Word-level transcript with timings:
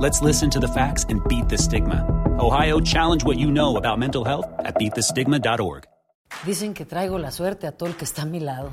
Let's 0.00 0.20
listen 0.20 0.50
to 0.50 0.58
the 0.58 0.66
facts 0.66 1.06
and 1.08 1.22
beat 1.28 1.48
the 1.48 1.56
stigma. 1.56 2.04
Ohio, 2.40 2.80
challenge 2.80 3.22
what 3.22 3.38
you 3.38 3.52
know 3.52 3.76
about 3.76 3.96
mental 3.96 4.24
health 4.24 4.46
at 4.58 4.74
beatthestigma.org. 4.74 5.84
Dicen 6.44 6.74
que 6.74 6.84
traigo 6.84 7.16
la 7.16 7.30
suerte 7.30 7.68
a 7.68 7.70
todo 7.70 7.88
el 7.88 7.94
que 7.94 8.04
está 8.04 8.22
a 8.22 8.26
mi 8.26 8.40
lado. 8.40 8.72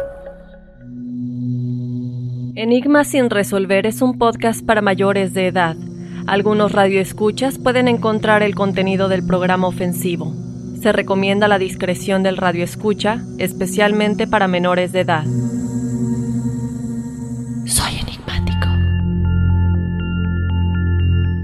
Enigma 2.55 3.05
sin 3.05 3.29
resolver 3.29 3.85
es 3.85 4.01
un 4.01 4.17
podcast 4.17 4.65
para 4.65 4.81
mayores 4.81 5.33
de 5.33 5.47
edad. 5.47 5.77
Algunos 6.27 6.73
radioescuchas 6.73 7.57
pueden 7.57 7.87
encontrar 7.87 8.43
el 8.43 8.55
contenido 8.55 9.07
del 9.07 9.25
programa 9.25 9.67
ofensivo. 9.67 10.33
Se 10.81 10.91
recomienda 10.91 11.47
la 11.47 11.59
discreción 11.59 12.23
del 12.23 12.35
radioescucha, 12.35 13.21
especialmente 13.37 14.27
para 14.27 14.49
menores 14.49 14.91
de 14.91 14.99
edad. 14.99 15.23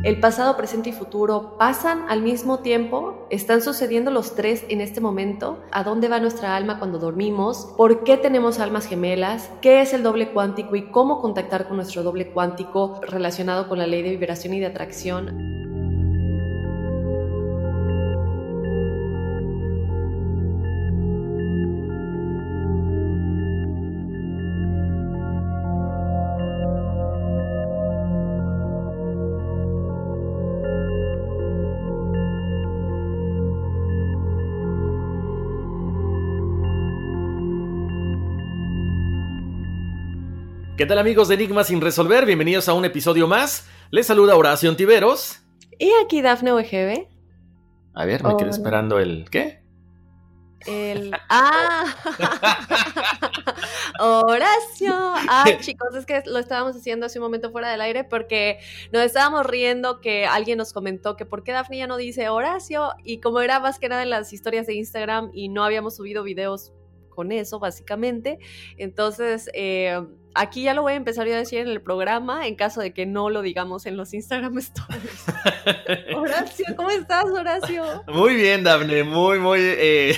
El 0.07 0.21
pasado, 0.21 0.55
presente 0.55 0.91
y 0.91 0.93
futuro 0.93 1.57
pasan 1.57 2.05
al 2.07 2.21
mismo 2.21 2.59
tiempo, 2.59 3.27
están 3.29 3.61
sucediendo 3.61 4.09
los 4.09 4.35
tres 4.35 4.63
en 4.69 4.79
este 4.79 5.01
momento. 5.01 5.61
¿A 5.69 5.83
dónde 5.83 6.07
va 6.07 6.21
nuestra 6.21 6.55
alma 6.55 6.79
cuando 6.79 6.97
dormimos? 6.97 7.73
¿Por 7.75 8.05
qué 8.05 8.15
tenemos 8.15 8.59
almas 8.59 8.87
gemelas? 8.87 9.51
¿Qué 9.59 9.81
es 9.81 9.91
el 9.91 10.03
doble 10.03 10.31
cuántico 10.31 10.77
y 10.77 10.91
cómo 10.91 11.19
contactar 11.19 11.67
con 11.67 11.75
nuestro 11.75 12.03
doble 12.03 12.31
cuántico 12.31 13.01
relacionado 13.01 13.67
con 13.67 13.79
la 13.79 13.85
ley 13.85 14.01
de 14.01 14.11
vibración 14.11 14.53
y 14.53 14.61
de 14.61 14.67
atracción? 14.67 15.76
¿Qué 40.77 40.85
tal 40.85 40.99
amigos 40.99 41.27
de 41.27 41.33
Enigma 41.33 41.63
sin 41.63 41.81
resolver? 41.81 42.27
Bienvenidos 42.27 42.69
a 42.69 42.75
un 42.75 42.85
episodio 42.85 43.27
más. 43.27 43.67
Les 43.89 44.05
saluda 44.05 44.35
Horacio 44.35 44.69
Antiveros. 44.69 45.39
Y 45.79 45.89
aquí 46.05 46.21
Dafne 46.21 46.51
OGB. 46.51 47.07
A 47.95 48.05
ver, 48.05 48.23
me 48.23 48.37
quedé 48.37 48.51
esperando 48.51 48.99
el... 48.99 49.27
¿Qué? 49.31 49.63
El... 50.67 51.11
¡Ah! 51.29 51.95
Horacio. 53.99 54.93
Ay, 55.27 55.57
chicos, 55.61 55.95
es 55.95 56.05
que 56.05 56.21
lo 56.27 56.37
estábamos 56.37 56.75
haciendo 56.75 57.07
hace 57.07 57.17
un 57.17 57.23
momento 57.23 57.49
fuera 57.49 57.71
del 57.71 57.81
aire 57.81 58.03
porque 58.03 58.59
nos 58.93 59.01
estábamos 59.01 59.47
riendo 59.47 59.99
que 59.99 60.27
alguien 60.27 60.59
nos 60.59 60.73
comentó 60.73 61.17
que 61.17 61.25
por 61.25 61.43
qué 61.43 61.53
Dafne 61.53 61.79
ya 61.79 61.87
no 61.87 61.97
dice 61.97 62.29
Horacio 62.29 62.91
y 63.03 63.19
como 63.19 63.41
era 63.41 63.59
más 63.59 63.79
que 63.79 63.89
nada 63.89 64.03
en 64.03 64.11
las 64.11 64.31
historias 64.31 64.67
de 64.67 64.75
Instagram 64.75 65.31
y 65.33 65.49
no 65.49 65.63
habíamos 65.63 65.95
subido 65.95 66.21
videos 66.21 66.71
con 67.17 67.31
eso, 67.31 67.57
básicamente. 67.57 68.37
Entonces, 68.77 69.49
eh, 69.55 69.99
aquí 70.37 70.63
ya 70.63 70.73
lo 70.73 70.83
voy 70.83 70.93
a 70.93 70.95
empezar 70.95 71.27
yo 71.27 71.33
a 71.33 71.37
decir 71.37 71.59
en 71.59 71.67
el 71.67 71.81
programa, 71.81 72.47
en 72.47 72.55
caso 72.55 72.79
de 72.81 72.93
que 72.93 73.05
no 73.05 73.29
lo 73.29 73.41
digamos 73.41 73.85
en 73.85 73.97
los 73.97 74.13
Instagram 74.13 74.57
Stories. 74.59 75.25
Horacio, 76.15 76.65
¿cómo 76.75 76.89
estás, 76.89 77.25
Horacio? 77.25 78.03
Muy 78.07 78.35
bien, 78.35 78.63
Dafne, 78.63 79.03
muy, 79.03 79.39
muy, 79.39 79.59
eh, 79.61 80.17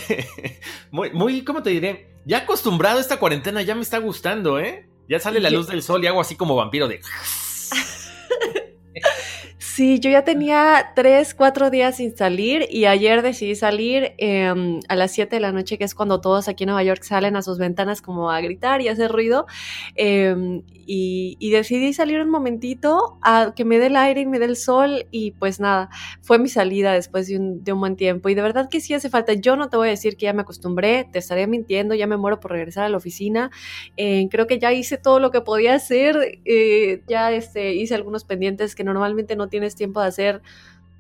muy, 0.92 1.12
muy, 1.12 1.44
¿cómo 1.44 1.64
te 1.64 1.72
diré? 1.72 2.10
Ya 2.26 2.40
acostumbrado 2.40 2.98
a 3.00 3.02
esta 3.02 3.18
cuarentena, 3.18 3.62
ya 3.62 3.76
me 3.76 3.82
está 3.82 3.98
gustando, 3.98 4.60
¿eh? 4.60 4.88
Ya 5.08 5.20
sale 5.20 5.40
la 5.40 5.50
luz 5.50 5.68
del 5.68 5.82
sol 5.82 6.04
y 6.04 6.08
hago 6.08 6.22
así 6.22 6.36
como 6.36 6.56
vampiro 6.56 6.88
de... 6.88 7.02
Sí, 9.62 10.00
yo 10.00 10.10
ya 10.10 10.24
tenía 10.24 10.94
tres, 10.96 11.36
cuatro 11.36 11.70
días 11.70 11.98
sin 11.98 12.16
salir 12.16 12.66
y 12.70 12.86
ayer 12.86 13.22
decidí 13.22 13.56
salir 13.56 14.14
eh, 14.18 14.80
a 14.88 14.96
las 14.96 15.12
7 15.12 15.36
de 15.36 15.42
la 15.42 15.52
noche, 15.52 15.78
que 15.78 15.84
es 15.84 15.94
cuando 15.94 16.22
todos 16.22 16.48
aquí 16.48 16.64
en 16.64 16.70
Nueva 16.70 16.84
York 16.84 17.04
salen 17.04 17.36
a 17.36 17.42
sus 17.42 17.58
ventanas 17.58 18.02
como 18.02 18.32
a 18.32 18.40
gritar 18.40 18.80
y 18.80 18.88
hacer 18.88 19.12
ruido. 19.12 19.48
Eh, 19.96 20.64
y, 20.92 21.52
decidí 21.52 21.94
salir 21.94 22.20
un 22.22 22.30
momentito 22.30 23.20
a 23.22 23.54
que 23.56 23.64
me 23.66 23.78
dé 23.78 23.88
el 23.88 23.96
aire 23.96 24.22
y 24.22 24.26
me 24.26 24.40
dé 24.40 24.46
el 24.46 24.56
sol 24.56 25.06
y 25.12 25.32
pues 25.32 25.60
nada, 25.60 25.90
fue 26.22 26.40
mi 26.40 26.50
salida 26.50 26.94
después 26.94 27.28
de 27.28 27.38
un, 27.38 27.80
buen 27.80 27.96
tiempo. 27.96 28.30
Y 28.30 28.36
de 28.36 28.42
verdad 28.42 28.70
que 28.70 28.82
sí 28.82 28.94
hace 28.94 29.10
falta. 29.10 29.34
Yo 29.34 29.56
no 29.56 29.70
te 29.70 29.78
voy 29.78 29.90
a 29.90 29.92
decir 29.92 30.16
que 30.16 30.26
ya 30.26 30.34
me 30.34 30.42
acostumbré, 30.42 31.08
te 31.12 31.20
estaré 31.20 31.46
mintiendo, 31.48 31.94
ya 31.96 32.08
me 32.08 32.18
muero 32.18 32.40
por 32.40 32.52
regresar 32.52 32.86
a 32.86 32.90
la 32.90 32.98
oficina. 32.98 33.52
Eh, 33.98 34.28
creo 34.32 34.48
que 34.48 34.58
ya 34.58 34.74
hice 34.74 34.98
todo 34.98 35.20
lo 35.20 35.32
que 35.32 35.42
podía 35.42 35.76
hacer, 35.76 36.40
ya 37.08 37.32
este, 37.34 37.76
hice 37.76 37.94
algunos 37.94 38.24
pendientes 38.24 38.74
que 38.74 38.84
normalmente 38.84 39.36
no 39.36 39.49
tienes 39.50 39.76
tiempo 39.76 40.02
de 40.02 40.08
hacer 40.08 40.42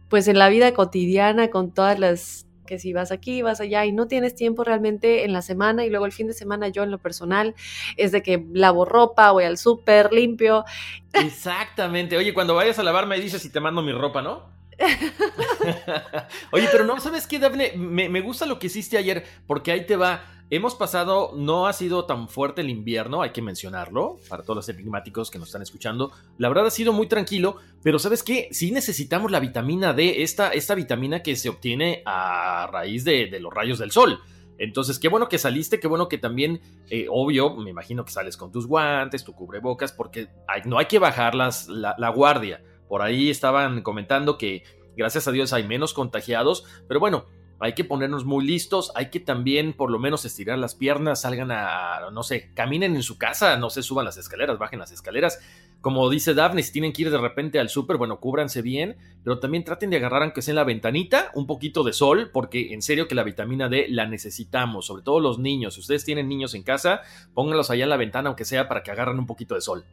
pues 0.09 0.27
en 0.27 0.39
la 0.39 0.49
vida 0.49 0.73
cotidiana 0.73 1.49
con 1.49 1.71
todas 1.71 1.99
las 1.99 2.45
que 2.65 2.77
si 2.77 2.93
vas 2.93 3.11
aquí, 3.11 3.41
vas 3.41 3.61
allá 3.61 3.83
y 3.85 3.91
no 3.91 4.07
tienes 4.07 4.35
tiempo 4.35 4.63
realmente 4.63 5.25
en 5.25 5.33
la 5.33 5.41
semana 5.41 5.85
y 5.85 5.89
luego 5.89 6.05
el 6.05 6.11
fin 6.11 6.27
de 6.27 6.33
semana 6.33 6.67
yo 6.67 6.83
en 6.83 6.91
lo 6.91 6.99
personal 6.99 7.55
es 7.97 8.11
de 8.11 8.21
que 8.21 8.45
lavo 8.53 8.85
ropa, 8.85 9.31
voy 9.31 9.45
al 9.45 9.57
súper, 9.57 10.13
limpio. 10.13 10.65
Exactamente. 11.13 12.15
Oye, 12.15 12.31
cuando 12.31 12.53
vayas 12.53 12.77
a 12.77 12.83
lavar 12.83 13.07
me 13.07 13.19
dices 13.19 13.41
si 13.41 13.49
te 13.49 13.59
mando 13.59 13.81
mi 13.81 13.91
ropa, 13.91 14.21
¿no? 14.21 14.59
Oye, 16.51 16.67
pero 16.71 16.85
no, 16.85 16.99
¿sabes 16.99 17.25
qué, 17.25 17.39
Daphne? 17.39 17.73
Me, 17.75 18.07
me, 18.07 18.21
gusta 18.21 18.45
lo 18.45 18.59
que 18.59 18.67
hiciste 18.67 18.97
ayer, 18.97 19.25
porque 19.47 19.71
ahí 19.71 19.85
te 19.85 19.95
va. 19.95 20.21
Hemos 20.51 20.73
pasado, 20.73 21.31
no 21.35 21.67
ha 21.67 21.73
sido 21.73 22.05
tan 22.05 22.27
fuerte 22.27 22.61
el 22.61 22.71
invierno, 22.71 23.21
hay 23.21 23.29
que 23.29 23.41
mencionarlo, 23.43 24.17
para 24.29 24.41
todos 24.41 24.55
los 24.55 24.69
enigmáticos 24.69 25.29
que 25.29 25.37
nos 25.37 25.49
están 25.49 25.61
escuchando. 25.61 26.11
La 26.39 26.47
verdad 26.47 26.65
ha 26.65 26.71
sido 26.71 26.91
muy 26.91 27.05
tranquilo, 27.05 27.57
pero 27.83 27.99
¿sabes 27.99 28.23
qué? 28.23 28.47
Sí 28.51 28.71
necesitamos 28.71 29.29
la 29.29 29.39
vitamina 29.39 29.93
D, 29.93 30.23
esta, 30.23 30.49
esta 30.49 30.73
vitamina 30.73 31.21
que 31.21 31.35
se 31.35 31.49
obtiene 31.49 32.01
a 32.03 32.67
raíz 32.71 33.03
de, 33.03 33.29
los 33.39 33.53
rayos 33.53 33.77
del 33.77 33.91
sol. 33.91 34.21
Entonces, 34.57 34.97
qué 34.97 35.07
bueno 35.07 35.29
que 35.29 35.37
saliste, 35.37 35.79
qué 35.79 35.87
bueno 35.87 36.09
que 36.09 36.17
también, 36.17 36.61
eh, 36.89 37.05
obvio, 37.11 37.55
me 37.55 37.69
imagino 37.69 38.03
que 38.03 38.11
sales 38.11 38.35
con 38.35 38.51
tus 38.51 38.65
guantes, 38.65 39.23
tu 39.23 39.33
cubrebocas, 39.33 39.91
porque 39.91 40.29
no 40.65 40.79
hay 40.79 40.87
que 40.87 40.97
bajar 40.97 41.35
las, 41.35 41.67
la, 41.67 41.93
la 41.99 42.09
guardia. 42.09 42.63
Por 42.87 43.03
ahí 43.03 43.29
estaban 43.29 43.83
comentando 43.83 44.39
que 44.39 44.63
gracias 44.97 45.27
a 45.27 45.31
Dios 45.31 45.53
hay 45.53 45.67
menos 45.67 45.93
contagiados, 45.93 46.65
pero 46.87 46.99
bueno, 46.99 47.27
hay 47.59 47.73
que 47.73 47.83
ponernos 47.83 48.25
muy 48.25 48.45
listos, 48.45 48.91
hay 48.95 49.09
que 49.09 49.19
también 49.19 49.73
por 49.73 49.91
lo 49.91 49.99
menos 49.99 50.23
estirar 50.23 50.57
las 50.57 50.75
piernas, 50.75 51.21
salgan 51.21 51.51
a, 51.51 52.09
no 52.11 52.23
sé, 52.23 52.51
caminen 52.53 52.95
en 52.95 53.03
su 53.03 53.17
casa, 53.17 53.57
no 53.57 53.69
se 53.69 53.83
suban 53.83 54.05
las 54.05 54.17
escaleras, 54.17 54.57
bajen 54.57 54.79
las 54.79 54.91
escaleras. 54.91 55.39
Como 55.81 56.09
dice 56.09 56.33
Daphne, 56.33 56.63
si 56.63 56.71
tienen 56.71 56.93
que 56.93 57.03
ir 57.03 57.11
de 57.11 57.17
repente 57.17 57.59
al 57.59 57.69
súper, 57.69 57.97
bueno, 57.97 58.19
cúbranse 58.19 58.61
bien, 58.61 58.97
pero 59.23 59.39
también 59.39 59.63
traten 59.63 59.89
de 59.89 59.97
agarrar, 59.97 60.23
aunque 60.23 60.41
sea 60.41 60.53
en 60.53 60.57
la 60.57 60.63
ventanita, 60.63 61.31
un 61.35 61.47
poquito 61.47 61.83
de 61.83 61.93
sol, 61.93 62.31
porque 62.33 62.73
en 62.73 62.81
serio 62.81 63.07
que 63.07 63.15
la 63.15 63.23
vitamina 63.23 63.69
D 63.69 63.87
la 63.89 64.05
necesitamos, 64.05 64.85
sobre 64.85 65.03
todo 65.03 65.19
los 65.19 65.39
niños. 65.39 65.73
Si 65.73 65.81
ustedes 65.81 66.05
tienen 66.05 66.27
niños 66.29 66.53
en 66.53 66.63
casa, 66.63 67.01
pónganlos 67.33 67.69
allá 67.69 67.83
en 67.83 67.89
la 67.89 67.97
ventana, 67.97 68.29
aunque 68.29 68.45
sea 68.45 68.67
para 68.67 68.83
que 68.83 68.91
agarren 68.91 69.19
un 69.19 69.27
poquito 69.27 69.55
de 69.55 69.61
sol. 69.61 69.85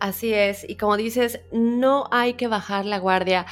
Así 0.00 0.34
es, 0.34 0.68
y 0.68 0.76
como 0.76 0.96
dices, 0.96 1.40
no 1.52 2.08
hay 2.10 2.34
que 2.34 2.48
bajar 2.48 2.84
la 2.84 2.98
guardia. 2.98 3.46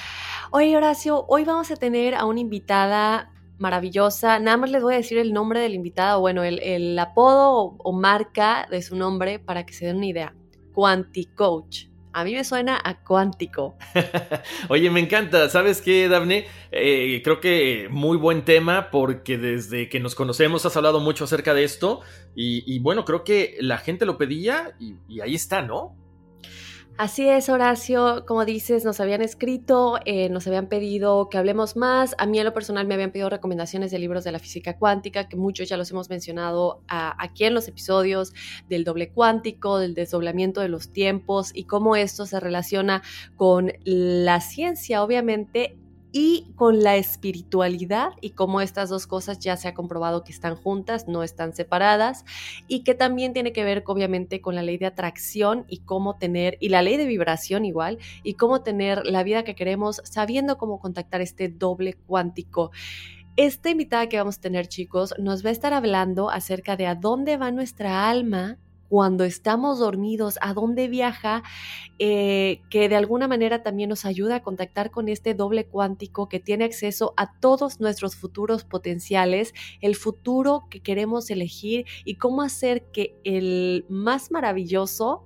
Oye, 0.55 0.77
Horacio, 0.77 1.25
hoy 1.29 1.45
vamos 1.45 1.71
a 1.71 1.77
tener 1.77 2.15
a 2.15 2.27
una 2.27 2.41
invitada 2.41 3.33
maravillosa. 3.57 4.39
Nada 4.39 4.59
más 4.59 4.71
les 4.71 4.83
voy 4.83 4.93
a 4.93 4.99
decir 4.99 5.17
el 5.17 5.33
nombre 5.33 5.61
del 5.61 5.73
invitado, 5.73 6.21
bueno, 6.21 6.45
el, 6.45 6.99
apodo 6.99 7.75
o, 7.79 7.93
marca 7.95 8.69
de 8.71 8.83
su 8.83 8.95
nombre 8.95 9.39
para 9.39 9.65
que 9.65 9.73
se 9.73 9.87
den 9.87 9.97
una 9.97 10.07
idea. 10.07 10.35
Quanticoach. 10.75 11.87
A 12.13 12.23
mí 12.23 12.35
me 12.35 12.45
suena 12.45 12.79
a 12.85 13.03
cuántico. 13.03 13.79
Oye, 14.69 14.91
me 14.91 15.01
encanta. 15.01 15.49
¿Sabes 15.49 15.81
qué, 15.81 16.07
Daphne? 16.07 16.45
Eh, 16.71 17.23
creo 17.25 17.41
que 17.41 17.89
muy 17.91 18.19
buen 18.19 18.45
tema 18.45 18.91
porque 18.91 19.39
desde 19.39 19.89
que 19.89 20.01
nos 20.01 20.15
conocemos 20.15 20.67
has 20.67 20.77
hablado 20.77 21.01
mucho 21.01 21.25
acerca 21.25 21.55
de 21.55 21.65
esto 21.65 22.03
y, 22.35 22.79
bueno, 22.81 23.07
creo 23.07 23.25
que 23.25 23.57
la 23.59 23.79
gente 23.79 24.05
lo 24.05 24.19
pedía 24.19 24.77
y 24.79 25.21
ahí 25.21 25.35
está, 25.35 25.63
¿no? 25.63 25.97
Así 26.99 27.27
es, 27.27 27.49
Horacio, 27.49 28.25
como 28.27 28.45
dices, 28.45 28.85
nos 28.85 29.01
habían 29.01 29.23
escrito, 29.23 29.99
eh, 30.05 30.29
nos 30.29 30.47
habían 30.47 30.67
pedido 30.67 31.31
que 31.31 31.39
hablemos 31.39 31.75
más. 31.75 32.15
A 32.19 32.27
mí 32.27 32.39
en 32.39 32.45
lo 32.45 32.53
personal 32.53 32.87
me 32.87 32.95
habían 32.95 33.13
pedido 33.13 33.31
recomendaciones 33.31 33.91
de 33.91 33.99
libros 33.99 34.25
de 34.25 34.33
la 34.33 34.39
física 34.39 34.77
cuántica, 34.77 35.27
que 35.27 35.37
muchos 35.37 35.69
ya 35.69 35.79
los 35.79 35.91
hemos 35.91 36.11
mencionado 36.11 36.83
aquí 36.89 37.45
en 37.45 37.55
los 37.55 37.67
episodios 37.67 38.35
del 38.69 38.85
doble 38.85 39.11
cuántico, 39.11 39.79
del 39.79 39.95
desdoblamiento 39.95 40.61
de 40.61 40.69
los 40.69 40.91
tiempos 40.93 41.51
y 41.55 41.65
cómo 41.65 41.97
esto 41.97 42.27
se 42.27 42.39
relaciona 42.39 43.03
con 43.37 43.73
la 43.85 44.41
ciencia, 44.41 45.03
obviamente, 45.03 45.79
y 46.13 46.53
con 46.57 46.83
la 46.83 46.97
espiritualidad 46.97 48.11
y 48.21 48.31
cómo 48.31 48.61
estas 48.61 48.91
dos 48.91 49.07
cosas 49.07 49.39
ya 49.39 49.57
se 49.57 49.67
ha 49.67 49.75
comprobado 49.75 50.23
que 50.23 50.33
están 50.33 50.55
juntas, 50.55 51.09
no 51.09 51.23
están 51.23 51.55
separadas 51.55 52.25
y 52.69 52.85
que 52.85 52.95
también 52.95 53.33
tiene 53.33 53.53
que 53.53 53.65
ver 53.65 53.83
obviamente 53.87 54.43
con 54.43 54.55
la 54.55 54.63
ley 54.63 54.77
de 54.77 54.87
atracción 54.87 55.65
y 55.69 55.79
cómo 55.79 56.17
tener, 56.19 56.59
y 56.61 56.69
la 56.69 56.83
ley 56.83 56.99
de 56.99 57.07
vibración 57.07 57.65
igual, 57.65 57.99
y 58.23 58.35
cómo 58.35 58.63
tener 58.63 59.07
la 59.07 59.23
vida 59.23 59.43
que 59.43 59.55
queremos 59.55 60.03
sabiendo 60.05 60.59
cómo 60.59 60.79
contactar 60.79 61.23
este 61.23 61.49
doble 61.49 61.95
cuántico. 61.95 62.71
Esta 63.37 63.71
invitada 63.71 64.11
que 64.11 64.19
vamos 64.19 64.37
a 64.37 64.41
tener 64.43 64.69
chicos 64.69 65.15
nos 65.19 65.43
va 65.43 65.49
a 65.49 65.53
estar 65.53 65.73
hablando 65.73 66.29
acerca 66.29 66.77
de 66.77 66.87
a 66.87 66.95
dónde 66.95 67.39
va 67.39 67.51
nuestra 67.51 68.11
alma 68.11 68.59
cuando 68.93 69.25
estamos 69.25 69.79
dormidos, 69.79 70.39
a 70.43 70.53
dónde 70.53 70.87
viaja, 70.87 71.43
eh, 71.99 72.61
que 72.69 72.91
de 72.91 72.97
alguna 72.97 73.27
manera 73.27 73.63
también 73.63 73.89
nos 73.89 74.05
ayuda 74.05 74.37
a 74.37 74.43
contactar 74.43 74.91
con 74.91 75.09
este 75.09 75.33
doble 75.33 75.65
cuántico 75.65 76.29
que 76.29 76.41
tiene 76.41 76.67
acceso 76.67 77.15
a 77.17 77.33
todos 77.41 77.81
nuestros 77.81 78.17
futuros 78.17 78.65
potenciales, 78.65 79.55
el 79.81 79.97
futuro 79.97 80.65
que 80.69 80.81
queremos 80.81 81.31
elegir 81.31 81.87
y 82.05 82.17
cómo 82.17 82.43
hacer 82.43 82.85
que 82.93 83.17
el 83.25 83.87
más 83.89 84.31
maravilloso 84.31 85.25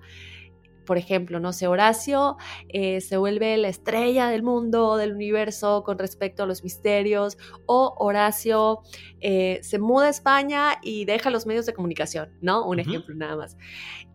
por 0.87 0.97
ejemplo, 0.97 1.39
no 1.41 1.53
sé, 1.53 1.67
Horacio 1.67 2.39
eh, 2.69 3.03
se 3.03 3.19
vuelve 3.19 3.59
la 3.59 3.69
estrella 3.69 4.29
del 4.29 4.43
mundo, 4.43 4.97
del 4.97 5.13
universo 5.13 5.83
con 5.85 5.99
respecto 5.99 6.45
a 6.45 6.47
los 6.47 6.63
misterios, 6.63 7.37
o 7.67 7.95
Horacio 7.99 8.81
eh, 9.21 9.59
se 9.63 9.79
muda 9.79 10.07
a 10.07 10.11
España 10.11 10.79
y 10.83 11.05
deja 11.05 11.29
los 11.29 11.45
medios 11.45 11.67
de 11.67 11.75
comunicación, 11.75 12.31
¿no? 12.41 12.67
Un 12.67 12.79
ejemplo 12.79 13.15
nada 13.15 13.37
más. 13.37 13.59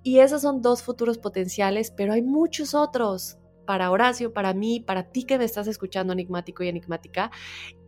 Y 0.02 0.20
esos 0.20 0.42
son 0.42 0.64
dos 0.64 0.82
futuros 0.82 1.20
potenciales, 1.20 1.92
pero 1.92 2.14
hay 2.14 2.24
muchos 2.24 2.74
otros 2.74 3.38
para 3.66 3.92
Horacio, 3.92 4.34
para 4.34 4.54
mí, 4.54 4.80
para 4.80 5.12
ti 5.12 5.24
que 5.24 5.38
me 5.38 5.46
estás 5.46 5.68
escuchando 5.68 6.14
enigmático 6.14 6.64
y 6.64 6.68
enigmática. 6.68 7.32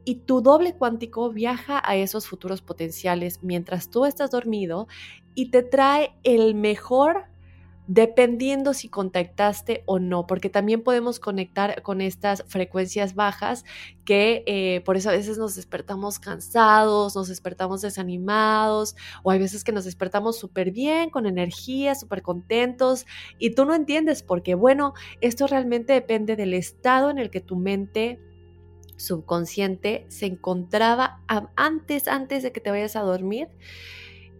Y 0.05 0.15
tu 0.15 0.41
doble 0.41 0.75
cuántico 0.75 1.31
viaja 1.31 1.81
a 1.83 1.95
esos 1.95 2.27
futuros 2.27 2.61
potenciales 2.61 3.39
mientras 3.41 3.89
tú 3.89 4.05
estás 4.05 4.31
dormido 4.31 4.87
y 5.33 5.49
te 5.49 5.63
trae 5.63 6.13
el 6.23 6.55
mejor 6.55 7.32
dependiendo 7.87 8.73
si 8.73 8.87
contactaste 8.87 9.83
o 9.85 9.99
no, 9.99 10.25
porque 10.25 10.49
también 10.49 10.83
podemos 10.83 11.19
conectar 11.19 11.81
con 11.81 11.99
estas 12.01 12.43
frecuencias 12.47 13.13
bajas 13.13 13.65
que 14.05 14.43
eh, 14.45 14.81
por 14.85 14.95
eso 14.95 15.09
a 15.09 15.13
veces 15.13 15.37
nos 15.37 15.55
despertamos 15.55 16.19
cansados, 16.19 17.15
nos 17.15 17.27
despertamos 17.27 17.81
desanimados 17.81 18.95
o 19.23 19.31
hay 19.31 19.39
veces 19.39 19.63
que 19.63 19.73
nos 19.73 19.85
despertamos 19.85 20.37
súper 20.37 20.71
bien, 20.71 21.09
con 21.09 21.25
energía, 21.25 21.95
súper 21.95 22.21
contentos 22.21 23.05
y 23.37 23.51
tú 23.51 23.65
no 23.65 23.75
entiendes 23.75 24.23
porque, 24.23 24.55
bueno, 24.55 24.93
esto 25.19 25.47
realmente 25.47 25.93
depende 25.93 26.35
del 26.35 26.53
estado 26.53 27.09
en 27.09 27.17
el 27.17 27.29
que 27.29 27.41
tu 27.41 27.57
mente 27.57 28.19
subconsciente 28.95 30.05
se 30.07 30.27
encontraba 30.27 31.21
antes, 31.55 32.07
antes 32.07 32.43
de 32.43 32.51
que 32.51 32.61
te 32.61 32.71
vayas 32.71 32.95
a 32.95 33.01
dormir 33.01 33.49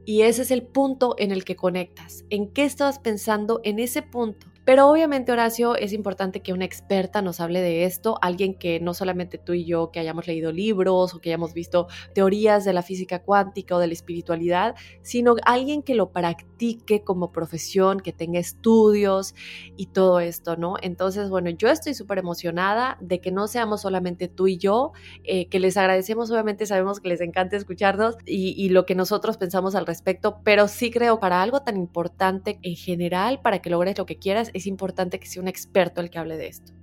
y 0.05 0.21
ese 0.21 0.43
es 0.43 0.51
el 0.51 0.63
punto 0.63 1.15
en 1.17 1.31
el 1.31 1.45
que 1.45 1.55
conectas. 1.55 2.25
¿En 2.29 2.47
qué 2.47 2.65
estabas 2.65 2.99
pensando 2.99 3.61
en 3.63 3.79
ese 3.79 4.01
punto? 4.01 4.52
Pero 4.65 4.89
obviamente, 4.89 5.31
Horacio, 5.31 5.75
es 5.75 5.91
importante 5.91 6.41
que 6.41 6.53
una 6.53 6.63
experta 6.63 7.21
nos 7.21 7.41
hable 7.41 7.61
de 7.61 7.83
esto, 7.83 8.17
alguien 8.21 8.53
que 8.53 8.79
no 8.79 8.93
solamente 8.93 9.37
tú 9.37 9.53
y 9.53 9.65
yo 9.65 9.91
que 9.91 9.99
hayamos 9.99 10.25
leído 10.25 10.53
libros 10.53 11.13
o 11.13 11.19
que 11.19 11.29
hayamos 11.29 11.53
visto 11.53 11.87
teorías 12.13 12.63
de 12.63 12.71
la 12.71 12.81
física 12.81 13.19
cuántica 13.23 13.75
o 13.75 13.79
de 13.79 13.87
la 13.87 13.93
espiritualidad, 13.93 14.75
sino 15.01 15.35
alguien 15.45 15.83
que 15.83 15.95
lo 15.95 16.11
practique 16.11 17.03
como 17.03 17.33
profesión, 17.33 17.99
que 17.99 18.13
tenga 18.13 18.39
estudios 18.39 19.35
y 19.75 19.87
todo 19.87 20.21
esto, 20.21 20.55
¿no? 20.55 20.75
Entonces, 20.81 21.29
bueno, 21.29 21.49
yo 21.49 21.67
estoy 21.67 21.93
súper 21.93 22.19
emocionada 22.19 22.97
de 23.01 23.19
que 23.19 23.31
no 23.31 23.47
seamos 23.47 23.81
solamente 23.81 24.29
tú 24.29 24.47
y 24.47 24.57
yo, 24.57 24.93
eh, 25.25 25.49
que 25.49 25.59
les 25.59 25.75
agradecemos, 25.75 26.31
obviamente 26.31 26.65
sabemos 26.65 27.01
que 27.01 27.09
les 27.09 27.19
encanta 27.19 27.57
escucharnos 27.57 28.15
y, 28.25 28.53
y 28.57 28.69
lo 28.69 28.85
que 28.85 28.95
nosotros 28.95 29.35
pensamos 29.37 29.75
al 29.75 29.85
respecto, 29.85 30.39
pero 30.45 30.69
sí 30.69 30.89
creo 30.89 31.19
para 31.19 31.41
algo 31.41 31.63
tan 31.63 31.75
importante 31.75 32.59
en 32.61 32.75
general, 32.75 33.41
para 33.41 33.59
que 33.59 33.69
logres 33.69 33.97
lo 33.97 34.05
que 34.05 34.17
quieras, 34.17 34.51
es 34.53 34.67
importante 34.67 35.19
que 35.19 35.27
sea 35.27 35.41
un 35.41 35.47
experto 35.47 36.01
el 36.01 36.09
que 36.09 36.19
hable 36.19 36.37
de 36.37 36.47
esto. 36.47 36.73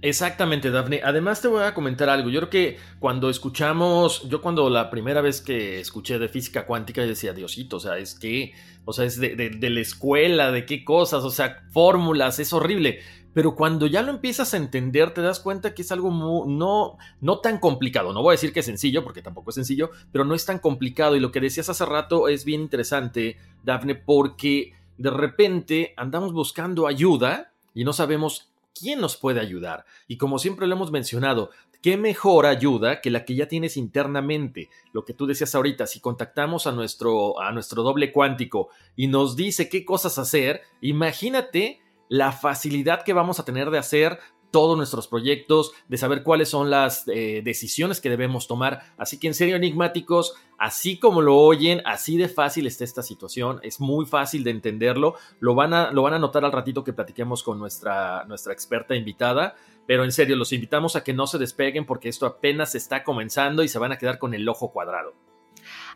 Exactamente, 0.00 0.70
Daphne. 0.70 1.00
Además 1.02 1.40
te 1.40 1.48
voy 1.48 1.64
a 1.64 1.74
comentar 1.74 2.08
algo. 2.08 2.30
Yo 2.30 2.40
creo 2.40 2.50
que 2.50 2.78
cuando 3.00 3.30
escuchamos, 3.30 4.28
yo 4.28 4.40
cuando 4.40 4.70
la 4.70 4.90
primera 4.90 5.20
vez 5.20 5.40
que 5.40 5.80
escuché 5.80 6.18
de 6.18 6.28
física 6.28 6.66
cuántica, 6.66 7.02
yo 7.02 7.08
decía, 7.08 7.32
Diosito, 7.32 7.76
o 7.76 7.80
sea, 7.80 7.98
es 7.98 8.14
que, 8.14 8.52
o 8.84 8.92
sea, 8.92 9.04
es 9.04 9.18
de, 9.18 9.58
la 9.60 9.80
escuela, 9.80 10.52
de 10.52 10.66
qué 10.66 10.84
cosas, 10.84 11.24
o 11.24 11.30
sea, 11.30 11.64
fórmulas, 11.72 12.38
es 12.38 12.52
horrible. 12.52 13.00
Pero 13.34 13.56
cuando 13.56 13.86
ya 13.86 14.02
lo 14.02 14.10
empiezas 14.10 14.54
a 14.54 14.56
entender, 14.56 15.12
te 15.14 15.20
das 15.20 15.40
cuenta 15.40 15.74
que 15.74 15.82
es 15.82 15.92
algo 15.92 16.10
no, 16.10 16.96
no 17.20 17.38
tan 17.40 17.58
complicado. 17.58 18.12
No 18.12 18.22
voy 18.22 18.32
a 18.32 18.36
decir 18.36 18.52
que 18.52 18.60
es 18.60 18.66
sencillo, 18.66 19.04
porque 19.04 19.22
tampoco 19.22 19.50
es 19.50 19.56
sencillo, 19.56 19.90
pero 20.12 20.24
no 20.24 20.34
es 20.34 20.44
tan 20.44 20.60
complicado. 20.60 21.16
Y 21.16 21.20
lo 21.20 21.32
que 21.32 21.40
decías 21.40 21.68
hace 21.68 21.84
rato 21.84 22.28
es 22.28 22.44
bien 22.44 22.60
interesante, 22.60 23.36
Daphne, 23.64 23.96
porque 23.96 24.72
de 24.98 25.10
repente 25.10 25.94
andamos 25.96 26.32
buscando 26.32 26.86
ayuda 26.86 27.52
y 27.72 27.84
no 27.84 27.92
sabemos 27.92 28.50
quién 28.78 29.00
nos 29.00 29.16
puede 29.16 29.40
ayudar. 29.40 29.84
Y 30.06 30.16
como 30.16 30.38
siempre 30.38 30.66
lo 30.66 30.74
hemos 30.74 30.90
mencionado, 30.90 31.50
¿qué 31.82 31.96
mejor 31.96 32.46
ayuda 32.46 33.00
que 33.00 33.10
la 33.10 33.24
que 33.24 33.34
ya 33.34 33.48
tienes 33.48 33.76
internamente? 33.76 34.68
Lo 34.92 35.04
que 35.04 35.14
tú 35.14 35.26
decías 35.26 35.54
ahorita, 35.54 35.86
si 35.86 36.00
contactamos 36.00 36.66
a 36.66 36.72
nuestro, 36.72 37.40
a 37.40 37.52
nuestro 37.52 37.82
doble 37.82 38.12
cuántico 38.12 38.68
y 38.96 39.06
nos 39.06 39.36
dice 39.36 39.68
qué 39.68 39.84
cosas 39.84 40.18
hacer, 40.18 40.62
imagínate 40.80 41.80
la 42.08 42.32
facilidad 42.32 43.04
que 43.04 43.12
vamos 43.12 43.38
a 43.38 43.44
tener 43.44 43.70
de 43.70 43.78
hacer 43.78 44.18
todos 44.50 44.76
nuestros 44.76 45.08
proyectos, 45.08 45.72
de 45.88 45.96
saber 45.96 46.22
cuáles 46.22 46.48
son 46.48 46.70
las 46.70 47.06
eh, 47.08 47.42
decisiones 47.44 48.00
que 48.00 48.10
debemos 48.10 48.46
tomar. 48.46 48.82
Así 48.96 49.18
que 49.18 49.28
en 49.28 49.34
serio, 49.34 49.56
enigmáticos, 49.56 50.34
así 50.58 50.98
como 50.98 51.22
lo 51.22 51.36
oyen, 51.36 51.82
así 51.84 52.16
de 52.16 52.28
fácil 52.28 52.66
está 52.66 52.84
esta 52.84 53.02
situación, 53.02 53.60
es 53.62 53.80
muy 53.80 54.06
fácil 54.06 54.44
de 54.44 54.50
entenderlo, 54.50 55.14
lo 55.40 55.54
van 55.54 55.74
a, 55.74 55.92
lo 55.92 56.02
van 56.02 56.14
a 56.14 56.18
notar 56.18 56.44
al 56.44 56.52
ratito 56.52 56.84
que 56.84 56.92
platiquemos 56.92 57.42
con 57.42 57.58
nuestra, 57.58 58.24
nuestra 58.24 58.52
experta 58.52 58.94
invitada. 58.94 59.54
Pero 59.86 60.04
en 60.04 60.12
serio, 60.12 60.36
los 60.36 60.52
invitamos 60.52 60.96
a 60.96 61.02
que 61.02 61.14
no 61.14 61.26
se 61.26 61.38
despeguen 61.38 61.86
porque 61.86 62.10
esto 62.10 62.26
apenas 62.26 62.74
está 62.74 63.04
comenzando 63.04 63.62
y 63.62 63.68
se 63.68 63.78
van 63.78 63.92
a 63.92 63.96
quedar 63.96 64.18
con 64.18 64.34
el 64.34 64.46
ojo 64.46 64.70
cuadrado. 64.70 65.27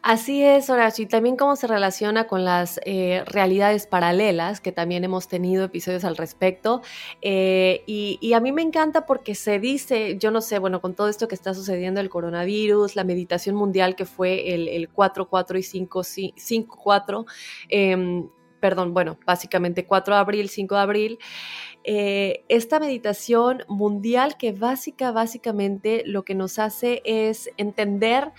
Así 0.03 0.43
es, 0.43 0.69
Horacio, 0.69 1.05
y 1.05 1.07
también 1.07 1.37
cómo 1.37 1.55
se 1.55 1.69
relaciona 1.69 2.27
con 2.27 2.45
las 2.45 2.81
eh, 2.85 3.23
realidades 3.25 3.87
paralelas, 3.87 4.61
que 4.61 4.73
también 4.73 5.05
hemos 5.05 5.29
tenido 5.29 5.65
episodios 5.65 6.03
al 6.05 6.17
respecto. 6.17 6.83
Eh, 7.21 7.85
y, 7.87 8.33
a 8.33 8.41
mí 8.41 8.51
me 8.51 8.63
encanta 8.63 9.07
porque 9.07 9.37
se 9.37 9.61
dice, 9.61 10.19
yo 10.19 10.33
no 10.33 10.41
sé, 10.41 10.59
bueno, 10.59 10.81
con 10.81 10.95
todo 10.95 11.09
esto 11.09 11.29
que 11.29 11.37
está 11.37 11.55
sucediendo, 11.55 12.01
el 12.01 12.11
coronavirus, 12.11 12.97
la 12.97 13.05
meditación 13.05 13.55
mundial 13.55 13.95
que 13.95 14.05
fue 14.05 14.53
el, 14.53 14.67
el 14.67 14.89
4, 14.89 15.29
4 15.29 15.59
y 15.59 15.63
5, 15.63 16.03
5, 16.03 16.81
4, 16.83 17.27
perdón, 18.59 18.95
bueno, 18.95 19.19
básicamente 19.25 19.87
4 19.87 20.15
de 20.15 20.21
abril, 20.21 20.49
5 20.49 20.75
de 20.75 20.81
abril, 20.81 21.19
eh, 21.85 22.45
esta 22.49 22.79
meditación 22.79 23.65
mundial 23.67 24.37
que 24.37 24.53
básica, 24.53 25.11
básicamente 25.11 26.05
lo 26.07 26.23
que 26.23 26.37
nos 26.37 26.61
hace 26.61 27.03
es 27.05 27.51
entender 27.57 28.31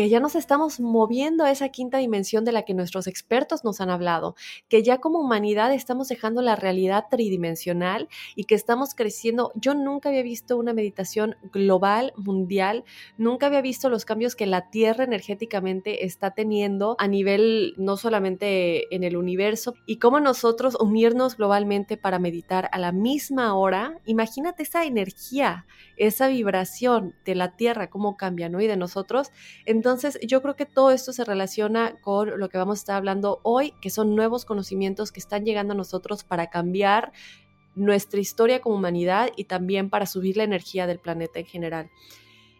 que 0.00 0.08
ya 0.08 0.18
nos 0.18 0.34
estamos 0.34 0.80
moviendo 0.80 1.44
a 1.44 1.50
esa 1.50 1.68
quinta 1.68 1.98
dimensión 1.98 2.46
de 2.46 2.52
la 2.52 2.62
que 2.62 2.72
nuestros 2.72 3.06
expertos 3.06 3.64
nos 3.64 3.82
han 3.82 3.90
hablado, 3.90 4.34
que 4.70 4.82
ya 4.82 4.96
como 4.96 5.18
humanidad 5.18 5.74
estamos 5.74 6.08
dejando 6.08 6.40
la 6.40 6.56
realidad 6.56 7.04
tridimensional 7.10 8.08
y 8.34 8.44
que 8.44 8.54
estamos 8.54 8.94
creciendo. 8.94 9.52
Yo 9.56 9.74
nunca 9.74 10.08
había 10.08 10.22
visto 10.22 10.56
una 10.56 10.72
meditación 10.72 11.36
global, 11.52 12.14
mundial, 12.16 12.84
nunca 13.18 13.48
había 13.48 13.60
visto 13.60 13.90
los 13.90 14.06
cambios 14.06 14.36
que 14.36 14.46
la 14.46 14.70
Tierra 14.70 15.04
energéticamente 15.04 16.06
está 16.06 16.30
teniendo 16.30 16.96
a 16.98 17.06
nivel 17.06 17.74
no 17.76 17.98
solamente 17.98 18.94
en 18.96 19.04
el 19.04 19.18
universo 19.18 19.74
y 19.84 19.98
cómo 19.98 20.18
nosotros 20.18 20.78
unirnos 20.80 21.36
globalmente 21.36 21.98
para 21.98 22.18
meditar 22.18 22.70
a 22.72 22.78
la 22.78 22.92
misma 22.92 23.54
hora. 23.54 24.00
Imagínate 24.06 24.62
esa 24.62 24.86
energía, 24.86 25.66
esa 25.98 26.28
vibración 26.28 27.14
de 27.26 27.34
la 27.34 27.54
Tierra, 27.54 27.90
cómo 27.90 28.16
cambia, 28.16 28.48
¿no? 28.48 28.62
Y 28.62 28.66
de 28.66 28.78
nosotros. 28.78 29.30
Entonces, 29.66 29.89
yo 30.22 30.42
creo 30.42 30.56
que 30.56 30.66
todo 30.66 30.90
esto 30.90 31.12
se 31.12 31.24
relaciona 31.24 32.00
con 32.00 32.38
lo 32.38 32.48
que 32.48 32.58
vamos 32.58 32.78
a 32.78 32.82
estar 32.82 32.96
hablando 32.96 33.40
hoy, 33.42 33.74
que 33.80 33.90
son 33.90 34.14
nuevos 34.14 34.44
conocimientos 34.44 35.12
que 35.12 35.20
están 35.20 35.44
llegando 35.44 35.72
a 35.72 35.76
nosotros 35.76 36.24
para 36.24 36.50
cambiar 36.50 37.12
nuestra 37.74 38.20
historia 38.20 38.60
como 38.60 38.76
humanidad 38.76 39.30
y 39.36 39.44
también 39.44 39.90
para 39.90 40.06
subir 40.06 40.36
la 40.36 40.44
energía 40.44 40.86
del 40.86 40.98
planeta 40.98 41.38
en 41.38 41.46
general. 41.46 41.90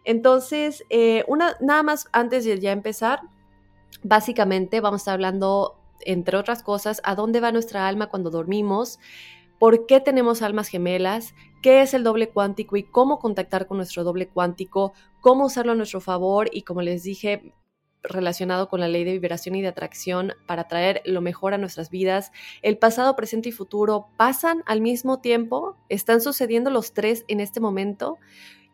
Entonces, 0.03 0.83
eh, 0.89 1.23
una, 1.27 1.55
nada 1.59 1.83
más 1.83 2.07
antes 2.11 2.45
de 2.45 2.59
ya 2.59 2.71
empezar, 2.71 3.21
básicamente 4.03 4.81
vamos 4.81 5.01
a 5.01 5.03
estar 5.03 5.13
hablando, 5.13 5.77
entre 6.01 6.37
otras 6.37 6.63
cosas, 6.63 7.01
a 7.03 7.15
dónde 7.15 7.39
va 7.39 7.51
nuestra 7.51 7.87
alma 7.87 8.07
cuando 8.07 8.31
dormimos, 8.31 8.99
por 9.61 9.85
qué 9.85 9.99
tenemos 9.99 10.41
almas 10.41 10.69
gemelas, 10.69 11.35
qué 11.61 11.83
es 11.83 11.93
el 11.93 12.03
doble 12.03 12.29
cuántico 12.29 12.77
y 12.77 12.83
cómo 12.83 13.19
contactar 13.19 13.67
con 13.67 13.77
nuestro 13.77 14.03
doble 14.03 14.27
cuántico, 14.27 14.93
cómo 15.19 15.45
usarlo 15.45 15.73
a 15.73 15.75
nuestro 15.75 16.01
favor 16.01 16.49
y 16.51 16.63
como 16.63 16.81
les 16.81 17.03
dije, 17.03 17.53
relacionado 18.01 18.69
con 18.69 18.79
la 18.79 18.87
ley 18.87 19.03
de 19.03 19.11
vibración 19.11 19.53
y 19.53 19.61
de 19.61 19.67
atracción 19.67 20.33
para 20.47 20.67
traer 20.67 21.03
lo 21.05 21.21
mejor 21.21 21.53
a 21.53 21.59
nuestras 21.59 21.91
vidas. 21.91 22.31
El 22.63 22.79
pasado, 22.79 23.15
presente 23.15 23.49
y 23.49 23.51
futuro 23.51 24.07
pasan 24.17 24.63
al 24.65 24.81
mismo 24.81 25.19
tiempo, 25.19 25.77
están 25.89 26.21
sucediendo 26.21 26.71
los 26.71 26.93
tres 26.93 27.23
en 27.27 27.39
este 27.39 27.59
momento 27.59 28.17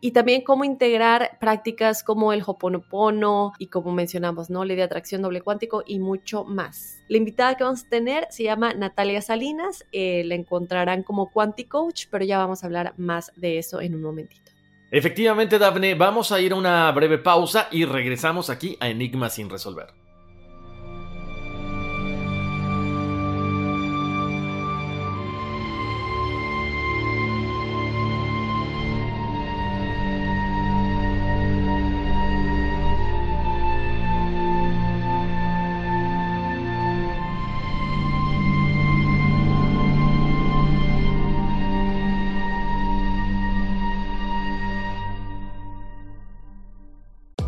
y 0.00 0.12
también 0.12 0.42
cómo 0.42 0.64
integrar 0.64 1.38
prácticas 1.40 2.02
como 2.02 2.32
el 2.32 2.42
Hoponopono 2.46 3.52
y 3.58 3.66
como 3.66 3.92
mencionamos, 3.92 4.50
¿no? 4.50 4.64
Ley 4.64 4.76
de 4.76 4.84
atracción 4.84 5.22
doble 5.22 5.40
cuántico 5.40 5.82
y 5.86 5.98
mucho 5.98 6.44
más. 6.44 6.98
La 7.08 7.16
invitada 7.16 7.56
que 7.56 7.64
vamos 7.64 7.84
a 7.84 7.88
tener 7.88 8.26
se 8.30 8.44
llama 8.44 8.74
Natalia 8.74 9.20
Salinas, 9.20 9.84
eh, 9.92 10.22
la 10.24 10.34
encontrarán 10.34 11.02
como 11.02 11.30
Quanticoach, 11.30 12.06
pero 12.10 12.24
ya 12.24 12.38
vamos 12.38 12.62
a 12.62 12.66
hablar 12.66 12.94
más 12.96 13.32
de 13.36 13.58
eso 13.58 13.80
en 13.80 13.94
un 13.94 14.02
momentito. 14.02 14.52
Efectivamente, 14.90 15.58
Dafne, 15.58 15.94
vamos 15.94 16.32
a 16.32 16.40
ir 16.40 16.52
a 16.52 16.56
una 16.56 16.90
breve 16.92 17.18
pausa 17.18 17.68
y 17.70 17.84
regresamos 17.84 18.48
aquí 18.48 18.76
a 18.80 18.88
Enigma 18.88 19.28
sin 19.28 19.50
resolver. 19.50 20.07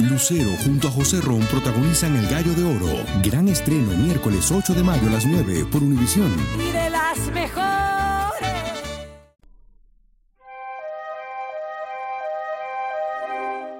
Lucero 0.00 0.50
junto 0.64 0.86
a 0.86 0.92
José 0.92 1.20
Ron 1.20 1.40
protagonizan 1.50 2.14
El 2.14 2.28
Gallo 2.28 2.52
de 2.52 2.62
Oro. 2.62 3.02
Gran 3.20 3.48
estreno 3.48 3.90
miércoles 3.96 4.52
8 4.52 4.72
de 4.72 4.84
mayo 4.84 5.08
a 5.08 5.10
las 5.10 5.26
9 5.26 5.64
por 5.72 5.82
Univisión. 5.82 6.32
Y 6.56 6.70
de 6.70 6.88
las 6.88 7.18
mejores. 7.32 8.48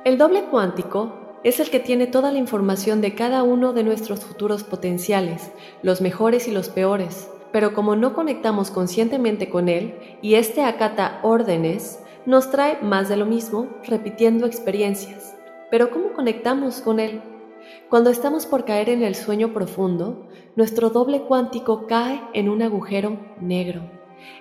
El 0.05 0.19
doble 0.19 0.43
cuántico 0.47 1.39
es 1.45 1.61
el 1.61 1.71
que 1.71 1.79
tiene 1.79 2.09
toda 2.09 2.33
la 2.33 2.39
información 2.39 3.01
de 3.01 3.15
cada 3.15 3.45
uno 3.45 3.73
de 3.73 3.85
nuestros 3.85 4.25
futuros 4.25 4.65
potenciales, 4.65 5.53
los 5.85 6.01
mejores 6.01 6.49
y 6.49 6.51
los 6.51 6.69
peores. 6.69 7.29
Pero 7.53 7.75
como 7.75 7.95
no 7.95 8.13
conectamos 8.13 8.73
conscientemente 8.73 9.51
con 9.51 9.69
él 9.69 9.95
y 10.21 10.35
éste 10.35 10.65
acata 10.65 11.21
órdenes, 11.23 12.01
nos 12.27 12.51
trae 12.51 12.83
más 12.83 13.09
de 13.09 13.17
lo 13.17 13.25
mismo, 13.25 13.69
repitiendo 13.87 14.47
experiencias. 14.47 15.38
Pero 15.71 15.91
¿cómo 15.91 16.13
conectamos 16.13 16.81
con 16.81 17.01
Él? 17.01 17.21
Cuando 17.91 18.11
estamos 18.11 18.47
por 18.47 18.65
caer 18.65 18.89
en 18.89 19.03
el 19.03 19.15
sueño 19.15 19.53
profundo, 19.53 20.29
nuestro 20.57 20.91
doble 20.91 21.23
cuántico 21.23 21.87
cae 21.87 22.23
en 22.33 22.49
un 22.49 22.63
agujero 22.63 23.19
negro. 23.41 23.91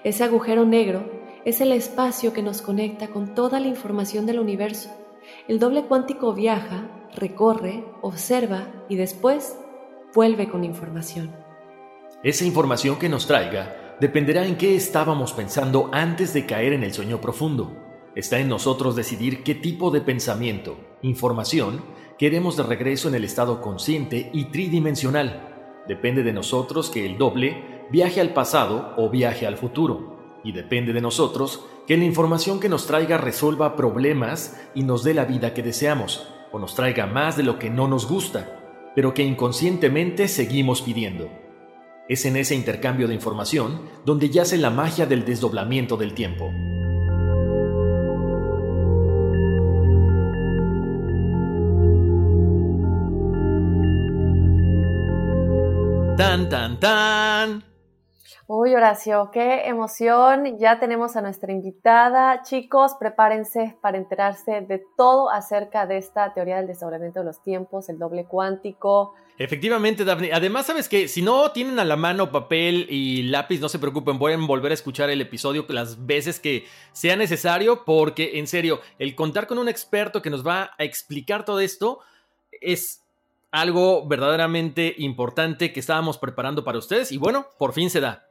Ese 0.03 0.23
agujero 0.23 0.65
negro 0.65 1.09
es 1.45 1.61
el 1.61 1.71
espacio 1.71 2.33
que 2.33 2.41
nos 2.41 2.61
conecta 2.61 3.07
con 3.07 3.35
toda 3.35 3.59
la 3.59 3.67
información 3.67 4.25
del 4.25 4.39
universo. 4.39 4.89
El 5.47 5.59
doble 5.59 5.83
cuántico 5.83 6.33
viaja, 6.33 6.89
recorre, 7.15 7.83
observa 8.01 8.85
y 8.87 8.95
después 8.95 9.57
vuelve 10.13 10.49
con 10.49 10.63
información. 10.63 11.35
Esa 12.23 12.45
información 12.45 12.97
que 12.97 13.09
nos 13.09 13.27
traiga 13.27 13.95
dependerá 13.99 14.45
en 14.45 14.57
qué 14.57 14.75
estábamos 14.75 15.33
pensando 15.33 15.89
antes 15.91 16.33
de 16.33 16.45
caer 16.45 16.73
en 16.73 16.83
el 16.83 16.93
sueño 16.93 17.19
profundo. 17.19 17.75
Está 18.15 18.39
en 18.39 18.49
nosotros 18.49 18.95
decidir 18.95 19.43
qué 19.43 19.53
tipo 19.53 19.91
de 19.91 20.01
pensamiento, 20.01 20.77
información, 21.01 21.81
queremos 22.17 22.57
de 22.57 22.63
regreso 22.63 23.07
en 23.07 23.15
el 23.15 23.23
estado 23.23 23.61
consciente 23.61 24.29
y 24.33 24.45
tridimensional. 24.45 25.83
Depende 25.87 26.23
de 26.23 26.33
nosotros 26.33 26.89
que 26.89 27.05
el 27.05 27.17
doble 27.17 27.85
viaje 27.89 28.19
al 28.19 28.33
pasado 28.33 28.93
o 28.97 29.09
viaje 29.09 29.47
al 29.47 29.57
futuro. 29.57 30.39
Y 30.43 30.51
depende 30.51 30.93
de 30.93 31.01
nosotros 31.01 31.65
que 31.87 31.97
la 31.97 32.05
información 32.05 32.59
que 32.59 32.69
nos 32.69 32.85
traiga 32.85 33.17
resuelva 33.17 33.75
problemas 33.75 34.59
y 34.75 34.83
nos 34.83 35.03
dé 35.03 35.13
la 35.13 35.25
vida 35.25 35.53
que 35.53 35.63
deseamos, 35.63 36.27
o 36.51 36.59
nos 36.59 36.75
traiga 36.75 37.05
más 37.05 37.37
de 37.37 37.43
lo 37.43 37.59
que 37.59 37.69
no 37.69 37.87
nos 37.87 38.07
gusta, 38.07 38.91
pero 38.95 39.13
que 39.13 39.23
inconscientemente 39.23 40.27
seguimos 40.27 40.81
pidiendo. 40.81 41.29
Es 42.09 42.25
en 42.25 42.37
ese 42.37 42.55
intercambio 42.55 43.07
de 43.07 43.13
información 43.13 43.81
donde 44.05 44.29
yace 44.29 44.57
la 44.57 44.69
magia 44.69 45.05
del 45.05 45.25
desdoblamiento 45.25 45.97
del 45.97 46.13
tiempo. 46.13 46.51
Tan, 56.17 56.49
tan, 56.49 56.79
tan. 56.79 57.63
Uy, 58.47 58.73
Horacio, 58.73 59.29
qué 59.31 59.67
emoción. 59.67 60.57
Ya 60.57 60.79
tenemos 60.79 61.15
a 61.15 61.21
nuestra 61.21 61.51
invitada. 61.51 62.41
Chicos, 62.41 62.93
prepárense 62.99 63.77
para 63.83 63.99
enterarse 63.99 64.61
de 64.61 64.81
todo 64.97 65.29
acerca 65.29 65.85
de 65.85 65.97
esta 65.97 66.33
teoría 66.33 66.55
del 66.55 66.65
desdoblamiento 66.65 67.19
de 67.19 67.25
los 67.27 67.43
tiempos, 67.43 67.87
el 67.89 67.99
doble 67.99 68.25
cuántico. 68.25 69.13
Efectivamente, 69.37 70.05
Daphne. 70.05 70.31
Además, 70.33 70.65
sabes 70.65 70.89
que 70.89 71.07
si 71.07 71.21
no 71.21 71.51
tienen 71.51 71.77
a 71.77 71.85
la 71.85 71.97
mano 71.97 72.31
papel 72.31 72.87
y 72.89 73.21
lápiz, 73.21 73.59
no 73.59 73.69
se 73.69 73.77
preocupen, 73.77 74.17
pueden 74.17 74.47
volver 74.47 74.71
a 74.71 74.73
escuchar 74.73 75.11
el 75.11 75.21
episodio 75.21 75.67
las 75.69 76.07
veces 76.07 76.39
que 76.39 76.65
sea 76.93 77.15
necesario, 77.15 77.85
porque 77.85 78.39
en 78.39 78.47
serio, 78.47 78.81
el 78.97 79.13
contar 79.13 79.45
con 79.45 79.59
un 79.59 79.69
experto 79.69 80.23
que 80.23 80.31
nos 80.31 80.45
va 80.45 80.71
a 80.79 80.83
explicar 80.83 81.45
todo 81.45 81.59
esto 81.59 81.99
es 82.59 83.06
algo 83.51 84.07
verdaderamente 84.07 84.93
importante 84.97 85.73
que 85.73 85.79
estábamos 85.79 86.17
preparando 86.17 86.63
para 86.63 86.77
ustedes 86.77 87.11
y 87.11 87.17
bueno, 87.17 87.47
por 87.57 87.73
fin 87.73 87.89
se 87.89 87.99
da. 87.99 88.23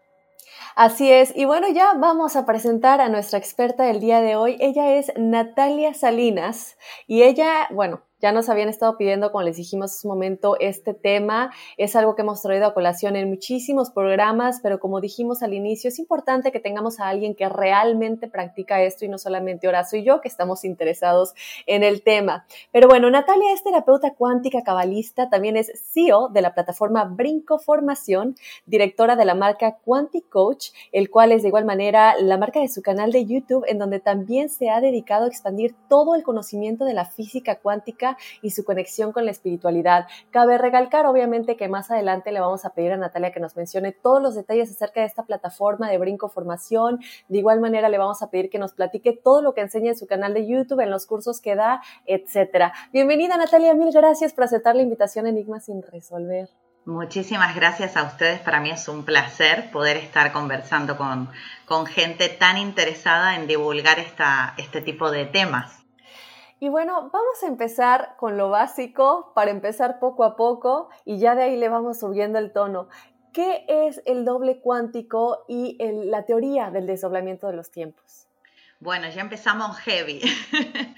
Así 0.74 1.10
es, 1.10 1.32
y 1.34 1.46
bueno, 1.46 1.68
ya 1.70 1.94
vamos 1.94 2.36
a 2.36 2.44
presentar 2.44 3.00
a 3.00 3.08
nuestra 3.08 3.38
experta 3.38 3.84
del 3.84 3.98
día 3.98 4.20
de 4.20 4.36
hoy. 4.36 4.58
Ella 4.60 4.96
es 4.96 5.10
Natalia 5.16 5.94
Salinas 5.94 6.76
y 7.06 7.22
ella, 7.22 7.66
bueno, 7.70 8.02
ya 8.26 8.32
nos 8.32 8.48
habían 8.48 8.68
estado 8.68 8.96
pidiendo, 8.96 9.30
como 9.30 9.44
les 9.44 9.56
dijimos 9.56 9.92
hace 9.92 10.08
un 10.08 10.14
momento, 10.14 10.56
este 10.58 10.94
tema. 10.94 11.52
Es 11.76 11.94
algo 11.94 12.16
que 12.16 12.22
hemos 12.22 12.42
traído 12.42 12.66
a 12.66 12.74
colación 12.74 13.14
en 13.14 13.28
muchísimos 13.28 13.90
programas, 13.90 14.58
pero 14.64 14.80
como 14.80 15.00
dijimos 15.00 15.44
al 15.44 15.54
inicio, 15.54 15.86
es 15.90 16.00
importante 16.00 16.50
que 16.50 16.58
tengamos 16.58 16.98
a 16.98 17.06
alguien 17.06 17.36
que 17.36 17.48
realmente 17.48 18.26
practica 18.26 18.82
esto 18.82 19.04
y 19.04 19.08
no 19.08 19.18
solamente 19.18 19.68
Horacio 19.68 20.00
y 20.00 20.02
yo, 20.02 20.20
que 20.20 20.26
estamos 20.26 20.64
interesados 20.64 21.34
en 21.66 21.84
el 21.84 22.02
tema. 22.02 22.46
Pero 22.72 22.88
bueno, 22.88 23.08
Natalia 23.08 23.52
es 23.52 23.62
terapeuta 23.62 24.14
cuántica 24.14 24.64
cabalista, 24.64 25.30
también 25.30 25.56
es 25.56 25.70
CEO 25.92 26.28
de 26.28 26.42
la 26.42 26.52
plataforma 26.52 27.04
Brinco 27.04 27.60
Formación, 27.60 28.34
directora 28.66 29.14
de 29.14 29.24
la 29.24 29.36
marca 29.36 29.78
Quantic 29.84 30.28
Coach, 30.28 30.70
el 30.90 31.10
cual 31.10 31.30
es 31.30 31.42
de 31.42 31.48
igual 31.48 31.64
manera 31.64 32.16
la 32.20 32.38
marca 32.38 32.58
de 32.58 32.66
su 32.66 32.82
canal 32.82 33.12
de 33.12 33.24
YouTube, 33.24 33.64
en 33.68 33.78
donde 33.78 34.00
también 34.00 34.48
se 34.48 34.68
ha 34.68 34.80
dedicado 34.80 35.26
a 35.26 35.28
expandir 35.28 35.76
todo 35.88 36.16
el 36.16 36.24
conocimiento 36.24 36.84
de 36.84 36.94
la 36.94 37.04
física 37.04 37.60
cuántica 37.60 38.15
y 38.42 38.50
su 38.50 38.64
conexión 38.64 39.12
con 39.12 39.24
la 39.24 39.30
espiritualidad. 39.30 40.06
Cabe 40.30 40.58
recalcar, 40.58 41.06
obviamente, 41.06 41.56
que 41.56 41.68
más 41.68 41.90
adelante 41.90 42.32
le 42.32 42.40
vamos 42.40 42.64
a 42.64 42.70
pedir 42.70 42.92
a 42.92 42.96
Natalia 42.96 43.32
que 43.32 43.40
nos 43.40 43.56
mencione 43.56 43.92
todos 43.92 44.22
los 44.22 44.34
detalles 44.34 44.70
acerca 44.70 45.00
de 45.00 45.06
esta 45.06 45.24
plataforma 45.24 45.90
de 45.90 45.98
Brinco 45.98 46.28
Formación. 46.28 47.00
De 47.28 47.38
igual 47.38 47.60
manera, 47.60 47.88
le 47.88 47.98
vamos 47.98 48.22
a 48.22 48.30
pedir 48.30 48.50
que 48.50 48.58
nos 48.58 48.74
platique 48.74 49.12
todo 49.12 49.42
lo 49.42 49.54
que 49.54 49.62
enseña 49.62 49.90
en 49.90 49.98
su 49.98 50.06
canal 50.06 50.34
de 50.34 50.46
YouTube, 50.46 50.80
en 50.80 50.90
los 50.90 51.06
cursos 51.06 51.40
que 51.40 51.56
da, 51.56 51.82
etcétera. 52.06 52.72
Bienvenida, 52.92 53.36
Natalia. 53.36 53.74
Mil 53.74 53.92
gracias 53.92 54.32
por 54.32 54.44
aceptar 54.44 54.76
la 54.76 54.82
invitación 54.82 55.26
Enigma 55.26 55.60
sin 55.60 55.82
resolver. 55.82 56.48
Muchísimas 56.84 57.56
gracias 57.56 57.96
a 57.96 58.04
ustedes. 58.04 58.38
Para 58.40 58.60
mí 58.60 58.70
es 58.70 58.86
un 58.86 59.04
placer 59.04 59.70
poder 59.72 59.96
estar 59.96 60.32
conversando 60.32 60.96
con, 60.96 61.28
con 61.64 61.86
gente 61.86 62.28
tan 62.28 62.58
interesada 62.58 63.34
en 63.34 63.48
divulgar 63.48 63.98
esta, 63.98 64.54
este 64.56 64.80
tipo 64.82 65.10
de 65.10 65.26
temas. 65.26 65.85
Y 66.58 66.70
bueno, 66.70 67.10
vamos 67.12 67.42
a 67.42 67.48
empezar 67.48 68.16
con 68.16 68.38
lo 68.38 68.48
básico 68.48 69.32
para 69.34 69.50
empezar 69.50 69.98
poco 69.98 70.24
a 70.24 70.36
poco 70.36 70.88
y 71.04 71.18
ya 71.18 71.34
de 71.34 71.42
ahí 71.42 71.56
le 71.56 71.68
vamos 71.68 71.98
subiendo 71.98 72.38
el 72.38 72.52
tono. 72.52 72.88
¿Qué 73.34 73.66
es 73.68 74.00
el 74.06 74.24
doble 74.24 74.62
cuántico 74.62 75.44
y 75.48 75.76
la 76.06 76.24
teoría 76.24 76.70
del 76.70 76.86
desdoblamiento 76.86 77.46
de 77.48 77.52
los 77.52 77.70
tiempos? 77.70 78.25
Bueno, 78.78 79.08
ya 79.08 79.22
empezamos 79.22 79.78
heavy. 79.78 80.20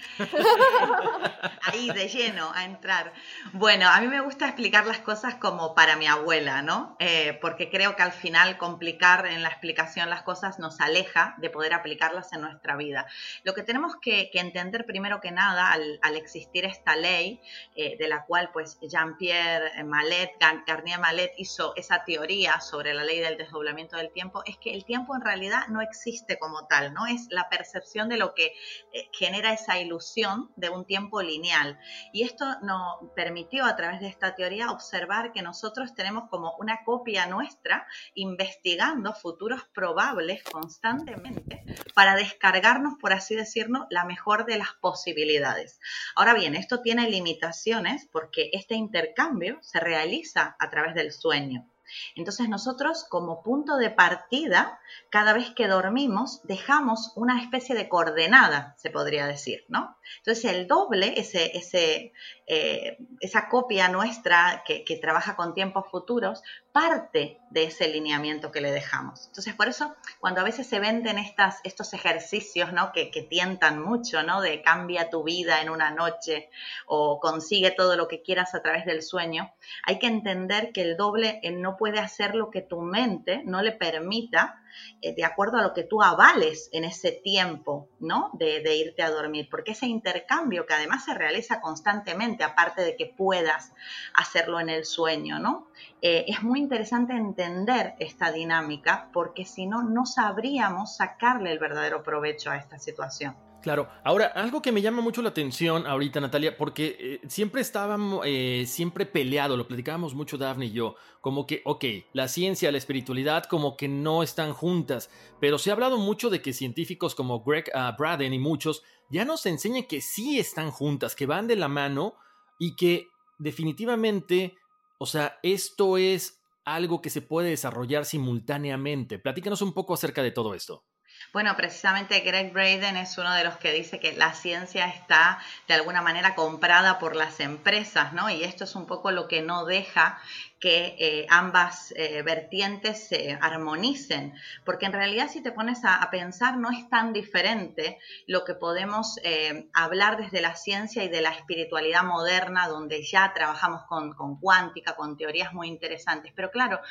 Ahí 1.61 1.89
de 1.91 2.09
lleno 2.09 2.51
a 2.53 2.65
entrar. 2.65 3.13
Bueno, 3.53 3.87
a 3.87 4.01
mí 4.01 4.07
me 4.07 4.19
gusta 4.19 4.47
explicar 4.47 4.85
las 4.85 4.99
cosas 4.99 5.35
como 5.35 5.75
para 5.75 5.95
mi 5.95 6.05
abuela, 6.05 6.61
¿no? 6.61 6.97
Eh, 6.99 7.37
porque 7.39 7.69
creo 7.69 7.95
que 7.95 8.03
al 8.03 8.11
final 8.11 8.57
complicar 8.57 9.27
en 9.27 9.43
la 9.43 9.47
explicación 9.47 10.09
las 10.09 10.23
cosas 10.23 10.59
nos 10.59 10.81
aleja 10.81 11.35
de 11.37 11.49
poder 11.49 11.73
aplicarlas 11.73 12.33
en 12.33 12.41
nuestra 12.41 12.75
vida. 12.75 13.05
Lo 13.43 13.53
que 13.53 13.63
tenemos 13.63 13.95
que, 13.95 14.29
entender 14.33 14.85
primero 14.85 15.21
que 15.21 15.31
nada 15.31 15.71
al, 15.71 15.99
existir 16.15 16.65
esta 16.65 16.97
ley, 16.97 17.41
eh, 17.75 17.95
de 17.97 18.09
la 18.09 18.25
cual 18.25 18.49
pues 18.51 18.77
Jean-Pierre 18.81 19.83
Mallet, 19.85 20.31
Garnier 20.67 20.99
Mallet 20.99 21.31
hizo 21.37 21.73
esa 21.77 22.03
teoría 22.03 22.59
sobre 22.59 22.93
la 22.93 23.05
ley 23.05 23.19
del 23.19 23.37
desdoblamiento 23.37 23.95
del 23.95 24.11
tiempo, 24.11 24.43
es 24.45 24.57
que 24.57 24.73
el 24.73 24.83
tiempo 24.83 25.15
en 25.15 25.21
realidad 25.21 25.67
no 25.69 25.81
existe 25.81 26.37
como 26.37 26.67
tal, 26.67 26.93
¿no? 26.93 27.05
Es 27.05 27.27
la 27.29 27.47
percepción 27.47 27.68
de 28.09 28.17
lo 28.17 28.33
que 28.33 28.53
eh, 28.93 29.09
genera 29.11 29.53
esa 29.53 29.79
ilusión 29.79 30.51
de 30.55 30.69
un 30.69 30.85
tiempo 30.85 31.21
lineal. 31.21 31.79
Y 32.13 32.23
esto 32.23 32.45
nos 32.61 33.11
permitió 33.15 33.65
a 33.65 33.75
través 33.75 33.99
de 33.99 34.07
esta 34.07 34.35
teoría 34.35 34.71
observar 34.71 35.31
que 35.31 35.41
nosotros 35.41 35.93
tenemos 35.95 36.29
como 36.29 36.55
una 36.59 36.83
copia 36.83 37.25
nuestra 37.25 37.87
investigando 38.13 39.13
futuros 39.13 39.63
probables 39.73 40.43
constantemente 40.43 41.63
para 41.93 42.15
descargarnos, 42.15 42.95
por 42.99 43.13
así 43.13 43.35
decirlo, 43.35 43.87
la 43.89 44.05
mejor 44.05 44.45
de 44.45 44.57
las 44.57 44.73
posibilidades. 44.81 45.79
Ahora 46.15 46.33
bien, 46.33 46.55
esto 46.55 46.81
tiene 46.81 47.09
limitaciones 47.09 48.07
porque 48.11 48.49
este 48.53 48.75
intercambio 48.75 49.59
se 49.61 49.79
realiza 49.79 50.55
a 50.59 50.69
través 50.69 50.95
del 50.95 51.11
sueño. 51.11 51.67
Entonces 52.15 52.49
nosotros 52.49 53.05
como 53.09 53.43
punto 53.43 53.77
de 53.77 53.89
partida, 53.89 54.79
cada 55.09 55.33
vez 55.33 55.51
que 55.51 55.67
dormimos, 55.67 56.41
dejamos 56.43 57.13
una 57.15 57.41
especie 57.41 57.75
de 57.75 57.89
coordenada, 57.89 58.75
se 58.77 58.89
podría 58.89 59.27
decir, 59.27 59.65
¿no? 59.67 59.97
Entonces 60.17 60.45
el 60.45 60.67
doble, 60.67 61.19
ese, 61.19 61.57
ese, 61.57 62.13
eh, 62.51 62.97
esa 63.19 63.47
copia 63.47 63.89
nuestra 63.89 64.63
que, 64.65 64.83
trabaja 64.99 65.35
con 65.35 65.53
tiempos 65.53 65.85
futuros, 65.91 66.41
parte 66.71 67.37
de 67.51 67.65
ese 67.65 67.87
lineamiento 67.87 68.51
que 68.51 68.59
le 68.59 68.71
dejamos. 68.71 69.27
Entonces 69.27 69.53
por 69.53 69.67
eso 69.67 69.95
cuando 70.19 70.41
a 70.41 70.43
veces 70.43 70.65
se 70.65 70.79
venden 70.79 71.19
estas, 71.19 71.59
estos 71.63 71.93
ejercicios, 71.93 72.73
¿no? 72.73 72.91
Que, 72.91 73.11
tientan 73.29 73.79
mucho, 73.79 74.23
¿no? 74.23 74.41
De 74.41 74.63
cambia 74.63 75.11
tu 75.11 75.23
vida 75.23 75.61
en 75.61 75.69
una 75.69 75.91
noche 75.91 76.49
o 76.87 77.19
consigue 77.19 77.69
todo 77.69 77.95
lo 77.95 78.07
que 78.07 78.23
quieras 78.23 78.55
a 78.55 78.63
través 78.63 78.83
del 78.83 79.03
sueño, 79.03 79.53
hay 79.85 79.99
que 79.99 80.07
entender 80.07 80.71
que 80.71 80.81
el 80.81 80.97
doble 80.97 81.39
no 81.53 81.77
puede 81.77 81.99
hacer 81.99 82.33
lo 82.33 82.49
que 82.49 82.61
tu 82.61 82.81
mente 82.81 83.43
no 83.45 83.61
le 83.61 83.73
permita 83.73 84.59
eh, 85.01 85.15
de 85.15 85.25
acuerdo 85.25 85.57
a 85.57 85.61
lo 85.61 85.73
que 85.73 85.83
tú 85.83 86.01
avales 86.01 86.69
en 86.71 86.83
ese 86.83 87.11
tiempo, 87.11 87.89
¿no? 87.99 88.31
De, 88.33 88.75
irte 88.75 89.01
a 89.01 89.09
dormir, 89.09 89.47
porque 89.49 89.71
ese 89.71 89.87
intercambio 89.87 90.65
que 90.65 90.73
además 90.73 91.05
se 91.05 91.13
realiza 91.13 91.61
constantemente, 91.61 92.43
aparte 92.43 92.81
de 92.81 92.95
que 92.95 93.05
puedas 93.05 93.73
hacerlo 94.13 94.59
en 94.59 94.69
el 94.69 94.85
sueño, 94.85 95.39
¿no? 95.39 95.67
Eh, 96.01 96.25
es 96.27 96.43
muy 96.43 96.59
interesante 96.59 97.13
entender 97.13 97.95
esta 97.99 98.31
dinámica 98.31 99.09
porque 99.11 99.45
si 99.45 99.65
no, 99.65 99.83
no 99.83 100.05
sabríamos 100.05 100.95
sacarle 100.95 101.51
el 101.51 101.59
verdadero 101.59 102.03
provecho 102.03 102.51
a 102.51 102.57
esta 102.57 102.79
situación. 102.79 103.35
Claro, 103.61 103.89
ahora 104.05 104.27
algo 104.27 104.61
que 104.61 104.71
me 104.71 104.81
llama 104.81 105.01
mucho 105.01 105.21
la 105.21 105.29
atención 105.29 105.85
ahorita, 105.85 106.21
Natalia, 106.21 106.55
porque 106.57 106.95
eh, 106.97 107.27
siempre 107.27 107.59
estábamos, 107.59 108.21
eh, 108.25 108.63
siempre 108.65 109.05
peleado, 109.05 109.57
lo 109.57 109.67
platicábamos 109.67 110.15
mucho 110.15 110.37
Daphne 110.37 110.67
y 110.67 110.71
yo, 110.71 110.95
como 111.19 111.45
que, 111.45 111.61
ok, 111.65 111.83
la 112.13 112.29
ciencia, 112.29 112.71
la 112.71 112.77
espiritualidad 112.77 113.43
como 113.43 113.75
que 113.75 113.89
no 113.89 114.23
están 114.23 114.53
juntas, 114.53 115.09
pero 115.41 115.57
se 115.57 115.69
ha 115.69 115.73
hablado 115.73 115.97
mucho 115.97 116.29
de 116.29 116.41
que 116.41 116.53
científicos 116.53 117.15
como 117.15 117.43
Greg 117.43 117.69
uh, 117.75 117.97
Braden 117.97 118.33
y 118.33 118.39
muchos 118.39 118.81
ya 119.09 119.25
nos 119.25 119.45
enseñan 119.45 119.83
que 119.83 119.99
sí 119.99 120.39
están 120.39 120.71
juntas, 120.71 121.13
que 121.13 121.25
van 121.25 121.47
de 121.47 121.57
la 121.57 121.67
mano 121.67 122.15
y 122.59 122.77
que 122.77 123.07
definitivamente, 123.39 124.55
o 124.99 125.05
sea, 125.05 125.37
esto 125.43 125.97
es 125.97 126.39
algo 126.63 127.01
que 127.01 127.09
se 127.09 127.21
puede 127.21 127.49
desarrollar 127.49 128.05
simultáneamente. 128.05 129.19
Platícanos 129.19 129.61
un 129.61 129.73
poco 129.73 129.93
acerca 129.93 130.23
de 130.23 130.31
todo 130.31 130.53
esto. 130.53 130.85
Bueno, 131.31 131.55
precisamente 131.55 132.21
Greg 132.21 132.51
Braden 132.51 132.97
es 132.97 133.15
uno 133.19 133.31
de 133.35 133.43
los 133.43 133.57
que 133.57 133.71
dice 133.71 133.99
que 133.99 134.13
la 134.13 134.33
ciencia 134.33 134.87
está 134.87 135.37
de 135.67 135.75
alguna 135.75 136.01
manera 136.01 136.33
comprada 136.33 136.97
por 136.97 137.15
las 137.15 137.39
empresas, 137.39 138.13
¿no? 138.13 138.31
Y 138.31 138.43
esto 138.43 138.63
es 138.63 138.75
un 138.75 138.87
poco 138.87 139.11
lo 139.11 139.27
que 139.27 139.43
no 139.43 139.65
deja 139.65 140.19
que 140.59 140.95
eh, 140.99 141.25
ambas 141.29 141.93
eh, 141.95 142.21
vertientes 142.21 143.07
se 143.07 143.37
armonicen, 143.39 144.33
porque 144.65 144.87
en 144.87 144.93
realidad 144.93 145.29
si 145.29 145.41
te 145.41 145.53
pones 145.53 145.85
a, 145.85 146.07
pensar 146.11 146.57
no 146.57 146.69
es 146.71 146.89
tan 146.89 147.13
diferente 147.13 147.97
lo 148.27 148.43
que 148.43 148.55
podemos 148.55 149.19
eh, 149.23 149.69
hablar 149.73 150.17
desde 150.17 150.41
la 150.41 150.55
ciencia 150.55 151.03
y 151.03 151.09
de 151.09 151.21
la 151.21 151.29
espiritualidad 151.29 152.03
moderna, 152.03 152.67
donde 152.67 153.03
ya 153.03 153.31
trabajamos 153.33 153.83
con, 153.83 154.13
con 154.13 154.37
cuántica, 154.39 154.95
con 154.95 155.15
teorías 155.17 155.53
muy 155.53 155.67
interesantes, 155.67 156.33
pero 156.35 156.51
claro, 156.51 156.81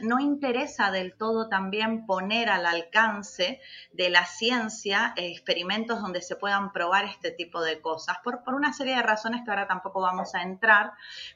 no 0.00 0.18
interesa 0.18 0.90
del 0.90 1.14
todo 1.14 1.48
también 1.48 2.06
poner 2.06 2.48
al 2.48 2.66
alcance 2.66 3.60
de 3.92 4.10
la 4.10 4.24
ciencia 4.24 5.14
experimentos 5.16 6.00
donde 6.00 6.22
se 6.22 6.36
puedan 6.36 6.72
probar 6.72 7.04
este 7.04 7.30
tipo 7.30 7.62
de 7.62 7.80
cosas, 7.80 8.18
por, 8.22 8.44
por 8.44 8.54
una 8.54 8.72
serie 8.72 8.96
de 8.96 9.02
razones 9.02 9.42
que 9.44 9.50
ahora 9.50 9.66
tampoco 9.66 10.00
vamos 10.00 10.34
a 10.34 10.42
entrar, 10.42 10.92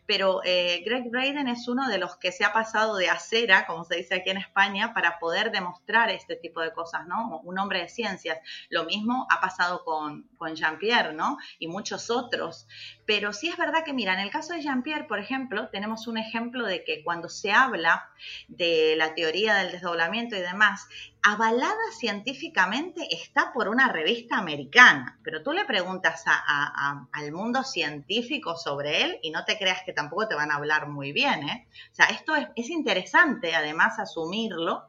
pero 0.06 0.40
eh, 0.44 0.82
Greg 0.84 1.10
Braden 1.10 1.48
es 1.48 1.68
uno 1.68 1.88
de 1.88 1.98
los 1.98 2.16
que 2.16 2.32
se 2.32 2.44
ha 2.44 2.52
pasado 2.52 2.96
de 2.96 3.08
acera, 3.08 3.66
como 3.66 3.84
se 3.84 3.96
dice 3.96 4.14
aquí 4.16 4.30
en 4.30 4.38
España, 4.38 4.94
para 4.94 5.18
poder 5.18 5.50
demostrar 5.50 6.10
este 6.10 6.36
tipo 6.36 6.60
de 6.60 6.72
cosas, 6.72 7.06
¿no? 7.06 7.40
Un 7.44 7.58
hombre 7.58 7.80
de 7.80 7.88
ciencias. 7.88 8.38
Lo 8.68 8.84
mismo 8.84 9.26
ha 9.30 9.40
pasado 9.40 9.84
con, 9.84 10.28
con 10.36 10.54
Jean-Pierre, 10.54 11.12
¿no? 11.12 11.38
Y 11.58 11.68
muchos 11.68 12.10
otros. 12.10 12.66
Pero 13.06 13.32
sí 13.32 13.48
es 13.48 13.56
verdad 13.56 13.84
que, 13.84 13.92
mira, 13.92 14.14
en 14.14 14.20
el 14.20 14.30
caso 14.30 14.52
de 14.52 14.62
Jean-Pierre, 14.62 15.04
por 15.04 15.18
ejemplo, 15.18 15.68
tenemos 15.68 16.06
un 16.06 16.18
ejemplo 16.18 16.66
de 16.66 16.84
que 16.84 17.02
cuando 17.04 17.28
se 17.28 17.52
habla 17.52 18.08
de 18.48 18.94
la 18.96 19.14
teoría 19.14 19.54
del 19.54 19.72
desdoblamiento 19.72 20.36
y 20.36 20.40
demás, 20.40 20.88
avalada 21.28 21.90
científicamente 21.90 23.08
está 23.10 23.52
por 23.52 23.68
una 23.68 23.88
revista 23.88 24.38
americana, 24.38 25.18
pero 25.24 25.42
tú 25.42 25.52
le 25.52 25.64
preguntas 25.64 26.22
al 26.26 27.32
mundo 27.32 27.64
científico 27.64 28.56
sobre 28.56 29.02
él 29.02 29.18
y 29.22 29.32
no 29.32 29.44
te 29.44 29.58
creas 29.58 29.82
que 29.84 29.92
tampoco 29.92 30.28
te 30.28 30.36
van 30.36 30.52
a 30.52 30.54
hablar 30.54 30.86
muy 30.86 31.10
bien. 31.10 31.42
¿eh? 31.48 31.66
O 31.90 31.94
sea, 31.96 32.06
esto 32.06 32.36
es, 32.36 32.46
es 32.54 32.70
interesante 32.70 33.56
además 33.56 33.98
asumirlo 33.98 34.84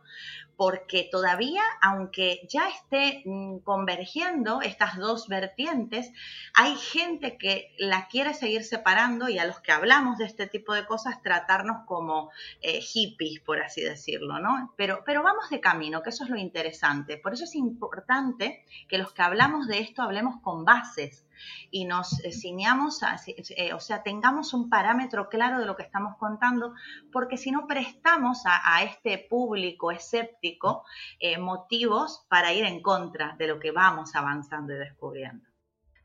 porque 0.57 1.07
todavía, 1.09 1.61
aunque 1.81 2.41
ya 2.49 2.67
esté 2.67 3.21
mm, 3.25 3.59
convergiendo 3.59 4.61
estas 4.61 4.97
dos 4.97 5.27
vertientes, 5.27 6.11
hay 6.55 6.75
gente 6.75 7.37
que 7.37 7.75
la 7.77 8.07
quiere 8.07 8.33
seguir 8.33 8.63
separando 8.63 9.29
y 9.29 9.37
a 9.37 9.45
los 9.45 9.59
que 9.59 9.71
hablamos 9.71 10.17
de 10.17 10.25
este 10.25 10.47
tipo 10.47 10.73
de 10.73 10.87
cosas 10.87 11.21
tratarnos 11.21 11.85
como 11.85 12.31
eh, 12.61 12.81
hippies, 12.81 13.39
por 13.41 13.61
así 13.61 13.81
decirlo, 13.81 14.39
¿no? 14.39 14.73
Pero, 14.75 15.03
pero 15.05 15.21
vamos 15.21 15.51
de 15.51 15.61
camino, 15.61 16.01
que 16.01 16.09
eso 16.09 16.23
es 16.23 16.31
lo 16.31 16.37
interesante. 16.37 17.17
Por 17.17 17.33
eso 17.33 17.43
es 17.43 17.53
importante 17.53 18.65
que 18.89 18.97
los 18.97 19.13
que 19.13 19.21
hablamos 19.21 19.67
de 19.67 19.79
esto 19.79 20.01
hablemos 20.01 20.41
con 20.41 20.65
bases, 20.65 21.26
y 21.71 21.86
nos 21.86 22.23
eh, 22.23 22.32
ciñamos, 22.32 23.02
eh, 23.28 23.73
o 23.73 23.80
sea, 23.80 24.04
tengamos 24.04 24.54
un 24.54 24.69
parámetro 24.69 25.30
claro 25.30 25.60
de 25.60 25.65
lo 25.65 25.76
que 25.76 25.84
estamos 25.84 26.17
contando, 26.17 26.73
porque 27.12 27.38
si 27.38 27.52
no 27.52 27.67
prestamos 27.67 28.43
a, 28.45 28.84
este 28.84 29.26
público 29.30 29.91
escéptico 29.91 30.84
eh, 31.19 31.38
motivos 31.38 32.26
para 32.30 32.54
ir 32.54 32.65
en 32.65 32.82
contra 32.82 33.36
de 33.38 33.47
lo 33.47 33.60
que 33.60 33.71
vamos 33.71 34.15
avanzando 34.15 34.73
y 34.73 34.78
descubriendo. 34.78 35.45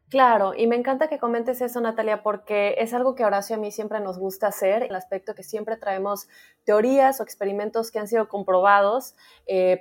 Claro, 0.09 0.53
y 0.55 0.67
me 0.67 0.77
encanta 0.77 1.09
que 1.09 1.19
comentes 1.19 1.63
eso, 1.63 1.81
Natalia, 1.81 2.23
porque 2.23 2.75
es 2.77 2.93
algo 2.93 3.15
que 3.15 3.25
Horacio 3.25 3.57
a 3.57 3.59
mí 3.59 3.71
siempre 3.71 3.99
nos 3.99 4.19
gusta 4.19 4.49
hacer, 4.49 4.83
el 4.83 4.95
aspecto 4.95 5.35
que 5.35 5.43
siempre 5.43 5.79
traemos 5.79 6.29
teorías 6.65 7.19
o 7.19 7.23
experimentos 7.23 7.91
que 7.91 7.99
han 7.99 8.09
sido 8.09 8.29
comprobados 8.29 9.15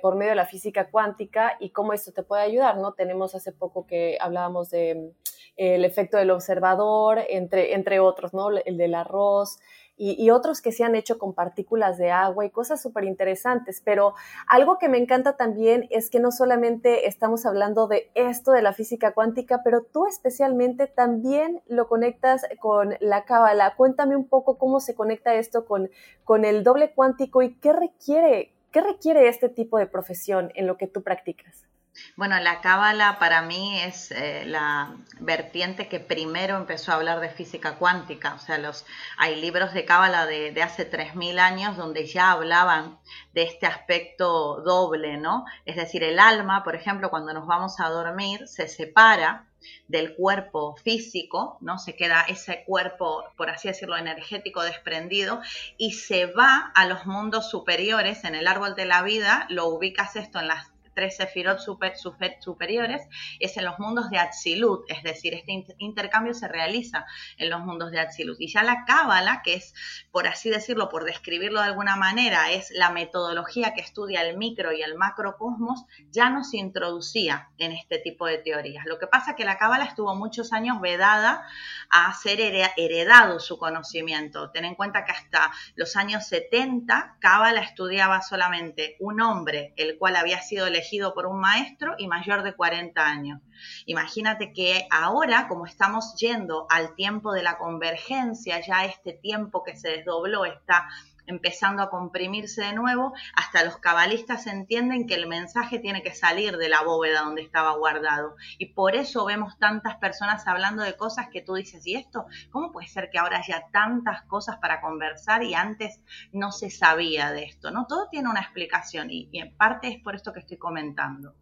por 0.00 0.16
medio 0.16 0.30
de 0.30 0.36
la 0.36 0.46
física 0.46 0.90
cuántica 0.90 1.58
y 1.60 1.68
cómo 1.68 1.92
esto 1.92 2.12
te 2.12 2.22
puede 2.22 2.44
ayudar, 2.44 2.78
¿no? 2.78 2.94
Tenemos 2.94 3.34
hace 3.34 3.52
poco 3.52 3.86
que 3.86 4.16
hablábamos 4.22 4.70
de 4.70 5.12
el 5.56 5.84
efecto 5.84 6.16
del 6.16 6.30
observador, 6.30 7.20
entre, 7.28 7.74
entre 7.74 8.00
otros, 8.00 8.32
¿no? 8.32 8.50
El 8.50 8.76
del 8.76 8.94
arroz 8.94 9.58
y, 9.96 10.30
otros 10.30 10.60
que 10.62 10.72
se 10.72 10.84
han 10.84 10.96
hecho 10.96 11.18
con 11.18 11.34
partículas 11.34 11.98
de 11.98 12.10
agua 12.10 12.44
y 12.44 12.50
cosas 12.50 12.80
súper 12.82 13.04
interesantes. 13.04 13.80
Pero 13.84 14.14
algo 14.48 14.78
que 14.78 14.88
me 14.88 14.98
encanta 14.98 15.36
también 15.36 15.86
es 15.90 16.10
que 16.10 16.18
no 16.18 16.32
solamente 16.32 17.06
estamos 17.06 17.46
hablando 17.46 17.86
de 17.86 18.10
esto 18.14 18.52
de 18.52 18.62
la 18.62 18.72
física 18.72 19.12
cuántica, 19.12 19.60
pero 19.62 19.82
tú 19.82 20.06
especialmente 20.06 20.86
también 20.86 21.62
lo 21.68 21.88
conectas 21.88 22.42
con 22.58 22.96
la 23.00 23.24
cábala. 23.24 23.76
Cuéntame 23.76 24.16
un 24.16 24.26
poco 24.26 24.58
cómo 24.58 24.80
se 24.80 24.94
conecta 24.94 25.34
esto 25.34 25.66
con, 25.66 25.90
con 26.24 26.44
el 26.44 26.64
doble 26.64 26.92
cuántico 26.92 27.42
y 27.42 27.54
qué 27.54 27.72
requiere, 27.72 28.54
qué 28.72 28.80
requiere 28.80 29.28
este 29.28 29.48
tipo 29.48 29.78
de 29.78 29.86
profesión 29.86 30.50
en 30.54 30.66
lo 30.66 30.78
que 30.78 30.88
tú 30.88 31.02
practicas. 31.02 31.66
Bueno, 32.16 32.38
la 32.40 32.62
cábala 32.62 33.18
para 33.18 33.42
mí 33.42 33.78
es 33.80 34.10
eh, 34.12 34.44
la 34.46 34.96
vertiente 35.20 35.88
que 35.88 36.00
primero 36.00 36.56
empezó 36.56 36.92
a 36.92 36.94
hablar 36.94 37.20
de 37.20 37.28
física 37.28 37.76
cuántica. 37.76 38.34
O 38.34 38.38
sea, 38.38 38.56
los, 38.56 38.86
hay 39.18 39.38
libros 39.40 39.74
de 39.74 39.84
cábala 39.84 40.24
de, 40.24 40.52
de 40.52 40.62
hace 40.62 40.90
3.000 40.90 41.38
años 41.38 41.76
donde 41.76 42.06
ya 42.06 42.30
hablaban 42.30 42.98
de 43.34 43.42
este 43.42 43.66
aspecto 43.66 44.62
doble, 44.62 45.18
¿no? 45.18 45.44
Es 45.66 45.76
decir, 45.76 46.02
el 46.02 46.18
alma, 46.18 46.64
por 46.64 46.76
ejemplo, 46.76 47.10
cuando 47.10 47.34
nos 47.34 47.46
vamos 47.46 47.78
a 47.78 47.90
dormir, 47.90 48.48
se 48.48 48.68
separa 48.68 49.46
del 49.88 50.14
cuerpo 50.14 50.76
físico, 50.76 51.58
¿no? 51.60 51.78
Se 51.78 51.94
queda 51.94 52.22
ese 52.22 52.64
cuerpo, 52.64 53.24
por 53.36 53.50
así 53.50 53.68
decirlo, 53.68 53.96
energético 53.96 54.62
desprendido 54.62 55.40
y 55.76 55.92
se 55.92 56.26
va 56.26 56.72
a 56.74 56.86
los 56.86 57.06
mundos 57.06 57.50
superiores. 57.50 58.24
En 58.24 58.34
el 58.34 58.48
árbol 58.48 58.74
de 58.74 58.86
la 58.86 59.02
vida 59.02 59.46
lo 59.50 59.66
ubicas 59.66 60.16
esto 60.16 60.40
en 60.40 60.48
las 60.48 60.71
tres 60.94 61.16
sefirot 61.16 61.58
super, 61.58 61.94
superiores, 62.40 63.02
es 63.40 63.56
en 63.56 63.64
los 63.64 63.78
mundos 63.78 64.10
de 64.10 64.18
Atzilut, 64.18 64.84
es 64.90 65.02
decir, 65.02 65.34
este 65.34 65.64
intercambio 65.78 66.34
se 66.34 66.48
realiza 66.48 67.06
en 67.38 67.50
los 67.50 67.60
mundos 67.60 67.90
de 67.90 68.00
Atzilut. 68.00 68.40
Y 68.40 68.48
ya 68.48 68.62
la 68.62 68.84
Cábala, 68.84 69.42
que 69.42 69.54
es, 69.54 69.74
por 70.10 70.26
así 70.26 70.50
decirlo, 70.50 70.88
por 70.88 71.04
describirlo 71.04 71.60
de 71.60 71.66
alguna 71.66 71.96
manera, 71.96 72.50
es 72.52 72.70
la 72.72 72.90
metodología 72.90 73.74
que 73.74 73.80
estudia 73.80 74.22
el 74.22 74.36
micro 74.36 74.72
y 74.72 74.82
el 74.82 74.96
macrocosmos, 74.96 75.84
ya 76.10 76.30
no 76.30 76.44
se 76.44 76.58
introducía 76.58 77.48
en 77.58 77.72
este 77.72 77.98
tipo 77.98 78.26
de 78.26 78.38
teorías. 78.38 78.84
Lo 78.86 78.98
que 78.98 79.06
pasa 79.06 79.30
es 79.30 79.36
que 79.36 79.44
la 79.44 79.58
Cábala 79.58 79.84
estuvo 79.84 80.14
muchos 80.14 80.52
años 80.52 80.80
vedada 80.80 81.46
a 81.90 82.12
ser 82.14 82.40
heredado 82.76 83.40
su 83.40 83.58
conocimiento. 83.58 84.50
Ten 84.50 84.64
en 84.64 84.74
cuenta 84.74 85.04
que 85.04 85.12
hasta 85.12 85.50
los 85.74 85.96
años 85.96 86.26
70, 86.26 87.16
Cábala 87.20 87.60
estudiaba 87.60 88.22
solamente 88.22 88.96
un 89.00 89.20
hombre, 89.20 89.72
el 89.76 89.98
cual 89.98 90.16
había 90.16 90.40
sido 90.42 90.66
elegido 90.66 90.81
por 91.14 91.26
un 91.26 91.40
maestro 91.40 91.94
y 91.98 92.08
mayor 92.08 92.42
de 92.42 92.54
40 92.54 93.06
años. 93.06 93.40
Imagínate 93.86 94.52
que 94.52 94.86
ahora, 94.90 95.48
como 95.48 95.66
estamos 95.66 96.14
yendo 96.16 96.66
al 96.70 96.94
tiempo 96.94 97.32
de 97.32 97.42
la 97.42 97.58
convergencia, 97.58 98.60
ya 98.60 98.84
este 98.84 99.12
tiempo 99.12 99.62
que 99.62 99.76
se 99.76 99.88
desdobló 99.88 100.44
está 100.44 100.88
empezando 101.26 101.82
a 101.82 101.90
comprimirse 101.90 102.62
de 102.62 102.72
nuevo, 102.72 103.12
hasta 103.34 103.64
los 103.64 103.78
cabalistas 103.78 104.46
entienden 104.46 105.06
que 105.06 105.14
el 105.14 105.26
mensaje 105.26 105.78
tiene 105.78 106.02
que 106.02 106.14
salir 106.14 106.56
de 106.56 106.68
la 106.68 106.82
bóveda 106.82 107.22
donde 107.22 107.42
estaba 107.42 107.76
guardado. 107.76 108.36
Y 108.58 108.74
por 108.74 108.96
eso 108.96 109.24
vemos 109.24 109.58
tantas 109.58 109.96
personas 109.96 110.46
hablando 110.46 110.82
de 110.82 110.96
cosas 110.96 111.28
que 111.32 111.42
tú 111.42 111.54
dices, 111.54 111.86
¿y 111.86 111.94
esto? 111.94 112.26
¿Cómo 112.50 112.72
puede 112.72 112.88
ser 112.88 113.10
que 113.10 113.18
ahora 113.18 113.38
haya 113.38 113.66
tantas 113.72 114.22
cosas 114.22 114.58
para 114.58 114.80
conversar 114.80 115.42
y 115.42 115.54
antes 115.54 116.00
no 116.32 116.52
se 116.52 116.70
sabía 116.70 117.30
de 117.32 117.44
esto? 117.44 117.70
¿no? 117.70 117.86
Todo 117.86 118.08
tiene 118.10 118.28
una 118.28 118.40
explicación 118.40 119.10
y, 119.10 119.28
y 119.32 119.40
en 119.40 119.56
parte 119.56 119.88
es 119.88 120.02
por 120.02 120.14
esto 120.14 120.32
que 120.32 120.40
estoy 120.40 120.58
comentando. 120.58 121.34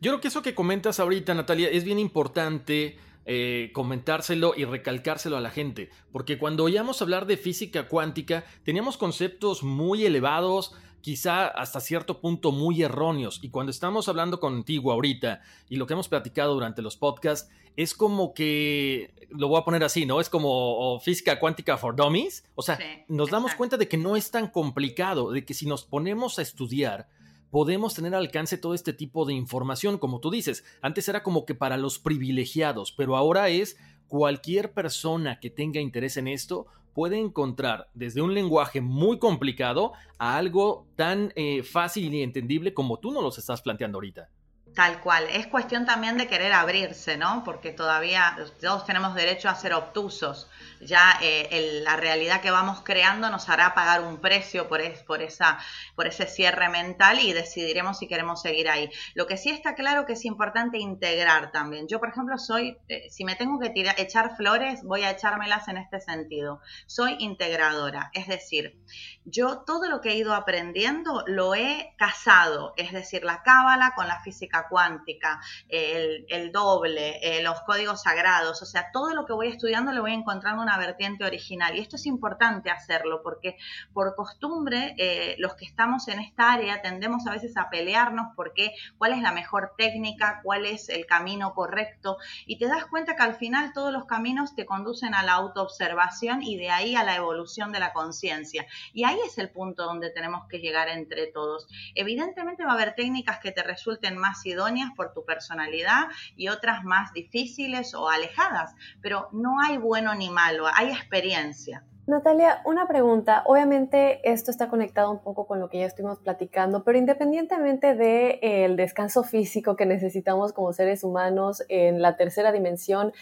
Yo 0.00 0.10
creo 0.10 0.20
que 0.20 0.28
eso 0.28 0.42
que 0.42 0.54
comentas 0.54 0.98
ahorita, 0.98 1.32
Natalia, 1.32 1.68
es 1.70 1.84
bien 1.84 2.00
importante 2.00 2.98
eh, 3.24 3.70
comentárselo 3.72 4.54
y 4.56 4.64
recalcárselo 4.64 5.36
a 5.36 5.40
la 5.40 5.50
gente, 5.50 5.90
porque 6.10 6.38
cuando 6.38 6.64
oíamos 6.64 7.02
hablar 7.02 7.26
de 7.26 7.36
física 7.36 7.88
cuántica 7.88 8.44
teníamos 8.64 8.96
conceptos 8.96 9.62
muy 9.62 10.04
elevados, 10.04 10.74
quizá 11.02 11.46
hasta 11.46 11.80
cierto 11.80 12.20
punto 12.20 12.52
muy 12.52 12.82
erróneos, 12.82 13.38
y 13.42 13.50
cuando 13.50 13.70
estamos 13.70 14.08
hablando 14.08 14.40
contigo 14.40 14.92
ahorita 14.92 15.42
y 15.68 15.76
lo 15.76 15.86
que 15.86 15.92
hemos 15.92 16.08
platicado 16.08 16.54
durante 16.54 16.82
los 16.82 16.96
podcasts, 16.96 17.50
es 17.76 17.94
como 17.94 18.34
que, 18.34 19.14
lo 19.30 19.48
voy 19.48 19.60
a 19.60 19.64
poner 19.64 19.84
así, 19.84 20.04
¿no? 20.04 20.20
Es 20.20 20.28
como 20.28 21.00
física 21.00 21.38
cuántica 21.38 21.78
for 21.78 21.96
dummies, 21.96 22.44
o 22.54 22.62
sea, 22.62 22.78
nos 23.08 23.30
damos 23.30 23.54
cuenta 23.54 23.76
de 23.76 23.88
que 23.88 23.96
no 23.96 24.16
es 24.16 24.30
tan 24.30 24.48
complicado, 24.48 25.30
de 25.30 25.44
que 25.44 25.54
si 25.54 25.66
nos 25.66 25.84
ponemos 25.84 26.38
a 26.38 26.42
estudiar, 26.42 27.08
podemos 27.52 27.92
tener 27.92 28.14
al 28.14 28.22
alcance 28.22 28.56
todo 28.56 28.72
este 28.72 28.94
tipo 28.94 29.26
de 29.26 29.34
información, 29.34 29.98
como 29.98 30.20
tú 30.20 30.30
dices. 30.30 30.64
Antes 30.80 31.06
era 31.08 31.22
como 31.22 31.44
que 31.44 31.54
para 31.54 31.76
los 31.76 31.98
privilegiados, 31.98 32.92
pero 32.92 33.14
ahora 33.14 33.50
es 33.50 33.76
cualquier 34.08 34.72
persona 34.72 35.38
que 35.38 35.50
tenga 35.50 35.78
interés 35.78 36.16
en 36.16 36.28
esto 36.28 36.66
puede 36.94 37.18
encontrar 37.18 37.90
desde 37.92 38.22
un 38.22 38.32
lenguaje 38.32 38.80
muy 38.80 39.18
complicado 39.18 39.92
a 40.18 40.38
algo 40.38 40.86
tan 40.96 41.34
eh, 41.36 41.62
fácil 41.62 42.14
y 42.14 42.22
entendible 42.22 42.72
como 42.72 42.98
tú 42.98 43.12
nos 43.12 43.22
los 43.22 43.36
estás 43.36 43.60
planteando 43.60 43.98
ahorita. 43.98 44.30
Tal 44.74 45.02
cual. 45.02 45.24
Es 45.30 45.46
cuestión 45.46 45.84
también 45.84 46.16
de 46.16 46.28
querer 46.28 46.54
abrirse, 46.54 47.18
¿no? 47.18 47.42
Porque 47.44 47.72
todavía 47.72 48.38
todos 48.62 48.86
tenemos 48.86 49.14
derecho 49.14 49.50
a 49.50 49.54
ser 49.54 49.74
obtusos. 49.74 50.48
Ya 50.84 51.18
eh, 51.22 51.80
la 51.84 51.96
realidad 51.96 52.40
que 52.40 52.50
vamos 52.50 52.82
creando 52.82 53.30
nos 53.30 53.48
hará 53.48 53.74
pagar 53.74 54.02
un 54.02 54.20
precio 54.20 54.68
por, 54.68 54.80
por, 55.06 55.22
esa, 55.22 55.58
por 55.94 56.06
ese 56.06 56.26
cierre 56.26 56.68
mental 56.68 57.18
y 57.20 57.32
decidiremos 57.32 57.98
si 57.98 58.08
queremos 58.08 58.42
seguir 58.42 58.68
ahí. 58.68 58.90
Lo 59.14 59.26
que 59.26 59.36
sí 59.36 59.50
está 59.50 59.74
claro 59.74 60.06
que 60.06 60.14
es 60.14 60.24
importante 60.24 60.78
integrar 60.78 61.52
también. 61.52 61.88
Yo, 61.88 62.00
por 62.00 62.08
ejemplo, 62.08 62.38
soy, 62.38 62.78
eh, 62.88 63.08
si 63.10 63.24
me 63.24 63.36
tengo 63.36 63.58
que 63.60 63.72
echar 63.98 64.36
flores, 64.36 64.82
voy 64.82 65.02
a 65.02 65.10
echármelas 65.10 65.68
en 65.68 65.76
este 65.76 66.00
sentido. 66.00 66.60
Soy 66.86 67.16
integradora. 67.18 68.10
Es 68.14 68.26
decir, 68.26 68.78
yo 69.24 69.58
todo 69.60 69.88
lo 69.88 70.00
que 70.00 70.10
he 70.10 70.16
ido 70.16 70.34
aprendiendo 70.34 71.24
lo 71.26 71.54
he 71.54 71.94
casado. 71.96 72.74
Es 72.76 72.92
decir, 72.92 73.24
la 73.24 73.42
cábala 73.42 73.92
con 73.94 74.08
la 74.08 74.20
física 74.20 74.66
cuántica, 74.68 75.40
el, 75.68 76.50
doble, 76.52 77.18
eh, 77.22 77.42
los 77.42 77.60
códigos 77.62 78.02
sagrados, 78.02 78.62
o 78.62 78.66
sea, 78.66 78.90
todo 78.92 79.14
lo 79.14 79.26
que 79.26 79.32
voy 79.32 79.48
estudiando 79.48 79.92
le 79.92 80.00
voy 80.00 80.12
encontrando 80.12 80.62
una 80.62 80.78
vertiente 80.78 81.24
original. 81.24 81.76
Y 81.76 81.80
esto 81.80 81.96
es 81.96 82.06
importante 82.06 82.70
hacerlo 82.70 83.22
porque 83.22 83.56
por 83.92 84.14
costumbre 84.14 84.94
eh, 84.98 85.36
los 85.38 85.54
que 85.54 85.64
estamos 85.64 86.08
en 86.08 86.20
esta 86.20 86.52
área 86.52 86.82
tendemos 86.82 87.26
a 87.26 87.32
veces 87.32 87.56
a 87.56 87.70
pelearnos 87.70 88.34
porque 88.34 88.74
cuál 88.98 89.12
es 89.12 89.22
la 89.22 89.32
mejor 89.32 89.74
técnica, 89.76 90.40
cuál 90.42 90.66
es 90.66 90.88
el 90.88 91.06
camino 91.06 91.54
correcto 91.54 92.18
y 92.46 92.58
te 92.58 92.66
das 92.66 92.86
cuenta 92.86 93.16
que 93.16 93.22
al 93.22 93.36
final 93.36 93.72
todos 93.72 93.92
los 93.92 94.06
caminos 94.06 94.54
te 94.54 94.66
conducen 94.66 95.14
a 95.14 95.22
la 95.22 95.34
autoobservación 95.34 96.42
y 96.42 96.56
de 96.56 96.70
ahí 96.70 96.96
a 96.96 97.04
la 97.04 97.16
evolución 97.16 97.72
de 97.72 97.80
la 97.80 97.92
conciencia. 97.92 98.66
Y 98.92 99.04
es 99.26 99.38
el 99.38 99.50
punto 99.50 99.84
donde 99.84 100.10
tenemos 100.10 100.46
que 100.48 100.58
llegar 100.58 100.88
entre 100.88 101.26
todos. 101.26 101.66
Evidentemente 101.94 102.64
va 102.64 102.72
a 102.72 102.74
haber 102.74 102.94
técnicas 102.94 103.38
que 103.40 103.52
te 103.52 103.62
resulten 103.62 104.16
más 104.16 104.44
idóneas 104.46 104.90
por 104.96 105.12
tu 105.12 105.24
personalidad 105.24 106.08
y 106.36 106.48
otras 106.48 106.84
más 106.84 107.12
difíciles 107.12 107.94
o 107.94 108.08
alejadas, 108.08 108.74
pero 109.00 109.28
no 109.32 109.60
hay 109.60 109.76
bueno 109.76 110.14
ni 110.14 110.30
malo, 110.30 110.66
hay 110.74 110.90
experiencia. 110.90 111.84
Natalia, 112.04 112.62
una 112.64 112.88
pregunta. 112.88 113.44
Obviamente 113.46 114.20
esto 114.28 114.50
está 114.50 114.68
conectado 114.68 115.12
un 115.12 115.20
poco 115.20 115.46
con 115.46 115.60
lo 115.60 115.68
que 115.68 115.78
ya 115.78 115.86
estuvimos 115.86 116.18
platicando, 116.18 116.82
pero 116.82 116.98
independientemente 116.98 117.94
del 117.94 118.38
el 118.42 118.76
descanso 118.76 119.22
físico 119.22 119.76
que 119.76 119.86
necesitamos 119.86 120.52
como 120.52 120.72
seres 120.72 121.04
humanos 121.04 121.62
en 121.68 122.02
la 122.02 122.16
tercera 122.16 122.50
dimensión, 122.50 123.12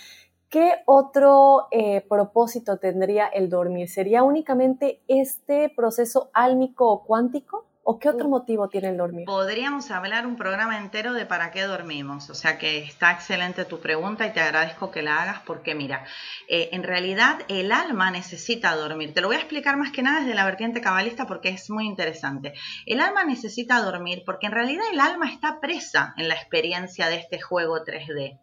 ¿qué 0.51 0.83
otro 0.85 1.69
eh, 1.71 2.05
propósito 2.09 2.77
tendría 2.79 3.29
el 3.29 3.49
dormir? 3.49 3.89
¿Sería 3.89 4.23
únicamente 4.23 5.01
este 5.09 5.73
proceso 5.75 6.31
álmico 6.35 6.91
o 6.91 7.05
cuántico? 7.05 7.67
¿O 7.83 7.99
qué 7.99 8.11
otro 8.11 8.29
motivo 8.29 8.69
tiene 8.69 8.91
el 8.91 8.99
dormir? 8.99 9.25
Podríamos 9.25 9.91
hablar 9.91 10.27
un 10.27 10.37
programa 10.37 10.79
entero 10.79 11.15
de 11.15 11.25
para 11.25 11.51
qué 11.51 11.63
dormimos. 11.63 12.29
O 12.29 12.35
sea 12.35 12.59
que 12.59 12.85
está 12.85 13.11
excelente 13.11 13.65
tu 13.65 13.81
pregunta 13.81 14.27
y 14.27 14.33
te 14.33 14.41
agradezco 14.41 14.91
que 14.91 15.03
la 15.03 15.23
hagas 15.23 15.41
porque 15.47 15.75
mira, 15.75 16.05
eh, 16.47 16.69
en 16.73 16.83
realidad 16.83 17.39
el 17.49 17.73
alma 17.73 18.11
necesita 18.11 18.77
dormir. 18.77 19.15
Te 19.15 19.23
lo 19.23 19.29
voy 19.29 19.37
a 19.37 19.41
explicar 19.41 19.79
más 19.79 19.93
que 19.93 20.03
nada 20.03 20.21
desde 20.21 20.35
la 20.35 20.45
vertiente 20.45 20.83
cabalista 20.83 21.27
porque 21.27 21.49
es 21.49 21.71
muy 21.71 21.87
interesante. 21.87 22.53
El 22.85 23.01
alma 23.01 23.25
necesita 23.25 23.81
dormir 23.81 24.25
porque 24.27 24.47
en 24.47 24.53
realidad 24.53 24.85
el 24.93 25.01
alma 25.01 25.33
está 25.33 25.59
presa 25.59 26.13
en 26.19 26.29
la 26.29 26.35
experiencia 26.35 27.09
de 27.09 27.17
este 27.17 27.41
juego 27.41 27.83
3D. 27.83 28.39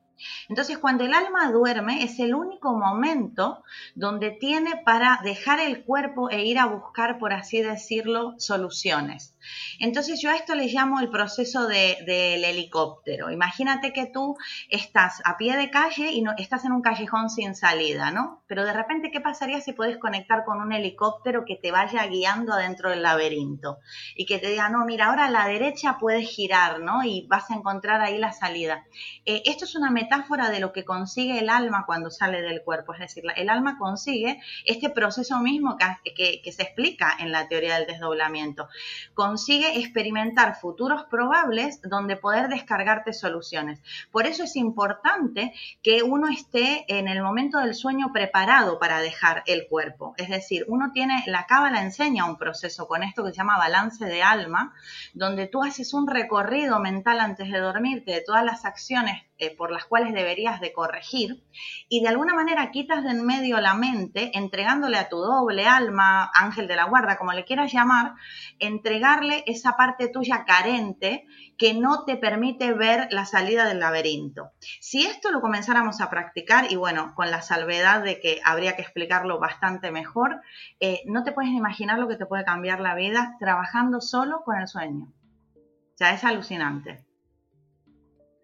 Entonces, 0.50 0.78
cuando 0.78 1.04
el 1.04 1.14
alma 1.14 1.52
duerme, 1.52 2.04
es 2.04 2.20
el 2.20 2.34
único 2.34 2.74
momento 2.74 3.64
donde 3.96 4.32
tiene 4.32 4.78
para 4.84 5.20
dejar 5.24 5.60
el 5.60 5.84
cuerpo 5.84 6.30
e 6.30 6.46
ir 6.46 6.60
a 6.60 6.66
buscar, 6.66 7.20
por 7.20 7.34
así 7.34 7.62
decirlo, 7.62 8.36
soluciones. 8.38 9.34
Entonces 9.80 10.22
yo 10.22 10.30
a 10.30 10.36
esto 10.36 10.56
le 10.56 10.68
llamo 10.68 11.00
el 11.00 11.10
proceso 11.10 11.68
del 11.68 12.44
helicóptero. 12.44 13.32
Imagínate 13.32 13.94
que 13.94 14.08
tú 14.08 14.38
estás 14.70 15.22
a 15.26 15.38
pie 15.38 15.56
de 15.56 15.70
calle 15.70 16.12
y 16.12 16.22
no, 16.22 16.34
estás 16.38 16.66
en 16.66 16.72
un 16.72 16.82
callejón 16.82 17.30
sin 17.30 17.56
salida, 17.56 18.12
¿no? 18.12 18.44
Pero 18.48 18.66
de 18.66 18.74
repente, 18.74 19.12
¿qué 19.12 19.22
pasaría 19.22 19.62
si 19.62 19.74
puedes 19.74 19.98
conectar 19.98 20.44
con 20.46 20.62
un 20.62 20.72
helicóptero 20.74 21.46
que 21.46 21.56
te 21.56 21.72
vaya 21.72 22.06
guiando 22.08 22.54
adentro 22.54 22.90
del 22.90 23.04
laberinto? 23.04 23.80
Y 24.16 24.26
que 24.26 24.40
te 24.40 24.50
diga, 24.50 24.70
no, 24.70 24.86
mira, 24.86 25.08
ahora 25.08 25.26
a 25.26 25.32
la 25.32 25.48
derecha 25.48 25.98
puedes 26.00 26.28
girar, 26.30 26.80
¿no? 26.80 27.04
Y 27.04 27.26
vas 27.28 27.50
a 27.52 27.56
encontrar 27.56 28.02
ahí 28.02 28.18
la 28.18 28.34
salida. 28.34 28.86
Eh, 29.26 29.44
esto 29.46 29.66
es 29.66 29.76
una 29.76 29.92
metáfora 29.92 30.50
de 30.50 30.60
lo 30.60 30.74
que 30.74 30.86
consigue 30.86 31.40
el 31.40 31.50
alma 31.50 31.86
cuando 31.86 32.10
sale 32.10 32.42
del 32.42 32.64
cuerpo. 32.64 32.94
Es 32.94 33.00
decir, 33.00 33.24
el 33.36 33.50
alma 33.50 33.78
consigue 33.78 34.42
este 34.66 34.90
proceso 34.90 35.40
mismo 35.40 35.78
que, 36.04 36.42
que 36.42 36.52
se 36.52 36.64
explica 36.64 37.16
en 37.20 37.32
la 37.32 37.48
teoría 37.48 37.78
del 37.78 37.88
desdoblamiento. 37.88 38.70
Con 39.14 39.37
consigue 39.38 39.78
experimentar 39.78 40.56
futuros 40.56 41.04
probables 41.12 41.80
donde 41.84 42.16
poder 42.16 42.48
descargarte 42.48 43.14
soluciones. 43.14 43.80
Por 44.10 44.26
eso 44.26 44.44
es 44.46 44.56
importante 44.56 45.54
que 45.84 46.02
uno 46.02 46.28
esté 46.28 46.86
en 46.88 47.08
el 47.08 47.22
momento 47.22 47.60
del 47.60 47.76
sueño 47.76 48.12
preparado 48.12 48.80
para 48.80 49.00
dejar 49.00 49.44
el 49.46 49.68
cuerpo. 49.68 50.16
Es 50.18 50.30
decir, 50.30 50.66
uno 50.68 50.92
tiene, 50.92 51.24
la 51.28 51.46
cábala 51.46 51.84
enseña 51.84 52.26
un 52.26 52.40
proceso 52.40 52.88
con 52.88 53.04
esto 53.04 53.24
que 53.24 53.30
se 53.30 53.38
llama 53.38 53.60
balance 53.60 54.06
de 54.06 54.24
alma, 54.24 54.74
donde 55.14 55.46
tú 55.46 55.62
haces 55.64 55.94
un 55.94 56.08
recorrido 56.08 56.80
mental 56.80 57.20
antes 57.20 57.52
de 57.52 57.60
dormirte 57.60 58.14
de 58.14 58.22
todas 58.22 58.44
las 58.44 58.66
acciones 58.66 59.22
eh, 59.40 59.56
por 59.56 59.72
las 59.72 59.86
cuales 59.86 60.14
deberías 60.14 60.60
de 60.60 60.74
corregir 60.74 61.44
y 61.90 62.02
de 62.02 62.08
alguna 62.08 62.34
manera 62.34 62.72
quitas 62.72 63.04
de 63.04 63.12
en 63.12 63.24
medio 63.24 63.62
la 63.62 63.76
mente 63.76 64.32
entregándole 64.34 64.98
a 64.98 65.10
tu 65.10 65.18
doble 65.18 65.68
alma, 65.68 66.32
ángel 66.34 66.68
de 66.68 66.76
la 66.76 66.86
guarda, 66.86 67.18
como 67.18 67.34
le 67.34 67.46
quieras 67.46 67.72
llamar, 67.72 68.14
entregarle 68.58 69.27
esa 69.46 69.78
parte 69.78 70.08
tuya 70.08 70.46
carente 70.46 71.26
que 71.58 71.74
no 71.74 72.06
te 72.06 72.18
permite 72.18 72.74
ver 72.74 73.08
la 73.12 73.26
salida 73.26 73.66
del 73.66 73.80
laberinto. 73.80 74.52
Si 74.80 75.06
esto 75.06 75.32
lo 75.32 75.42
comenzáramos 75.42 76.02
a 76.02 76.10
practicar, 76.10 76.72
y 76.72 76.76
bueno, 76.76 77.14
con 77.16 77.32
la 77.32 77.42
salvedad 77.42 78.04
de 78.04 78.20
que 78.20 78.40
habría 78.44 78.76
que 78.76 78.82
explicarlo 78.82 79.40
bastante 79.40 79.92
mejor, 79.92 80.42
eh, 80.80 81.02
no 81.06 81.24
te 81.24 81.32
puedes 81.32 81.52
imaginar 81.52 82.00
lo 82.00 82.08
que 82.08 82.18
te 82.18 82.26
puede 82.26 82.46
cambiar 82.46 82.80
la 82.80 82.96
vida 82.96 83.36
trabajando 83.40 84.02
solo 84.02 84.42
con 84.44 84.60
el 84.60 84.68
sueño. 84.68 85.14
O 85.56 85.98
sea, 85.98 86.14
es 86.14 86.24
alucinante. 86.24 87.08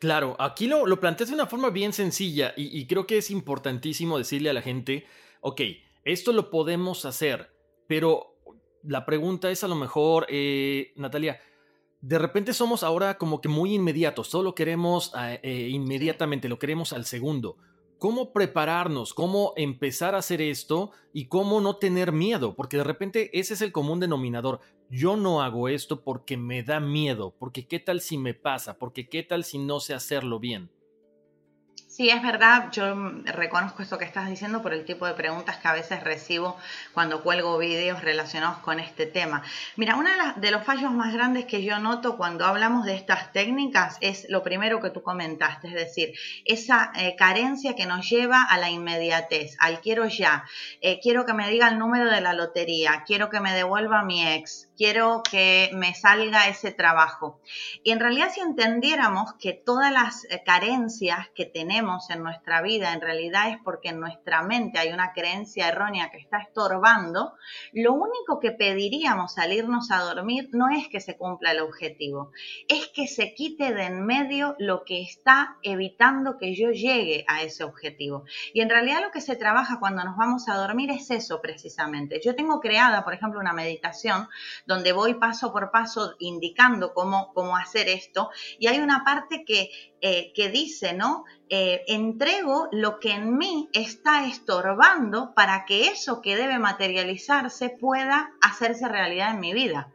Claro, 0.04 0.36
aquí 0.38 0.68
lo, 0.68 0.86
lo 0.86 1.00
planteas 1.00 1.30
de 1.30 1.36
una 1.36 1.46
forma 1.46 1.70
bien 1.70 1.94
sencilla 1.94 2.54
y, 2.58 2.86
creo 2.88 3.08
que 3.08 3.20
es 3.20 3.32
importantísimo 3.32 4.18
decirle 4.18 4.50
a 4.50 4.54
la 4.54 4.62
gente, 4.62 5.06
ok, 5.40 5.62
esto 6.04 6.34
lo 6.34 6.50
podemos 6.50 7.06
hacer, 7.06 7.56
pero 7.88 8.33
la 8.84 9.06
pregunta 9.06 9.50
es 9.52 9.64
a 9.64 9.68
lo 9.68 9.76
mejor, 9.76 10.26
eh, 10.30 10.94
Natalia, 10.96 11.40
de 12.02 12.20
repente 12.20 12.54
somos 12.54 12.84
ahora 12.84 13.18
como 13.18 13.42
que 13.42 13.50
muy 13.50 13.74
inmediatos, 13.74 14.28
solo 14.28 14.56
queremos 14.56 15.12
ah, 15.16 15.34
eh, 15.34 15.70
inmediatamente, 15.72 16.50
lo 16.50 16.60
queremos 16.60 16.94
al 16.94 17.06
segundo 17.06 17.58
cómo 18.04 18.34
prepararnos, 18.34 19.14
cómo 19.14 19.54
empezar 19.56 20.14
a 20.14 20.18
hacer 20.18 20.42
esto 20.42 20.92
y 21.14 21.28
cómo 21.28 21.62
no 21.62 21.78
tener 21.78 22.12
miedo, 22.12 22.54
porque 22.54 22.76
de 22.76 22.84
repente 22.84 23.40
ese 23.40 23.54
es 23.54 23.62
el 23.62 23.72
común 23.72 24.02
denominador. 24.02 24.60
Yo 24.90 25.16
no 25.16 25.42
hago 25.42 25.70
esto 25.70 26.02
porque 26.02 26.36
me 26.36 26.64
da 26.64 26.82
miedo, 26.82 27.34
porque 27.40 27.66
qué 27.66 27.80
tal 27.80 28.02
si 28.02 28.18
me 28.18 28.34
pasa, 28.34 28.78
porque 28.78 29.08
qué 29.08 29.24
tal 29.24 29.46
si 29.46 29.58
no 29.58 29.80
sé 29.80 29.94
hacerlo 29.94 30.38
bien. 30.38 30.70
Sí, 31.96 32.10
es 32.10 32.24
verdad, 32.24 32.72
yo 32.72 32.96
reconozco 33.24 33.84
esto 33.84 34.00
que 34.00 34.06
estás 34.06 34.28
diciendo 34.28 34.64
por 34.64 34.74
el 34.74 34.84
tipo 34.84 35.06
de 35.06 35.14
preguntas 35.14 35.58
que 35.58 35.68
a 35.68 35.74
veces 35.74 36.04
recibo 36.04 36.58
cuando 36.92 37.22
cuelgo 37.22 37.60
vídeos 37.60 38.02
relacionados 38.02 38.58
con 38.64 38.80
este 38.80 39.06
tema. 39.06 39.44
Mira, 39.76 39.96
uno 39.96 40.10
de, 40.38 40.50
los 40.50 40.64
fallos 40.64 40.92
más 40.92 41.14
grandes 41.14 41.46
que 41.46 41.64
yo 41.64 41.78
noto 41.78 42.18
cuando 42.18 42.46
hablamos 42.46 42.86
de 42.86 42.96
estas 42.96 43.32
técnicas 43.32 43.98
es 44.02 44.26
lo 44.28 44.42
primero 44.42 44.82
que 44.82 44.90
tú 44.90 45.04
comentaste, 45.04 45.68
es 45.68 45.76
decir, 45.76 46.14
esa 46.46 46.92
eh, 46.96 47.16
carencia 47.16 47.76
que 47.76 47.86
nos 47.86 48.10
lleva 48.10 48.42
a 48.42 48.58
la 48.58 48.72
inmediatez, 48.72 49.56
al 49.60 49.80
quiero 49.80 50.08
ya, 50.08 50.46
eh, 50.82 51.00
quiero 51.00 51.28
que 51.28 51.36
me 51.36 51.48
diga 51.48 51.68
el 51.68 51.78
número 51.78 52.10
de 52.10 52.22
la 52.22 52.34
lotería, 52.34 53.04
quiero 53.06 53.30
que 53.30 53.40
me 53.40 53.54
devuelva 53.54 54.02
mi 54.02 54.28
ex, 54.28 54.68
quiero 54.76 55.22
que 55.30 55.70
me 55.74 55.94
salga 55.94 56.48
ese 56.48 56.72
trabajo. 56.72 57.40
Y 57.84 57.92
en 57.92 58.00
realidad 58.00 58.30
si 58.34 58.42
entendiéramos 58.42 59.34
que 59.34 59.54
todas 59.54 59.92
las 59.92 60.26
eh, 60.26 60.42
carencias 60.46 61.30
que 61.36 61.46
tenemos 61.46 62.10
en 62.10 62.24
nuestra 62.24 62.62
vida 62.62 62.94
en 62.94 63.02
realidad 63.02 63.50
es 63.50 63.58
porque 63.64 63.90
en 63.90 64.00
nuestra 64.00 64.42
mente 64.42 64.80
hay 64.80 64.92
una 64.92 65.14
creencia 65.14 65.68
errónea 65.68 66.10
que 66.10 66.18
está 66.18 66.40
estorbando, 66.40 67.34
lo 67.74 67.94
único 67.94 68.40
que 68.40 68.52
pediríamos 68.52 69.38
al 69.38 69.54
irnos 69.54 69.92
a 69.92 70.00
dormir 70.00 70.50
no 70.52 70.70
es 70.70 70.88
que 70.88 71.00
se 71.00 71.18
cumpla 71.18 71.52
el 71.52 71.60
objetivo, 71.60 72.32
es 72.68 72.88
que 72.88 73.08
se 73.08 73.34
quite 73.34 73.74
de 73.74 73.84
en 73.84 74.06
medio 74.06 74.56
lo 74.60 74.84
que 74.84 75.02
está 75.02 75.58
evitando 75.62 76.38
que 76.38 76.56
yo 76.56 76.72
llegue 76.72 77.26
a 77.28 77.44
ese 77.44 77.64
objetivo. 77.64 78.26
Y 78.54 78.62
en 78.62 78.70
realidad 78.70 79.02
lo 79.02 79.12
que 79.12 79.22
se 79.22 79.36
trabaja 79.36 79.80
cuando 79.80 80.04
nos 80.04 80.18
vamos 80.18 80.48
a 80.50 80.56
dormir 80.56 80.90
es 80.92 81.12
eso 81.12 81.42
precisamente. 81.42 82.22
Yo 82.24 82.36
tengo 82.36 82.60
creada, 82.60 83.04
por 83.04 83.14
ejemplo, 83.14 83.40
una 83.40 83.54
meditación 83.54 84.28
donde 84.66 84.94
voy 84.94 85.16
paso 85.16 85.52
por 85.52 85.72
paso 85.72 86.16
indicando 86.20 86.94
cómo, 86.94 87.34
cómo 87.34 87.58
hacer 87.58 87.90
esto. 87.90 88.30
Y 88.60 88.68
hay 88.68 88.80
una 88.80 89.04
parte 89.04 89.44
que, 89.46 89.70
eh, 90.02 90.32
que 90.34 90.50
dice, 90.50 90.94
¿no? 90.94 91.26
Eh, 91.50 91.84
entrego 91.88 92.70
lo 92.72 93.00
que 93.00 93.12
en 93.12 93.38
mí 93.38 93.70
está 93.74 94.26
estorbando 94.26 95.34
para 95.36 95.66
que 95.66 95.88
eso 95.88 96.22
que 96.22 96.36
debe 96.36 96.60
materializarse 96.60 97.70
pueda 97.70 98.32
hacerse 98.42 98.88
realidad 98.88 99.32
en 99.32 99.40
mi 99.40 99.54
vida 99.54 99.94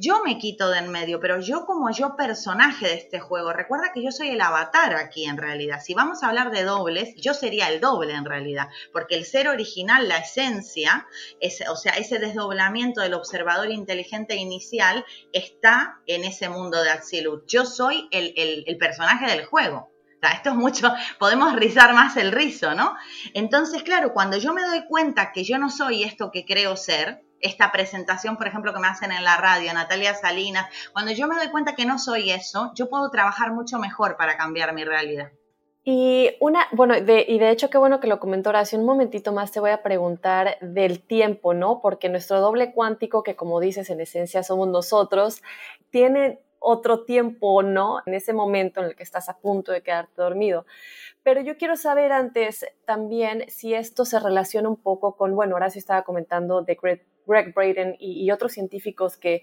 yo 0.00 0.22
me 0.24 0.38
quito 0.38 0.68
de 0.68 0.78
en 0.78 0.90
medio, 0.90 1.20
pero 1.20 1.40
yo 1.40 1.64
como 1.64 1.90
yo 1.90 2.16
personaje 2.16 2.86
de 2.86 2.94
este 2.94 3.20
juego, 3.20 3.52
recuerda 3.52 3.92
que 3.92 4.02
yo 4.02 4.10
soy 4.10 4.28
el 4.30 4.40
avatar 4.40 4.94
aquí 4.94 5.24
en 5.24 5.36
realidad. 5.36 5.80
Si 5.82 5.94
vamos 5.94 6.22
a 6.22 6.28
hablar 6.28 6.50
de 6.50 6.64
dobles, 6.64 7.14
yo 7.16 7.34
sería 7.34 7.68
el 7.68 7.80
doble 7.80 8.14
en 8.14 8.24
realidad, 8.24 8.68
porque 8.92 9.14
el 9.16 9.24
ser 9.24 9.48
original, 9.48 10.08
la 10.08 10.18
esencia, 10.18 11.06
o 11.70 11.76
sea, 11.76 11.92
ese 11.92 12.18
desdoblamiento 12.18 13.00
del 13.00 13.14
observador 13.14 13.70
inteligente 13.70 14.36
inicial 14.36 15.04
está 15.32 16.00
en 16.06 16.24
ese 16.24 16.48
mundo 16.48 16.82
de 16.82 16.90
Axilut. 16.90 17.46
Yo 17.46 17.64
soy 17.64 18.08
el, 18.10 18.32
el 18.66 18.76
personaje 18.78 19.26
del 19.26 19.44
juego. 19.44 19.92
Esto 20.30 20.50
es 20.50 20.56
mucho, 20.56 20.92
podemos 21.18 21.56
rizar 21.56 21.94
más 21.94 22.16
el 22.16 22.30
rizo, 22.30 22.74
¿no? 22.74 22.94
Entonces, 23.34 23.82
claro, 23.82 24.12
cuando 24.12 24.36
yo 24.36 24.54
me 24.54 24.62
doy 24.62 24.84
cuenta 24.86 25.32
que 25.32 25.42
yo 25.42 25.58
no 25.58 25.68
soy 25.68 26.04
esto 26.04 26.30
que 26.30 26.44
creo 26.44 26.76
ser, 26.76 27.22
esta 27.42 27.70
presentación, 27.72 28.36
por 28.36 28.46
ejemplo, 28.46 28.72
que 28.72 28.80
me 28.80 28.88
hacen 28.88 29.12
en 29.12 29.24
la 29.24 29.36
radio, 29.36 29.74
Natalia 29.74 30.14
Salinas, 30.14 30.66
cuando 30.92 31.12
yo 31.12 31.26
me 31.26 31.36
doy 31.36 31.48
cuenta 31.48 31.74
que 31.74 31.84
no 31.84 31.98
soy 31.98 32.30
eso, 32.30 32.72
yo 32.74 32.88
puedo 32.88 33.10
trabajar 33.10 33.52
mucho 33.52 33.78
mejor 33.78 34.16
para 34.16 34.36
cambiar 34.36 34.72
mi 34.72 34.84
realidad. 34.84 35.32
Y 35.84 36.30
una, 36.38 36.68
bueno, 36.70 36.94
de, 37.00 37.24
y 37.26 37.40
de 37.40 37.50
hecho 37.50 37.68
qué 37.68 37.76
bueno 37.76 37.98
que 37.98 38.06
lo 38.06 38.20
comentó 38.20 38.50
Horacio, 38.50 38.78
un 38.78 38.86
momentito 38.86 39.32
más 39.32 39.50
te 39.50 39.58
voy 39.58 39.70
a 39.70 39.82
preguntar 39.82 40.56
del 40.60 41.02
tiempo, 41.04 41.54
¿no? 41.54 41.80
Porque 41.80 42.08
nuestro 42.08 42.40
doble 42.40 42.72
cuántico, 42.72 43.24
que 43.24 43.34
como 43.34 43.58
dices, 43.58 43.90
en 43.90 44.00
esencia 44.00 44.44
somos 44.44 44.68
nosotros, 44.68 45.42
tiene 45.90 46.40
otro 46.60 47.04
tiempo, 47.04 47.64
¿no? 47.64 48.00
En 48.06 48.14
ese 48.14 48.32
momento 48.32 48.80
en 48.80 48.86
el 48.86 48.94
que 48.94 49.02
estás 49.02 49.28
a 49.28 49.38
punto 49.38 49.72
de 49.72 49.82
quedarte 49.82 50.22
dormido. 50.22 50.66
Pero 51.24 51.40
yo 51.40 51.56
quiero 51.56 51.76
saber 51.76 52.12
antes 52.12 52.64
también 52.84 53.44
si 53.48 53.74
esto 53.74 54.04
se 54.04 54.20
relaciona 54.20 54.68
un 54.68 54.76
poco 54.76 55.16
con, 55.16 55.34
bueno, 55.34 55.56
Horacio 55.56 55.80
estaba 55.80 56.02
comentando 56.02 56.62
de 56.62 56.76
Greg, 57.26 57.54
Braden 57.54 57.96
y, 57.98 58.30
otros 58.30 58.52
científicos 58.52 59.16
que 59.16 59.42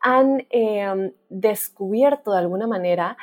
han 0.00 0.46
em, 0.50 1.12
descubierto 1.28 2.32
de 2.32 2.38
alguna 2.38 2.66
manera 2.66 3.16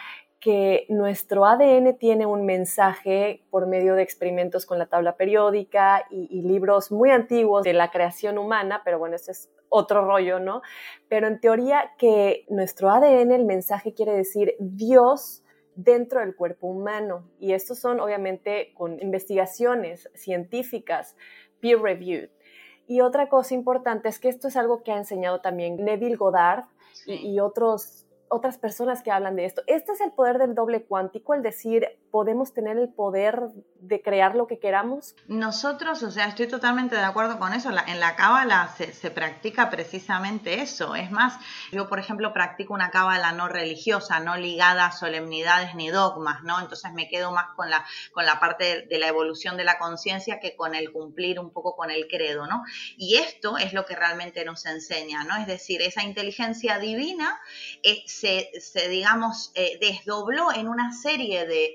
que 0.44 0.86
nuestro 0.90 1.46
ADN 1.46 1.98
tiene 1.98 2.26
un 2.26 2.46
mensaje 2.46 3.46
por 3.50 3.66
medio 3.66 3.96
de 3.96 4.04
experimentos 4.04 4.66
con 4.66 4.78
la 4.78 4.88
tabla 4.88 5.16
periódica 5.16 6.06
y, 6.12 6.42
libros 6.42 6.92
muy 6.92 7.12
antiguos 7.12 7.64
de 7.64 7.72
la 7.72 7.92
creación 7.92 8.38
humana, 8.38 8.82
pero 8.84 9.00
bueno, 9.00 9.16
ese 9.16 9.32
es 9.32 9.50
otro 9.70 10.06
rollo, 10.06 10.42
¿no? 10.42 10.62
Pero 11.08 11.28
en 11.28 11.40
teoría 11.40 11.94
que 11.98 12.46
nuestro 12.50 12.90
ADN, 12.90 13.32
el 13.32 13.46
mensaje 13.46 13.94
quiere 13.94 14.12
decir 14.12 14.56
Dios 14.60 15.44
dentro 15.76 16.20
del 16.20 16.36
cuerpo 16.36 16.68
humano. 16.68 17.30
Y 17.40 17.54
estos 17.54 17.80
son 17.80 18.00
obviamente 18.00 18.74
con 18.76 19.02
investigaciones 19.02 20.10
científicas, 20.14 21.16
peer 21.62 21.80
reviewed. 21.80 22.30
Y 22.88 23.02
otra 23.02 23.30
cosa 23.30 23.54
importante 23.54 24.10
es 24.10 24.20
que 24.20 24.30
esto 24.30 24.48
es 24.48 24.58
algo 24.58 24.84
que 24.84 24.92
ha 24.92 24.98
enseñado 24.98 25.42
también 25.42 25.78
Neville 25.78 26.16
Goddard 26.16 26.66
y, 27.06 27.40
otros 27.40 28.06
otras 28.30 28.58
personas 28.58 29.04
que 29.04 29.12
hablan 29.12 29.36
de 29.36 29.46
esto. 29.46 29.62
Este 29.68 29.92
es 29.92 30.02
el 30.02 30.12
poder 30.12 30.40
del 30.40 30.56
doble 30.56 30.84
cuántico, 30.84 31.34
el 31.34 31.44
decir, 31.44 31.88
podemos 32.14 32.54
tener 32.54 32.78
el 32.78 32.90
poder 32.90 33.40
de 33.80 34.04
crear 34.04 34.36
lo 34.36 34.46
que 34.46 34.60
queramos. 34.60 35.16
Nosotros, 35.28 36.04
o 36.04 36.12
sea, 36.12 36.28
estoy 36.28 36.48
totalmente 36.48 36.96
de 36.96 37.02
acuerdo 37.02 37.40
con 37.40 37.54
eso. 37.54 37.72
en 37.72 38.00
la 38.00 38.16
cábala 38.16 38.70
se, 38.78 39.10
practica 39.10 39.72
precisamente 39.72 40.62
eso. 40.62 40.94
Es 40.94 41.10
más, 41.10 41.40
yo, 41.72 41.90
por 41.90 41.98
ejemplo, 41.98 42.32
practico 42.32 42.76
una 42.76 42.92
cábala 42.92 43.32
no 43.32 43.48
religiosa, 43.48 44.20
no 44.20 44.38
ligada 44.38 44.86
a 44.86 44.92
solemnidades 44.92 45.74
ni 45.74 45.90
dogmas, 45.90 46.44
¿no? 46.44 46.60
Entonces 46.60 46.94
me 46.94 47.10
quedo 47.10 47.32
más 47.32 47.48
con 47.56 47.72
la, 47.72 47.84
con 48.12 48.28
la 48.28 48.40
parte 48.40 48.86
de, 48.88 49.00
la 49.00 49.08
evolución 49.08 49.58
de 49.58 49.64
la 49.64 49.80
conciencia 49.80 50.40
que 50.40 50.56
con 50.56 50.76
el 50.76 50.92
cumplir 50.92 51.40
un 51.40 51.50
poco 51.50 51.76
con 51.76 51.90
el 51.90 52.08
credo, 52.08 52.46
¿no? 52.46 52.62
Y 52.96 53.16
esto 53.16 53.58
es 53.58 53.74
lo 53.74 53.88
que 53.88 53.96
realmente 53.96 54.46
nos 54.46 54.68
enseña, 54.68 55.24
¿no? 55.24 55.36
Es 55.38 55.48
decir, 55.48 55.82
esa 55.82 56.04
inteligencia 56.04 56.78
divina 56.78 57.42
es 57.82 58.04
se, 58.06 58.52
digamos, 58.88 59.52
eh, 59.56 59.80
desdobló 59.82 60.54
en 60.54 60.68
una 60.68 60.94
serie 60.94 61.48
de, 61.48 61.74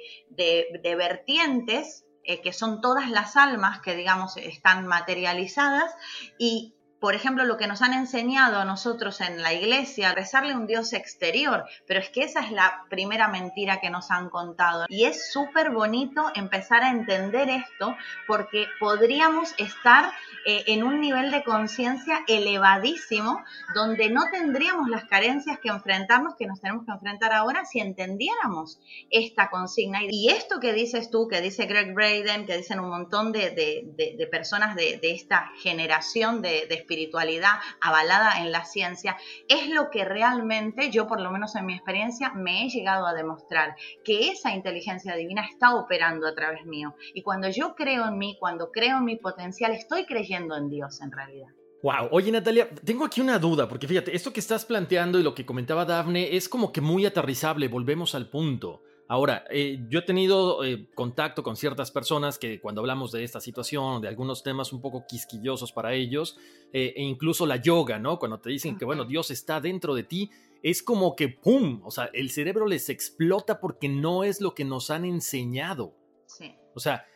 vertientes 0.96 2.04
eh, 2.24 2.40
que 2.42 2.52
son 2.52 2.80
todas 2.80 3.10
las 3.10 3.36
almas 3.36 3.80
que, 3.80 3.96
digamos, 3.96 4.36
están 4.36 4.86
materializadas 4.86 5.94
y 6.38 6.74
por 7.00 7.14
ejemplo, 7.14 7.44
lo 7.44 7.56
que 7.56 7.66
nos 7.66 7.82
han 7.82 7.92
enseñado 7.92 8.58
a 8.58 8.64
nosotros 8.64 9.20
en 9.20 9.42
la 9.42 9.52
iglesia, 9.52 10.12
rezarle 10.12 10.54
un 10.54 10.66
Dios 10.66 10.92
exterior, 10.92 11.64
pero 11.86 12.00
es 12.00 12.10
que 12.10 12.22
esa 12.22 12.40
es 12.40 12.50
la 12.50 12.84
primera 12.88 13.28
mentira 13.28 13.80
que 13.80 13.90
nos 13.90 14.10
han 14.10 14.30
contado. 14.30 14.86
Y 14.88 15.04
es 15.04 15.30
súper 15.32 15.70
bonito 15.70 16.30
empezar 16.34 16.82
a 16.82 16.90
entender 16.90 17.48
esto 17.48 17.96
porque 18.26 18.66
podríamos 18.80 19.54
estar 19.58 20.12
eh, 20.46 20.64
en 20.68 20.82
un 20.82 21.00
nivel 21.00 21.30
de 21.30 21.44
conciencia 21.44 22.20
elevadísimo 22.26 23.44
donde 23.74 24.08
no 24.08 24.22
tendríamos 24.32 24.88
las 24.88 25.04
carencias 25.04 25.58
que 25.58 25.68
enfrentarnos, 25.68 26.36
que 26.36 26.46
nos 26.46 26.60
tenemos 26.60 26.84
que 26.84 26.92
enfrentar 26.92 27.32
ahora 27.32 27.64
si 27.64 27.80
entendiéramos 27.80 28.80
esta 29.10 29.50
consigna. 29.50 30.00
Y 30.08 30.30
esto 30.30 30.60
que 30.60 30.72
dices 30.72 31.10
tú, 31.10 31.28
que 31.28 31.40
dice 31.40 31.66
Greg 31.66 31.94
Braden, 31.94 32.46
que 32.46 32.56
dicen 32.56 32.80
un 32.80 32.88
montón 32.88 33.32
de, 33.32 34.28
personas 34.30 34.74
de, 34.74 34.98
esta 35.02 35.50
generación 35.62 36.42
de, 36.42 36.66
espiritualidad 36.88 37.60
avalada 37.80 38.40
en 38.40 38.50
la 38.50 38.64
ciencia, 38.64 39.16
es 39.48 39.68
lo 39.68 39.90
que 39.90 40.04
realmente 40.06 40.90
yo, 40.90 41.06
por 41.06 41.20
lo 41.20 41.30
menos 41.30 41.54
en 41.54 41.66
mi 41.66 41.74
experiencia, 41.74 42.32
me 42.32 42.64
he 42.64 42.70
llegado 42.70 43.06
a 43.06 43.12
demostrar, 43.12 43.76
que 44.04 44.30
esa 44.30 44.54
inteligencia 44.54 45.14
divina 45.14 45.46
está 45.48 45.74
operando 45.74 46.26
a 46.26 46.34
través 46.34 46.64
mío. 46.64 46.94
Y 47.12 47.22
cuando 47.22 47.48
yo 47.50 47.74
creo 47.74 48.08
en 48.08 48.16
mí, 48.16 48.36
cuando 48.40 48.70
creo 48.72 48.98
en 48.98 49.04
mi 49.04 49.16
potencial, 49.16 49.72
estoy 49.72 50.06
creyendo 50.06 50.56
en 50.56 50.70
Dios 50.70 51.00
en 51.02 51.12
realidad. 51.12 51.48
Wow, 51.82 52.08
oye 52.10 52.32
Natalia, 52.32 52.68
tengo 52.84 53.04
aquí 53.04 53.20
una 53.20 53.38
duda, 53.38 53.68
porque 53.68 53.86
fíjate, 53.86 54.16
esto 54.16 54.32
que 54.32 54.40
estás 54.40 54.64
planteando 54.64 55.20
y 55.20 55.22
lo 55.22 55.34
que 55.34 55.46
comentaba 55.46 55.84
Dafne 55.84 56.36
es 56.36 56.48
como 56.48 56.72
que 56.72 56.80
muy 56.80 57.06
aterrizable, 57.06 57.68
volvemos 57.68 58.14
al 58.14 58.28
punto. 58.28 58.82
Ahora, 59.10 59.44
eh, 59.50 59.86
yo 59.88 60.00
he 60.00 60.02
tenido 60.02 60.62
eh, 60.62 60.86
contacto 60.94 61.42
con 61.42 61.56
ciertas 61.56 61.90
personas 61.90 62.38
que 62.38 62.60
cuando 62.60 62.82
hablamos 62.82 63.10
de 63.10 63.24
esta 63.24 63.40
situación, 63.40 64.02
de 64.02 64.08
algunos 64.08 64.42
temas 64.42 64.70
un 64.72 64.82
poco 64.82 65.06
quisquillosos 65.08 65.72
para 65.72 65.94
ellos, 65.94 66.36
eh, 66.74 66.92
e 66.94 67.02
incluso 67.02 67.46
la 67.46 67.56
yoga, 67.56 67.98
¿no? 67.98 68.18
Cuando 68.18 68.38
te 68.38 68.50
dicen 68.50 68.76
que, 68.76 68.84
bueno, 68.84 69.06
Dios 69.06 69.30
está 69.30 69.62
dentro 69.62 69.94
de 69.94 70.02
ti, 70.02 70.30
es 70.62 70.82
como 70.82 71.16
que, 71.16 71.30
¡pum! 71.30 71.80
O 71.84 71.90
sea, 71.90 72.10
el 72.12 72.30
cerebro 72.30 72.66
les 72.66 72.90
explota 72.90 73.60
porque 73.60 73.88
no 73.88 74.24
es 74.24 74.42
lo 74.42 74.54
que 74.54 74.66
nos 74.66 74.90
han 74.90 75.06
enseñado. 75.06 75.94
Sí. 76.26 76.54
O 76.74 76.80
sea, 76.80 77.06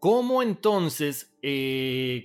¿Cómo 0.00 0.44
entonces, 0.44 1.32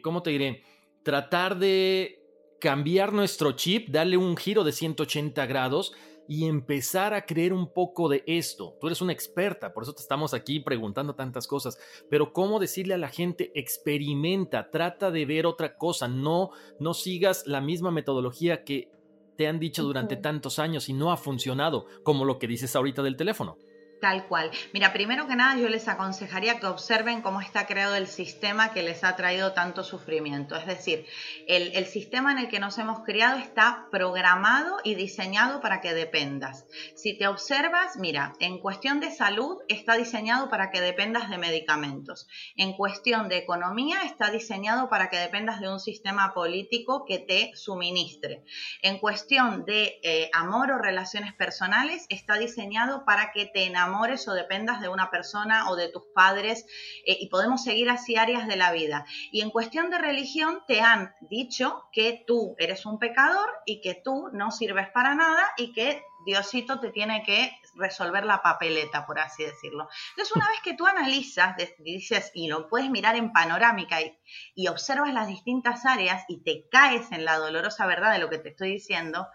cómo 0.03 0.21
te 0.21 0.29
diré, 0.29 0.63
tratar 1.01 1.57
de 1.57 2.23
cambiar 2.61 3.11
nuestro 3.13 3.53
chip, 3.53 3.89
darle 3.89 4.15
un 4.15 4.37
giro 4.37 4.63
de 4.63 4.71
180 4.71 5.43
grados 5.47 5.93
y 6.27 6.45
empezar 6.45 7.13
a 7.13 7.25
creer 7.25 7.53
un 7.53 7.71
poco 7.71 8.09
de 8.09 8.23
esto? 8.27 8.77
Tú 8.79 8.87
eres 8.87 9.01
una 9.01 9.13
experta, 9.13 9.73
por 9.73 9.83
eso 9.83 9.93
te 9.93 10.01
estamos 10.01 10.33
aquí 10.33 10.59
preguntando 10.59 11.15
tantas 11.15 11.47
cosas, 11.47 11.77
pero 12.09 12.33
¿cómo 12.33 12.59
decirle 12.59 12.93
a 12.93 12.97
la 12.97 13.09
gente, 13.09 13.51
experimenta, 13.55 14.69
trata 14.71 15.11
de 15.11 15.25
ver 15.25 15.45
otra 15.45 15.77
cosa, 15.77 16.07
no, 16.07 16.51
no 16.79 16.93
sigas 16.93 17.45
la 17.47 17.61
misma 17.61 17.91
metodología 17.91 18.63
que 18.63 18.91
te 19.37 19.47
han 19.47 19.59
dicho 19.59 19.83
durante 19.83 20.15
tantos 20.15 20.59
años 20.59 20.89
y 20.89 20.93
no 20.93 21.11
ha 21.11 21.17
funcionado, 21.17 21.85
como 22.03 22.25
lo 22.25 22.39
que 22.39 22.47
dices 22.47 22.75
ahorita 22.75 23.03
del 23.03 23.17
teléfono? 23.17 23.57
Tal 24.03 24.27
cual. 24.27 24.51
Mira, 24.73 24.91
primero 24.91 25.27
que 25.27 25.37
nada 25.37 25.57
yo 25.57 25.69
les 25.69 25.87
aconsejaría 25.87 26.59
que 26.59 26.65
observen 26.65 27.21
cómo 27.21 27.39
está 27.39 27.65
creado 27.65 27.95
el 27.95 28.07
sistema 28.07 28.73
que 28.73 28.83
les 28.83 29.01
ha 29.05 29.15
traído 29.15 29.53
tanto 29.53 29.81
sufrimiento. 29.81 30.57
Es 30.57 30.65
decir, 30.65 31.05
el, 31.47 31.85
sistema 31.85 32.33
en 32.33 32.39
el 32.39 32.49
que 32.49 32.59
nos 32.59 32.77
hemos 32.79 33.05
criado 33.05 33.37
está 33.39 33.87
programado 33.91 34.79
y 34.83 34.95
diseñado 34.95 35.61
para 35.61 35.79
que 35.79 35.93
dependas. 35.93 36.65
Si 36.95 37.17
te 37.17 37.27
observas, 37.27 37.95
mira, 37.95 38.33
en 38.41 38.57
cuestión 38.57 38.99
de 38.99 39.09
salud 39.09 39.59
está 39.69 39.95
diseñado 39.95 40.49
para 40.49 40.69
que 40.69 40.81
dependas 40.81 41.29
de 41.29 41.37
medicamentos. 41.37 42.27
En 42.57 42.73
cuestión 42.73 43.29
de 43.29 43.37
economía 43.37 44.03
está 44.03 44.31
diseñado 44.31 44.89
para 44.89 45.09
que 45.09 45.15
dependas 45.15 45.61
de 45.61 45.71
un 45.71 45.79
sistema 45.79 46.33
político 46.33 47.05
que 47.05 47.19
te 47.19 47.55
suministre. 47.55 48.43
En 48.81 48.97
cuestión 48.97 49.63
de 49.63 50.01
eh, 50.03 50.29
amor 50.33 50.71
o 50.71 50.77
relaciones 50.77 51.33
personales 51.33 52.05
está 52.09 52.33
diseñado 52.33 53.05
para 53.05 53.31
que 53.31 53.45
te 53.45 53.63
enamores 53.63 53.92
o 53.93 54.33
dependas 54.33 54.81
de 54.81 54.89
una 54.89 55.09
persona 55.09 55.69
o 55.69 55.75
de 55.75 55.89
tus 55.89 56.03
padres 56.13 56.65
eh, 57.05 57.17
y 57.19 57.29
podemos 57.29 57.63
seguir 57.63 57.89
así 57.89 58.15
áreas 58.15 58.47
de 58.47 58.55
la 58.55 58.71
vida. 58.71 59.05
Y 59.31 59.41
en 59.41 59.49
cuestión 59.49 59.89
de 59.89 59.97
religión 59.97 60.63
te 60.67 60.81
han 60.81 61.13
dicho 61.21 61.83
que 61.91 62.23
tú 62.25 62.55
eres 62.57 62.85
un 62.85 62.99
pecador 62.99 63.49
y 63.65 63.81
que 63.81 63.95
tú 63.95 64.29
no 64.33 64.51
sirves 64.51 64.89
para 64.89 65.15
nada 65.15 65.43
y 65.57 65.73
que 65.73 66.03
Diosito 66.25 66.79
te 66.79 66.91
tiene 66.91 67.23
que 67.23 67.57
resolver 67.75 68.25
la 68.25 68.41
papeleta, 68.41 69.05
por 69.05 69.19
así 69.19 69.43
decirlo. 69.43 69.87
Entonces, 70.11 70.35
una 70.35 70.47
vez 70.49 70.59
que 70.63 70.75
tú 70.75 70.85
analizas, 70.85 71.55
dices, 71.79 72.31
y 72.33 72.47
lo 72.47 72.67
puedes 72.67 72.89
mirar 72.89 73.15
en 73.15 73.31
panorámica 73.31 74.01
y, 74.01 74.17
y, 74.55 74.67
observas 74.67 75.13
las 75.13 75.27
distintas 75.27 75.85
áreas 75.85 76.23
y 76.27 76.43
te 76.43 76.67
caes 76.69 77.11
en 77.11 77.25
la 77.25 77.37
dolorosa 77.37 77.85
verdad 77.85 78.13
de 78.13 78.19
lo 78.19 78.29
que 78.29 78.37
te 78.37 78.49
estoy 78.49 78.73
diciendo, 78.73 79.27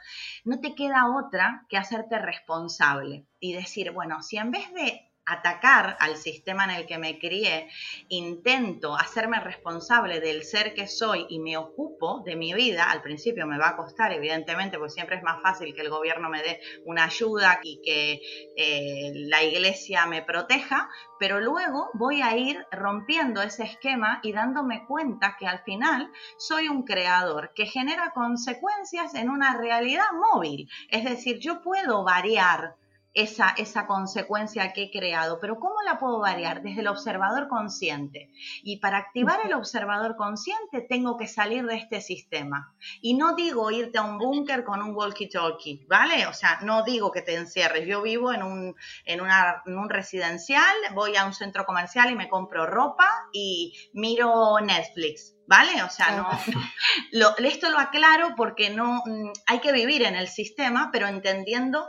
no 0.44 0.61
te 0.61 0.74
queda 0.74 1.16
otra 1.16 1.66
que 1.68 1.77
hacerte 1.77 2.18
responsable 2.18 3.27
y 3.40 3.53
decir, 3.55 3.90
bueno, 3.90 4.22
si 4.22 4.37
en 4.37 4.51
vez 4.51 4.72
de 4.72 5.08
atacar 5.29 5.97
al 6.01 6.17
sistema 6.17 6.64
en 6.64 6.71
el 6.71 6.87
que 6.87 6.99
me 6.99 7.19
crié, 7.19 7.69
intento 8.09 8.97
hacerme 8.97 9.41
responsable 9.41 10.21
del 10.21 10.45
ser 10.45 10.75
que 10.75 10.87
soy 10.87 11.27
y 11.29 11.38
me 11.38 11.57
ocupo 11.57 12.23
de 12.25 12.37
mi 12.37 12.55
vida, 12.55 12.91
al 12.91 13.03
principio 13.03 13.47
me 13.47 13.59
va 13.59 13.71
a 13.71 13.77
costar, 13.77 14.12
evidentemente, 14.12 14.79
porque 14.79 14.95
siempre 14.95 15.17
es 15.17 15.23
más 15.23 15.43
fácil 15.43 15.75
que 15.75 15.83
el 15.83 15.91
gobierno 15.91 16.29
me 16.29 16.43
dé 16.43 16.61
una 16.85 17.05
ayuda 17.05 17.61
y 17.62 17.81
que 17.83 18.21
eh, 18.57 19.12
la 19.14 19.43
iglesia 19.43 20.07
me 20.07 20.23
proteja, 20.23 20.88
pero 21.19 21.41
luego 21.41 21.91
voy 21.95 22.23
a 22.23 22.37
ir 22.37 22.64
rompiendo 22.71 23.43
ese 23.43 23.64
esquema 23.64 24.21
y 24.23 24.33
dándome 24.33 24.85
cuenta 24.87 25.37
que 25.38 25.47
al 25.47 25.61
final 25.61 26.11
soy 26.38 26.69
un 26.69 26.85
creador 26.85 27.53
que 27.55 27.67
genera 27.67 28.12
consecuencias 28.12 29.14
en 29.14 29.31
una 29.31 29.57
realidad 29.57 30.07
móvil. 30.33 30.69
Es 30.91 31.05
decir, 31.05 31.38
yo 31.38 31.62
puedo 31.62 32.05
variar 32.05 32.77
esa, 33.19 33.55
esa 33.57 33.87
consecuencia 33.87 34.73
que 34.73 34.85
he 34.85 34.91
creado, 34.91 35.41
pero 35.41 35.59
¿cómo 35.59 35.83
la 35.85 35.99
puedo 35.99 36.21
variar? 36.21 36.63
Desde 36.63 36.81
el 36.81 36.89
observador 36.89 37.49
consciente. 37.49 38.31
Y 38.63 38.79
para 38.79 38.99
activar 38.99 39.41
el 39.45 39.55
observador 39.55 40.17
consciente 40.17 40.81
tengo 40.89 41.17
que 41.17 41.27
salir 41.27 41.67
de 41.67 41.77
este 41.77 42.01
sistema. 42.01 42.75
Y 43.01 43.15
no 43.15 43.35
digo 43.35 43.71
irte 43.71 43.99
a 43.99 44.03
un 44.03 44.19
búnker 44.19 44.65
con 44.65 44.83
un 44.83 44.95
walkie-talkie, 44.95 45.87
¿vale? 45.89 46.27
O 46.27 46.33
sea, 46.33 46.61
no 46.63 46.85
digo 46.85 47.11
que 47.11 47.23
te 47.23 47.35
encierres. 47.35 47.87
Yo 47.87 48.03
vivo 48.03 48.33
en 48.33 48.43
un, 48.43 48.77
en, 49.05 49.21
en 49.66 49.79
un 49.79 49.91
residencial, 49.91 50.77
voy 50.95 51.16
a 51.16 51.27
un 51.27 51.35
centro 51.35 51.64
comercial 51.64 52.11
y 52.11 52.14
me 52.14 52.29
compro 52.29 52.66
ropa 52.66 53.09
y 53.33 53.75
miro 53.93 54.61
Netflix. 54.61 55.35
¿vale? 55.49 55.83
O 55.83 55.89
sea, 55.89 56.11
no, 56.14 56.29
lo, 57.12 57.37
esto 57.39 57.71
lo 57.71 57.79
aclaro 57.79 58.35
porque 58.37 58.71
no 58.71 59.03
mm, 59.05 59.33
hay 59.47 59.61
que 59.61 59.73
vivir 59.73 60.03
en 60.03 60.14
el 60.14 60.29
sistema, 60.29 60.91
pero 60.93 61.09
entendiendo 61.09 61.89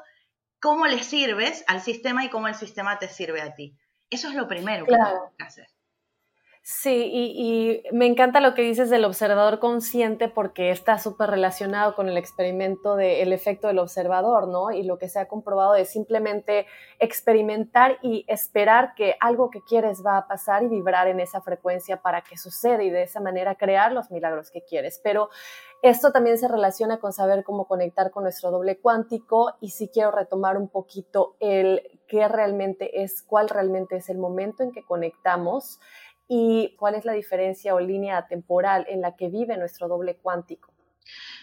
cómo 0.60 0.88
le 0.88 1.04
sirves 1.04 1.64
al 1.68 1.82
sistema 1.82 2.26
y 2.26 2.30
cómo 2.30 2.48
el 2.48 2.56
sistema 2.56 3.00
te 3.00 3.08
sirve 3.08 3.42
a 3.42 3.56
ti. 3.56 3.78
Eso 4.10 4.28
es 4.28 4.36
lo 4.36 4.48
primero 4.48 4.86
que 4.86 4.94
tengo 4.94 5.34
que 5.38 5.44
hacer. 5.44 5.68
Sí, 6.72 7.10
y, 7.12 7.82
me 7.92 8.06
encanta 8.06 8.40
lo 8.42 8.54
que 8.54 8.62
dices 8.62 8.92
del 8.92 9.04
observador 9.04 9.58
consciente 9.58 10.28
porque 10.28 10.70
está 10.70 11.00
súper 11.00 11.32
relacionado 11.32 11.96
con 11.96 12.08
el 12.08 12.16
experimento 12.16 12.96
del 12.96 13.34
efecto 13.34 13.66
del 13.66 13.80
observador, 13.80 14.48
¿no? 14.48 14.70
Y 14.70 14.84
lo 14.84 15.00
que 15.00 15.10
se 15.10 15.18
ha 15.18 15.28
comprobado 15.28 15.74
es 15.74 15.90
simplemente 15.90 16.68
experimentar 17.00 17.98
y 18.04 18.24
esperar 18.28 18.94
que 18.94 19.16
algo 19.20 19.50
que 19.50 19.64
quieres 19.64 20.04
va 20.06 20.18
a 20.20 20.28
pasar 20.28 20.62
y 20.62 20.68
vibrar 20.68 21.08
en 21.08 21.20
esa 21.20 21.42
frecuencia 21.42 22.04
para 22.04 22.22
que 22.22 22.38
suceda 22.38 22.84
y 22.84 22.92
de 22.92 23.02
esa 23.02 23.20
manera 23.20 23.56
crear 23.56 23.92
los 23.92 24.12
milagros 24.12 24.52
que 24.52 24.62
quieres. 24.62 25.02
Pero 25.04 25.32
esto 25.82 26.12
también 26.12 26.38
se 26.38 26.48
relaciona 26.48 27.00
con 27.00 27.14
saber 27.14 27.44
cómo 27.44 27.66
conectar 27.66 28.12
con 28.12 28.24
nuestro 28.24 28.52
doble 28.52 28.78
cuántico 28.78 29.56
y 29.60 29.72
si 29.72 29.88
quiero 29.88 30.12
retomar 30.12 30.56
un 30.56 30.68
poquito 30.68 31.36
el 31.40 31.82
qué 32.08 32.28
realmente 32.28 33.02
es, 33.02 33.22
cuál 33.22 33.48
realmente 33.50 33.96
es 33.96 34.10
el 34.10 34.18
momento 34.18 34.62
en 34.62 34.72
que 34.72 34.84
conectamos 34.84 35.80
y 36.30 36.76
cuál 36.78 36.96
es 36.96 37.04
la 37.06 37.14
diferencia 37.14 37.76
o 37.76 37.82
línea 37.82 38.28
temporal 38.28 38.86
en 38.88 39.02
la 39.02 39.18
que 39.18 39.30
vive 39.30 39.58
nuestro 39.58 39.90
doble 39.90 40.16
cuántico. 40.16 40.72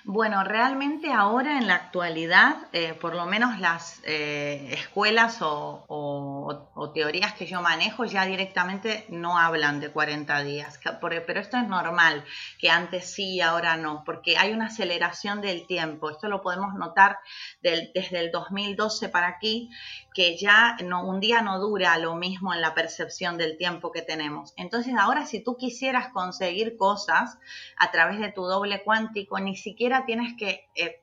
Bueno, 0.08 0.44
realmente 0.44 1.12
ahora 1.12 1.58
en 1.58 1.66
la 1.66 1.74
actualidad, 1.74 2.68
eh, 2.72 2.94
por 2.94 3.16
lo 3.16 3.26
menos 3.26 3.58
las 3.58 4.00
eh, 4.04 4.68
escuelas 4.70 5.38
o, 5.40 6.92
teorías 6.94 7.34
que 7.34 7.46
yo 7.46 7.60
manejo 7.60 8.04
ya 8.04 8.24
directamente 8.24 9.04
no 9.08 9.36
hablan 9.36 9.80
de 9.80 9.90
40 9.90 10.44
días, 10.44 10.78
pero 11.00 11.40
esto 11.40 11.56
es 11.56 11.66
normal, 11.66 12.24
que 12.60 12.70
antes 12.70 13.12
sí 13.12 13.34
y 13.34 13.40
ahora 13.40 13.76
no, 13.76 14.04
porque 14.06 14.38
hay 14.38 14.52
una 14.52 14.66
aceleración 14.66 15.40
del 15.40 15.66
tiempo. 15.66 16.08
Esto 16.08 16.28
lo 16.28 16.40
podemos 16.40 16.74
notar 16.74 17.18
desde 17.60 18.20
el 18.20 18.30
2012 18.30 19.08
para 19.08 19.26
aquí, 19.26 19.70
que 20.14 20.38
ya 20.38 20.76
un 20.80 21.18
día 21.18 21.42
no 21.42 21.58
dura 21.58 21.98
lo 21.98 22.14
mismo 22.14 22.54
en 22.54 22.60
la 22.60 22.74
percepción 22.74 23.36
del 23.38 23.58
tiempo 23.58 23.90
que 23.90 24.02
tenemos. 24.02 24.54
Entonces 24.56 24.94
ahora 24.96 25.26
si 25.26 25.42
tú 25.42 25.56
quisieras 25.56 26.10
conseguir 26.10 26.76
cosas 26.76 27.38
a 27.76 27.90
través 27.90 28.20
de 28.20 28.30
tu 28.30 28.44
doble 28.44 28.84
cuántico, 28.84 29.40
ni 29.40 29.55
siquiera 29.56 30.04
tienes 30.06 30.34
que... 30.34 30.68
Eh, 30.74 31.00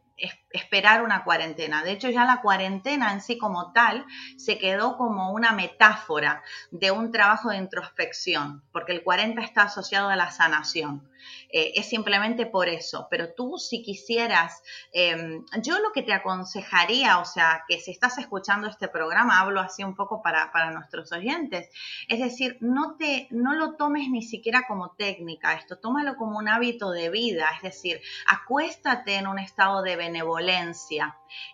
esperar 0.54 1.02
una 1.02 1.24
cuarentena. 1.24 1.84
De 1.84 1.92
hecho, 1.92 2.10
ya 2.10 2.26
la 2.26 2.42
cuarentena 2.42 3.12
en 3.12 3.22
sí 3.22 3.38
como 3.38 3.74
tal 3.74 4.06
se 4.38 4.58
quedó 4.58 4.98
como 4.98 5.32
una 5.32 5.52
metáfora 5.52 6.44
de 6.72 6.92
un 6.92 7.12
trabajo 7.12 7.50
de 7.50 7.58
introspección, 7.58 8.64
porque 8.72 8.94
el 8.94 9.04
40 9.04 9.42
está 9.42 9.64
asociado 9.64 10.10
a 10.10 10.16
la 10.16 10.32
sanación. 10.32 11.10
Eh, 11.50 11.74
es 11.76 11.88
simplemente 11.88 12.46
por 12.46 12.68
eso. 12.68 13.08
Pero 13.10 13.34
tú 13.34 13.58
si 13.58 13.84
quisieras, 13.84 14.62
em, 14.92 15.46
yo 15.62 15.80
lo 15.80 15.92
que 15.92 16.02
te 16.02 16.14
aconsejaría, 16.14 17.20
o 17.20 17.26
sea, 17.26 17.64
que 17.68 17.80
si 17.80 17.92
estás 17.92 18.18
escuchando 18.18 18.68
este 18.68 18.88
programa, 18.88 19.40
hablo 19.40 19.62
así 19.62 19.84
un 19.84 19.96
poco 19.96 20.22
para, 20.22 20.52
para 20.52 20.72
nuestros 20.72 21.12
oyentes, 21.12 21.70
es 22.08 22.20
decir, 22.20 22.58
no, 22.60 22.96
te, 22.98 23.28
no 23.32 23.54
lo 23.54 23.76
tomes 23.76 24.10
ni 24.10 24.24
siquiera 24.24 24.66
como 24.68 24.92
técnica, 24.92 25.54
esto 25.54 25.78
tómalo 25.78 26.16
como 26.16 26.38
un 26.38 26.48
hábito 26.48 26.92
de 26.92 27.10
vida, 27.10 27.48
es 27.58 27.62
decir, 27.62 28.02
acuéstate 28.28 29.16
en 29.16 29.28
un 29.28 29.40
estado 29.40 29.82
de 29.82 29.96
benevolencia, 29.96 30.43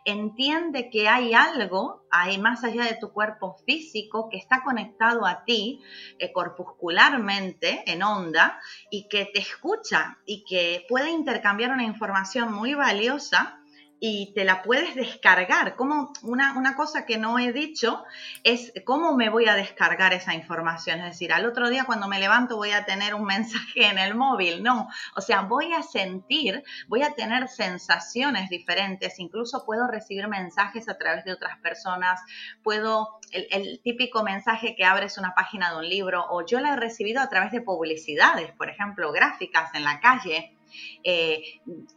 entiende 0.05 0.89
que 0.89 1.07
hay 1.07 1.33
algo 1.33 2.03
ahí 2.11 2.37
más 2.37 2.63
allá 2.63 2.83
de 2.83 2.95
tu 2.95 3.11
cuerpo 3.11 3.55
físico 3.65 4.29
que 4.29 4.37
está 4.37 4.63
conectado 4.63 5.25
a 5.25 5.43
ti 5.45 5.81
eh, 6.17 6.31
corpuscularmente 6.31 7.83
en 7.91 8.03
onda 8.03 8.59
y 8.89 9.07
que 9.07 9.25
te 9.25 9.39
escucha 9.39 10.17
y 10.25 10.43
que 10.43 10.85
puede 10.89 11.09
intercambiar 11.11 11.71
una 11.71 11.83
información 11.83 12.53
muy 12.53 12.73
valiosa 12.73 13.58
y 13.99 14.33
te 14.33 14.45
la 14.45 14.61
puedes 14.61 14.95
descargar. 14.95 15.75
Como 15.75 16.13
una, 16.23 16.57
una, 16.57 16.75
cosa 16.75 17.05
que 17.05 17.17
no 17.17 17.37
he 17.37 17.51
dicho 17.51 18.03
es 18.43 18.71
cómo 18.85 19.15
me 19.15 19.29
voy 19.29 19.47
a 19.47 19.55
descargar 19.55 20.13
esa 20.13 20.33
información. 20.33 20.99
Es 20.99 21.05
decir, 21.05 21.33
al 21.33 21.45
otro 21.45 21.69
día 21.69 21.83
cuando 21.83 22.07
me 22.07 22.19
levanto 22.19 22.55
voy 22.55 22.71
a 22.71 22.85
tener 22.85 23.13
un 23.13 23.25
mensaje 23.25 23.87
en 23.87 23.97
el 23.97 24.15
móvil. 24.15 24.63
No, 24.63 24.87
o 25.15 25.21
sea, 25.21 25.41
voy 25.41 25.73
a 25.73 25.83
sentir, 25.83 26.63
voy 26.87 27.03
a 27.03 27.13
tener 27.13 27.47
sensaciones 27.49 28.49
diferentes. 28.49 29.19
Incluso 29.19 29.65
puedo 29.65 29.87
recibir 29.87 30.27
mensajes 30.27 30.87
a 30.87 30.97
través 30.97 31.25
de 31.25 31.33
otras 31.33 31.57
personas. 31.59 32.21
Puedo, 32.63 33.19
el, 33.31 33.47
el 33.51 33.81
típico 33.83 34.23
mensaje 34.23 34.75
que 34.75 34.85
abres 34.85 35.17
una 35.17 35.33
página 35.35 35.71
de 35.71 35.77
un 35.77 35.89
libro 35.89 36.25
o 36.29 36.45
yo 36.45 36.59
la 36.59 36.73
he 36.73 36.75
recibido 36.77 37.21
a 37.21 37.29
través 37.29 37.51
de 37.51 37.61
publicidades, 37.61 38.51
por 38.53 38.69
ejemplo, 38.69 39.11
gráficas 39.11 39.73
en 39.73 39.83
la 39.83 39.99
calle 39.99 40.55
eh, 41.03 41.43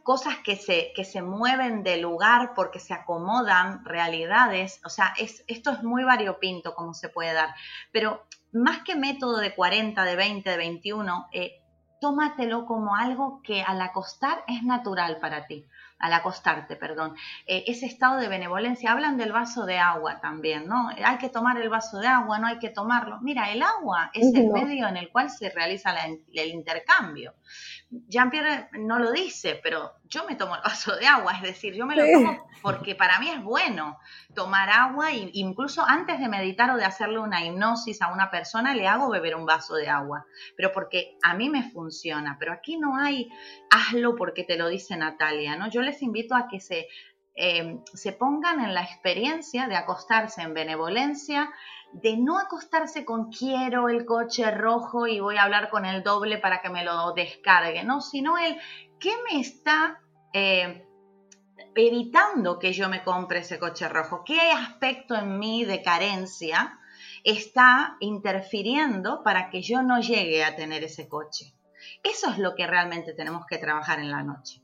cosas 0.03 0.37
que 0.43 0.55
se, 0.55 0.91
que 0.95 1.05
se 1.05 1.21
mueven 1.21 1.83
de 1.83 1.97
lugar 1.97 2.53
porque 2.55 2.79
se 2.79 2.93
acomodan, 2.93 3.83
realidades, 3.85 4.81
o 4.85 4.89
sea, 4.89 5.13
es, 5.17 5.43
esto 5.47 5.71
es 5.71 5.83
muy 5.83 6.03
variopinto 6.03 6.73
como 6.75 6.93
se 6.93 7.09
puede 7.09 7.33
dar, 7.33 7.53
pero 7.91 8.25
más 8.51 8.83
que 8.83 8.95
método 8.95 9.37
de 9.37 9.53
40, 9.55 10.03
de 10.03 10.15
20, 10.15 10.49
de 10.49 10.57
21, 10.57 11.27
eh, 11.31 11.61
tómatelo 11.99 12.65
como 12.65 12.95
algo 12.95 13.41
que 13.43 13.61
al 13.61 13.81
acostar 13.81 14.43
es 14.47 14.63
natural 14.63 15.19
para 15.19 15.47
ti 15.47 15.65
al 16.03 16.11
acostarte, 16.11 16.75
perdón, 16.75 17.15
eh, 17.47 17.63
ese 17.65 17.85
estado 17.85 18.17
de 18.19 18.27
benevolencia. 18.27 18.91
Hablan 18.91 19.17
del 19.17 19.31
vaso 19.31 19.65
de 19.65 19.77
agua 19.77 20.19
también, 20.19 20.67
¿no? 20.67 20.89
Hay 20.89 21.17
que 21.17 21.29
tomar 21.29 21.57
el 21.57 21.69
vaso 21.69 21.97
de 21.99 22.07
agua, 22.07 22.39
no 22.39 22.47
hay 22.47 22.59
que 22.59 22.69
tomarlo. 22.69 23.21
Mira, 23.21 23.51
el 23.53 23.61
agua 23.61 24.11
es 24.13 24.35
el 24.35 24.49
medio 24.49 24.89
en 24.89 24.97
el 24.97 25.09
cual 25.13 25.29
se 25.29 25.49
realiza 25.49 25.95
el 26.05 26.49
intercambio. 26.49 27.35
Jean-Pierre 28.07 28.69
no 28.73 28.99
lo 28.99 29.11
dice, 29.11 29.59
pero 29.61 29.91
yo 30.05 30.25
me 30.25 30.35
tomo 30.35 30.55
el 30.55 30.61
vaso 30.61 30.95
de 30.95 31.07
agua, 31.07 31.33
es 31.33 31.41
decir, 31.41 31.73
yo 31.73 31.85
me 31.85 31.95
lo 31.95 32.05
tomo 32.05 32.47
porque 32.61 32.95
para 32.95 33.19
mí 33.19 33.29
es 33.29 33.43
bueno 33.43 33.99
tomar 34.33 34.69
agua 34.69 35.11
e 35.11 35.29
incluso 35.33 35.83
antes 35.85 36.19
de 36.19 36.29
meditar 36.29 36.71
o 36.71 36.77
de 36.77 36.85
hacerle 36.85 37.19
una 37.19 37.45
hipnosis 37.45 38.01
a 38.01 38.11
una 38.13 38.31
persona 38.31 38.73
le 38.73 38.87
hago 38.87 39.09
beber 39.09 39.35
un 39.35 39.45
vaso 39.45 39.75
de 39.75 39.89
agua, 39.89 40.25
pero 40.55 40.71
porque 40.71 41.17
a 41.23 41.33
mí 41.33 41.49
me 41.49 41.69
funciona, 41.69 42.37
pero 42.39 42.53
aquí 42.53 42.77
no 42.77 42.97
hay 42.97 43.29
hazlo 43.69 44.15
porque 44.15 44.43
te 44.43 44.57
lo 44.57 44.69
dice 44.69 44.95
Natalia, 44.95 45.55
¿no? 45.55 45.69
Yo 45.69 45.81
les 45.81 46.01
invito 46.01 46.35
a 46.35 46.47
que 46.47 46.59
se, 46.59 46.87
eh, 47.35 47.79
se 47.93 48.13
pongan 48.13 48.61
en 48.61 48.73
la 48.73 48.83
experiencia 48.83 49.67
de 49.67 49.75
acostarse 49.75 50.41
en 50.41 50.53
benevolencia, 50.53 51.51
de 51.93 52.17
no 52.17 52.39
acostarse 52.39 53.05
con 53.05 53.31
quiero 53.31 53.87
el 53.87 54.05
coche 54.05 54.49
rojo 54.51 55.07
y 55.07 55.19
voy 55.19 55.37
a 55.37 55.43
hablar 55.43 55.69
con 55.69 55.85
el 55.85 56.03
doble 56.03 56.37
para 56.39 56.61
que 56.61 56.69
me 56.69 56.83
lo 56.83 57.13
descargue, 57.13 57.83
no, 57.83 58.01
sino 58.01 58.37
el 58.37 58.57
qué 58.99 59.11
me 59.29 59.39
está 59.39 60.01
eh, 60.33 60.87
evitando 61.75 62.57
que 62.57 62.73
yo 62.73 62.89
me 62.89 63.03
compre 63.03 63.39
ese 63.39 63.59
coche 63.59 63.87
rojo, 63.87 64.23
qué 64.25 64.39
aspecto 64.51 65.15
en 65.15 65.37
mí 65.37 65.65
de 65.65 65.81
carencia 65.81 66.79
está 67.23 67.95
interfiriendo 67.99 69.23
para 69.23 69.49
que 69.49 69.61
yo 69.61 69.83
no 69.83 69.99
llegue 69.99 70.43
a 70.43 70.55
tener 70.55 70.83
ese 70.83 71.07
coche. 71.07 71.53
Eso 72.03 72.29
es 72.29 72.37
lo 72.39 72.55
que 72.55 72.65
realmente 72.65 73.13
tenemos 73.13 73.45
que 73.45 73.57
trabajar 73.57 73.99
en 73.99 74.11
la 74.11 74.23
noche. 74.23 74.62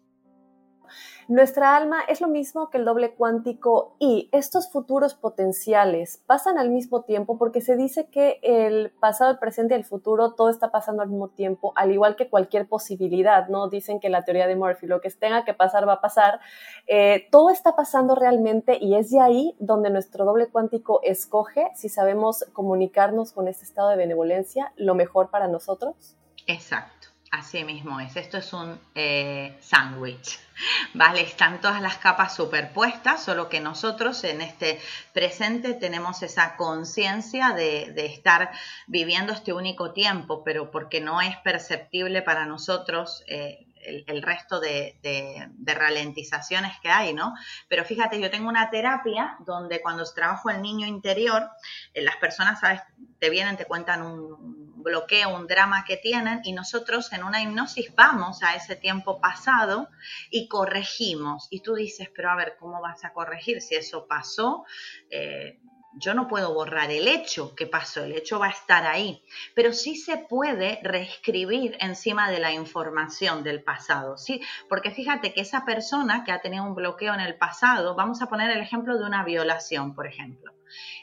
Nuestra 1.28 1.76
alma 1.76 2.02
es 2.08 2.22
lo 2.22 2.28
mismo 2.28 2.70
que 2.70 2.78
el 2.78 2.86
doble 2.86 3.14
cuántico 3.16 3.96
y 4.00 4.30
estos 4.32 4.72
futuros 4.72 5.14
potenciales 5.14 6.22
pasan 6.26 6.58
al 6.58 6.70
mismo 6.70 7.04
tiempo 7.04 7.38
porque 7.38 7.62
se 7.62 7.76
dice 7.76 8.08
que 8.10 8.40
el 8.42 8.92
pasado, 9.00 9.32
el 9.32 9.40
presente 9.40 9.76
y 9.76 9.78
el 9.78 9.86
futuro 9.86 10.34
todo 10.34 10.50
está 10.50 10.72
pasando 10.72 11.04
al 11.04 11.10
mismo 11.10 11.30
tiempo, 11.30 11.74
al 11.76 11.92
igual 11.92 12.16
que 12.16 12.30
cualquier 12.30 12.68
posibilidad, 12.68 13.48
¿no? 13.48 13.70
Dicen 13.70 14.00
que 14.00 14.10
la 14.10 14.24
teoría 14.24 14.48
de 14.48 14.56
Murphy, 14.56 14.88
lo 14.88 15.02
que 15.02 15.10
tenga 15.12 15.46
que 15.46 15.54
pasar 15.54 15.88
va 15.88 15.94
a 15.94 16.02
pasar. 16.02 16.40
Eh, 16.88 17.28
todo 17.32 17.50
está 17.50 17.76
pasando 17.76 18.16
realmente 18.16 18.78
y 18.80 18.96
es 18.96 19.12
de 19.12 19.20
ahí 19.20 19.56
donde 19.60 19.90
nuestro 19.90 20.26
doble 20.26 20.48
cuántico 20.48 21.02
escoge 21.04 21.68
si 21.76 21.90
sabemos 21.90 22.46
comunicarnos 22.54 23.34
con 23.34 23.48
este 23.48 23.64
estado 23.64 23.90
de 23.90 23.98
benevolencia 23.98 24.74
lo 24.76 24.96
mejor 24.96 25.30
para 25.30 25.48
nosotros. 25.48 26.16
Exacto. 26.48 26.99
Así 27.32 27.64
mismo 27.64 28.00
es, 28.00 28.16
esto 28.16 28.40
es 28.40 28.54
un 28.54 28.80
eh, 28.96 29.56
sándwich, 29.62 30.40
¿vale? 30.96 31.22
Están 31.22 31.62
todas 31.62 31.80
las 31.80 31.98
capas 31.98 32.36
superpuestas, 32.36 33.24
solo 33.24 33.50
que 33.50 33.60
nosotros 33.60 34.24
en 34.24 34.42
este 34.42 34.82
presente 35.14 35.76
tenemos 35.76 36.24
esa 36.24 36.56
conciencia 36.56 37.52
de, 37.52 37.94
estar 38.08 38.50
viviendo 38.88 39.32
este 39.32 39.54
único 39.54 39.94
tiempo, 39.94 40.44
pero 40.44 40.72
porque 40.72 41.02
no 41.02 41.22
es 41.22 41.38
perceptible 41.38 42.24
para 42.24 42.48
nosotros 42.48 43.24
eh, 43.28 43.68
el, 44.08 44.22
resto 44.22 44.60
de, 44.60 45.50
ralentizaciones 45.66 46.80
que 46.82 46.90
hay, 46.90 47.14
¿no? 47.14 47.34
Pero 47.68 47.84
fíjate, 47.86 48.20
yo 48.20 48.30
tengo 48.30 48.50
una 48.50 48.70
terapia 48.70 49.38
donde 49.40 49.82
cuando 49.82 50.04
trabajo 50.14 50.50
el 50.50 50.62
niño 50.62 50.88
interior, 50.88 51.50
eh, 51.94 52.02
las 52.02 52.18
personas, 52.18 52.60
¿sabes? 52.60 52.82
Te 53.20 53.30
vienen, 53.30 53.58
te 53.58 53.66
cuentan 53.66 54.02
un 54.02 54.84
bloqueo, 54.84 55.36
un 55.36 55.48
drama 55.48 55.84
que 55.86 55.98
tienen 55.98 56.42
y 56.44 56.54
nosotros 56.54 57.12
en 57.14 57.24
una 57.24 57.42
hipnosis 57.42 57.94
vamos 57.96 58.44
a 58.44 58.56
ese 58.56 58.76
tiempo 58.76 59.20
pasado 59.20 59.90
y 60.30 60.48
corregimos. 60.48 61.48
Y 61.50 61.62
tú 61.62 61.76
dices, 61.76 62.10
pero 62.16 62.32
a 62.32 62.36
ver, 62.36 62.56
¿cómo 62.60 62.82
vas 62.82 63.04
a 63.06 63.14
corregir 63.14 63.62
si 63.62 63.76
eso 63.76 64.08
pasó? 64.08 64.66
Eh, 65.10 65.60
yo 66.00 66.14
no 66.14 66.28
puedo 66.28 66.54
borrar 66.54 66.92
el 66.92 67.08
hecho 67.08 67.54
que 67.56 67.68
pasó, 67.68 68.04
el 68.04 68.14
hecho 68.14 68.40
va 68.40 68.48
a 68.48 68.52
estar 68.52 68.88
ahí, 68.88 69.22
pero 69.54 69.74
sí 69.74 69.96
se 69.96 70.18
puede 70.18 70.80
reescribir 70.82 71.78
encima 71.82 72.32
de 72.32 72.40
la 72.40 72.52
información 72.54 73.44
del 73.44 73.62
pasado, 73.62 74.18
¿sí? 74.18 74.42
Porque 74.68 74.92
fíjate 74.92 75.34
que 75.34 75.42
esa 75.42 75.66
persona 75.66 76.24
que 76.24 76.32
ha 76.32 76.42
tenido 76.42 76.64
un 76.64 76.76
bloqueo 76.76 77.14
en 77.14 77.20
el 77.20 77.36
pasado, 77.36 77.96
vamos 77.96 78.22
a 78.22 78.28
poner 78.28 78.50
el 78.52 78.62
ejemplo 78.62 78.98
de 78.98 79.06
una 79.06 79.24
violación, 79.24 79.94
por 79.94 80.08
ejemplo. 80.08 80.54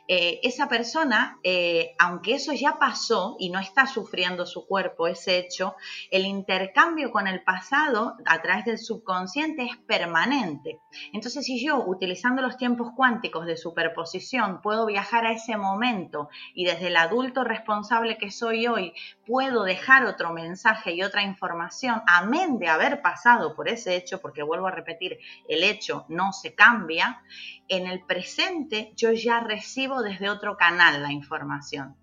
Eh, 0.09 0.39
esa 0.45 0.69
persona, 0.69 1.39
eh, 1.43 1.97
aunque 1.99 2.35
eso 2.35 2.53
ya 2.53 2.79
pasó 2.79 3.37
y 3.41 3.51
no 3.51 3.59
está 3.59 3.87
sufriendo 3.89 4.47
su 4.47 4.67
cuerpo 4.67 5.09
ese 5.09 5.39
hecho, 5.39 5.75
el 6.13 6.27
intercambio 6.27 7.11
con 7.11 7.27
el 7.27 7.43
pasado 7.43 8.17
a 8.25 8.41
través 8.41 8.65
del 8.65 8.79
subconsciente 8.79 9.65
es 9.65 9.77
permanente. 9.79 10.81
Entonces, 11.13 11.45
si 11.45 11.65
yo, 11.65 11.85
utilizando 11.85 12.41
los 12.41 12.57
tiempos 12.57 12.93
cuánticos 12.95 13.47
de 13.47 13.57
superposición, 13.57 14.61
puedo 14.63 14.87
viajar 14.87 15.27
a 15.27 15.33
ese 15.33 15.57
momento 15.57 16.29
y 16.55 16.65
desde 16.65 16.87
el 16.87 16.97
adulto 16.97 17.43
responsable 17.43 18.17
que 18.17 18.31
soy 18.31 18.69
hoy, 18.69 18.93
puedo 19.27 19.65
dejar 19.65 20.07
otro 20.07 20.33
mensaje 20.33 20.93
y 20.95 21.03
otra 21.03 21.25
información, 21.25 22.03
amén 22.07 22.59
de 22.59 22.69
haber 22.69 23.03
pasado 23.03 23.57
por 23.57 23.69
ese 23.69 23.97
hecho, 23.97 24.21
porque 24.21 24.45
vuelvo 24.45 24.69
a 24.69 24.71
repetir, 24.71 25.19
el 25.49 25.65
hecho 25.65 26.05
no 26.09 26.33
se 26.33 26.55
cambia, 26.55 27.23
en 27.69 27.87
el 27.87 28.05
presente 28.05 28.93
yo 28.95 29.11
ya 29.13 29.41
recibo 29.41 29.96
desde 30.03 30.31
otro 30.31 30.57
canal 30.57 31.03
la 31.03 31.13
información. 31.13 31.97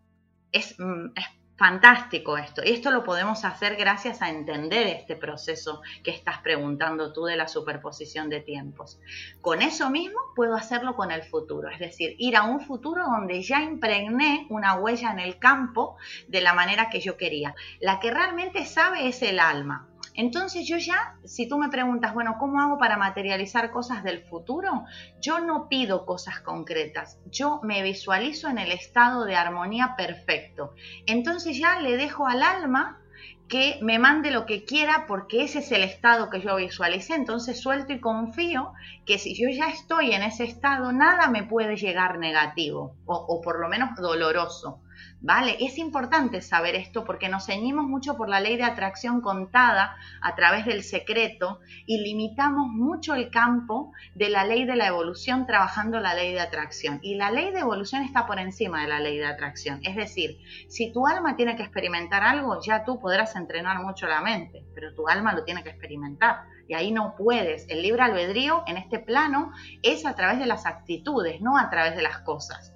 Es, 0.51 0.75
mm, 0.79 1.11
es, 1.15 1.25
fantástico 1.57 2.37
esto. 2.37 2.61
Y 2.63 2.71
esto 2.71 2.91
lo 2.91 3.03
podemos 3.03 3.45
hacer 3.45 3.75
gracias 3.75 4.21
a 4.21 4.29
entender 4.29 4.87
este 4.87 5.15
proceso 5.15 5.81
que 6.03 6.11
estás 6.11 6.39
preguntando 6.39 7.13
tú 7.13 7.25
de 7.25 7.35
la 7.35 7.47
superposición 7.47 8.29
de 8.29 8.41
tiempos. 8.41 8.99
Con 9.41 9.61
eso 9.61 9.89
mismo 9.89 10.19
puedo 10.35 10.55
hacerlo 10.55 10.95
con 10.95 11.11
el 11.11 11.23
futuro, 11.23 11.69
es 11.69 11.79
decir, 11.79 12.15
ir 12.17 12.35
a 12.35 12.43
un 12.43 12.61
futuro 12.61 13.03
donde 13.05 13.41
ya 13.41 13.61
impregné 13.61 14.47
una 14.49 14.75
huella 14.75 15.11
en 15.11 15.19
el 15.19 15.37
campo 15.39 15.95
de 16.27 16.41
la 16.41 16.53
manera 16.53 16.89
que 16.89 16.99
yo 16.99 17.17
quería. 17.17 17.55
La 17.79 17.99
que 17.99 18.11
realmente 18.11 18.65
sabe 18.65 19.07
es 19.07 19.21
el 19.21 19.39
alma. 19.39 19.87
Entonces 20.15 20.67
yo 20.67 20.77
ya, 20.77 21.15
si 21.25 21.47
tú 21.47 21.57
me 21.57 21.69
preguntas, 21.69 22.13
bueno, 22.13 22.37
¿cómo 22.39 22.61
hago 22.61 22.77
para 22.77 22.97
materializar 22.97 23.71
cosas 23.71 24.03
del 24.03 24.23
futuro? 24.23 24.85
Yo 25.21 25.39
no 25.39 25.67
pido 25.67 26.05
cosas 26.05 26.39
concretas, 26.39 27.19
yo 27.25 27.59
me 27.63 27.81
visualizo 27.81 28.49
en 28.49 28.57
el 28.57 28.71
estado 28.71 29.25
de 29.25 29.35
armonía 29.35 29.95
perfecto. 29.97 30.73
Entonces 31.05 31.57
ya 31.57 31.79
le 31.79 31.97
dejo 31.97 32.27
al 32.27 32.43
alma 32.43 32.99
que 33.47 33.77
me 33.81 33.99
mande 33.99 34.31
lo 34.31 34.45
que 34.45 34.63
quiera 34.65 35.05
porque 35.07 35.43
ese 35.43 35.59
es 35.59 35.71
el 35.71 35.83
estado 35.83 36.29
que 36.29 36.41
yo 36.41 36.55
visualicé. 36.55 37.15
Entonces 37.15 37.61
suelto 37.61 37.93
y 37.93 37.99
confío 37.99 38.73
que 39.05 39.19
si 39.19 39.35
yo 39.35 39.49
ya 39.49 39.67
estoy 39.67 40.13
en 40.13 40.23
ese 40.23 40.43
estado, 40.45 40.91
nada 40.91 41.27
me 41.27 41.43
puede 41.43 41.75
llegar 41.75 42.19
negativo 42.19 42.95
o, 43.05 43.15
o 43.15 43.41
por 43.41 43.59
lo 43.59 43.69
menos 43.69 43.95
doloroso. 43.95 44.81
¿Vale? 45.21 45.57
Es 45.59 45.77
importante 45.77 46.41
saber 46.41 46.75
esto 46.75 47.03
porque 47.03 47.29
nos 47.29 47.45
ceñimos 47.45 47.85
mucho 47.85 48.17
por 48.17 48.29
la 48.29 48.39
ley 48.39 48.57
de 48.57 48.63
atracción 48.63 49.21
contada 49.21 49.95
a 50.21 50.35
través 50.35 50.65
del 50.65 50.83
secreto 50.83 51.59
y 51.85 51.99
limitamos 52.01 52.67
mucho 52.67 53.15
el 53.15 53.29
campo 53.29 53.91
de 54.15 54.29
la 54.29 54.43
ley 54.45 54.65
de 54.65 54.75
la 54.75 54.87
evolución 54.87 55.45
trabajando 55.45 55.99
la 55.99 56.13
ley 56.13 56.33
de 56.33 56.41
atracción. 56.41 56.99
Y 57.01 57.15
la 57.15 57.31
ley 57.31 57.51
de 57.51 57.59
evolución 57.59 58.03
está 58.03 58.25
por 58.25 58.39
encima 58.39 58.81
de 58.81 58.87
la 58.87 58.99
ley 58.99 59.17
de 59.17 59.25
atracción. 59.25 59.79
Es 59.83 59.95
decir, 59.95 60.37
si 60.67 60.91
tu 60.91 61.07
alma 61.07 61.35
tiene 61.35 61.55
que 61.55 61.63
experimentar 61.63 62.23
algo, 62.23 62.59
ya 62.61 62.83
tú 62.83 62.99
podrás 62.99 63.35
entrenar 63.35 63.81
mucho 63.81 64.07
la 64.07 64.21
mente, 64.21 64.65
pero 64.73 64.93
tu 64.93 65.07
alma 65.07 65.33
lo 65.33 65.43
tiene 65.43 65.63
que 65.63 65.69
experimentar. 65.69 66.41
Y 66.67 66.75
ahí 66.75 66.91
no 66.91 67.15
puedes. 67.17 67.67
El 67.69 67.81
libre 67.81 68.03
albedrío 68.03 68.63
en 68.67 68.77
este 68.77 68.99
plano 68.99 69.51
es 69.81 70.05
a 70.05 70.15
través 70.15 70.39
de 70.39 70.45
las 70.45 70.65
actitudes, 70.65 71.41
no 71.41 71.57
a 71.57 71.69
través 71.69 71.95
de 71.95 72.01
las 72.01 72.19
cosas. 72.19 72.73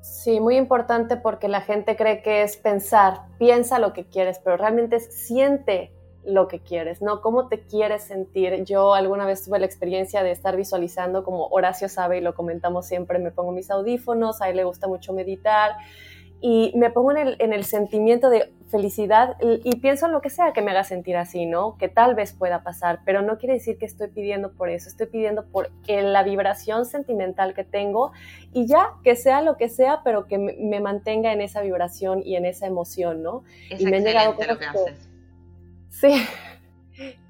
Sí, 0.00 0.40
muy 0.40 0.56
importante 0.56 1.16
porque 1.16 1.48
la 1.48 1.60
gente 1.60 1.96
cree 1.96 2.22
que 2.22 2.42
es 2.42 2.56
pensar, 2.56 3.22
piensa 3.38 3.78
lo 3.78 3.92
que 3.92 4.04
quieres, 4.04 4.40
pero 4.42 4.56
realmente 4.56 5.00
siente 5.00 5.92
lo 6.24 6.48
que 6.48 6.60
quieres, 6.60 7.00
¿no? 7.00 7.20
¿Cómo 7.20 7.48
te 7.48 7.60
quieres 7.60 8.04
sentir? 8.04 8.64
Yo 8.64 8.94
alguna 8.94 9.24
vez 9.26 9.44
tuve 9.44 9.58
la 9.58 9.66
experiencia 9.66 10.22
de 10.22 10.30
estar 10.30 10.56
visualizando, 10.56 11.24
como 11.24 11.46
Horacio 11.48 11.88
sabe 11.88 12.18
y 12.18 12.20
lo 12.20 12.34
comentamos 12.34 12.86
siempre, 12.86 13.18
me 13.18 13.30
pongo 13.30 13.52
mis 13.52 13.70
audífonos, 13.70 14.42
a 14.42 14.50
él 14.50 14.56
le 14.56 14.64
gusta 14.64 14.88
mucho 14.88 15.12
meditar 15.12 15.72
y 16.40 16.72
me 16.76 16.90
pongo 16.90 17.12
en 17.16 17.52
el, 17.52 17.64
sentimiento 17.64 18.30
de 18.30 18.52
felicidad 18.70 19.36
y, 19.40 19.76
pienso 19.76 20.06
en 20.06 20.12
lo 20.12 20.20
que 20.20 20.30
sea 20.30 20.52
que 20.52 20.62
me 20.62 20.70
haga 20.70 20.84
sentir 20.84 21.16
así, 21.16 21.46
¿no? 21.46 21.76
Que 21.78 21.88
tal 21.88 22.14
vez 22.14 22.32
pueda 22.32 22.62
pasar, 22.62 23.00
pero 23.04 23.22
no 23.22 23.38
quiere 23.38 23.54
decir 23.54 23.76
que 23.76 23.86
estoy 23.86 24.08
pidiendo 24.08 24.52
por 24.52 24.68
eso, 24.68 24.88
estoy 24.88 25.06
pidiendo 25.06 25.46
por 25.46 25.70
la 25.88 26.22
vibración 26.22 26.86
sentimental 26.86 27.54
que 27.54 27.64
tengo 27.64 28.12
y 28.52 28.66
ya, 28.66 28.90
que 29.02 29.16
sea 29.16 29.42
lo 29.42 29.56
que 29.56 29.68
sea, 29.68 30.02
pero 30.04 30.26
que 30.26 30.38
me, 30.38 30.80
mantenga 30.80 31.32
en 31.32 31.40
esa 31.40 31.60
vibración 31.60 32.22
y 32.24 32.36
en 32.36 32.46
esa 32.46 32.66
emoción, 32.66 33.22
¿no? 33.22 33.42
y 33.70 33.84
me 33.86 33.96
han 33.96 34.04
llegado 34.04 34.36
cosas 34.36 34.58
que, 34.58 35.08
Sí. 35.90 36.12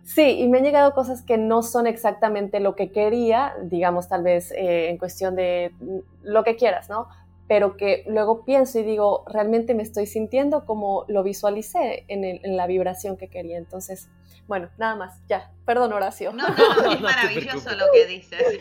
Sí, 0.08 0.40
y 0.40 0.48
me 0.48 0.56
han 0.56 0.64
llegado 0.64 0.94
cosas 0.94 1.20
que 1.20 1.36
no 1.36 1.62
son 1.62 1.86
exactamente 1.86 2.60
lo 2.60 2.74
que 2.74 2.90
quería, 2.90 3.54
digamos, 3.62 4.08
tal 4.08 4.22
vez 4.22 4.50
eh, 4.52 4.88
en 4.88 4.96
cuestión 4.96 5.36
de 5.36 5.70
mm, 5.78 5.98
lo 6.22 6.44
que 6.44 6.56
quieras, 6.56 6.88
¿no? 6.88 7.08
Pero 7.48 7.78
que 7.78 8.04
luego 8.06 8.44
pienso 8.44 8.78
y 8.78 8.82
digo, 8.82 9.24
realmente 9.26 9.74
me 9.74 9.82
estoy 9.82 10.06
sintiendo 10.06 10.66
como 10.66 11.06
lo 11.08 11.22
visualicé 11.22 12.04
en, 12.08 12.56
la 12.56 12.66
vibración 12.66 13.16
que 13.16 13.28
quería. 13.28 13.56
Entonces, 13.56 14.10
bueno, 14.46 14.68
nada 14.76 14.96
más, 14.96 15.22
ya. 15.26 15.50
Perdón, 15.64 15.94
Horacio. 15.94 16.32
No, 16.32 16.46
no, 16.46 16.92
es 16.92 17.00
maravilloso 17.00 17.74
lo 17.74 17.86
que 17.92 18.06
dices. 18.06 18.60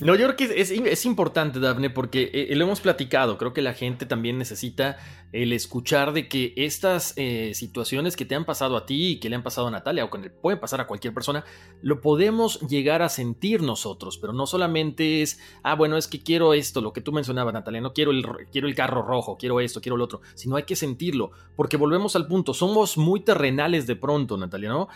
No, 0.00 0.14
yo 0.14 0.26
creo 0.26 0.36
que 0.36 0.60
es, 0.60 1.04
importante, 1.04 1.60
Daphne, 1.60 1.90
porque 1.90 2.30
eh, 2.32 2.54
lo 2.56 2.64
hemos 2.64 2.80
platicado. 2.80 3.38
Creo 3.38 3.52
que 3.52 3.62
la 3.62 3.74
gente 3.74 4.06
también 4.06 4.38
necesita 4.38 4.96
el 5.32 5.52
escuchar 5.52 6.12
de 6.12 6.28
que 6.28 6.52
estas 6.56 7.12
eh, 7.16 7.52
situaciones 7.54 8.16
que 8.16 8.24
te 8.24 8.34
han 8.34 8.44
pasado 8.44 8.76
a 8.76 8.86
ti 8.86 9.12
y 9.12 9.20
que 9.20 9.28
le 9.28 9.36
han 9.36 9.42
pasado 9.42 9.68
a 9.68 9.70
Natalia 9.70 10.04
o 10.04 10.10
que 10.10 10.18
le 10.18 10.30
pueden 10.30 10.58
pasar 10.58 10.80
a 10.80 10.86
cualquier 10.86 11.14
persona, 11.14 11.44
lo 11.82 12.00
podemos 12.00 12.60
llegar 12.62 13.02
a 13.02 13.08
sentir 13.08 13.62
nosotros, 13.62 14.18
pero 14.18 14.32
no 14.32 14.46
solamente 14.46 15.22
es, 15.22 15.38
ah, 15.62 15.74
bueno, 15.74 15.96
es 15.96 16.08
que 16.08 16.20
quiero 16.20 16.52
esto, 16.54 16.80
lo 16.80 16.92
que 16.92 17.00
tú 17.00 17.12
mencionabas, 17.12 17.54
Natalia, 17.54 17.80
no 17.80 17.92
quiero 17.92 18.10
el, 18.10 18.24
quiero 18.50 18.66
el 18.66 18.74
carro 18.74 19.02
rojo, 19.02 19.36
quiero 19.38 19.60
esto, 19.60 19.80
quiero 19.80 19.96
lo 19.96 20.04
otro, 20.04 20.20
sino 20.34 20.56
hay 20.56 20.64
que 20.64 20.76
sentirlo, 20.76 21.30
porque 21.56 21.76
volvemos 21.76 22.16
al 22.16 22.26
punto, 22.26 22.54
somos 22.54 22.96
muy 22.96 23.20
terrenales 23.20 23.86
de 23.86 23.96
pronto, 23.96 24.36
Natalia, 24.36 24.70
¿no? 24.70 24.88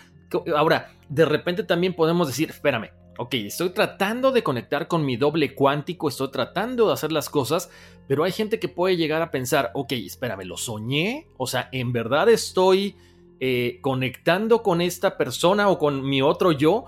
Ahora, 0.56 0.92
de 1.08 1.24
repente 1.26 1.62
también 1.62 1.94
podemos 1.94 2.26
decir, 2.26 2.50
espérame, 2.50 2.90
ok, 3.18 3.34
estoy 3.34 3.70
tratando 3.70 4.32
de 4.32 4.42
conectar 4.42 4.88
con 4.88 5.04
mi 5.04 5.16
doble 5.16 5.54
cuántico, 5.54 6.08
estoy 6.08 6.30
tratando 6.30 6.88
de 6.88 6.94
hacer 6.94 7.12
las 7.12 7.28
cosas, 7.28 7.70
pero 8.08 8.24
hay 8.24 8.32
gente 8.32 8.58
que 8.58 8.68
puede 8.68 8.96
llegar 8.96 9.22
a 9.22 9.30
pensar, 9.30 9.70
ok, 9.74 9.92
espérame, 9.92 10.44
¿lo 10.44 10.56
soñé? 10.56 11.28
O 11.36 11.46
sea, 11.46 11.68
¿en 11.72 11.92
verdad 11.92 12.28
estoy 12.28 12.96
eh, 13.40 13.78
conectando 13.82 14.62
con 14.62 14.80
esta 14.80 15.16
persona 15.16 15.68
o 15.68 15.78
con 15.78 16.08
mi 16.08 16.22
otro 16.22 16.52
yo? 16.52 16.84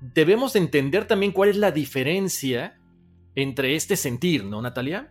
Debemos 0.00 0.56
entender 0.56 1.06
también 1.06 1.32
cuál 1.32 1.50
es 1.50 1.56
la 1.56 1.70
diferencia 1.70 2.78
entre 3.34 3.76
este 3.76 3.96
sentir, 3.96 4.44
¿no, 4.44 4.60
Natalia? 4.60 5.10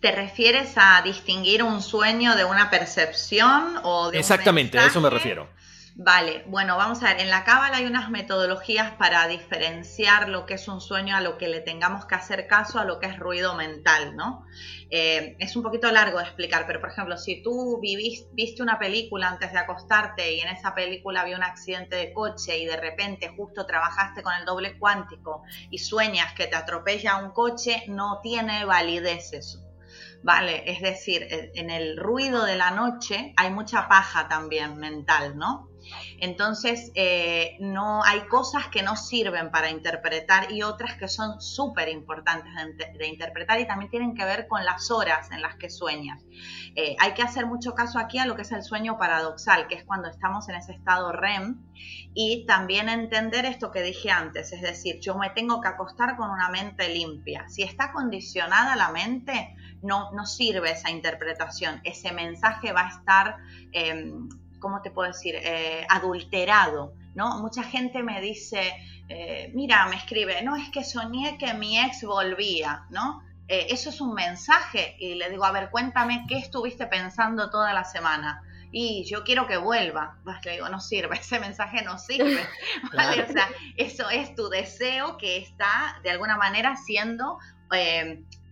¿Te 0.00 0.12
refieres 0.12 0.72
a 0.76 1.02
distinguir 1.02 1.62
un 1.62 1.82
sueño 1.82 2.36
de 2.36 2.44
una 2.44 2.70
percepción 2.70 3.78
o 3.82 4.10
de 4.10 4.18
Exactamente, 4.18 4.78
a 4.78 4.86
eso 4.86 5.00
me 5.00 5.10
refiero. 5.10 5.48
Vale, 5.96 6.42
bueno, 6.48 6.76
vamos 6.76 7.00
a 7.04 7.10
ver, 7.10 7.20
en 7.20 7.30
la 7.30 7.44
cábala 7.44 7.76
hay 7.76 7.86
unas 7.86 8.10
metodologías 8.10 8.90
para 8.96 9.28
diferenciar 9.28 10.28
lo 10.28 10.44
que 10.44 10.54
es 10.54 10.66
un 10.66 10.80
sueño 10.80 11.14
a 11.14 11.20
lo 11.20 11.38
que 11.38 11.46
le 11.46 11.60
tengamos 11.60 12.04
que 12.06 12.16
hacer 12.16 12.48
caso, 12.48 12.80
a 12.80 12.84
lo 12.84 12.98
que 12.98 13.06
es 13.06 13.16
ruido 13.16 13.54
mental, 13.54 14.16
¿no? 14.16 14.44
Eh, 14.90 15.36
es 15.38 15.54
un 15.54 15.62
poquito 15.62 15.88
largo 15.92 16.18
de 16.18 16.24
explicar, 16.24 16.66
pero 16.66 16.80
por 16.80 16.90
ejemplo, 16.90 17.16
si 17.16 17.44
tú 17.44 17.80
viste 17.80 18.60
una 18.60 18.76
película 18.76 19.28
antes 19.28 19.52
de 19.52 19.58
acostarte 19.60 20.34
y 20.34 20.40
en 20.40 20.48
esa 20.48 20.74
película 20.74 21.20
había 21.20 21.36
un 21.36 21.44
accidente 21.44 21.94
de 21.94 22.12
coche 22.12 22.58
y 22.58 22.66
de 22.66 22.76
repente 22.76 23.28
justo 23.28 23.64
trabajaste 23.64 24.24
con 24.24 24.34
el 24.34 24.44
doble 24.44 24.76
cuántico 24.80 25.44
y 25.70 25.78
sueñas 25.78 26.34
que 26.34 26.48
te 26.48 26.56
atropella 26.56 27.18
un 27.18 27.30
coche, 27.30 27.84
no 27.86 28.18
tiene 28.20 28.64
validez 28.64 29.32
eso. 29.32 29.60
Vale, 30.24 30.68
es 30.68 30.80
decir, 30.80 31.28
en 31.30 31.70
el 31.70 31.96
ruido 31.98 32.44
de 32.44 32.56
la 32.56 32.72
noche 32.72 33.32
hay 33.36 33.52
mucha 33.52 33.86
paja 33.88 34.26
también 34.26 34.76
mental, 34.78 35.38
¿no? 35.38 35.68
Entonces, 36.18 36.90
eh, 36.94 37.56
no 37.60 38.02
hay 38.04 38.20
cosas 38.22 38.68
que 38.68 38.82
no 38.82 38.96
sirven 38.96 39.50
para 39.50 39.70
interpretar 39.70 40.52
y 40.52 40.62
otras 40.62 40.96
que 40.96 41.08
son 41.08 41.40
súper 41.40 41.88
importantes 41.88 42.52
de, 42.98 43.06
interpretar 43.06 43.60
y 43.60 43.66
también 43.66 43.90
tienen 43.90 44.14
que 44.14 44.24
ver 44.24 44.48
con 44.48 44.64
las 44.64 44.90
horas 44.90 45.30
en 45.30 45.42
las 45.42 45.56
que 45.56 45.70
sueñas. 45.70 46.22
Eh, 46.76 46.96
hay 46.98 47.12
que 47.12 47.22
hacer 47.22 47.46
mucho 47.46 47.74
caso 47.74 47.98
aquí 47.98 48.18
a 48.18 48.26
lo 48.26 48.34
que 48.36 48.42
es 48.42 48.52
el 48.52 48.62
sueño 48.62 48.98
paradoxal, 48.98 49.66
que 49.68 49.74
es 49.74 49.84
cuando 49.84 50.08
estamos 50.08 50.48
en 50.48 50.56
ese 50.56 50.72
estado 50.72 51.12
REM 51.12 51.62
y 52.14 52.46
también 52.46 52.88
entender 52.88 53.44
esto 53.44 53.70
que 53.70 53.82
dije 53.82 54.10
antes, 54.10 54.52
es 54.52 54.62
decir, 54.62 55.00
yo 55.00 55.16
me 55.16 55.30
tengo 55.30 55.60
que 55.60 55.68
acostar 55.68 56.16
con 56.16 56.30
una 56.30 56.48
mente 56.48 56.88
limpia. 56.88 57.48
Si 57.48 57.62
está 57.62 57.92
condicionada 57.92 58.76
la 58.76 58.90
mente, 58.90 59.54
no, 59.82 60.12
no 60.12 60.24
sirve 60.24 60.70
esa 60.70 60.90
interpretación, 60.90 61.80
ese 61.84 62.12
mensaje 62.12 62.72
va 62.72 62.86
a 62.86 62.90
estar... 62.90 63.36
Em, 63.72 64.28
¿cómo 64.64 64.80
te 64.80 64.90
puedo 64.90 65.12
decir? 65.12 65.34
Eh, 65.36 65.86
adulterado, 65.90 66.94
¿no? 67.14 67.38
Mucha 67.42 67.62
gente 67.62 68.02
me 68.02 68.22
dice, 68.22 68.72
eh, 69.10 69.50
mira, 69.52 69.86
me 69.88 69.96
escribe, 69.96 70.40
no, 70.40 70.56
es 70.56 70.70
que 70.70 70.82
soñé 70.82 71.36
que 71.36 71.52
mi 71.52 71.78
ex 71.78 72.02
volvía, 72.02 72.86
¿no? 72.88 73.22
Eh, 73.46 73.66
eso 73.68 73.90
es 73.90 74.00
un 74.00 74.14
mensaje 74.14 74.96
y 74.98 75.16
le 75.16 75.28
digo, 75.28 75.44
a 75.44 75.52
ver, 75.52 75.68
cuéntame 75.68 76.24
qué 76.26 76.38
estuviste 76.38 76.86
pensando 76.86 77.50
toda 77.50 77.74
la 77.74 77.84
semana. 77.84 78.42
Y 78.72 79.04
yo 79.04 79.22
quiero 79.22 79.46
que 79.46 79.58
vuelva. 79.58 80.16
Pues 80.24 80.42
le 80.46 80.52
digo, 80.52 80.70
no 80.70 80.80
sirve, 80.80 81.16
ese 81.20 81.38
mensaje 81.40 81.82
no 81.82 81.98
sirve. 81.98 82.40
¿vale? 82.96 83.22
O 83.22 83.30
sea, 83.30 83.46
eso 83.76 84.08
es 84.08 84.34
tu 84.34 84.48
deseo 84.48 85.18
que 85.18 85.36
está 85.36 86.00
de 86.02 86.10
alguna 86.10 86.38
manera 86.38 86.74
siendo 86.76 87.38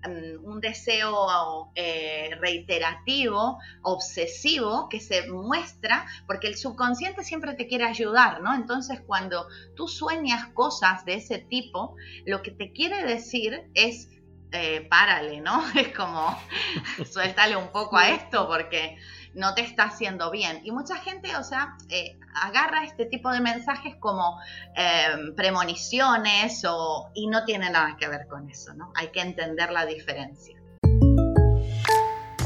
un 0.09 0.61
deseo 0.61 1.71
eh, 1.75 2.31
reiterativo, 2.41 3.59
obsesivo, 3.83 4.89
que 4.89 5.01
se 5.01 5.29
muestra, 5.29 6.07
porque 6.27 6.49
el 6.49 6.57
subconsciente 6.57 7.23
siempre 7.23 7.55
te 7.55 7.67
quiere 7.67 7.85
ayudar, 7.85 8.41
¿no? 8.41 8.55
Entonces, 8.55 9.01
cuando 9.07 9.47
tú 9.77 9.89
sueñas 9.89 10.49
cosas 10.55 11.05
de 11.05 11.15
ese 11.15 11.39
tipo, 11.39 11.97
lo 12.27 12.43
que 12.43 12.51
te 12.51 12.73
quiere 12.73 13.05
decir 13.05 13.71
es, 13.75 14.09
eh, 14.51 14.87
párale, 14.91 15.41
¿no? 15.41 15.63
Es 15.77 15.89
como, 15.89 16.37
suéltale 17.11 17.57
un 17.57 17.69
poco 17.69 17.97
a 17.97 18.11
esto, 18.11 18.47
porque 18.49 18.97
no 19.35 19.55
te 19.55 19.63
está 19.63 19.85
haciendo 19.85 20.31
bien. 20.31 20.61
Y 20.65 20.73
mucha 20.73 20.97
gente, 20.97 21.35
o 21.37 21.45
sea, 21.45 21.77
eh, 21.89 22.19
agarra 22.35 22.85
este 22.85 23.07
tipo 23.07 23.31
de 23.31 23.41
mensajes 23.41 23.97
como 23.97 24.39
em, 24.75 25.35
premoniciones 25.35 26.65
o, 26.69 27.11
y 27.15 27.27
no 27.29 27.45
tiene 27.45 27.71
nada 27.71 27.97
que 27.99 28.09
ver 28.09 28.27
con 28.29 28.49
eso, 28.51 28.75
¿no? 28.75 28.93
Hay 28.95 29.09
que 29.09 29.21
entender 29.21 29.71
la 29.71 29.87
diferencia. 29.87 30.57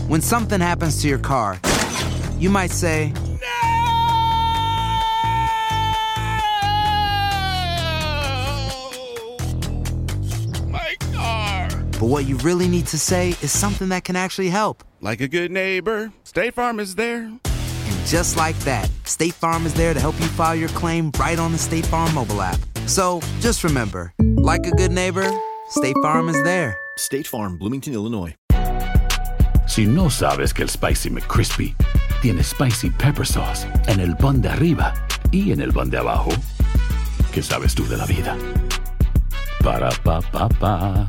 When 0.08 0.22
something 0.22 0.60
happens 0.60 1.02
to 1.02 1.08
your 1.08 1.20
car, 1.20 1.58
you 2.38 2.50
might 2.50 2.70
say, 2.70 3.12
But 11.98 12.10
what 12.10 12.26
you 12.26 12.36
really 12.38 12.68
need 12.68 12.86
to 12.88 12.98
say 12.98 13.30
is 13.40 13.50
something 13.50 13.88
that 13.88 14.04
can 14.04 14.16
actually 14.16 14.50
help. 14.50 14.84
Like 15.06 15.20
a 15.20 15.28
good 15.28 15.52
neighbor, 15.52 16.10
State 16.24 16.54
Farm 16.54 16.80
is 16.80 16.96
there. 16.96 17.26
And 17.26 18.06
just 18.06 18.36
like 18.36 18.58
that, 18.64 18.90
State 19.04 19.34
Farm 19.34 19.64
is 19.64 19.72
there 19.72 19.94
to 19.94 20.00
help 20.00 20.18
you 20.18 20.26
file 20.26 20.56
your 20.56 20.68
claim 20.70 21.12
right 21.16 21.38
on 21.38 21.52
the 21.52 21.58
State 21.58 21.86
Farm 21.86 22.12
mobile 22.12 22.42
app. 22.42 22.58
So 22.86 23.20
just 23.38 23.62
remember, 23.62 24.12
like 24.18 24.66
a 24.66 24.72
good 24.72 24.90
neighbor, 24.90 25.30
State 25.68 25.94
Farm 26.02 26.28
is 26.28 26.42
there. 26.42 26.76
State 26.96 27.28
Farm, 27.28 27.56
Bloomington, 27.56 27.94
Illinois. 27.94 28.34
Si 29.68 29.86
no 29.86 30.10
sabes 30.10 30.52
que 30.52 30.64
el 30.64 30.68
Spicy 30.70 31.10
McCrispy 31.10 31.76
tiene 32.20 32.42
Spicy 32.42 32.90
Pepper 32.90 33.24
Sauce 33.24 33.64
en 33.86 34.00
el 34.00 34.16
pan 34.16 34.42
de 34.42 34.48
arriba 34.48 34.92
y 35.30 35.52
en 35.52 35.60
el 35.60 35.72
pan 35.72 35.88
de 35.88 35.98
abajo, 35.98 36.32
¿qué 37.32 37.44
sabes 37.44 37.76
tú 37.76 37.86
de 37.86 37.96
la 37.96 38.06
vida? 38.06 38.36
Para, 39.62 39.90
pa, 40.02 40.20
pa, 40.20 40.48
pa. 40.48 41.08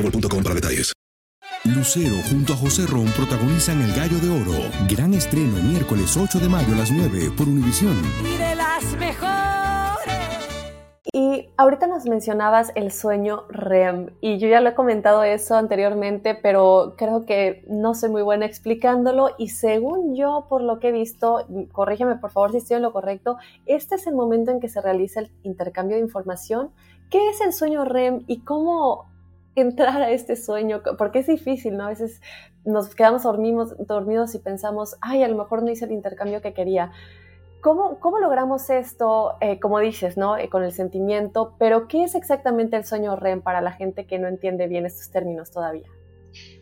para 0.43 0.55
detalles. 0.55 0.93
Lucero 1.63 2.15
junto 2.29 2.53
a 2.53 2.55
José 2.55 2.87
Ron 2.87 3.05
protagonizan 3.15 3.81
El 3.81 3.93
Gallo 3.93 4.17
de 4.17 4.29
Oro. 4.29 4.59
Gran 4.89 5.13
estreno 5.13 5.61
miércoles 5.61 6.17
8 6.17 6.39
de 6.39 6.49
mayo 6.49 6.73
a 6.73 6.77
las 6.77 6.91
9 6.91 7.31
por 7.37 7.47
Univisión. 7.47 7.95
Y 8.25 8.37
de 8.37 8.55
las 8.55 8.83
mejores. 8.97 9.41
Y 11.13 11.49
ahorita 11.57 11.85
nos 11.85 12.05
mencionabas 12.05 12.71
el 12.73 12.91
sueño 12.91 13.43
REM 13.49 14.11
y 14.21 14.39
yo 14.39 14.47
ya 14.47 14.61
lo 14.61 14.69
he 14.69 14.73
comentado 14.73 15.23
eso 15.23 15.55
anteriormente, 15.55 16.33
pero 16.33 16.95
creo 16.97 17.25
que 17.25 17.63
no 17.67 17.93
soy 17.93 18.09
muy 18.09 18.21
buena 18.21 18.45
explicándolo 18.45 19.35
y 19.37 19.49
según 19.49 20.15
yo, 20.15 20.47
por 20.49 20.63
lo 20.63 20.79
que 20.79 20.89
he 20.89 20.91
visto, 20.91 21.45
corrígeme 21.73 22.15
por 22.15 22.31
favor 22.31 22.51
si 22.51 22.57
estoy 22.57 22.77
en 22.77 22.83
lo 22.83 22.93
correcto, 22.93 23.37
este 23.65 23.95
es 23.95 24.07
el 24.07 24.15
momento 24.15 24.51
en 24.51 24.59
que 24.59 24.69
se 24.69 24.81
realiza 24.81 25.19
el 25.19 25.31
intercambio 25.43 25.97
de 25.97 26.01
información. 26.01 26.71
¿Qué 27.09 27.29
es 27.29 27.41
el 27.41 27.51
sueño 27.51 27.83
REM 27.83 28.23
y 28.27 28.39
cómo 28.39 29.10
entrar 29.55 30.01
a 30.01 30.11
este 30.11 30.35
sueño, 30.35 30.81
porque 30.97 31.19
es 31.19 31.27
difícil, 31.27 31.77
¿no? 31.77 31.85
A 31.85 31.89
veces 31.89 32.21
nos 32.63 32.95
quedamos 32.95 33.23
dormimos, 33.23 33.75
dormidos 33.85 34.35
y 34.35 34.39
pensamos, 34.39 34.97
ay, 35.01 35.23
a 35.23 35.27
lo 35.27 35.35
mejor 35.35 35.63
no 35.63 35.71
hice 35.71 35.85
el 35.85 35.91
intercambio 35.91 36.41
que 36.41 36.53
quería. 36.53 36.91
¿Cómo, 37.61 37.99
cómo 37.99 38.19
logramos 38.19 38.69
esto, 38.69 39.35
eh, 39.39 39.59
como 39.59 39.79
dices, 39.79 40.17
¿no? 40.17 40.37
Eh, 40.37 40.49
con 40.49 40.63
el 40.63 40.71
sentimiento, 40.71 41.55
pero 41.59 41.87
¿qué 41.87 42.03
es 42.03 42.15
exactamente 42.15 42.75
el 42.75 42.85
sueño 42.85 43.15
REM 43.15 43.41
para 43.41 43.61
la 43.61 43.71
gente 43.71 44.05
que 44.07 44.17
no 44.17 44.27
entiende 44.27 44.67
bien 44.67 44.85
estos 44.85 45.11
términos 45.11 45.51
todavía? 45.51 45.87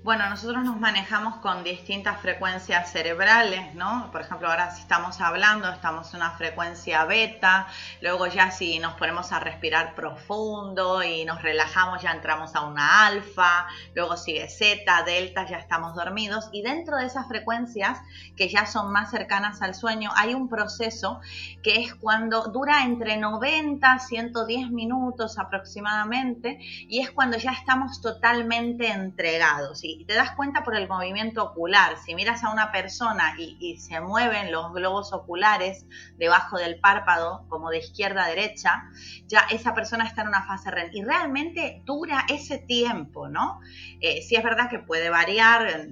Bueno, 0.01 0.30
nosotros 0.30 0.63
nos 0.63 0.80
manejamos 0.80 1.36
con 1.38 1.63
distintas 1.63 2.20
frecuencias 2.22 2.91
cerebrales, 2.91 3.76
¿no? 3.76 4.09
Por 4.11 4.22
ejemplo, 4.22 4.47
ahora 4.49 4.72
si 4.72 4.82
estamos 4.82 5.20
hablando, 5.22 5.70
estamos 5.70 6.11
en 6.13 6.22
una 6.22 6.32
frecuencia 6.32 7.05
beta, 7.05 7.67
luego 8.01 8.26
ya 8.28 8.49
si 8.49 8.80
nos 8.80 8.93
ponemos 8.93 9.32
a 9.32 9.39
respirar 9.39 9.93
profundo 9.95 11.03
y 11.03 11.26
nos 11.26 11.41
relajamos, 11.41 12.01
ya 12.01 12.11
entramos 12.11 12.55
a 12.55 12.61
una 12.61 13.05
alfa, 13.05 13.67
luego 13.93 14.17
sigue 14.17 14.47
zeta, 14.49 15.03
delta, 15.03 15.45
ya 15.45 15.57
estamos 15.57 15.93
dormidos 15.95 16.49
y 16.53 16.61
dentro 16.61 16.97
de 16.97 17.05
esas 17.05 17.28
frecuencias 17.28 17.99
que 18.36 18.47
ya 18.47 18.65
son 18.65 18.91
más 18.91 19.11
cercanas 19.11 19.61
al 19.61 19.76
sueño, 19.76 20.11
hay 20.15 20.34
un 20.34 20.49
proceso 20.49 21.20
que 21.61 21.82
es 21.82 21.93
cuando 21.93 22.47
dura 22.47 22.86
entre 22.86 23.17
90 23.17 23.91
a 23.91 23.99
110 23.99 24.72
minutos 24.72 25.38
aproximadamente 25.38 26.57
y 26.88 27.01
es 27.01 27.11
cuando 27.11 27.38
ya 27.38 27.51
estamos 27.51 28.01
totalmente 28.01 28.88
entregados 28.88 29.59
y 29.82 30.05
te 30.05 30.14
das 30.14 30.32
cuenta 30.32 30.64
por 30.64 30.76
el 30.76 30.88
movimiento 30.88 31.43
ocular. 31.43 31.97
Si 31.97 32.16
miras 32.16 32.43
a 32.43 32.51
una 32.51 32.72
persona 32.72 33.36
y, 33.38 33.78
se 33.78 33.99
mueven 34.01 34.51
los 34.51 34.74
globos 34.74 35.14
oculares 35.14 35.86
debajo 36.18 36.57
del 36.57 36.80
párpado, 36.80 37.45
como 37.49 37.70
de 37.70 37.80
izquierda 37.80 38.26
a 38.26 38.28
derecha, 38.28 38.84
ya 39.28 39.41
esa 39.51 39.74
persona 39.74 40.05
está 40.05 40.22
en 40.22 40.30
una 40.30 40.45
fase 40.45 40.72
REM. 40.72 40.89
Y 40.93 41.03
realmente 41.03 41.82
dura 41.86 42.26
ese 42.30 42.57
tiempo, 42.57 43.28
¿no? 43.28 43.60
Eh, 44.01 44.22
si 44.22 44.36
es 44.36 44.43
verdad 44.43 44.70
que 44.70 44.80
puede 44.80 45.10
variar, 45.10 45.88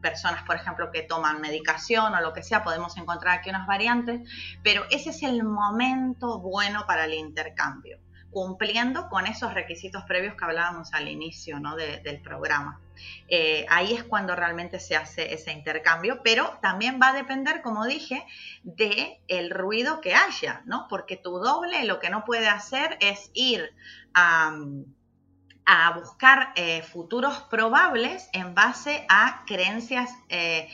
personas, 0.00 0.44
por 0.44 0.56
ejemplo, 0.56 0.90
que 0.92 1.02
toman 1.02 1.40
medicación 1.40 2.14
o 2.14 2.20
lo 2.20 2.32
que 2.32 2.42
sea, 2.42 2.62
podemos 2.62 2.96
encontrar 2.96 3.38
aquí 3.38 3.50
unas 3.50 3.66
variantes, 3.66 4.20
pero 4.62 4.84
ese 4.90 5.10
es 5.10 5.22
el 5.22 5.42
momento 5.42 6.38
bueno 6.38 6.84
para 6.86 7.04
el 7.04 7.14
intercambio 7.14 7.98
cumpliendo 8.30 9.08
con 9.08 9.26
esos 9.26 9.54
requisitos 9.54 10.04
previos 10.04 10.34
que 10.34 10.44
hablábamos 10.44 10.92
al 10.92 11.08
inicio 11.08 11.60
¿no? 11.60 11.76
del 11.76 12.20
programa. 12.20 12.80
Eh, 13.28 13.64
ahí 13.68 13.94
es 13.94 14.04
cuando 14.04 14.34
realmente 14.34 14.80
se 14.80 14.96
hace 14.96 15.32
ese 15.32 15.52
intercambio, 15.52 16.20
pero 16.22 16.58
también 16.60 16.98
va 17.00 17.08
a 17.08 17.12
depender, 17.12 17.62
como 17.62 17.86
dije, 17.86 18.24
de 18.62 19.20
el 19.28 19.50
ruido 19.50 20.00
que 20.00 20.14
haya, 20.14 20.62
¿no? 20.66 20.86
Porque 20.88 21.16
tu 21.16 21.38
doble 21.38 21.84
lo 21.84 22.00
que 22.00 22.10
no 22.10 22.24
puede 22.24 22.48
hacer 22.48 22.98
es 23.00 23.30
ir 23.34 23.72
a 24.14 25.90
buscar 25.94 26.52
eh, 26.56 26.82
futuros 26.82 27.42
probables 27.50 28.30
en 28.32 28.54
base 28.54 29.04
a 29.10 29.44
creencias, 29.46 30.10
eh, 30.30 30.70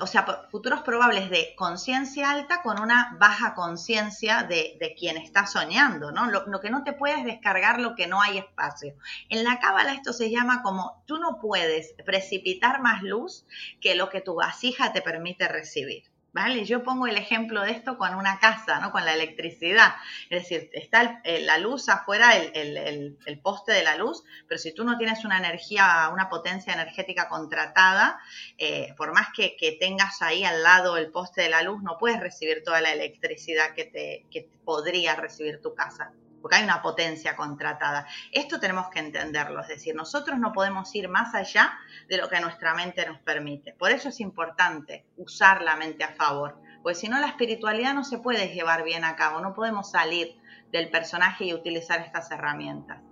o 0.00 0.06
sea, 0.06 0.46
futuros 0.50 0.80
probables 0.82 1.30
de 1.30 1.54
conciencia 1.56 2.30
alta 2.30 2.62
con 2.62 2.80
una 2.80 3.16
baja 3.20 3.54
conciencia 3.54 4.42
de, 4.42 4.94
quien 4.98 5.16
está 5.16 5.46
soñando, 5.46 6.10
¿no? 6.10 6.30
Lo, 6.30 6.60
que 6.60 6.70
no 6.70 6.82
te 6.82 6.92
puedes 6.92 7.24
descargar 7.24 7.80
lo 7.80 7.94
que 7.94 8.06
no 8.06 8.20
hay 8.20 8.38
espacio. 8.38 8.94
En 9.28 9.44
la 9.44 9.60
cábala 9.60 9.94
esto 9.94 10.12
se 10.12 10.30
llama 10.30 10.62
como 10.62 11.02
tú 11.06 11.18
no 11.18 11.38
puedes 11.40 11.94
precipitar 12.04 12.80
más 12.80 13.02
luz 13.02 13.44
que 13.80 13.94
lo 13.94 14.08
que 14.08 14.20
tu 14.20 14.34
vasija 14.34 14.92
te 14.92 15.02
permite 15.02 15.46
recibir. 15.46 16.04
¿Vale? 16.38 16.64
Yo 16.64 16.84
pongo 16.84 17.08
el 17.08 17.16
ejemplo 17.16 17.62
de 17.62 17.72
esto 17.72 17.98
con 17.98 18.14
una 18.14 18.38
casa, 18.38 18.78
¿no? 18.78 18.92
Con 18.92 19.04
la 19.04 19.12
electricidad. 19.12 19.96
Es 20.30 20.42
decir, 20.44 20.70
está 20.72 21.20
la 21.24 21.58
luz 21.58 21.88
afuera, 21.88 22.36
el, 22.36 23.18
poste 23.42 23.72
de 23.72 23.82
la 23.82 23.96
luz, 23.96 24.22
pero 24.46 24.56
si 24.56 24.72
tú 24.72 24.84
no 24.84 24.96
tienes 24.98 25.24
una 25.24 25.36
energía, 25.36 26.08
una 26.12 26.28
potencia 26.28 26.72
energética 26.72 27.28
contratada, 27.28 28.20
eh, 28.56 28.94
por 28.96 29.12
más 29.12 29.30
que, 29.34 29.56
tengas 29.80 30.22
ahí 30.22 30.44
al 30.44 30.62
lado 30.62 30.96
el 30.96 31.10
poste 31.10 31.42
de 31.42 31.48
la 31.48 31.62
luz, 31.62 31.82
no 31.82 31.98
puedes 31.98 32.20
recibir 32.20 32.62
toda 32.62 32.80
la 32.80 32.92
electricidad 32.92 33.74
que, 33.74 33.86
te, 33.86 34.26
que 34.30 34.48
podría 34.64 35.16
recibir 35.16 35.60
tu 35.60 35.74
casa 35.74 36.12
porque 36.48 36.62
hay 36.62 36.64
una 36.64 36.80
potencia 36.80 37.36
contratada. 37.36 38.06
Esto 38.32 38.58
tenemos 38.58 38.88
que 38.88 39.00
entenderlo, 39.00 39.60
es 39.60 39.68
decir, 39.68 39.94
nosotros 39.94 40.38
no 40.38 40.54
podemos 40.54 40.94
ir 40.94 41.06
más 41.10 41.34
allá 41.34 41.78
de 42.08 42.16
lo 42.16 42.30
que 42.30 42.40
nuestra 42.40 42.72
mente 42.72 43.04
nos 43.04 43.18
permite. 43.18 43.74
Por 43.74 43.90
eso 43.90 44.08
es 44.08 44.18
importante 44.18 45.04
usar 45.18 45.60
la 45.60 45.76
mente 45.76 46.04
a 46.04 46.14
favor, 46.14 46.58
porque 46.82 46.94
si 46.94 47.10
no 47.10 47.20
la 47.20 47.26
espiritualidad 47.26 47.92
no 47.92 48.02
se 48.02 48.16
puede 48.16 48.48
llevar 48.54 48.82
bien 48.82 49.04
a 49.04 49.14
cabo, 49.14 49.40
no 49.40 49.52
podemos 49.52 49.90
salir 49.90 50.40
del 50.72 50.88
personaje 50.88 51.44
y 51.44 51.52
utilizar 51.52 52.00
estas 52.00 52.30
herramientas. 52.30 53.02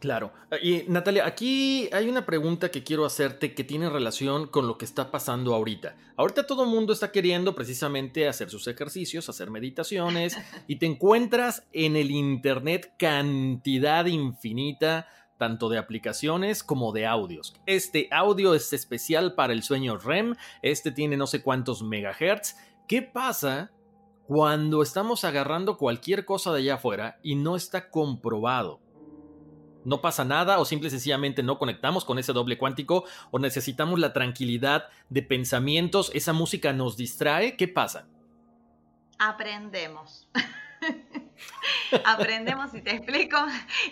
Claro. 0.00 0.32
Y 0.62 0.84
Natalia, 0.88 1.26
aquí 1.26 1.90
hay 1.92 2.08
una 2.08 2.24
pregunta 2.24 2.70
que 2.70 2.82
quiero 2.82 3.04
hacerte 3.04 3.54
que 3.54 3.64
tiene 3.64 3.90
relación 3.90 4.46
con 4.46 4.66
lo 4.66 4.78
que 4.78 4.86
está 4.86 5.10
pasando 5.10 5.54
ahorita. 5.54 5.94
Ahorita 6.16 6.46
todo 6.46 6.64
el 6.64 6.70
mundo 6.70 6.94
está 6.94 7.12
queriendo 7.12 7.54
precisamente 7.54 8.26
hacer 8.26 8.48
sus 8.48 8.66
ejercicios, 8.66 9.28
hacer 9.28 9.50
meditaciones, 9.50 10.38
y 10.66 10.76
te 10.76 10.86
encuentras 10.86 11.64
en 11.72 11.96
el 11.96 12.10
Internet 12.10 12.94
cantidad 12.98 14.06
infinita 14.06 15.06
tanto 15.36 15.68
de 15.68 15.78
aplicaciones 15.78 16.62
como 16.62 16.92
de 16.92 17.06
audios. 17.06 17.54
Este 17.66 18.08
audio 18.10 18.54
es 18.54 18.72
especial 18.72 19.34
para 19.34 19.52
el 19.52 19.62
sueño 19.62 19.98
REM, 19.98 20.34
este 20.62 20.92
tiene 20.92 21.16
no 21.16 21.26
sé 21.26 21.42
cuántos 21.42 21.82
megahertz. 21.82 22.56
¿Qué 22.86 23.02
pasa 23.02 23.70
cuando 24.26 24.82
estamos 24.82 25.24
agarrando 25.24 25.78
cualquier 25.78 26.24
cosa 26.24 26.52
de 26.52 26.60
allá 26.60 26.74
afuera 26.74 27.18
y 27.22 27.36
no 27.36 27.56
está 27.56 27.90
comprobado? 27.90 28.80
No 29.84 30.00
pasa 30.00 30.24
nada 30.24 30.58
o 30.58 30.64
simple 30.64 30.88
y 30.88 30.90
sencillamente 30.90 31.42
no 31.42 31.58
conectamos 31.58 32.04
con 32.04 32.18
ese 32.18 32.32
doble 32.32 32.58
cuántico 32.58 33.04
o 33.30 33.38
necesitamos 33.38 33.98
la 33.98 34.12
tranquilidad 34.12 34.88
de 35.08 35.22
pensamientos, 35.22 36.10
esa 36.14 36.32
música 36.32 36.72
nos 36.72 36.96
distrae, 36.96 37.56
¿qué 37.56 37.68
pasa? 37.68 38.06
Aprendemos. 39.18 40.28
Aprendemos 42.04 42.74
y 42.74 42.80
te 42.80 42.94
explico 42.94 43.36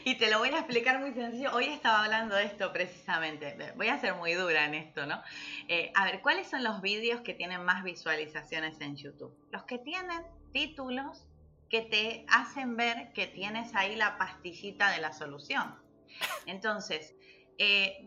y 0.04 0.16
te 0.16 0.30
lo 0.30 0.38
voy 0.38 0.50
a 0.50 0.58
explicar 0.58 1.00
muy 1.00 1.12
sencillo. 1.12 1.50
Hoy 1.52 1.66
estaba 1.66 2.04
hablando 2.04 2.34
de 2.34 2.44
esto 2.44 2.72
precisamente. 2.72 3.72
Voy 3.76 3.88
a 3.88 3.98
ser 4.00 4.14
muy 4.14 4.34
dura 4.34 4.64
en 4.64 4.74
esto, 4.74 5.06
¿no? 5.06 5.20
Eh, 5.68 5.92
a 5.94 6.04
ver, 6.04 6.20
¿cuáles 6.22 6.48
son 6.48 6.64
los 6.64 6.80
vídeos 6.80 7.20
que 7.20 7.34
tienen 7.34 7.64
más 7.64 7.84
visualizaciones 7.84 8.80
en 8.80 8.96
YouTube? 8.96 9.36
Los 9.50 9.64
que 9.64 9.78
tienen 9.78 10.22
títulos 10.52 11.27
que 11.68 11.82
te 11.82 12.24
hacen 12.28 12.76
ver 12.76 13.12
que 13.12 13.26
tienes 13.26 13.74
ahí 13.74 13.96
la 13.96 14.18
pastillita 14.18 14.90
de 14.90 15.00
la 15.00 15.12
solución. 15.12 15.74
Entonces, 16.46 17.14
eh, 17.60 18.06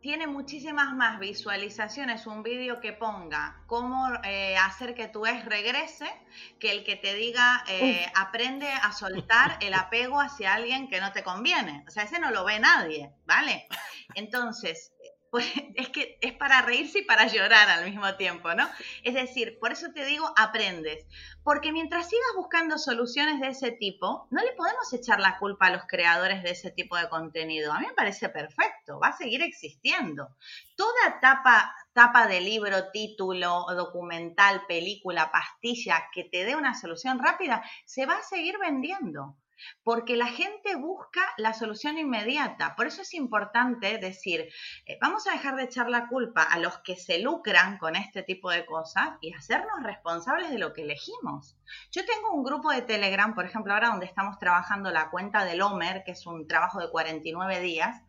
tiene 0.00 0.26
muchísimas 0.26 0.94
más 0.94 1.20
visualizaciones 1.20 2.26
un 2.26 2.42
vídeo 2.42 2.80
que 2.80 2.94
ponga 2.94 3.62
cómo 3.66 4.08
eh, 4.24 4.56
hacer 4.56 4.94
que 4.94 5.06
tu 5.06 5.26
ex 5.26 5.44
regrese 5.44 6.10
que 6.58 6.72
el 6.72 6.82
que 6.82 6.96
te 6.96 7.14
diga 7.14 7.62
eh, 7.68 8.10
aprende 8.14 8.66
a 8.68 8.90
soltar 8.92 9.58
el 9.60 9.74
apego 9.74 10.18
hacia 10.18 10.54
alguien 10.54 10.88
que 10.88 10.98
no 10.98 11.12
te 11.12 11.22
conviene. 11.22 11.84
O 11.86 11.90
sea, 11.90 12.04
ese 12.04 12.18
no 12.18 12.30
lo 12.30 12.42
ve 12.44 12.58
nadie, 12.58 13.12
¿vale? 13.26 13.68
Entonces, 14.14 14.94
pues 15.30 15.44
es 15.74 15.88
que 15.88 16.18
es 16.20 16.32
para 16.34 16.62
reírse 16.62 17.00
y 17.00 17.04
para 17.04 17.26
llorar 17.26 17.68
al 17.68 17.84
mismo 17.84 18.14
tiempo, 18.16 18.54
¿no? 18.54 18.68
Es 19.02 19.14
decir, 19.14 19.58
por 19.58 19.72
eso 19.72 19.92
te 19.94 20.04
digo, 20.04 20.30
aprendes. 20.36 21.06
Porque 21.42 21.72
mientras 21.72 22.08
sigas 22.08 22.32
buscando 22.36 22.78
soluciones 22.78 23.40
de 23.40 23.48
ese 23.48 23.72
tipo, 23.72 24.26
no 24.30 24.42
le 24.42 24.52
podemos 24.52 24.92
echar 24.92 25.20
la 25.20 25.38
culpa 25.38 25.66
a 25.66 25.70
los 25.70 25.82
creadores 25.86 26.42
de 26.42 26.50
ese 26.50 26.70
tipo 26.70 26.96
de 26.96 27.08
contenido. 27.08 27.72
A 27.72 27.80
mí 27.80 27.86
me 27.86 27.94
parece 27.94 28.28
perfecto, 28.28 29.00
va 29.00 29.08
a 29.08 29.16
seguir 29.16 29.42
existiendo. 29.42 30.36
Toda 30.76 31.20
tapa, 31.20 31.74
tapa 31.92 32.26
de 32.26 32.40
libro, 32.40 32.90
título, 32.90 33.66
documental, 33.74 34.66
película, 34.66 35.30
pastilla 35.30 36.08
que 36.12 36.24
te 36.24 36.44
dé 36.44 36.56
una 36.56 36.74
solución 36.74 37.18
rápida, 37.18 37.62
se 37.86 38.06
va 38.06 38.18
a 38.18 38.22
seguir 38.22 38.58
vendiendo 38.58 39.36
porque 39.82 40.16
la 40.16 40.26
gente 40.26 40.76
busca 40.76 41.22
la 41.36 41.54
solución 41.54 41.98
inmediata. 41.98 42.74
Por 42.76 42.86
eso 42.86 43.02
es 43.02 43.14
importante 43.14 43.98
decir, 43.98 44.48
eh, 44.86 44.98
vamos 45.00 45.26
a 45.26 45.32
dejar 45.32 45.56
de 45.56 45.64
echar 45.64 45.88
la 45.88 46.08
culpa 46.08 46.42
a 46.42 46.58
los 46.58 46.78
que 46.78 46.96
se 46.96 47.18
lucran 47.18 47.78
con 47.78 47.96
este 47.96 48.22
tipo 48.22 48.50
de 48.50 48.66
cosas 48.66 49.10
y 49.20 49.32
hacernos 49.32 49.82
responsables 49.82 50.50
de 50.50 50.58
lo 50.58 50.72
que 50.72 50.82
elegimos. 50.82 51.56
Yo 51.90 52.04
tengo 52.04 52.32
un 52.32 52.44
grupo 52.44 52.70
de 52.70 52.82
Telegram, 52.82 53.34
por 53.34 53.44
ejemplo, 53.44 53.72
ahora 53.72 53.88
donde 53.88 54.06
estamos 54.06 54.38
trabajando 54.38 54.90
la 54.90 55.10
cuenta 55.10 55.44
del 55.44 55.62
Homer, 55.62 56.02
que 56.04 56.12
es 56.12 56.26
un 56.26 56.46
trabajo 56.46 56.80
de 56.80 56.90
49 56.90 57.60
días, 57.60 58.02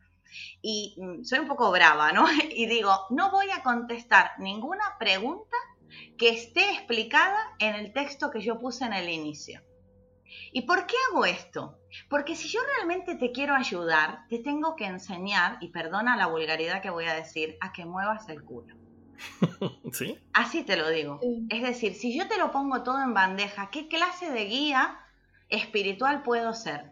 y 0.62 0.96
mm, 0.98 1.24
soy 1.24 1.40
un 1.40 1.48
poco 1.48 1.72
brava, 1.72 2.12
¿no? 2.12 2.26
Y 2.56 2.66
digo, 2.68 2.92
no 3.10 3.32
voy 3.32 3.50
a 3.52 3.64
contestar 3.64 4.32
ninguna 4.40 4.98
pregunta 5.00 5.58
que 6.18 6.30
esté 6.30 6.72
explicada 6.72 7.38
en 7.60 7.76
el 7.76 7.94
texto 7.94 8.32
que 8.32 8.42
yo 8.42 8.60
puse 8.60 8.86
en 8.86 8.94
el 8.94 9.10
inicio. 9.10 9.62
¿Y 10.52 10.64
por 10.64 10.86
qué 10.86 10.96
hago 11.10 11.26
esto? 11.26 11.80
Porque 12.10 12.36
si 12.36 12.48
yo 12.48 12.60
realmente 12.76 13.16
te 13.16 13.32
quiero 13.32 13.56
ayudar, 13.56 14.28
te 14.30 14.40
tengo 14.40 14.76
que 14.76 14.86
enseñar, 14.86 15.58
y 15.62 15.70
perdona 15.70 16.18
la 16.18 16.28
vulgaridad 16.28 16.82
que 16.82 16.90
voy 16.90 17.06
a 17.06 17.14
decir, 17.14 17.58
a 17.62 17.72
que 17.72 17.86
muevas 17.86 18.28
el 18.30 18.44
culo. 18.44 18.76
¿Sí? 19.92 20.18
Así 20.34 20.64
te 20.64 20.78
lo 20.78 20.90
digo. 20.90 21.20
Es 21.50 21.62
decir, 21.62 21.94
si 21.94 22.18
yo 22.18 22.28
te 22.28 22.38
lo 22.38 22.52
pongo 22.52 22.84
todo 22.84 23.02
en 23.04 23.14
bandeja, 23.14 23.70
¿qué 23.70 23.88
clase 23.88 24.32
de 24.32 24.46
guía 24.46 25.00
espiritual 25.50 26.24
puedo 26.24 26.54
ser? 26.54 26.92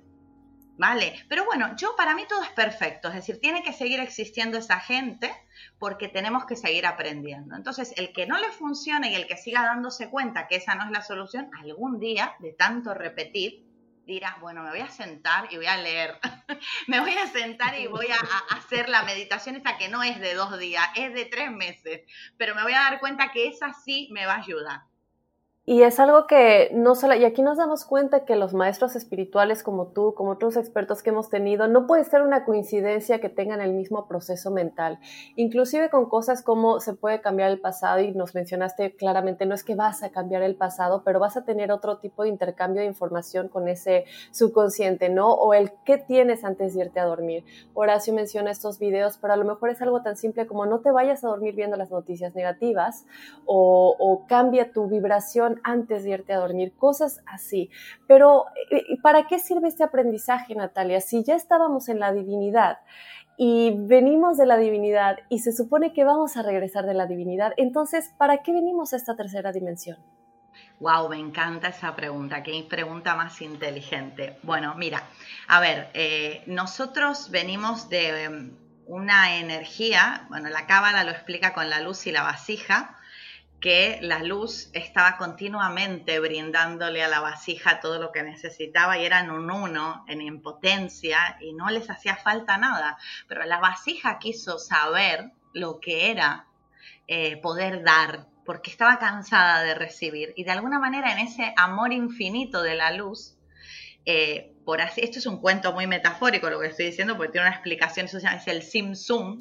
¿Vale? 0.79 1.13
Pero 1.27 1.43
bueno, 1.43 1.75
yo 1.75 1.93
para 1.97 2.15
mí 2.15 2.23
todo 2.27 2.41
es 2.41 2.49
perfecto, 2.51 3.09
es 3.09 3.15
decir, 3.15 3.39
tiene 3.41 3.63
que 3.63 3.73
seguir 3.73 3.99
existiendo 3.99 4.57
esa 4.57 4.79
gente 4.79 5.29
porque 5.77 6.07
tenemos 6.07 6.45
que 6.45 6.55
seguir 6.55 6.85
aprendiendo. 6.85 7.55
Entonces, 7.55 7.93
el 7.97 8.13
que 8.13 8.25
no 8.25 8.37
le 8.37 8.49
funcione 8.49 9.11
y 9.11 9.15
el 9.15 9.27
que 9.27 9.35
siga 9.35 9.63
dándose 9.63 10.09
cuenta 10.09 10.47
que 10.47 10.55
esa 10.55 10.75
no 10.75 10.85
es 10.85 10.91
la 10.91 11.01
solución, 11.01 11.51
algún 11.59 11.99
día, 11.99 12.33
de 12.39 12.53
tanto 12.53 12.93
repetir, 12.93 13.65
dirá, 14.05 14.37
bueno, 14.39 14.63
me 14.63 14.69
voy 14.69 14.79
a 14.79 14.87
sentar 14.87 15.51
y 15.51 15.57
voy 15.57 15.67
a 15.67 15.75
leer, 15.75 16.17
me 16.87 17.01
voy 17.01 17.13
a 17.13 17.27
sentar 17.27 17.77
y 17.77 17.87
voy 17.87 18.07
a, 18.07 18.55
hacer 18.55 18.87
la 18.87 19.03
meditación 19.03 19.57
esa 19.57 19.77
que 19.77 19.89
no 19.89 20.01
es 20.01 20.19
de 20.21 20.33
dos 20.33 20.57
días, 20.57 20.87
es 20.95 21.13
de 21.13 21.25
tres 21.25 21.51
meses, 21.51 22.03
pero 22.37 22.55
me 22.55 22.63
voy 22.63 22.73
a 22.73 22.79
dar 22.79 23.01
cuenta 23.01 23.33
que 23.33 23.49
esa 23.49 23.73
sí 23.73 24.07
me 24.11 24.25
va 24.25 24.35
a 24.35 24.41
ayudar. 24.41 24.88
Y 25.69 25.83
es 25.83 25.99
algo 25.99 26.25
que 26.25 26.71
no 26.73 26.95
solo, 26.95 27.13
y 27.13 27.25
aquí 27.25 27.43
nos 27.43 27.57
damos 27.57 27.85
cuenta 27.85 28.25
que 28.25 28.35
los 28.35 28.55
maestros 28.55 28.95
espirituales 28.95 29.61
como 29.61 29.89
tú, 29.89 30.15
como 30.15 30.31
otros 30.31 30.57
expertos 30.57 31.03
que 31.03 31.11
hemos 31.11 31.29
tenido, 31.29 31.67
no 31.67 31.85
puede 31.85 32.05
ser 32.05 32.23
una 32.23 32.43
coincidencia 32.43 33.21
que 33.21 33.29
tengan 33.29 33.61
el 33.61 33.73
mismo 33.73 34.07
proceso 34.07 34.49
mental. 34.49 34.97
Inclusive 35.35 35.91
con 35.91 36.09
cosas 36.09 36.41
como 36.41 36.79
se 36.79 36.95
puede 36.95 37.21
cambiar 37.21 37.51
el 37.51 37.59
pasado 37.59 37.99
y 37.99 38.11
nos 38.13 38.33
mencionaste 38.33 38.95
claramente, 38.95 39.45
no 39.45 39.53
es 39.53 39.63
que 39.63 39.75
vas 39.75 40.01
a 40.01 40.09
cambiar 40.09 40.41
el 40.41 40.55
pasado, 40.55 41.03
pero 41.05 41.19
vas 41.19 41.37
a 41.37 41.45
tener 41.45 41.71
otro 41.71 41.99
tipo 41.99 42.23
de 42.23 42.29
intercambio 42.29 42.81
de 42.81 42.87
información 42.87 43.47
con 43.47 43.67
ese 43.67 44.05
subconsciente, 44.31 45.09
¿no? 45.09 45.31
O 45.31 45.53
el 45.53 45.71
qué 45.85 45.99
tienes 45.99 46.43
antes 46.45 46.73
de 46.73 46.85
irte 46.85 46.99
a 46.99 47.05
dormir. 47.05 47.45
Horacio 47.75 48.11
menciona 48.11 48.49
estos 48.49 48.79
videos, 48.79 49.19
pero 49.21 49.33
a 49.33 49.37
lo 49.37 49.45
mejor 49.45 49.69
es 49.69 49.79
algo 49.83 50.01
tan 50.01 50.17
simple 50.17 50.47
como 50.47 50.65
no 50.65 50.79
te 50.79 50.89
vayas 50.89 51.23
a 51.23 51.27
dormir 51.27 51.53
viendo 51.53 51.77
las 51.77 51.91
noticias 51.91 52.33
negativas 52.33 53.05
o, 53.45 53.95
o 53.99 54.25
cambia 54.25 54.71
tu 54.71 54.87
vibración 54.87 55.58
antes 55.63 56.03
de 56.03 56.11
irte 56.11 56.33
a 56.33 56.39
dormir, 56.39 56.73
cosas 56.75 57.21
así. 57.25 57.69
Pero, 58.07 58.45
eh, 58.71 58.97
¿para 59.01 59.27
qué 59.27 59.39
sirve 59.39 59.67
este 59.67 59.83
aprendizaje, 59.83 60.55
Natalia? 60.55 61.01
Si 61.01 61.23
ya 61.23 61.35
estábamos 61.35 61.89
en 61.89 61.99
la 61.99 62.11
divinidad 62.13 62.79
y 63.37 63.73
venimos 63.77 64.37
de 64.37 64.45
la 64.45 64.57
divinidad 64.57 65.17
y 65.29 65.39
se 65.39 65.51
supone 65.51 65.93
que 65.93 66.03
vamos 66.03 66.37
a 66.37 66.43
regresar 66.43 66.85
de 66.85 66.93
la 66.93 67.05
divinidad, 67.05 67.53
entonces, 67.57 68.13
¿para 68.17 68.43
qué 68.43 68.51
venimos 68.53 68.93
a 68.93 68.97
esta 68.97 69.15
tercera 69.15 69.51
dimensión? 69.51 69.97
Wow, 70.79 71.09
me 71.09 71.17
encanta 71.17 71.69
esa 71.69 71.95
pregunta, 71.95 72.41
qué 72.41 72.65
pregunta 72.69 73.15
más 73.15 73.41
inteligente. 73.41 74.39
Bueno, 74.43 74.75
mira, 74.75 75.03
a 75.47 75.59
ver, 75.59 75.89
eh, 75.93 76.43
nosotros 76.47 77.31
venimos 77.31 77.89
de 77.89 78.23
em, 78.23 78.57
una 78.87 79.37
energía, 79.37 80.25
bueno, 80.29 80.49
la 80.49 80.65
cábala 80.65 81.03
lo 81.03 81.11
explica 81.11 81.53
con 81.53 81.69
la 81.69 81.81
luz 81.81 82.07
y 82.07 82.11
la 82.11 82.23
vasija, 82.23 82.95
que 83.59 83.99
la 84.01 84.23
luz 84.23 84.69
estaba 84.73 85.17
continuamente 85.17 86.19
brindándole 86.19 87.03
a 87.03 87.09
la 87.09 87.19
vasija 87.19 87.79
todo 87.79 87.99
lo 87.99 88.11
que 88.11 88.23
necesitaba 88.23 88.97
y 88.97 89.05
eran 89.05 89.31
un 89.31 89.51
uno 89.51 90.05
en 90.07 90.21
impotencia 90.21 91.37
y 91.41 91.53
no 91.53 91.69
les 91.69 91.89
hacía 91.89 92.15
falta 92.15 92.57
nada. 92.57 92.97
Pero 93.27 93.43
la 93.45 93.59
vasija 93.59 94.19
quiso 94.19 94.59
saber 94.59 95.31
lo 95.53 95.79
que 95.79 96.11
era 96.11 96.47
eh, 97.07 97.37
poder 97.37 97.83
dar, 97.83 98.27
porque 98.45 98.71
estaba 98.71 98.99
cansada 98.99 99.61
de 99.63 99.75
recibir. 99.75 100.33
Y 100.35 100.43
de 100.43 100.51
alguna 100.51 100.79
manera 100.79 101.11
en 101.11 101.19
ese 101.19 101.53
amor 101.57 101.91
infinito 101.91 102.61
de 102.61 102.75
la 102.75 102.91
luz, 102.91 103.35
eh, 104.05 104.53
por 104.63 104.81
así, 104.81 105.01
esto 105.01 105.19
es 105.19 105.25
un 105.25 105.41
cuento 105.41 105.73
muy 105.73 105.87
metafórico 105.87 106.49
lo 106.49 106.59
que 106.59 106.67
estoy 106.67 106.85
diciendo, 106.85 107.17
porque 107.17 107.33
tiene 107.33 107.47
una 107.47 107.55
explicación, 107.55 108.05
eso 108.05 108.19
es 108.19 108.47
el 108.47 108.61
Sim 108.61 108.95
Sum, 108.95 109.37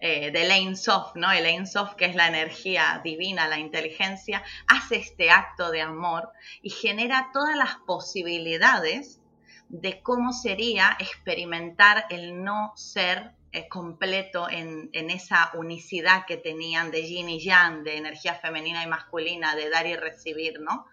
eh, 0.00 0.30
de 0.30 0.76
Soft, 0.76 1.16
¿no? 1.16 1.30
El 1.32 1.66
Soft, 1.66 1.94
que 1.94 2.06
es 2.06 2.14
la 2.14 2.28
energía 2.28 3.00
divina, 3.02 3.48
la 3.48 3.58
inteligencia, 3.58 4.42
hace 4.66 4.96
este 4.96 5.30
acto 5.30 5.70
de 5.70 5.80
amor 5.80 6.30
y 6.62 6.70
genera 6.70 7.30
todas 7.32 7.56
las 7.56 7.76
posibilidades 7.86 9.20
de 9.68 10.02
cómo 10.02 10.32
sería 10.32 10.96
experimentar 11.00 12.06
el 12.10 12.42
no 12.44 12.72
ser 12.76 13.32
eh, 13.52 13.68
completo 13.68 14.48
en, 14.50 14.90
esa 14.92 15.52
unicidad 15.54 16.26
que 16.26 16.36
tenían 16.36 16.90
de 16.90 17.06
yin 17.06 17.28
y 17.28 17.38
yang, 17.40 17.84
de 17.84 17.96
energía 17.96 18.34
femenina 18.34 18.82
y 18.82 18.88
masculina, 18.88 19.54
de 19.54 19.70
dar 19.70 19.86
y 19.86 19.94
recibir, 19.94 20.60
¿no? 20.60 20.86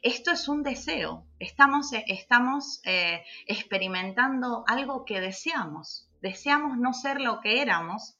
Esto 0.00 0.30
es 0.30 0.46
un 0.46 0.62
deseo, 0.62 1.26
estamos, 1.40 1.92
eh, 1.92 2.04
estamos 2.06 2.80
eh, 2.84 3.24
experimentando 3.46 4.62
algo 4.68 5.04
que 5.04 5.20
deseamos, 5.20 6.08
deseamos 6.22 6.78
no 6.78 6.92
ser 6.92 7.20
lo 7.20 7.40
que 7.40 7.60
éramos, 7.60 8.16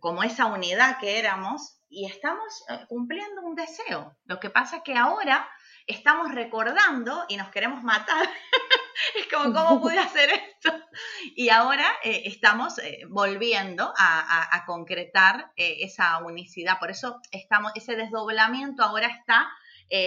como 0.00 0.22
esa 0.22 0.46
unidad 0.46 0.98
que 0.98 1.18
éramos, 1.18 1.80
y 1.88 2.06
estamos 2.06 2.64
cumpliendo 2.88 3.42
un 3.42 3.54
deseo. 3.54 4.16
Lo 4.24 4.40
que 4.40 4.50
pasa 4.50 4.78
es 4.78 4.82
que 4.82 4.96
ahora 4.96 5.48
estamos 5.86 6.32
recordando 6.32 7.24
y 7.28 7.36
nos 7.36 7.50
queremos 7.50 7.82
matar 7.82 8.28
es 9.14 9.26
como, 9.32 9.52
¿cómo 9.52 9.80
pude 9.80 9.98
hacer 9.98 10.30
esto? 10.30 10.72
Y 11.36 11.48
ahora 11.48 11.86
eh, 12.04 12.22
estamos 12.26 12.78
eh, 12.78 13.00
volviendo 13.08 13.92
a, 13.96 14.62
concretar 14.66 15.52
eh, 15.56 15.78
esa 15.80 16.18
unicidad. 16.18 16.78
Por 16.78 16.90
eso 16.90 17.20
estamos, 17.32 17.72
ese 17.74 17.96
desdoblamiento 17.96 18.82
ahora 18.82 19.08
está 19.08 19.50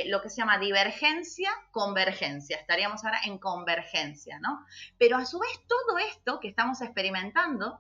lo 0.08 0.22
que 0.22 0.30
se 0.30 0.38
llama 0.38 0.58
divergencia, 0.58 1.50
convergencia. 1.72 2.58
Estaríamos 2.58 3.06
ahora 3.06 3.20
en 3.26 3.38
convergencia, 3.38 4.40
¿no? 4.40 4.66
Pero 4.98 5.18
a 5.18 5.26
su 5.26 5.40
vez 5.40 5.50
todo 5.68 5.98
esto 6.00 6.40
que 6.40 6.50
estamos 6.50 6.82
experimentando 6.82 7.80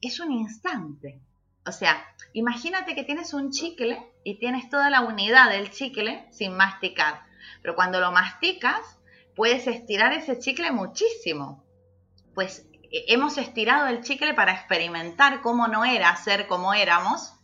es 0.00 0.20
un 0.20 0.32
instante. 0.32 1.20
O 1.66 1.72
sea, 1.72 2.04
imagínate 2.32 2.94
que 2.94 3.04
tienes 3.04 3.32
un 3.32 3.50
chicle 3.50 3.98
y 4.22 4.38
tienes 4.38 4.68
toda 4.68 4.90
la 4.90 5.02
unidad 5.02 5.50
del 5.50 5.70
chicle 5.70 6.26
sin 6.30 6.56
masticar. 6.56 7.22
Pero 7.62 7.74
cuando 7.74 8.00
lo 8.00 8.12
masticas, 8.12 8.98
puedes 9.34 9.66
estirar 9.66 10.12
ese 10.12 10.38
chicle 10.38 10.70
muchísimo. 10.72 11.64
Pues 12.34 12.66
eh, 12.92 13.04
hemos 13.08 13.38
estirado 13.38 13.86
el 13.86 14.02
chicle 14.02 14.34
para 14.34 14.52
experimentar 14.52 15.40
cómo 15.40 15.68
no 15.68 15.84
era 15.84 16.14
ser 16.16 16.46
como 16.46 16.74
éramos, 16.74 17.34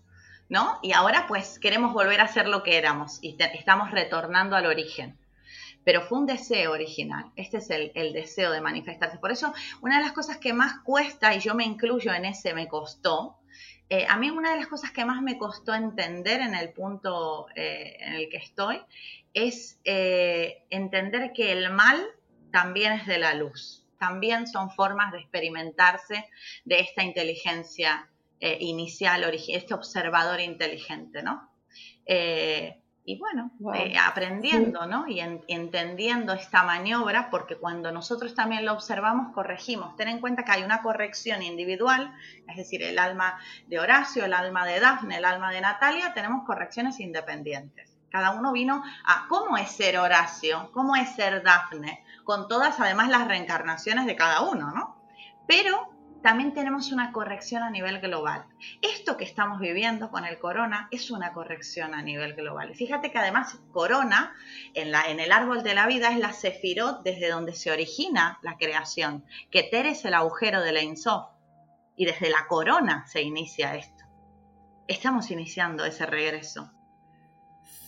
¿no? 0.48 0.78
Y 0.82 0.92
ahora 0.92 1.26
pues 1.26 1.58
queremos 1.58 1.94
volver 1.94 2.20
a 2.20 2.28
ser 2.28 2.48
lo 2.48 2.62
que 2.62 2.76
éramos 2.76 3.18
y 3.22 3.36
estamos 3.54 3.90
retornando 3.90 4.56
al 4.56 4.66
origen. 4.66 5.18
Pero 5.84 6.02
fue 6.02 6.18
un 6.18 6.26
deseo 6.26 6.72
original, 6.72 7.32
este 7.36 7.58
es 7.58 7.70
el, 7.70 8.12
deseo 8.12 8.52
de 8.52 8.60
manifestarse. 8.60 9.18
Por 9.18 9.32
eso, 9.32 9.52
una 9.80 9.98
de 9.98 10.04
las 10.04 10.12
cosas 10.12 10.38
que 10.38 10.52
más 10.52 10.80
cuesta, 10.80 11.34
y 11.34 11.40
yo 11.40 11.54
me 11.54 11.64
incluyo 11.64 12.12
en 12.12 12.26
ese, 12.26 12.52
me 12.52 12.68
costó, 12.68 13.40
eh, 13.88 14.06
a 14.08 14.16
mí 14.16 14.30
una 14.30 14.52
de 14.52 14.58
las 14.58 14.68
cosas 14.68 14.92
que 14.92 15.04
más 15.04 15.20
me 15.20 15.36
costó 15.36 15.74
entender 15.74 16.40
en 16.40 16.54
el 16.54 16.72
punto 16.72 17.48
eh, 17.56 17.96
en 17.98 18.14
el 18.14 18.28
que 18.28 18.36
estoy 18.36 18.80
es 19.34 19.80
eh, 19.84 20.62
entender 20.70 21.32
que 21.32 21.50
el 21.50 21.72
mal 21.72 22.00
también 22.52 22.92
es 22.92 23.06
de 23.06 23.18
la 23.18 23.34
luz, 23.34 23.84
también 23.98 24.46
son 24.46 24.70
formas 24.70 25.10
de 25.10 25.18
experimentarse 25.18 26.28
de 26.64 26.80
esta 26.80 27.02
inteligencia 27.02 28.08
inicial, 28.42 29.22
este 29.48 29.74
observador 29.74 30.40
inteligente, 30.40 31.22
¿no? 31.22 31.50
Y 33.04 33.18
bueno, 33.18 33.50
aprendiendo, 34.04 34.86
¿no? 34.86 35.06
Y 35.08 35.20
entendiendo 35.20 36.32
esta 36.32 36.62
maniobra, 36.62 37.30
porque 37.30 37.56
cuando 37.56 37.90
nosotros 37.92 38.34
también 38.34 38.64
lo 38.64 38.72
observamos, 38.72 39.32
corregimos. 39.32 39.96
Ten 39.96 40.08
en 40.08 40.20
cuenta 40.20 40.44
que 40.44 40.52
hay 40.52 40.62
una 40.62 40.82
corrección 40.82 41.42
individual, 41.42 42.14
es 42.46 42.56
decir, 42.56 42.82
el 42.82 42.98
alma 42.98 43.38
de 43.66 43.80
Horacio, 43.80 44.24
el 44.24 44.34
alma 44.34 44.66
de 44.66 44.80
Dafne, 44.80 45.16
el 45.16 45.24
alma 45.24 45.50
de 45.50 45.60
Natalia, 45.60 46.12
tenemos 46.14 46.44
correcciones 46.44 47.00
independientes. 47.00 47.96
Cada 48.10 48.32
uno 48.32 48.52
vino 48.52 48.82
a 49.06 49.26
cómo 49.28 49.56
es 49.56 49.70
ser 49.70 49.98
Horacio, 49.98 50.70
cómo 50.72 50.94
es 50.94 51.08
ser 51.14 51.42
Dafne, 51.42 52.04
con 52.24 52.48
todas 52.48 52.78
además 52.80 53.08
las 53.08 53.26
reencarnaciones 53.26 54.04
de 54.06 54.16
cada 54.16 54.42
uno, 54.42 54.72
¿no? 54.72 54.96
Pero 55.46 55.89
también 56.22 56.52
tenemos 56.52 56.92
una 56.92 57.12
corrección 57.12 57.62
a 57.62 57.70
nivel 57.70 58.00
global. 58.00 58.44
Esto 58.82 59.16
que 59.16 59.24
estamos 59.24 59.60
viviendo 59.60 60.10
con 60.10 60.24
el 60.24 60.38
corona 60.38 60.88
es 60.90 61.10
una 61.10 61.32
corrección 61.32 61.94
a 61.94 62.02
nivel 62.02 62.34
global. 62.34 62.70
Y 62.70 62.74
fíjate 62.74 63.10
que 63.10 63.18
además 63.18 63.58
corona 63.72 64.34
en, 64.74 65.20
el 65.20 65.32
árbol 65.32 65.62
de 65.62 65.74
la 65.74 65.86
vida 65.86 66.10
es 66.10 66.18
la 66.18 66.32
sefirot 66.32 67.02
desde 67.02 67.30
donde 67.30 67.54
se 67.54 67.70
origina 67.70 68.38
la 68.42 68.56
creación, 68.56 69.24
que 69.50 69.62
Ter 69.62 69.86
es 69.86 70.04
el 70.04 70.14
agujero 70.14 70.60
de 70.62 70.72
la 70.72 70.82
Insof. 70.82 71.30
Y 71.96 72.06
desde 72.06 72.30
la 72.30 72.46
corona 72.46 73.06
se 73.06 73.22
inicia 73.22 73.74
esto. 73.74 74.04
Estamos 74.88 75.30
iniciando 75.30 75.84
ese 75.84 76.06
regreso. 76.06 76.72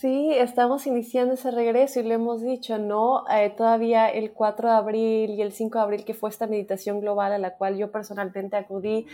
Sí, 0.03 0.33
estamos 0.33 0.85
iniciando 0.85 1.35
ese 1.35 1.49
regreso 1.49 2.01
y 2.01 2.03
lo 2.03 2.13
hemos 2.13 2.41
dicho, 2.41 2.77
¿no? 2.77 3.23
Eh, 3.33 3.53
todavía 3.55 4.09
el 4.09 4.33
4 4.33 4.67
de 4.67 4.75
abril 4.75 5.29
y 5.29 5.41
el 5.41 5.53
5 5.53 5.77
de 5.77 5.81
abril, 5.81 6.03
que 6.03 6.13
fue 6.13 6.29
esta 6.29 6.45
meditación 6.45 6.99
global 6.99 7.31
a 7.31 7.37
la 7.37 7.55
cual 7.55 7.77
yo 7.77 7.89
personalmente 7.89 8.57
acudí, 8.57 9.07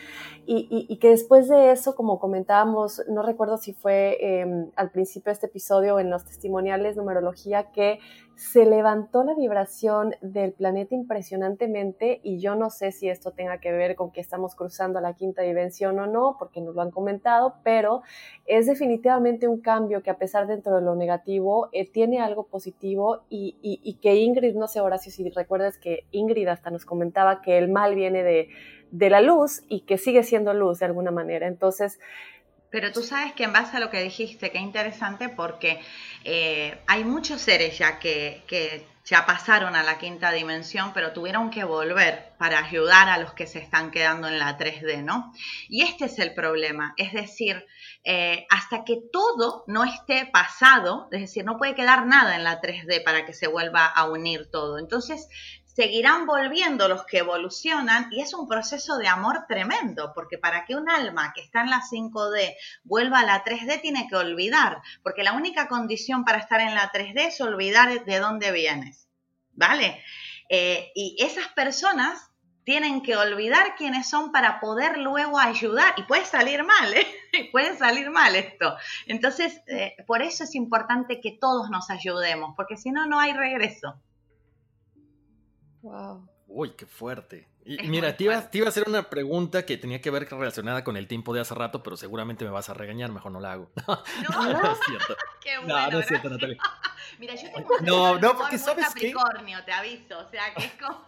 y, 0.48 0.98
que 0.98 1.10
después 1.10 1.48
de 1.48 1.70
eso, 1.70 1.94
como 1.94 2.18
comentábamos, 2.18 3.04
no 3.08 3.22
recuerdo 3.22 3.58
si 3.58 3.74
fue 3.74 4.18
em, 4.20 4.72
al 4.76 4.90
principio 4.90 5.30
de 5.30 5.34
este 5.34 5.46
episodio 5.46 5.94
o 5.94 6.00
en 6.00 6.10
los 6.10 6.26
testimoniales 6.26 6.98
numerología, 6.98 7.70
que 7.72 8.00
se 8.40 8.66
levantó 8.66 9.26
la 9.26 9.34
vibración 9.34 10.16
del 10.22 10.54
planeta 10.54 10.96
impresionantemente 10.96 12.22
y 12.24 12.40
yo 12.40 12.56
no 12.56 12.70
sé 12.70 12.94
si 12.94 13.10
esto 13.10 13.32
tenga 13.32 13.58
que 13.58 13.74
ver 13.74 13.98
con 13.98 14.14
que 14.14 14.22
estamos 14.22 14.56
cruzando 14.56 15.02
la 15.02 15.14
quinta 15.14 15.42
dimensión 15.42 16.00
o 16.00 16.08
no, 16.08 16.38
porque 16.40 16.62
nos 16.62 16.74
lo 16.74 16.82
han 16.82 16.90
comentado, 16.90 17.56
pero 17.66 18.02
es 18.46 18.66
definitivamente 18.66 19.50
un 19.50 19.60
cambio 19.60 20.02
que 20.04 20.10
a 20.10 20.18
pesar 20.18 20.48
dentro 20.48 20.74
de 20.78 20.82
lo 20.82 20.96
negativo 20.96 21.68
eh, 21.74 21.86
tiene 21.86 22.22
algo 22.22 22.44
positivo 22.46 23.24
y, 23.30 23.58
y, 23.62 23.96
que 23.96 24.16
Ingrid, 24.16 24.56
no 24.56 24.70
sé 24.70 24.80
Horacio 24.80 25.12
si 25.12 25.30
recuerdas 25.32 25.78
que 25.78 26.06
Ingrid 26.12 26.48
hasta 26.48 26.70
nos 26.70 26.86
comentaba 26.86 27.42
que 27.42 27.58
el 27.58 27.68
mal 27.68 27.94
viene 27.94 28.24
de, 28.24 28.48
de 28.92 29.10
la 29.10 29.20
luz 29.20 29.64
y 29.68 29.82
que 29.82 29.98
sigue 29.98 30.24
siendo 30.24 30.54
luz 30.54 30.80
de 30.80 30.86
alguna 30.86 31.12
manera. 31.12 31.46
Entonces, 31.46 32.00
pero 32.72 32.92
tú 32.92 33.04
sabes 33.04 33.34
que 33.34 33.44
en 33.44 33.54
base 33.54 33.78
a 33.78 33.80
lo 33.80 33.90
que 33.90 34.02
dijiste, 34.02 34.52
qué 34.52 34.60
interesante 34.60 35.30
porque 35.30 35.82
eh, 36.24 36.80
hay 36.88 37.04
muchos 37.04 37.42
seres 37.42 37.78
ya 37.78 38.00
que, 38.00 38.44
que 38.48 38.86
ya 39.10 39.26
pasaron 39.26 39.76
a 39.76 39.82
la 39.82 39.98
quinta 39.98 40.32
dimensión, 40.32 40.92
pero 40.94 41.14
tuvieron 41.14 41.50
que 41.50 41.64
volver 41.64 42.34
para 42.38 42.60
ayudar 42.60 43.10
a 43.10 43.18
los 43.18 43.34
que 43.34 43.48
se 43.48 43.58
están 43.58 43.90
quedando 43.90 44.28
en 44.28 44.38
la 44.38 44.56
3D, 44.58 45.04
¿no? 45.04 45.34
Y 45.68 45.82
este 45.82 46.06
es 46.06 46.20
el 46.20 46.36
problema, 46.36 46.94
es 46.96 47.12
decir, 47.12 47.66
eh, 48.04 48.46
hasta 48.52 48.84
que 48.86 48.98
todo 49.12 49.64
no 49.66 49.84
esté 49.84 50.28
pasado, 50.32 51.08
es 51.12 51.22
decir, 51.22 51.44
no 51.44 51.58
puede 51.58 51.74
quedar 51.74 52.06
nada 52.06 52.36
en 52.36 52.44
la 52.44 52.62
3D 52.62 53.04
para 53.04 53.26
que 53.26 53.34
se 53.34 53.48
vuelva 53.48 53.88
a 53.88 54.08
unir 54.08 54.52
todo. 54.52 54.78
Entonces, 54.78 55.28
seguirán 55.80 56.26
volviendo 56.26 56.90
los 56.90 57.06
que 57.06 57.20
evolucionan 57.20 58.10
y 58.12 58.20
es 58.20 58.34
un 58.34 58.50
proceso 58.50 58.98
de 58.98 59.08
amor 59.08 59.46
tremendo, 59.48 60.12
porque 60.14 60.38
para 60.38 60.66
que 60.66 60.76
un 60.76 60.90
alma 60.90 61.32
que 61.34 61.40
está 61.40 61.62
en 61.62 61.70
la 61.70 61.80
5D 61.80 62.58
vuelva 62.84 63.20
a 63.20 63.26
la 63.26 63.46
3D 63.46 63.80
tiene 63.80 64.06
que 64.10 64.18
olvidar, 64.18 64.82
porque 65.04 65.24
la 65.24 65.32
única 65.32 65.70
condición 65.70 66.26
para 66.26 66.40
estar 66.40 66.60
en 66.60 66.76
la 66.76 66.92
3D 66.92 67.28
es 67.28 67.40
olvidar 67.40 68.04
de 68.04 68.20
dónde 68.20 68.52
vienes, 68.52 69.08
¿vale? 69.54 70.04
Eh, 70.50 70.92
y 70.96 71.16
esas 71.22 71.48
personas 71.48 72.30
tienen 72.66 73.02
que 73.02 73.16
olvidar 73.16 73.78
quiénes 73.78 74.10
son 74.10 74.34
para 74.34 74.60
poder 74.60 74.98
luego 74.98 75.40
ayudar. 75.40 75.94
Y 75.96 76.04
puede 76.04 76.26
salir 76.26 76.66
mal, 76.66 76.94
¿eh? 76.94 77.08
puede 77.54 77.78
salir 77.78 78.10
mal 78.10 78.36
esto. 78.36 78.76
Entonces, 79.08 79.62
eh, 79.68 79.96
por 80.06 80.22
eso 80.24 80.44
es 80.44 80.56
importante 80.56 81.22
que 81.22 81.38
todos 81.40 81.70
nos 81.70 81.90
ayudemos, 81.90 82.54
porque 82.58 82.76
si 82.76 82.92
no, 82.92 83.06
no 83.06 83.18
hay 83.18 83.32
regreso. 83.32 83.98
Wow. 85.82 86.28
Uy, 86.48 86.72
qué 86.72 86.86
fuerte. 86.86 87.48
Y, 87.64 87.88
mira, 87.88 88.18
te 88.18 88.24
iba, 88.24 88.36
a 88.36 88.68
hacer 88.68 88.86
una 88.88 89.10
pregunta 89.10 89.64
que 89.64 89.78
tenía 89.78 90.02
que 90.02 90.10
ver 90.10 90.28
relacionada 90.28 90.84
con 90.84 90.98
el 90.98 91.08
tiempo 91.08 91.34
de 91.34 91.42
hace 91.42 91.54
rato, 91.54 91.84
pero 91.84 91.96
seguramente 91.96 92.44
me 92.44 92.50
vas 92.50 92.70
a 92.70 92.74
regañar, 92.74 93.12
mejor 93.12 93.32
no 93.32 93.40
la 93.40 93.52
hago. 93.54 93.72
No, 93.86 94.54
no, 94.54 94.72
es 94.72 94.80
cierto. 94.88 95.16
Qué 95.42 95.58
bueno, 95.60 95.76
no, 95.76 95.92
no 95.92 96.00
es 96.00 96.08
cierto, 96.08 96.30
Natalia. 96.30 96.58
Mira, 97.20 97.36
yo 97.36 97.52
tengo 97.54 97.70
no, 97.82 98.18
no, 98.18 98.36
porque 98.36 98.58
sabes 98.58 98.88
Capricornio, 98.88 99.64
te 99.66 99.72
aviso, 99.72 100.18
o 100.18 100.30
sea 100.30 100.54
que 100.56 100.66
es 100.66 100.74
como... 100.74 101.06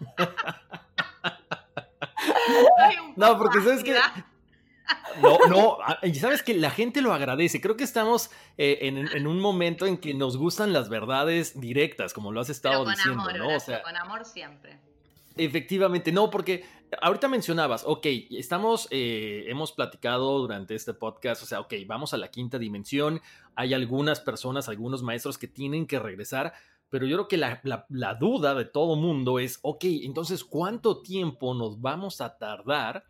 no, 3.16 3.38
porque 3.38 3.62
sabes 3.62 3.84
que 3.84 3.98
no, 5.22 5.38
no, 5.50 5.78
ah, 5.84 6.00
y 6.04 6.16
sabes 6.16 6.44
que 6.44 6.54
la 6.54 6.70
gente 6.70 7.02
lo 7.02 7.14
agradece. 7.14 7.62
Creo 7.62 7.78
que 7.78 7.84
estamos 7.84 8.32
eh, 8.58 8.80
en, 8.82 9.28
un 9.28 9.40
momento 9.40 9.86
en 9.86 9.98
que 9.98 10.14
nos 10.14 10.38
gustan 10.38 10.74
las 10.74 10.90
verdades 10.90 11.60
directas, 11.60 12.14
como 12.14 12.32
lo 12.32 12.42
has 12.42 12.50
estado 12.50 12.86
diciendo, 12.86 13.32
¿no? 13.38 13.56
o 13.56 13.60
sea, 13.60 13.82
con 13.84 13.96
amor 13.98 14.26
siempre. 14.26 14.80
Efectivamente, 15.38 16.12
no, 16.12 16.30
porque 16.30 16.66
ahorita 17.02 17.28
mencionabas, 17.28 17.84
ok, 17.86 18.06
estamos, 18.32 18.88
eh, 18.92 19.46
hemos 19.48 19.72
platicado 19.72 20.40
durante 20.40 20.76
este 20.76 20.94
podcast, 20.94 21.44
o 21.44 21.46
sea, 21.46 21.62
ok, 21.62 21.74
vamos 21.88 22.14
a 22.14 22.18
la 22.18 22.30
quinta 22.30 22.60
dimensión, 22.60 23.22
hay 23.56 23.74
algunas 23.74 24.20
personas, 24.20 24.68
algunos 24.68 25.02
maestros 25.04 25.38
que 25.38 25.48
tienen 25.48 25.88
que 25.88 26.00
regresar, 26.00 26.54
pero 26.90 27.06
yo 27.06 27.16
creo 27.16 27.28
que 27.30 27.38
la, 27.38 27.62
la 27.90 28.16
duda 28.16 28.54
de 28.54 28.66
todo 28.66 28.98
mundo 28.98 29.40
es, 29.40 29.60
ok, 29.62 29.86
entonces, 30.04 30.44
¿cuánto 30.44 31.02
tiempo 31.02 31.54
nos 31.54 31.80
vamos 31.80 32.20
a 32.20 32.38
tardar 32.38 33.06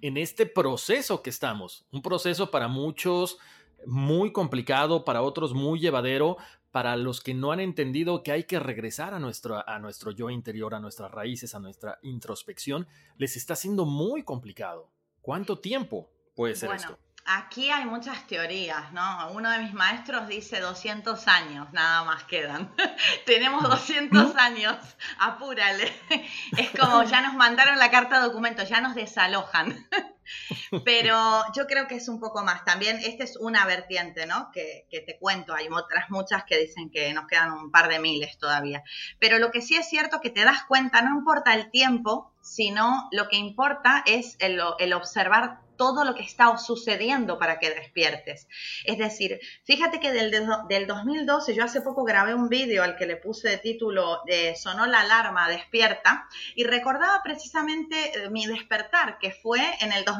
en 0.00 0.16
este 0.16 0.46
proceso 0.46 1.22
que 1.22 1.30
estamos. 1.30 1.84
Un 1.90 2.02
proceso 2.02 2.50
para 2.50 2.68
muchos 2.68 3.38
muy 3.86 4.32
complicado, 4.32 5.04
para 5.04 5.22
otros 5.22 5.54
muy 5.54 5.80
llevadero, 5.80 6.36
para 6.70 6.96
los 6.96 7.20
que 7.20 7.34
no 7.34 7.52
han 7.52 7.60
entendido 7.60 8.22
que 8.22 8.32
hay 8.32 8.44
que 8.44 8.58
regresar 8.58 9.12
a 9.12 9.18
nuestro, 9.18 9.68
a 9.68 9.78
nuestro 9.78 10.10
yo 10.10 10.30
interior, 10.30 10.74
a 10.74 10.80
nuestras 10.80 11.10
raíces, 11.10 11.54
a 11.54 11.60
nuestra 11.60 11.98
introspección, 12.02 12.86
les 13.18 13.36
está 13.36 13.56
siendo 13.56 13.84
muy 13.84 14.22
complicado. 14.22 14.90
¿Cuánto 15.20 15.58
tiempo 15.58 16.10
puede 16.34 16.54
ser 16.54 16.72
esto? 16.72 16.98
Aquí 17.24 17.70
hay 17.70 17.84
muchas 17.84 18.26
teorías, 18.26 18.92
¿no? 18.92 19.30
Uno 19.30 19.48
de 19.50 19.58
mis 19.58 19.72
maestros 19.72 20.26
dice 20.26 20.58
200 20.58 21.28
años, 21.28 21.72
nada 21.72 22.02
más 22.02 22.24
quedan. 22.24 22.74
Tenemos 23.26 23.62
200 23.62 24.34
años, 24.36 24.76
apúrale. 25.18 25.92
Es 26.58 26.70
como 26.78 27.04
ya 27.04 27.20
nos 27.20 27.34
mandaron 27.34 27.78
la 27.78 27.90
carta 27.90 28.18
de 28.18 28.26
documento, 28.26 28.64
ya 28.64 28.80
nos 28.80 28.94
desalojan. 28.96 29.86
Pero 30.84 31.16
yo 31.54 31.66
creo 31.66 31.86
que 31.86 31.96
es 31.96 32.08
un 32.08 32.20
poco 32.20 32.42
más. 32.42 32.64
También 32.64 32.98
esta 33.04 33.24
es 33.24 33.36
una 33.36 33.64
vertiente, 33.66 34.26
¿no? 34.26 34.50
Que, 34.52 34.86
te 34.90 35.18
cuento. 35.18 35.54
Hay 35.54 35.68
otras 35.68 36.10
muchas 36.10 36.44
que 36.44 36.58
dicen 36.58 36.90
que 36.90 37.12
nos 37.12 37.26
quedan 37.26 37.52
un 37.52 37.70
par 37.70 37.88
de 37.88 37.98
miles 37.98 38.38
todavía. 38.38 38.82
Pero 39.18 39.38
lo 39.38 39.50
que 39.50 39.62
sí 39.62 39.76
es 39.76 39.88
cierto 39.88 40.20
que 40.20 40.30
te 40.30 40.44
das 40.44 40.64
cuenta, 40.64 41.02
no 41.02 41.16
importa 41.16 41.54
el 41.54 41.70
tiempo, 41.70 42.32
sino 42.42 43.08
lo 43.12 43.28
que 43.28 43.36
importa 43.36 44.02
es 44.06 44.36
el, 44.40 44.60
observar 44.92 45.60
todo 45.76 46.04
lo 46.04 46.14
que 46.14 46.22
está 46.22 46.56
sucediendo 46.58 47.38
para 47.38 47.58
que 47.58 47.70
despiertes. 47.70 48.46
Es 48.84 48.98
decir, 48.98 49.40
fíjate 49.64 49.98
que 49.98 50.12
del, 50.12 50.30
del 50.68 50.86
2012, 50.86 51.54
yo 51.54 51.64
hace 51.64 51.80
poco 51.80 52.04
grabé 52.04 52.34
un 52.34 52.48
vídeo 52.48 52.84
al 52.84 52.96
que 52.96 53.06
le 53.06 53.16
puse 53.16 53.48
de 53.48 53.58
título 53.58 54.20
de 54.26 54.54
Sonó 54.54 54.86
la 54.86 55.00
alarma, 55.00 55.48
despierta, 55.48 56.28
y 56.54 56.64
recordaba 56.64 57.20
precisamente 57.24 57.96
eh, 58.14 58.30
mi 58.30 58.46
despertar, 58.46 59.18
que 59.18 59.32
fue 59.32 59.60
en 59.80 59.92
el 59.92 60.04
2012, 60.04 60.11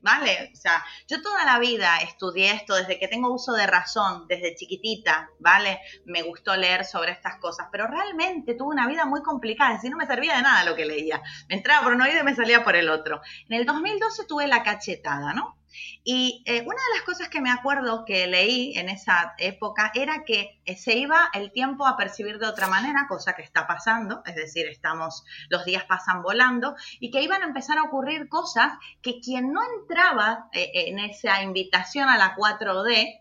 ¿vale? 0.00 0.50
O 0.52 0.56
sea, 0.56 0.84
yo 1.08 1.22
toda 1.22 1.44
la 1.44 1.58
vida 1.58 1.98
estudié 1.98 2.52
esto 2.52 2.74
desde 2.74 2.98
que 2.98 3.08
tengo 3.08 3.32
uso 3.32 3.52
de 3.52 3.66
razón, 3.66 4.26
desde 4.28 4.54
chiquitita, 4.54 5.30
¿vale? 5.38 5.80
Me 6.04 6.22
gustó 6.22 6.56
leer 6.56 6.84
sobre 6.84 7.12
estas 7.12 7.36
cosas, 7.36 7.68
pero 7.70 7.86
realmente 7.86 8.54
tuve 8.54 8.68
una 8.68 8.86
vida 8.86 9.04
muy 9.04 9.22
complicada, 9.22 9.74
decir, 9.74 9.90
no 9.90 9.96
me 9.96 10.06
servía 10.06 10.36
de 10.36 10.42
nada 10.42 10.64
lo 10.64 10.74
que 10.74 10.84
leía. 10.84 11.22
Me 11.48 11.56
entraba 11.56 11.84
por 11.84 11.94
un 11.94 12.02
oído 12.02 12.20
y 12.20 12.24
me 12.24 12.34
salía 12.34 12.64
por 12.64 12.76
el 12.76 12.88
otro. 12.88 13.20
En 13.48 13.58
el 13.58 13.66
2012 13.66 14.24
tuve 14.26 14.46
la 14.46 14.62
cachetada, 14.62 15.32
¿no? 15.32 15.56
Y 16.04 16.42
eh, 16.46 16.60
una 16.60 16.76
de 16.76 16.96
las 16.96 17.02
cosas 17.04 17.28
que 17.28 17.40
me 17.40 17.50
acuerdo 17.50 18.04
que 18.04 18.26
leí 18.26 18.76
en 18.76 18.88
esa 18.88 19.34
época 19.38 19.90
era 19.94 20.24
que 20.24 20.60
eh, 20.64 20.76
se 20.76 20.96
iba 20.96 21.30
el 21.34 21.52
tiempo 21.52 21.86
a 21.86 21.96
percibir 21.96 22.38
de 22.38 22.46
otra 22.46 22.68
manera, 22.68 23.06
cosa 23.08 23.34
que 23.34 23.42
está 23.42 23.66
pasando, 23.66 24.22
es 24.24 24.36
decir, 24.36 24.66
estamos, 24.66 25.24
los 25.48 25.64
días 25.64 25.84
pasan 25.84 26.22
volando, 26.22 26.76
y 27.00 27.10
que 27.10 27.22
iban 27.22 27.42
a 27.42 27.46
empezar 27.46 27.78
a 27.78 27.84
ocurrir 27.84 28.28
cosas 28.28 28.72
que 29.02 29.20
quien 29.20 29.52
no 29.52 29.60
entraba 29.80 30.48
eh, 30.52 30.70
en 30.74 30.98
esa 30.98 31.42
invitación 31.42 32.08
a 32.08 32.18
la 32.18 32.36
4D, 32.36 33.20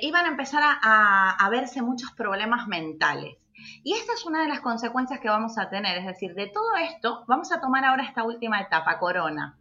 iban 0.00 0.26
a 0.26 0.28
empezar 0.28 0.62
a, 0.64 1.30
a 1.30 1.50
verse 1.50 1.82
muchos 1.82 2.12
problemas 2.12 2.68
mentales. 2.68 3.36
Y 3.82 3.94
esta 3.94 4.12
es 4.12 4.24
una 4.24 4.42
de 4.42 4.48
las 4.48 4.60
consecuencias 4.60 5.18
que 5.18 5.28
vamos 5.28 5.58
a 5.58 5.68
tener, 5.68 5.98
es 5.98 6.06
decir, 6.06 6.34
de 6.34 6.46
todo 6.46 6.76
esto, 6.76 7.24
vamos 7.26 7.50
a 7.50 7.60
tomar 7.60 7.84
ahora 7.84 8.04
esta 8.04 8.22
última 8.22 8.60
etapa, 8.60 9.00
corona 9.00 9.58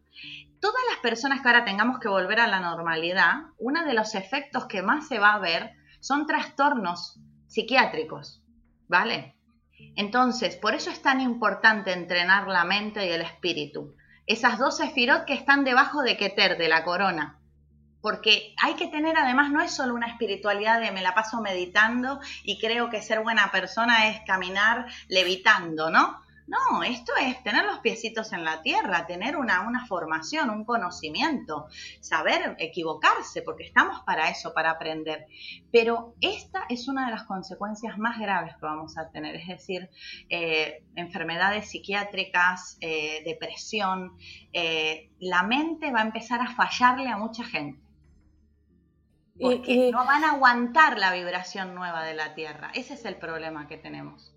todas 0.66 0.82
las 0.90 1.00
personas 1.00 1.42
que 1.42 1.48
ahora 1.48 1.64
tengamos 1.64 2.00
que 2.00 2.10
volver 2.10 2.40
a 2.40 2.48
la 2.48 2.60
normalidad, 2.60 3.36
uno 3.60 3.86
de 3.86 3.94
los 3.94 4.16
efectos 4.16 4.66
que 4.66 4.82
más 4.82 5.08
se 5.08 5.20
va 5.20 5.36
a 5.36 5.40
ver 5.40 5.74
son 6.00 6.26
trastornos 6.26 7.20
psiquiátricos, 7.46 8.42
¿vale? 8.88 9.36
Entonces, 9.96 10.56
por 10.56 10.74
eso 10.74 10.90
es 10.90 11.04
tan 11.04 11.22
importante 11.22 11.94
entrenar 11.94 12.48
la 12.48 12.64
mente 12.64 13.06
y 13.06 13.12
el 13.12 13.22
espíritu. 13.22 13.96
Esas 14.26 14.58
dos 14.58 14.78
sefirot 14.78 15.26
que 15.26 15.36
están 15.36 15.66
debajo 15.66 16.02
de 16.02 16.18
Keter, 16.18 16.58
de 16.58 16.68
la 16.68 16.84
corona. 16.84 17.40
Porque 18.02 18.56
hay 18.60 18.74
que 18.74 18.88
tener, 18.88 19.20
además, 19.20 19.52
no 19.52 19.62
es 19.62 19.70
solo 19.70 19.94
una 19.94 20.08
espiritualidad 20.08 20.82
de 20.82 20.92
me 20.92 21.04
la 21.04 21.14
paso 21.14 21.42
meditando 21.42 22.20
y 22.44 22.60
creo 22.60 22.90
que 22.90 23.04
ser 23.04 23.22
buena 23.22 23.52
persona 23.52 24.08
es 24.08 24.22
caminar 24.26 24.88
levitando, 25.10 25.92
¿no? 25.92 26.25
No, 26.48 26.84
esto 26.84 27.12
es 27.20 27.42
tener 27.42 27.66
los 27.66 27.80
piecitos 27.80 28.32
en 28.32 28.44
la 28.44 28.62
tierra, 28.62 29.08
tener 29.08 29.36
una, 29.36 29.68
una, 29.68 29.88
formación, 29.88 30.52
un 30.52 30.64
conocimiento, 30.64 31.68
saber 32.02 32.56
equivocarse, 32.60 33.42
porque 33.42 33.64
estamos 33.64 34.02
para 34.02 34.30
eso, 34.30 34.54
para 34.54 34.70
aprender. 34.72 35.26
Pero 35.72 36.14
esta 36.22 36.66
es 36.70 36.88
una 36.88 37.06
de 37.06 37.12
las 37.12 37.24
consecuencias 37.24 37.98
más 37.98 38.20
graves 38.20 38.54
que 38.56 38.66
vamos 38.66 38.96
a 38.98 39.10
tener, 39.10 39.36
es 39.36 39.48
decir, 39.48 39.90
eh, 40.30 40.84
enfermedades 40.96 41.70
psiquiátricas, 41.70 42.78
eh, 42.80 43.24
depresión. 43.26 44.16
Eh, 44.54 45.10
la 45.20 45.42
mente 45.42 45.92
va 45.92 46.02
a 46.02 46.06
empezar 46.06 46.42
a 46.42 46.54
fallarle 46.54 47.10
a 47.10 47.18
mucha 47.18 47.44
gente. 47.44 47.84
Porque 49.40 49.90
no 49.92 50.06
van 50.06 50.24
a 50.24 50.32
aguantar 50.32 50.98
la 50.98 51.12
vibración 51.12 51.76
nueva 51.76 52.06
de 52.06 52.14
la 52.14 52.36
tierra. 52.36 52.72
Ese 52.74 52.94
es 52.94 53.04
el 53.04 53.18
problema 53.18 53.68
que 53.68 53.78
tenemos. 53.78 54.35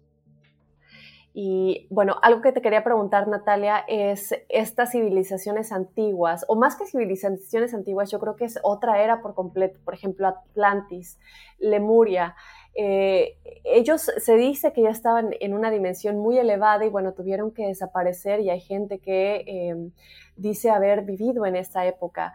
Y 1.41 1.86
bueno, 1.89 2.16
algo 2.22 2.41
que 2.41 2.51
te 2.51 2.61
quería 2.61 2.82
preguntar, 2.82 3.28
Natalia, 3.28 3.84
es 3.86 4.34
estas 4.49 4.91
civilizaciones 4.91 5.70
antiguas, 5.70 6.45
o 6.49 6.57
más 6.57 6.74
que 6.74 6.84
civilizaciones 6.84 7.74
antiguas, 7.74 8.11
yo 8.11 8.18
creo 8.18 8.34
que 8.34 8.45
es 8.45 8.59
otra 8.64 9.01
era 9.01 9.22
por 9.22 9.36
completo, 9.36 9.78
por 9.84 9.95
ejemplo, 9.95 10.26
Atlantis, 10.26 11.16
Lemuria. 11.61 12.34
Eh, 12.74 13.39
ellos 13.62 14.11
se 14.16 14.34
dice 14.34 14.72
que 14.72 14.82
ya 14.82 14.91
estaban 14.91 15.30
en 15.39 15.55
una 15.55 15.70
dimensión 15.70 16.18
muy 16.18 16.36
elevada 16.39 16.84
y 16.84 16.89
bueno, 16.89 17.12
tuvieron 17.12 17.53
que 17.53 17.68
desaparecer 17.68 18.41
y 18.41 18.51
hay 18.51 18.61
gente 18.61 18.99
que 18.99 19.45
em, 19.47 19.93
dice 20.34 20.70
haber 20.70 21.03
vivido 21.03 21.47
en 21.47 21.55
esta 21.55 21.86
época. 21.86 22.32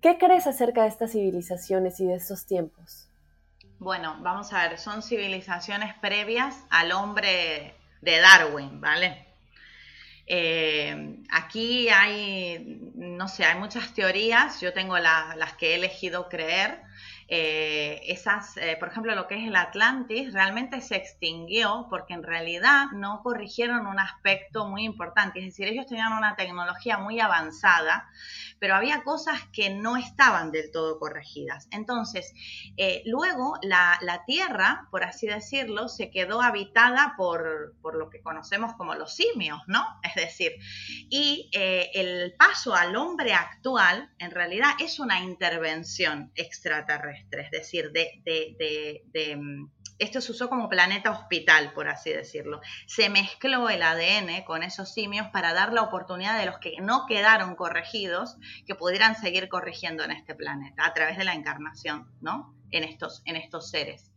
¿Qué 0.00 0.16
crees 0.16 0.46
acerca 0.46 0.82
de 0.82 0.88
estas 0.90 1.10
civilizaciones 1.10 1.98
y 1.98 2.06
de 2.06 2.14
estos 2.14 2.46
tiempos? 2.46 3.10
Bueno, 3.80 4.16
vamos 4.20 4.52
a 4.52 4.68
ver, 4.68 4.78
son 4.78 5.02
civilizaciones 5.02 5.92
previas 5.98 6.64
al 6.70 6.92
hombre 6.92 7.74
de 8.00 8.18
Darwin, 8.20 8.80
¿vale? 8.80 9.26
Eh, 10.30 11.16
aquí 11.30 11.88
hay, 11.88 12.92
no 12.94 13.28
sé, 13.28 13.46
hay 13.46 13.58
muchas 13.58 13.94
teorías, 13.94 14.60
yo 14.60 14.74
tengo 14.74 14.98
las 14.98 15.54
que 15.54 15.70
he 15.70 15.74
elegido 15.76 16.28
creer. 16.28 16.82
Eh, 17.30 18.00
esas, 18.04 18.56
eh, 18.56 18.76
por 18.80 18.88
ejemplo, 18.88 19.14
lo 19.14 19.26
que 19.26 19.36
es 19.36 19.46
el 19.46 19.56
Atlantis 19.56 20.32
realmente 20.32 20.80
se 20.80 20.96
extinguió 20.96 21.86
porque 21.90 22.14
en 22.14 22.22
realidad 22.22 22.86
no 22.92 23.22
corrigieron 23.22 23.86
un 23.86 23.98
aspecto 23.98 24.66
muy 24.66 24.84
importante, 24.84 25.38
es 25.38 25.44
decir, 25.44 25.68
ellos 25.68 25.86
tenían 25.86 26.14
una 26.14 26.36
tecnología 26.36 26.96
muy 26.96 27.20
avanzada 27.20 28.08
pero 28.60 28.74
había 28.74 29.02
cosas 29.02 29.40
que 29.52 29.70
no 29.70 29.96
estaban 29.96 30.50
del 30.50 30.70
todo 30.70 30.98
corregidas. 30.98 31.68
Entonces, 31.70 32.32
eh, 32.76 33.02
luego 33.06 33.54
la, 33.62 33.98
Tierra, 34.26 34.88
por 34.90 35.04
así 35.04 35.26
decirlo, 35.26 35.88
se 35.88 36.10
quedó 36.10 36.42
habitada 36.42 37.14
por, 37.16 37.74
lo 37.94 38.10
que 38.10 38.20
conocemos 38.20 38.74
como 38.74 38.94
los 38.94 39.14
simios, 39.14 39.60
¿no? 39.66 39.84
Es 40.02 40.14
decir, 40.14 40.52
y 41.08 41.48
eh, 41.52 41.90
el 41.94 42.34
paso 42.36 42.74
al 42.74 42.96
hombre 42.96 43.32
actual, 43.32 44.10
en 44.18 44.30
realidad, 44.30 44.70
es 44.80 44.98
una 44.98 45.20
intervención 45.20 46.32
extraterrestre, 46.34 47.42
es 47.42 47.50
decir, 47.50 47.92
de, 47.92 49.02
de 49.12 49.36
mm, 49.36 49.70
esto 49.98 50.20
se 50.20 50.32
usó 50.32 50.48
como 50.48 50.68
planeta 50.68 51.10
hospital, 51.10 51.72
por 51.72 51.88
así 51.88 52.10
decirlo. 52.10 52.60
Se 52.86 53.08
mezcló 53.10 53.68
el 53.68 53.82
ADN 53.82 54.44
con 54.44 54.62
esos 54.62 54.92
simios 54.92 55.26
para 55.28 55.52
dar 55.54 55.72
la 55.72 55.82
oportunidad 55.82 56.38
de 56.38 56.46
los 56.46 56.58
que 56.58 56.76
no 56.80 57.06
quedaron 57.06 57.56
corregidos 57.56 58.36
que 58.66 58.74
pudieran 58.74 59.16
seguir 59.16 59.48
corrigiendo 59.48 60.04
en 60.04 60.12
este 60.12 60.34
planeta 60.34 60.86
a 60.86 60.94
través 60.94 61.18
de 61.18 61.24
la 61.24 61.34
encarnación, 61.34 62.10
¿no? 62.20 62.54
En 62.70 62.84
estos, 62.84 63.22
en 63.24 63.36
estos 63.36 63.70
seres. 63.70 64.12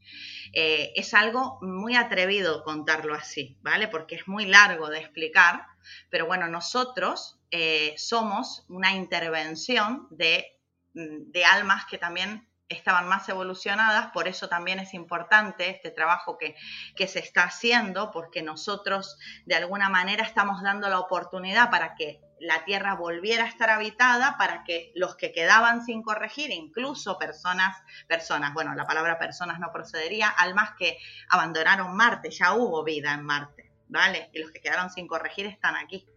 Eh, 0.53 0.91
es 0.95 1.13
algo 1.13 1.57
muy 1.61 1.95
atrevido 1.95 2.63
contarlo 2.63 3.15
así, 3.15 3.57
¿vale? 3.61 3.87
Porque 3.87 4.15
es 4.15 4.27
muy 4.27 4.45
largo 4.45 4.89
de 4.89 4.99
explicar, 4.99 5.65
pero 6.09 6.27
bueno, 6.27 6.47
nosotros 6.47 7.39
eh, 7.49 7.95
somos 7.97 8.65
una 8.67 8.93
intervención 8.93 10.07
de, 10.11 10.59
mm, 10.93 11.31
de 11.31 11.45
almas 11.45 11.85
que 11.85 11.97
también 11.97 12.47
estaban 12.71 13.07
más 13.07 13.27
evolucionadas, 13.29 14.11
por 14.11 14.27
eso 14.27 14.47
también 14.47 14.79
es 14.79 14.93
importante 14.93 15.69
este 15.69 15.91
trabajo 15.91 16.37
que, 16.37 16.55
que, 16.95 17.07
se 17.07 17.19
está 17.19 17.43
haciendo, 17.43 18.11
porque 18.11 18.41
nosotros 18.41 19.17
de 19.45 19.55
alguna 19.55 19.89
manera 19.89 20.23
estamos 20.23 20.61
dando 20.61 20.89
la 20.89 20.99
oportunidad 20.99 21.69
para 21.69 21.95
que 21.95 22.21
la 22.39 22.65
Tierra 22.65 22.95
volviera 22.95 23.43
a 23.43 23.47
estar 23.47 23.69
habitada, 23.69 24.35
para 24.37 24.63
que 24.63 24.91
los 24.95 25.15
que 25.15 25.31
quedaban 25.31 25.85
sin 25.85 26.01
corregir, 26.01 26.49
incluso 26.51 27.17
personas, 27.19 27.77
personas, 28.07 28.53
bueno, 28.53 28.73
la 28.73 28.87
palabra 28.87 29.19
personas 29.19 29.59
no 29.59 29.71
procedería, 29.71 30.29
almas 30.29 30.71
que 30.77 30.97
abandonaron 31.29 31.95
Marte, 31.95 32.31
ya 32.31 32.53
hubo 32.53 32.83
vida 32.83 33.13
en 33.13 33.23
Marte, 33.23 33.71
¿vale? 33.89 34.29
Y 34.33 34.39
los 34.39 34.51
que 34.51 34.59
quedaron 34.59 34.89
sin 34.89 35.07
corregir 35.07 35.45
están 35.45 35.75
aquí. 35.75 36.07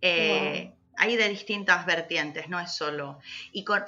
Eh, 0.00 0.74
hay 1.00 1.16
de 1.16 1.30
distintas 1.30 1.86
vertientes, 1.86 2.48
no 2.50 2.60
es 2.60 2.72
solo. 2.72 3.18
Y 3.52 3.64
con, 3.64 3.84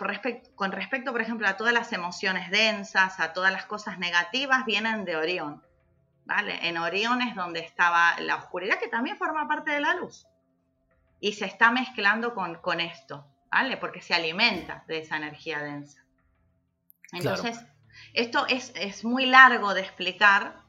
con 0.55 0.73
respecto, 0.73 1.13
por 1.13 1.21
ejemplo, 1.21 1.47
a 1.47 1.59
todas 1.59 1.75
las 1.75 1.93
emociones 1.93 2.51
densas, 2.51 3.21
a 3.21 3.35
todas 3.35 3.53
las 3.53 3.67
cosas 3.67 3.99
negativas, 3.99 4.65
vienen 4.65 5.05
de 5.05 5.17
Orión. 5.17 5.63
¿Vale? 6.25 6.67
En 6.67 6.79
Orión 6.79 7.21
es 7.21 7.35
donde 7.35 7.61
estaba 7.61 8.19
la 8.21 8.37
oscuridad, 8.37 8.79
que 8.79 8.89
también 8.89 9.19
forma 9.19 9.47
parte 9.47 9.73
de 9.73 9.81
la 9.81 9.95
luz. 9.95 10.27
y 11.21 11.35
se 11.35 11.45
está 11.47 11.71
mezclando 11.71 12.35
con, 12.35 12.57
con 12.57 12.81
esto, 12.81 13.25
¿vale? 13.51 13.77
Porque 13.77 14.01
se 14.01 14.13
alimenta 14.13 14.85
de 14.89 14.99
esa 14.99 15.17
energía 15.17 15.61
densa. 15.61 16.05
Entonces, 17.13 17.65
esto 18.13 18.47
es, 18.49 18.73
es 18.75 19.05
muy 19.05 19.27
largo 19.27 19.73
de 19.75 19.83
explicar, 19.83 20.62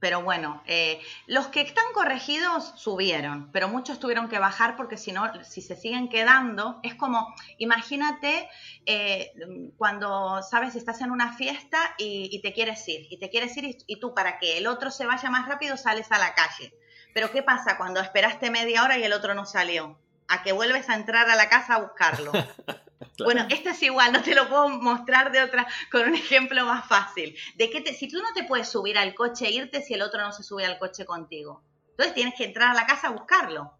pero 0.00 0.22
bueno, 0.22 0.62
eh, 0.66 1.00
los 1.26 1.48
que 1.48 1.60
están 1.60 1.84
corregidos 1.92 2.72
subieron, 2.76 3.50
pero 3.52 3.68
muchos 3.68 4.00
tuvieron 4.00 4.28
que 4.28 4.38
bajar 4.38 4.74
porque 4.76 4.96
si 4.96 5.12
no, 5.12 5.30
si 5.44 5.60
se 5.60 5.76
siguen 5.76 6.08
quedando, 6.08 6.80
es 6.82 6.94
como, 6.94 7.34
imagínate 7.58 8.48
eh, 8.86 9.32
cuando, 9.76 10.42
sabes, 10.42 10.74
estás 10.74 11.02
en 11.02 11.10
una 11.10 11.34
fiesta 11.34 11.78
y, 11.98 12.40
te 12.40 12.54
quieres 12.54 12.88
ir, 12.88 13.06
y 13.10 13.18
te 13.18 13.28
quieres 13.28 13.54
ir 13.58 13.76
y, 13.86 14.00
tú 14.00 14.14
para 14.14 14.38
que 14.38 14.56
el 14.56 14.66
otro 14.66 14.90
se 14.90 15.04
vaya 15.04 15.28
más 15.28 15.46
rápido 15.46 15.76
sales 15.76 16.10
a 16.10 16.18
la 16.18 16.34
calle. 16.34 16.74
Pero 17.12 17.30
¿qué 17.30 17.42
pasa 17.42 17.76
cuando 17.76 18.00
esperaste 18.00 18.50
media 18.50 18.82
hora 18.84 18.96
y 18.96 19.04
el 19.04 19.12
otro 19.12 19.34
no 19.34 19.44
salió? 19.44 19.98
A 20.28 20.42
que 20.42 20.52
vuelves 20.52 20.88
a 20.88 20.94
entrar 20.94 21.28
a 21.28 21.36
la 21.36 21.48
casa 21.50 21.74
a 21.74 21.82
buscarlo. 21.82 22.32
Bueno, 23.18 23.46
esto 23.50 23.70
es 23.70 23.82
igual, 23.82 24.12
no 24.12 24.22
te 24.22 24.34
lo 24.34 24.48
puedo 24.48 24.68
mostrar 24.68 25.32
de 25.32 25.42
otra, 25.42 25.66
con 25.90 26.08
un 26.08 26.14
ejemplo 26.14 26.64
más 26.66 26.86
fácil. 26.86 27.36
De 27.56 27.70
que 27.70 27.82
si 27.94 28.08
tú 28.08 28.18
no 28.18 28.32
te 28.34 28.44
puedes 28.44 28.68
subir 28.68 28.98
al 28.98 29.14
coche 29.14 29.46
e 29.46 29.52
irte 29.52 29.82
si 29.82 29.94
el 29.94 30.02
otro 30.02 30.20
no 30.20 30.32
se 30.32 30.42
sube 30.42 30.64
al 30.64 30.78
coche 30.78 31.04
contigo. 31.04 31.62
Entonces 31.90 32.14
tienes 32.14 32.34
que 32.34 32.44
entrar 32.44 32.70
a 32.70 32.74
la 32.74 32.86
casa 32.86 33.08
a 33.08 33.12
buscarlo. 33.12 33.74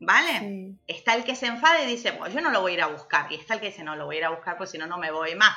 ¿Vale? 0.00 0.76
Está 0.86 1.14
el 1.14 1.24
que 1.24 1.36
se 1.36 1.46
enfada 1.46 1.82
y 1.82 1.86
dice, 1.86 2.12
pues 2.12 2.34
yo 2.34 2.40
no 2.40 2.50
lo 2.50 2.60
voy 2.60 2.72
a 2.72 2.74
ir 2.74 2.82
a 2.82 2.88
buscar. 2.88 3.30
Y 3.32 3.36
está 3.36 3.54
el 3.54 3.60
que 3.60 3.66
dice, 3.66 3.84
no, 3.84 3.96
lo 3.96 4.06
voy 4.06 4.16
a 4.16 4.18
ir 4.18 4.24
a 4.24 4.30
buscar, 4.30 4.56
pues 4.56 4.70
si 4.70 4.78
no, 4.78 4.86
no 4.86 4.98
me 4.98 5.10
voy 5.10 5.34
más. 5.34 5.56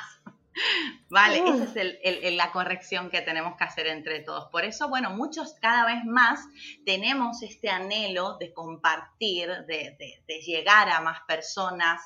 Vale, 1.10 1.38
esa 1.38 1.82
es 1.82 2.34
la 2.34 2.50
corrección 2.52 3.10
que 3.10 3.20
tenemos 3.20 3.56
que 3.56 3.64
hacer 3.64 3.88
entre 3.88 4.20
todos. 4.20 4.48
Por 4.50 4.64
eso, 4.64 4.88
bueno, 4.88 5.10
muchos 5.10 5.54
cada 5.60 5.84
vez 5.84 6.04
más 6.04 6.40
tenemos 6.86 7.42
este 7.42 7.68
anhelo 7.68 8.38
de 8.38 8.52
compartir, 8.54 9.48
de, 9.66 9.96
de 10.26 10.40
llegar 10.40 10.88
a 10.88 11.00
más 11.00 11.20
personas, 11.26 12.00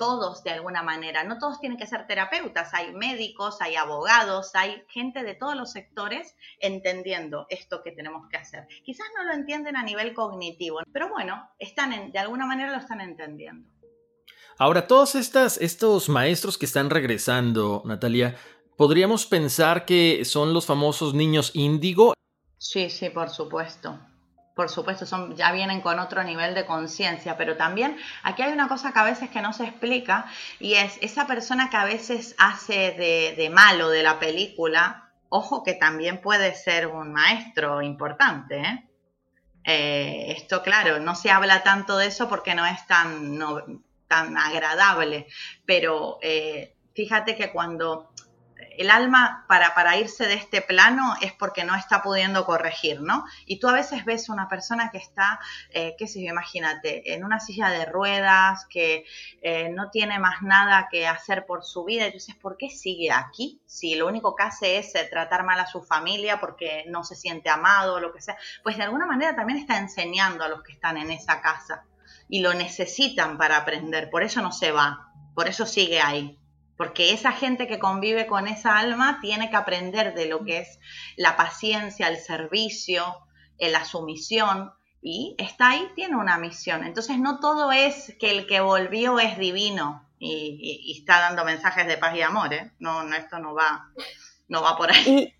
todos 0.00 0.42
de 0.42 0.50
alguna 0.50 0.82
manera. 0.82 1.24
No 1.24 1.36
todos 1.36 1.60
tienen 1.60 1.76
que 1.76 1.86
ser 1.86 2.06
terapeutas, 2.06 2.72
hay 2.72 2.92
médicos, 2.94 3.60
hay 3.60 3.76
abogados, 3.76 4.52
hay 4.54 4.82
gente 4.88 5.22
de 5.22 5.34
todos 5.34 5.54
los 5.54 5.72
sectores 5.72 6.34
entendiendo 6.58 7.46
esto 7.50 7.82
que 7.84 7.92
tenemos 7.92 8.26
que 8.30 8.38
hacer. 8.38 8.66
Quizás 8.82 9.06
no 9.14 9.24
lo 9.24 9.34
entienden 9.34 9.76
a 9.76 9.82
nivel 9.82 10.14
cognitivo, 10.14 10.80
pero 10.90 11.10
bueno, 11.10 11.50
están 11.58 12.10
de 12.10 12.18
alguna 12.18 12.46
manera 12.46 12.72
lo 12.72 12.78
están 12.78 13.02
entendiendo. 13.02 13.68
Ahora, 14.56 14.86
todos 14.86 15.14
estas, 15.16 15.58
estos 15.58 16.08
maestros 16.08 16.56
que 16.56 16.64
están 16.64 16.88
regresando, 16.88 17.82
Natalia, 17.84 18.36
¿podríamos 18.78 19.26
pensar 19.26 19.84
que 19.84 20.24
son 20.24 20.54
los 20.54 20.64
famosos 20.64 21.12
niños 21.12 21.50
índigo? 21.52 22.14
Sí, 22.56 22.88
sí, 22.88 23.10
por 23.10 23.28
supuesto 23.28 24.00
por 24.60 24.68
supuesto, 24.68 25.06
son, 25.06 25.34
ya 25.36 25.52
vienen 25.52 25.80
con 25.80 25.98
otro 25.98 26.22
nivel 26.22 26.54
de 26.54 26.66
conciencia, 26.66 27.38
pero 27.38 27.56
también 27.56 27.96
aquí 28.22 28.42
hay 28.42 28.52
una 28.52 28.68
cosa 28.68 28.92
que 28.92 28.98
a 28.98 29.04
veces 29.04 29.30
que 29.30 29.40
no 29.40 29.54
se 29.54 29.64
explica 29.64 30.26
y 30.58 30.74
es 30.74 30.98
esa 31.00 31.26
persona 31.26 31.70
que 31.70 31.78
a 31.78 31.86
veces 31.86 32.34
hace 32.36 33.34
de, 33.38 33.48
malo 33.48 33.88
de 33.88 34.02
la 34.02 34.18
película, 34.18 35.14
ojo 35.30 35.62
que 35.62 35.72
también 35.72 36.20
puede 36.20 36.54
ser 36.54 36.88
un 36.88 37.10
maestro 37.10 37.80
importante. 37.80 38.60
¿eh? 38.60 38.84
Eh, 39.64 40.34
esto, 40.36 40.62
claro, 40.62 40.98
no 40.98 41.14
se 41.14 41.30
habla 41.30 41.62
tanto 41.62 41.96
de 41.96 42.08
eso 42.08 42.28
porque 42.28 42.54
no 42.54 42.66
es 42.66 42.86
tan, 42.86 43.38
tan 44.08 44.36
agradable, 44.36 45.26
pero 45.64 46.18
eh, 46.20 46.76
fíjate 46.92 47.34
que 47.34 47.50
cuando 47.50 48.12
el 48.76 48.90
alma 48.90 49.44
para, 49.48 49.74
para 49.74 49.96
irse 49.96 50.26
de 50.26 50.34
este 50.34 50.62
plano 50.62 51.14
es 51.20 51.32
porque 51.32 51.64
no 51.64 51.74
está 51.74 52.02
pudiendo 52.02 52.44
corregir, 52.44 53.00
¿no? 53.00 53.24
Y 53.46 53.58
tú 53.58 53.68
a 53.68 53.72
veces 53.72 54.04
ves 54.04 54.28
una 54.28 54.48
persona 54.48 54.90
que 54.90 54.98
está, 54.98 55.40
eh, 55.70 55.94
qué 55.98 56.06
sé 56.06 56.22
yo, 56.22 56.30
imagínate, 56.30 57.14
en 57.14 57.24
una 57.24 57.40
silla 57.40 57.70
de 57.70 57.84
ruedas, 57.84 58.66
que 58.66 59.04
eh, 59.42 59.68
no 59.70 59.90
tiene 59.90 60.18
más 60.18 60.42
nada 60.42 60.88
que 60.90 61.06
hacer 61.06 61.46
por 61.46 61.64
su 61.64 61.84
vida, 61.84 62.06
y 62.06 62.10
tú 62.10 62.14
dices, 62.14 62.36
¿por 62.36 62.56
qué 62.56 62.70
sigue 62.70 63.10
aquí? 63.10 63.60
Si 63.66 63.94
lo 63.94 64.06
único 64.06 64.34
que 64.34 64.44
hace 64.44 64.78
es 64.78 64.94
eh, 64.94 65.06
tratar 65.10 65.44
mal 65.44 65.60
a 65.60 65.66
su 65.66 65.82
familia 65.82 66.40
porque 66.40 66.84
no 66.88 67.04
se 67.04 67.16
siente 67.16 67.50
amado 67.50 68.00
lo 68.00 68.12
que 68.12 68.20
sea, 68.20 68.36
pues 68.62 68.76
de 68.76 68.84
alguna 68.84 69.06
manera 69.06 69.36
también 69.36 69.58
está 69.58 69.78
enseñando 69.78 70.44
a 70.44 70.48
los 70.48 70.62
que 70.62 70.72
están 70.72 70.96
en 70.96 71.10
esa 71.10 71.40
casa 71.40 71.84
y 72.28 72.40
lo 72.40 72.54
necesitan 72.54 73.38
para 73.38 73.56
aprender, 73.56 74.08
por 74.10 74.22
eso 74.22 74.40
no 74.40 74.52
se 74.52 74.72
va, 74.72 75.12
por 75.34 75.48
eso 75.48 75.66
sigue 75.66 76.00
ahí 76.00 76.39
porque 76.80 77.12
esa 77.12 77.32
gente 77.32 77.68
que 77.68 77.78
convive 77.78 78.26
con 78.26 78.48
esa 78.48 78.78
alma 78.78 79.18
tiene 79.20 79.50
que 79.50 79.56
aprender 79.56 80.14
de 80.14 80.24
lo 80.24 80.46
que 80.46 80.60
es 80.60 80.78
la 81.14 81.36
paciencia, 81.36 82.08
el 82.08 82.16
servicio, 82.16 83.04
la 83.58 83.84
sumisión, 83.84 84.72
y 85.02 85.34
está 85.36 85.72
ahí, 85.72 85.90
tiene 85.94 86.16
una 86.16 86.38
misión. 86.38 86.82
Entonces 86.84 87.18
no 87.18 87.38
todo 87.38 87.70
es 87.70 88.16
que 88.18 88.30
el 88.30 88.46
que 88.46 88.62
volvió 88.62 89.18
es 89.18 89.36
divino 89.36 90.08
y, 90.18 90.96
está 90.98 91.20
dando 91.20 91.44
mensajes 91.44 91.86
de 91.86 91.98
paz 91.98 92.16
y 92.16 92.22
amor, 92.22 92.54
¿eh? 92.54 92.72
No, 92.78 93.04
no 93.04 93.14
esto 93.14 93.38
no 93.40 93.54
va, 93.54 93.90
no 94.48 94.62
va 94.62 94.78
por 94.78 94.90
ahí. 94.90 95.34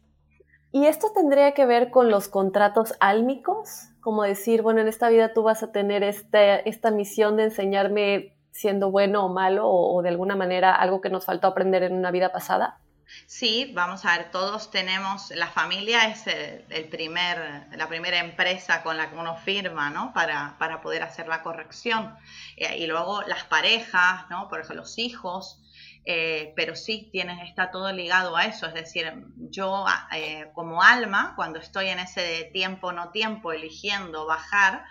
¿Y, 0.73 0.81
¿Y 0.83 0.87
esto 0.89 1.11
tendría 1.15 1.55
que 1.55 1.65
ver 1.65 1.91
con 1.91 2.11
los 2.11 2.29
contratos 2.29 2.93
álmicos? 3.01 3.89
Como 4.03 4.25
decir, 4.25 4.61
bueno, 4.61 4.83
en 4.83 4.89
esta 4.89 5.09
vida 5.09 5.33
tú 5.33 5.43
vas 5.43 5.63
a 5.63 5.73
tener 5.73 6.03
esta 6.03 6.91
misión 6.91 7.39
de 7.39 7.45
enseñarme 7.45 8.37
siendo 8.53 8.91
bueno 8.91 9.25
o 9.25 9.29
malo 9.29 9.69
o, 9.69 10.03
de 10.03 10.09
alguna 10.09 10.37
manera 10.37 10.75
algo 10.75 11.01
que 11.01 11.11
nos 11.11 11.25
faltó 11.25 11.47
aprender 11.47 11.83
en 11.83 11.95
una 11.95 12.11
vida 12.11 12.33
pasada? 12.33 12.79
Sí, 13.27 13.73
vamos 13.75 14.05
a 14.05 14.17
ver, 14.17 14.31
todos 14.31 14.71
tenemos, 14.71 15.31
la 15.31 15.49
familia 15.49 16.07
es 16.07 16.27
el, 16.27 16.89
primer, 16.89 17.67
la 17.73 17.89
primera 17.89 18.19
empresa 18.19 18.85
con 18.85 18.97
la 18.97 19.11
que 19.11 19.17
uno 19.17 19.37
firma, 19.37 19.91
¿no? 19.91 20.13
Para, 20.13 20.57
para 20.59 20.81
poder 20.81 21.03
hacer 21.03 21.27
la 21.27 21.43
corrección. 21.43 22.15
Eh, 22.57 22.79
y 22.79 22.87
luego 22.87 23.23
las 23.23 23.45
parejas, 23.45 24.27
¿no? 24.31 24.49
Por 24.49 24.61
ejemplo, 24.61 24.83
los 24.83 24.99
hijos. 24.99 25.61
Eh, 26.05 26.53
pero 26.57 26.77
sí, 26.77 27.09
tienes, 27.13 27.47
está 27.49 27.71
todo 27.71 27.93
ligado 27.93 28.37
a 28.37 28.45
eso. 28.45 28.67
Es 28.67 28.75
decir, 28.75 29.13
yo 29.37 29.85
eh, 30.13 30.51
como 30.55 30.83
alma, 30.83 31.35
cuando 31.37 31.59
estoy 31.59 31.89
en 31.89 31.99
ese 31.99 32.49
tiempo, 32.53 32.93
no 32.93 33.11
tiempo, 33.11 33.53
eligiendo 33.53 34.27
bajar, 34.27 34.85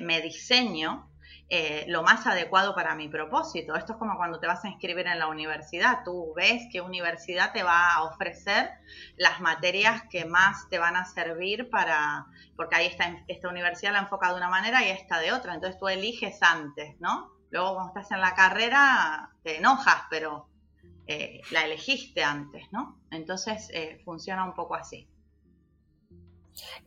me 0.00 0.20
diseño 0.20 1.09
eh, 1.52 1.84
lo 1.88 2.04
más 2.04 2.28
adecuado 2.28 2.76
para 2.76 2.94
mi 2.94 3.08
propósito. 3.08 3.74
Esto 3.74 3.94
es 3.94 3.98
como 3.98 4.16
cuando 4.16 4.38
te 4.38 4.46
vas 4.46 4.64
a 4.64 4.68
inscribir 4.68 5.08
en 5.08 5.18
la 5.18 5.26
universidad. 5.26 6.04
Tú 6.04 6.32
ves 6.36 6.62
qué 6.70 6.80
universidad 6.80 7.52
te 7.52 7.64
va 7.64 7.92
a 7.92 8.04
ofrecer 8.04 8.70
las 9.16 9.40
materias 9.40 10.02
que 10.08 10.24
más 10.24 10.68
te 10.68 10.78
van 10.78 10.94
a 10.94 11.04
servir 11.04 11.68
para, 11.68 12.26
porque 12.54 12.76
ahí 12.76 12.86
está, 12.86 13.24
esta 13.26 13.48
universidad 13.48 13.92
la 13.92 13.98
enfoca 13.98 14.30
de 14.30 14.36
una 14.36 14.48
manera 14.48 14.84
y 14.84 14.90
esta 14.90 15.18
de 15.18 15.32
otra. 15.32 15.54
Entonces 15.54 15.78
tú 15.80 15.88
eliges 15.88 16.40
antes, 16.40 16.94
¿no? 17.00 17.32
Luego 17.50 17.74
cuando 17.74 17.88
estás 17.88 18.12
en 18.12 18.20
la 18.20 18.36
carrera 18.36 19.30
te 19.42 19.58
enojas, 19.58 20.04
pero 20.08 20.48
eh, 21.08 21.40
la 21.50 21.64
elegiste 21.64 22.22
antes, 22.22 22.62
¿no? 22.70 23.00
Entonces 23.10 23.68
eh, 23.74 24.00
funciona 24.04 24.44
un 24.44 24.54
poco 24.54 24.76
así. 24.76 25.08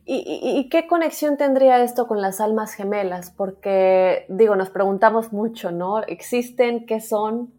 ¿Y, 0.06 0.68
qué 0.70 0.86
conexión 0.86 1.38
tendría 1.38 1.82
esto 1.82 2.06
con 2.06 2.20
las 2.20 2.40
almas 2.40 2.74
gemelas? 2.74 3.30
Porque, 3.30 4.26
digo, 4.28 4.54
nos 4.54 4.70
preguntamos 4.70 5.32
mucho, 5.32 5.70
¿no? 5.70 6.02
¿Existen? 6.02 6.84
¿Qué 6.84 7.00
son? 7.00 7.54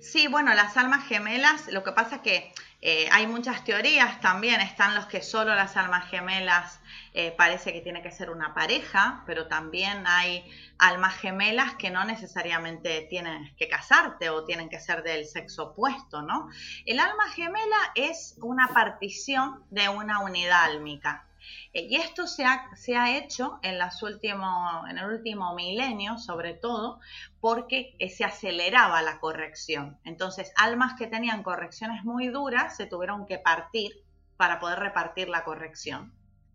Sí, 0.00 0.28
bueno, 0.28 0.52
las 0.54 0.76
almas 0.76 1.06
gemelas, 1.06 1.72
lo 1.72 1.82
que 1.82 1.92
pasa 1.92 2.22
que 2.22 2.52
eh, 2.82 3.08
hay 3.12 3.26
muchas 3.26 3.64
teorías 3.64 4.20
también, 4.20 4.60
están 4.60 4.94
los 4.94 5.06
que 5.06 5.22
solo 5.22 5.54
las 5.54 5.76
almas 5.76 6.08
gemelas 6.08 6.80
eh, 7.12 7.34
parece 7.36 7.72
que 7.72 7.82
tiene 7.82 8.02
que 8.02 8.10
ser 8.10 8.30
una 8.30 8.54
pareja, 8.54 9.22
pero 9.26 9.48
también 9.48 10.06
hay 10.06 10.44
almas 10.78 11.16
gemelas 11.16 11.74
que 11.74 11.90
no 11.90 12.04
necesariamente 12.04 13.06
tienen 13.10 13.54
que 13.56 13.68
casarte 13.68 14.30
o 14.30 14.44
tienen 14.44 14.70
que 14.70 14.80
ser 14.80 15.02
del 15.02 15.26
sexo 15.26 15.70
opuesto, 15.70 16.22
¿no? 16.22 16.48
El 16.86 17.00
alma 17.00 17.28
gemela 17.34 17.92
es 17.94 18.36
una 18.40 18.68
partición 18.68 19.64
de 19.70 19.88
una 19.90 20.20
unidad 20.20 20.64
álmica. 20.64 21.26
Eh, 21.72 21.86
y 21.88 21.96
esto 21.96 22.26
se 22.26 22.44
ha, 22.44 23.16
hecho 23.16 23.58
en, 23.62 23.78
las 23.78 24.02
en 24.02 24.98
el 24.98 25.06
último 25.06 25.54
milenio, 25.54 26.18
sobre 26.18 26.54
todo, 26.54 27.00
porque 27.40 27.96
eh, 27.98 28.10
se 28.10 28.24
aceleraba 28.24 29.02
la 29.02 29.20
corrección. 29.20 29.98
Entonces, 30.04 30.52
almas 30.56 30.94
que 30.98 31.06
tenían 31.06 31.42
correcciones 31.42 32.04
muy 32.04 32.28
duras 32.28 32.76
se 32.76 32.86
tuvieron 32.86 33.26
que 33.26 33.38
partir 33.38 33.92
para 34.36 34.58
poder 34.58 34.78
repartir 34.78 35.28
la 35.28 35.44
corrección. 35.44 36.12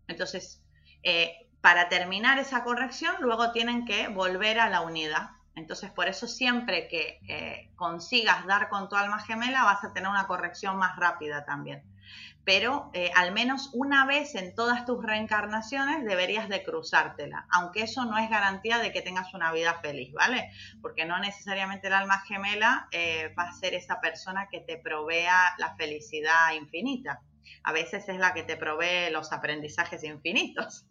Entonces, 0.08 0.62
eh, 1.02 1.48
para 1.60 1.88
terminar 1.88 2.38
esa 2.38 2.64
corrección, 2.64 3.14
luego 3.20 3.52
tienen 3.52 3.86
que 3.86 4.08
volver 4.08 4.60
a 4.60 4.70
la 4.70 4.82
unidad. 4.82 5.30
Entonces, 5.54 5.90
por 5.90 6.06
eso 6.06 6.26
siempre 6.28 6.86
que 6.86 7.70
consigas 7.76 8.46
dar 8.46 8.68
con 8.68 8.90
tu 8.90 8.96
alma 8.96 9.20
gemela, 9.20 9.64
vas 9.64 9.82
a 9.82 9.92
tener 9.94 10.10
una 10.10 10.26
corrección 10.26 10.76
más 10.76 10.96
rápida 10.96 11.46
también 11.46 11.82
pero 12.44 12.90
eh, 12.94 13.10
al 13.16 13.32
menos 13.32 13.70
una 13.72 14.06
vez 14.06 14.36
en 14.36 14.54
todas 14.54 14.86
tus 14.86 15.04
reencarnaciones 15.04 16.04
deberías 16.04 16.48
de 16.48 16.62
cruzártela, 16.62 17.46
aunque 17.50 17.82
eso 17.82 18.04
no 18.04 18.16
es 18.18 18.30
garantía 18.30 18.78
de 18.78 18.92
que 18.92 19.02
tengas 19.02 19.34
una 19.34 19.52
vida 19.52 19.74
feliz, 19.80 20.12
¿vale? 20.12 20.50
Porque 20.80 21.04
no 21.04 21.18
necesariamente 21.18 21.88
el 21.88 21.94
alma 21.94 22.20
gemela 22.20 22.88
eh, 22.92 23.34
va 23.36 23.48
a 23.48 23.52
ser 23.52 23.74
esa 23.74 24.00
persona 24.00 24.48
que 24.48 24.60
te 24.60 24.78
provea 24.78 25.54
la 25.58 25.74
felicidad 25.74 26.52
infinita. 26.52 27.20
a 27.64 27.72
veces 27.72 28.08
es 28.08 28.18
la 28.18 28.32
que 28.32 28.44
te 28.44 28.56
provee 28.56 29.10
los 29.10 29.32
aprendizajes 29.32 30.04
infinitos. 30.04 30.86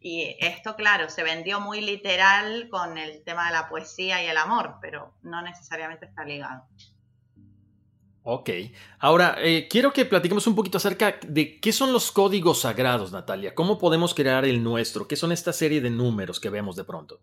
Y 0.00 0.36
esto, 0.40 0.76
claro, 0.76 1.08
se 1.08 1.22
vendió 1.22 1.60
muy 1.60 1.80
literal 1.80 2.68
con 2.70 2.96
el 2.96 3.24
tema 3.24 3.46
de 3.46 3.52
la 3.52 3.68
poesía 3.68 4.22
y 4.22 4.28
el 4.28 4.36
amor, 4.36 4.78
pero 4.80 5.14
no 5.22 5.42
necesariamente 5.42 6.06
está 6.06 6.24
ligado. 6.24 6.64
Ok. 8.28 8.50
Ahora, 8.98 9.36
eh, 9.38 9.68
quiero 9.70 9.92
que 9.92 10.04
platiquemos 10.04 10.48
un 10.48 10.56
poquito 10.56 10.78
acerca 10.78 11.14
de 11.24 11.60
qué 11.60 11.72
son 11.72 11.92
los 11.92 12.10
códigos 12.10 12.62
sagrados, 12.62 13.12
Natalia. 13.12 13.54
¿Cómo 13.54 13.78
podemos 13.78 14.14
crear 14.14 14.44
el 14.44 14.64
nuestro? 14.64 15.06
¿Qué 15.06 15.14
son 15.14 15.30
esta 15.30 15.52
serie 15.52 15.80
de 15.80 15.90
números 15.90 16.40
que 16.40 16.50
vemos 16.50 16.74
de 16.74 16.82
pronto? 16.82 17.20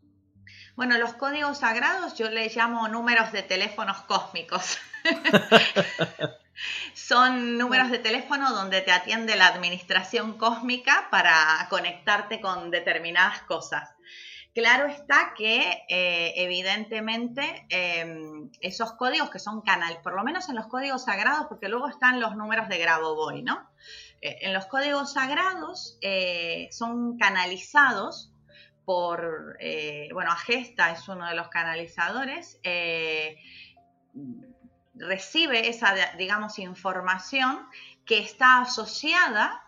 Bueno, 0.78 0.98
los 0.98 1.12
códigos 1.12 1.58
sagrados 1.58 2.18
yo 2.18 2.30
les 2.30 2.56
llamo 2.56 2.88
números 2.88 3.34
de 3.34 3.44
teléfonos 3.44 3.98
cósmicos. 4.04 4.78
son 6.94 7.58
números 7.58 7.92
de 7.92 8.00
teléfono 8.00 8.54
donde 8.54 8.80
te 8.80 8.94
atiende 8.94 9.36
la 9.36 9.48
administración 9.48 10.38
cósmica 10.38 11.10
para 11.12 11.68
conectarte 11.70 12.40
con 12.40 12.72
determinadas 12.72 13.42
cosas. 13.42 13.93
Claro 14.54 14.86
está 14.86 15.34
que 15.36 15.84
eh, 15.90 16.34
evidentemente 16.36 17.66
em, 17.70 18.52
esos 18.62 18.94
códigos 18.94 19.32
que 19.32 19.40
son 19.40 19.62
canal, 19.62 20.00
por 20.04 20.14
lo 20.14 20.24
menos 20.24 20.48
en 20.48 20.56
los 20.56 20.68
códigos 20.68 21.06
sagrados, 21.06 21.48
porque 21.48 21.70
luego 21.70 21.88
están 21.88 22.20
los 22.20 22.36
números 22.36 22.70
de 22.70 22.78
Grabovoi, 22.78 23.42
¿no? 23.42 23.68
Eh, 24.22 24.38
en 24.42 24.54
los 24.54 24.68
códigos 24.68 25.14
sagrados 25.14 25.98
eh, 26.02 26.70
son 26.72 27.18
canalizados 27.18 28.32
por, 28.86 29.58
bueno, 30.14 30.32
Agesta 30.32 30.92
es 30.92 31.08
uno 31.08 31.26
de 31.26 31.36
los 31.36 31.48
canalizadores, 31.48 32.60
recibe 34.96 35.70
esa, 35.70 35.96
digamos, 36.18 36.60
información 36.60 37.66
que 38.06 38.20
está 38.20 38.60
asociada 38.60 39.64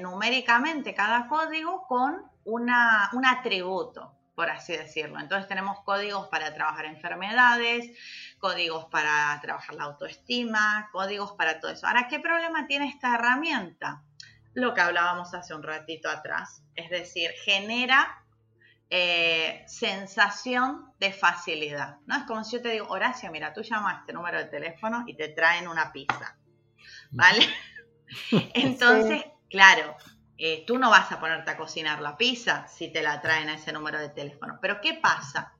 numéricamente 0.00 0.94
cada 0.94 1.28
código 1.28 1.86
con 1.86 2.24
una, 2.44 3.10
un 3.12 3.26
atributo 3.26 4.15
por 4.36 4.50
así 4.50 4.76
decirlo. 4.76 5.18
Entonces 5.18 5.48
tenemos 5.48 5.80
códigos 5.80 6.28
para 6.28 6.54
trabajar 6.54 6.84
enfermedades, 6.84 7.90
códigos 8.38 8.84
para 8.84 9.40
trabajar 9.40 9.74
la 9.74 9.84
autoestima, 9.84 10.90
códigos 10.92 11.32
para 11.32 11.58
todo 11.58 11.72
eso. 11.72 11.86
Ahora, 11.86 12.06
¿qué 12.06 12.20
problema 12.20 12.66
tiene 12.66 12.86
esta 12.86 13.14
herramienta? 13.14 14.02
Lo 14.52 14.74
que 14.74 14.82
hablábamos 14.82 15.32
hace 15.32 15.54
un 15.54 15.62
ratito 15.62 16.10
atrás, 16.10 16.62
es 16.74 16.90
decir, 16.90 17.30
genera 17.44 18.22
eh, 18.90 19.64
sensación 19.66 20.92
de 21.00 21.14
facilidad. 21.14 21.96
¿no? 22.04 22.18
Es 22.18 22.24
como 22.24 22.44
si 22.44 22.56
yo 22.56 22.62
te 22.62 22.68
digo, 22.68 22.88
Horacio, 22.88 23.30
mira, 23.32 23.54
tú 23.54 23.62
llamas 23.62 24.00
este 24.00 24.12
número 24.12 24.38
de 24.38 24.44
teléfono 24.44 25.04
y 25.06 25.16
te 25.16 25.30
traen 25.30 25.66
una 25.66 25.92
pizza. 25.92 26.36
¿Vale? 27.10 27.40
Entonces, 28.52 29.24
claro, 29.48 29.96
eh, 30.38 30.64
tú 30.66 30.78
no 30.78 30.90
vas 30.90 31.10
a 31.12 31.20
ponerte 31.20 31.50
a 31.50 31.56
cocinar 31.56 32.00
la 32.00 32.16
pizza 32.16 32.66
si 32.68 32.88
te 32.88 33.02
la 33.02 33.20
traen 33.20 33.48
a 33.48 33.54
ese 33.54 33.72
número 33.72 33.98
de 33.98 34.10
teléfono. 34.10 34.58
Pero 34.60 34.80
¿qué 34.80 34.94
pasa? 34.94 35.54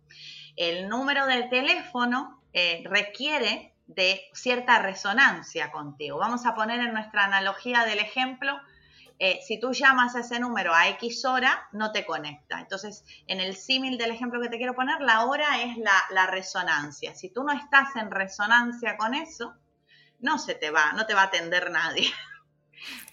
El 0.57 0.89
número 0.89 1.27
de 1.27 1.45
teléfono 1.45 2.43
eh, 2.53 2.83
requiere 2.87 3.75
de 3.87 4.21
cierta 4.33 4.79
resonancia 4.81 5.71
contigo. 5.71 6.19
Vamos 6.19 6.45
a 6.47 6.55
poner 6.55 6.81
en 6.81 6.93
nuestra 6.93 7.25
analogía 7.25 7.85
del 7.85 7.99
ejemplo, 7.99 8.59
eh, 9.19 9.41
si 9.47 9.59
tú 9.59 9.73
llamas 9.73 10.15
a 10.15 10.21
ese 10.21 10.39
número 10.41 10.75
a 10.75 10.89
X 10.89 11.25
hora, 11.25 11.69
no 11.73 11.93
te 11.93 12.05
conecta. 12.05 12.61
Entonces, 12.61 13.05
en 13.27 13.41
el 13.41 13.57
símil 13.57 13.97
del 13.97 14.11
ejemplo 14.11 14.41
que 14.41 14.49
te 14.49 14.59
quiero 14.59 14.75
poner, 14.75 15.01
la 15.01 15.25
hora 15.25 15.63
es 15.63 15.79
la, 15.79 15.95
la 16.11 16.27
resonancia. 16.27 17.15
Si 17.15 17.31
tú 17.31 17.43
no 17.43 17.53
estás 17.53 17.97
en 17.97 18.11
resonancia 18.11 18.97
con 18.99 19.15
eso, 19.15 19.55
no 20.21 20.39
se 20.39 20.55
te 20.55 20.71
va, 20.71 20.93
no 20.93 21.07
te 21.07 21.15
va 21.15 21.23
a 21.23 21.27
atender 21.27 21.71
nadie. 21.71 22.13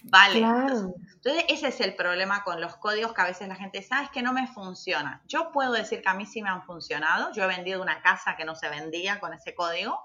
Vale. 0.04 0.38
Entonces, 0.38 1.44
ese 1.48 1.68
es 1.68 1.80
el 1.80 1.94
problema 1.94 2.44
con 2.44 2.60
los 2.60 2.76
códigos 2.76 3.14
que 3.14 3.22
a 3.22 3.26
veces 3.26 3.48
la 3.48 3.56
gente 3.56 3.82
sabe, 3.82 4.04
es 4.04 4.10
que 4.10 4.22
no 4.22 4.32
me 4.32 4.46
funciona. 4.46 5.22
Yo 5.26 5.52
puedo 5.52 5.72
decir 5.72 6.02
que 6.02 6.08
a 6.08 6.14
mí 6.14 6.26
sí 6.26 6.42
me 6.42 6.50
han 6.50 6.64
funcionado. 6.64 7.32
Yo 7.32 7.44
he 7.44 7.46
vendido 7.46 7.80
una 7.80 8.02
casa 8.02 8.36
que 8.36 8.44
no 8.44 8.54
se 8.54 8.68
vendía 8.68 9.20
con 9.20 9.32
ese 9.32 9.54
código, 9.54 9.98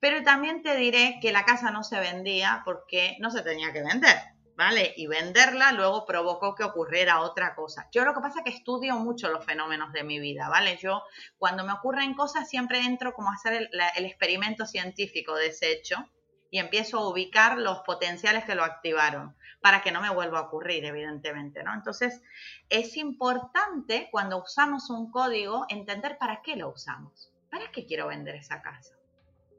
pero 0.00 0.22
también 0.22 0.62
te 0.62 0.76
diré 0.76 1.18
que 1.20 1.32
la 1.32 1.44
casa 1.44 1.70
no 1.70 1.84
se 1.84 2.00
vendía 2.00 2.62
porque 2.64 3.16
no 3.20 3.30
se 3.30 3.42
tenía 3.42 3.72
que 3.72 3.82
vender. 3.82 4.16
¿Vale? 4.56 4.92
Y 4.96 5.06
venderla 5.06 5.70
luego 5.70 6.04
provocó 6.04 6.56
que 6.56 6.64
ocurriera 6.64 7.20
otra 7.20 7.54
cosa. 7.54 7.86
Yo 7.92 8.04
lo 8.04 8.12
que 8.12 8.20
pasa 8.20 8.40
es 8.40 8.44
que 8.44 8.58
estudio 8.58 8.96
mucho 8.96 9.28
los 9.28 9.44
fenómenos 9.44 9.92
de 9.92 10.02
mi 10.02 10.18
vida, 10.18 10.48
¿vale? 10.48 10.76
Yo 10.82 11.04
cuando 11.36 11.62
me 11.62 11.72
ocurren 11.72 12.14
cosas 12.14 12.48
siempre 12.48 12.80
entro 12.80 13.12
como 13.12 13.30
a 13.30 13.34
hacer 13.34 13.52
el, 13.52 13.70
el 13.94 14.04
experimento 14.04 14.66
científico 14.66 15.36
de 15.36 15.46
ese 15.46 15.70
hecho 15.70 16.10
y 16.50 16.58
empiezo 16.58 16.98
a 16.98 17.08
ubicar 17.08 17.58
los 17.58 17.80
potenciales 17.80 18.44
que 18.44 18.54
lo 18.54 18.64
activaron 18.64 19.36
para 19.60 19.82
que 19.82 19.90
no 19.90 20.00
me 20.00 20.10
vuelva 20.10 20.38
a 20.38 20.42
ocurrir, 20.42 20.84
evidentemente, 20.84 21.62
¿no? 21.62 21.74
Entonces, 21.74 22.22
es 22.68 22.96
importante 22.96 24.08
cuando 24.10 24.42
usamos 24.42 24.88
un 24.90 25.10
código 25.10 25.66
entender 25.68 26.16
para 26.18 26.42
qué 26.42 26.56
lo 26.56 26.70
usamos. 26.70 27.30
¿Para 27.50 27.70
qué 27.72 27.86
quiero 27.86 28.08
vender 28.08 28.36
esa 28.36 28.62
casa? 28.62 28.94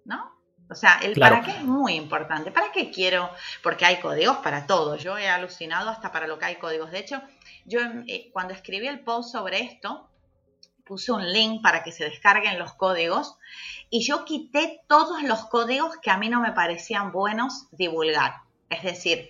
¿No? 0.06 0.40
O 0.70 0.76
sea, 0.76 0.99
el 1.02 1.20
para 1.20 1.41
qué 1.41 1.52
es 1.52 1.64
muy 1.64 1.95
importante. 1.95 2.52
¿Para 2.52 2.72
qué 2.72 2.91
quiero? 2.91 3.30
Porque 3.64 3.86
hay 3.86 3.99
códigos 3.99 4.38
para 4.38 4.68
todo. 4.68 4.95
Yo 4.95 5.18
he 5.18 5.28
alucinado 5.28 5.90
hasta 5.90 6.11
para 6.11 6.28
lo 6.28 6.38
que 6.38 6.45
hay 6.45 6.56
códigos. 6.57 6.91
De 6.91 6.99
hecho, 6.99 7.22
yo 7.66 7.80
eh, 8.07 8.30
cuando 8.32 8.53
escribí 8.53 8.88
el 8.88 8.99
post 8.99 9.32
sobre 9.32 9.61
esto, 9.61 10.07
puse 10.90 11.11
un 11.11 11.32
link 11.32 11.61
para 11.61 11.84
que 11.84 11.91
se 11.91 12.03
descarguen 12.03 12.57
los 12.57 12.74
códigos 12.74 13.38
y 13.91 14.03
yo 14.03 14.26
quité 14.26 14.82
todos 14.88 15.22
los 15.22 15.45
códigos 15.45 15.98
que 16.02 16.10
a 16.10 16.18
mí 16.18 16.30
no 16.30 16.41
me 16.41 16.52
parecían 16.52 17.11
buenos 17.11 17.68
divulgar. 17.72 18.41
Es 18.72 18.82
decir, 18.82 19.30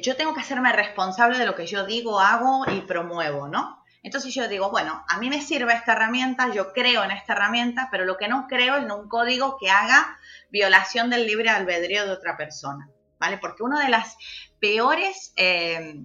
yo 0.00 0.16
tengo 0.16 0.32
que 0.32 0.40
hacerme 0.40 0.72
responsable 0.72 1.36
de 1.36 1.44
lo 1.44 1.54
que 1.54 1.66
yo 1.66 1.84
digo, 1.84 2.20
hago 2.20 2.64
y 2.70 2.80
promuevo, 2.80 3.48
¿no? 3.48 3.84
Entonces 4.02 4.34
yo 4.34 4.48
digo, 4.48 4.70
bueno, 4.70 5.04
a 5.08 5.18
mí 5.18 5.28
me 5.28 5.42
sirve 5.42 5.74
esta 5.74 5.92
herramienta, 5.92 6.50
yo 6.54 6.72
creo 6.72 7.04
en 7.04 7.10
esta 7.10 7.34
herramienta, 7.34 7.88
pero 7.90 8.06
lo 8.06 8.16
que 8.16 8.28
no 8.28 8.46
creo 8.48 8.76
es 8.76 8.84
en 8.84 8.90
un 8.90 9.08
código 9.08 9.58
que 9.60 9.70
haga 9.70 10.16
violación 10.50 11.10
del 11.10 11.26
libre 11.26 11.50
albedrío 11.50 12.06
de 12.06 12.12
otra 12.12 12.38
persona, 12.38 12.88
¿vale? 13.18 13.36
Porque 13.36 13.62
uno 13.62 13.78
de 13.78 13.90
las 13.90 14.16
peores 14.58 15.34
eh, 15.36 16.00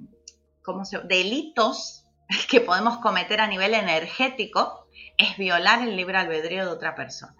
¿cómo 0.61 0.83
se, 0.83 0.99
delitos 0.99 2.02
que 2.47 2.61
podemos 2.61 2.97
cometer 2.99 3.41
a 3.41 3.47
nivel 3.47 3.73
energético 3.73 4.87
es 5.17 5.37
violar 5.37 5.81
el 5.81 5.95
libre 5.95 6.17
albedrío 6.17 6.65
de 6.65 6.71
otra 6.71 6.95
persona. 6.95 7.35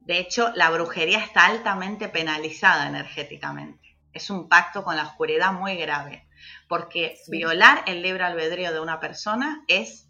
De 0.00 0.18
hecho, 0.18 0.50
la 0.54 0.70
brujería 0.70 1.18
está 1.18 1.46
altamente 1.46 2.08
penalizada 2.08 2.88
energéticamente. 2.88 3.96
Es 4.12 4.30
un 4.30 4.48
pacto 4.48 4.82
con 4.82 4.96
la 4.96 5.04
oscuridad 5.04 5.52
muy 5.52 5.76
grave, 5.76 6.26
porque 6.66 7.18
violar 7.28 7.84
el 7.86 8.02
libre 8.02 8.24
albedrío 8.24 8.72
de 8.72 8.80
una 8.80 9.00
persona 9.00 9.64
es, 9.68 10.08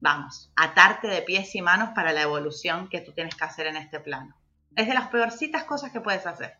vamos, 0.00 0.52
atarte 0.54 1.08
de 1.08 1.22
pies 1.22 1.54
y 1.54 1.62
manos 1.62 1.90
para 1.94 2.12
la 2.12 2.22
evolución 2.22 2.88
que 2.88 3.00
tú 3.00 3.12
tienes 3.12 3.34
que 3.34 3.44
hacer 3.44 3.66
en 3.66 3.76
este 3.76 4.00
plano. 4.00 4.36
Es 4.76 4.86
de 4.86 4.94
las 4.94 5.08
peorcitas 5.08 5.64
cosas 5.64 5.92
que 5.92 6.00
puedes 6.00 6.26
hacer. 6.26 6.58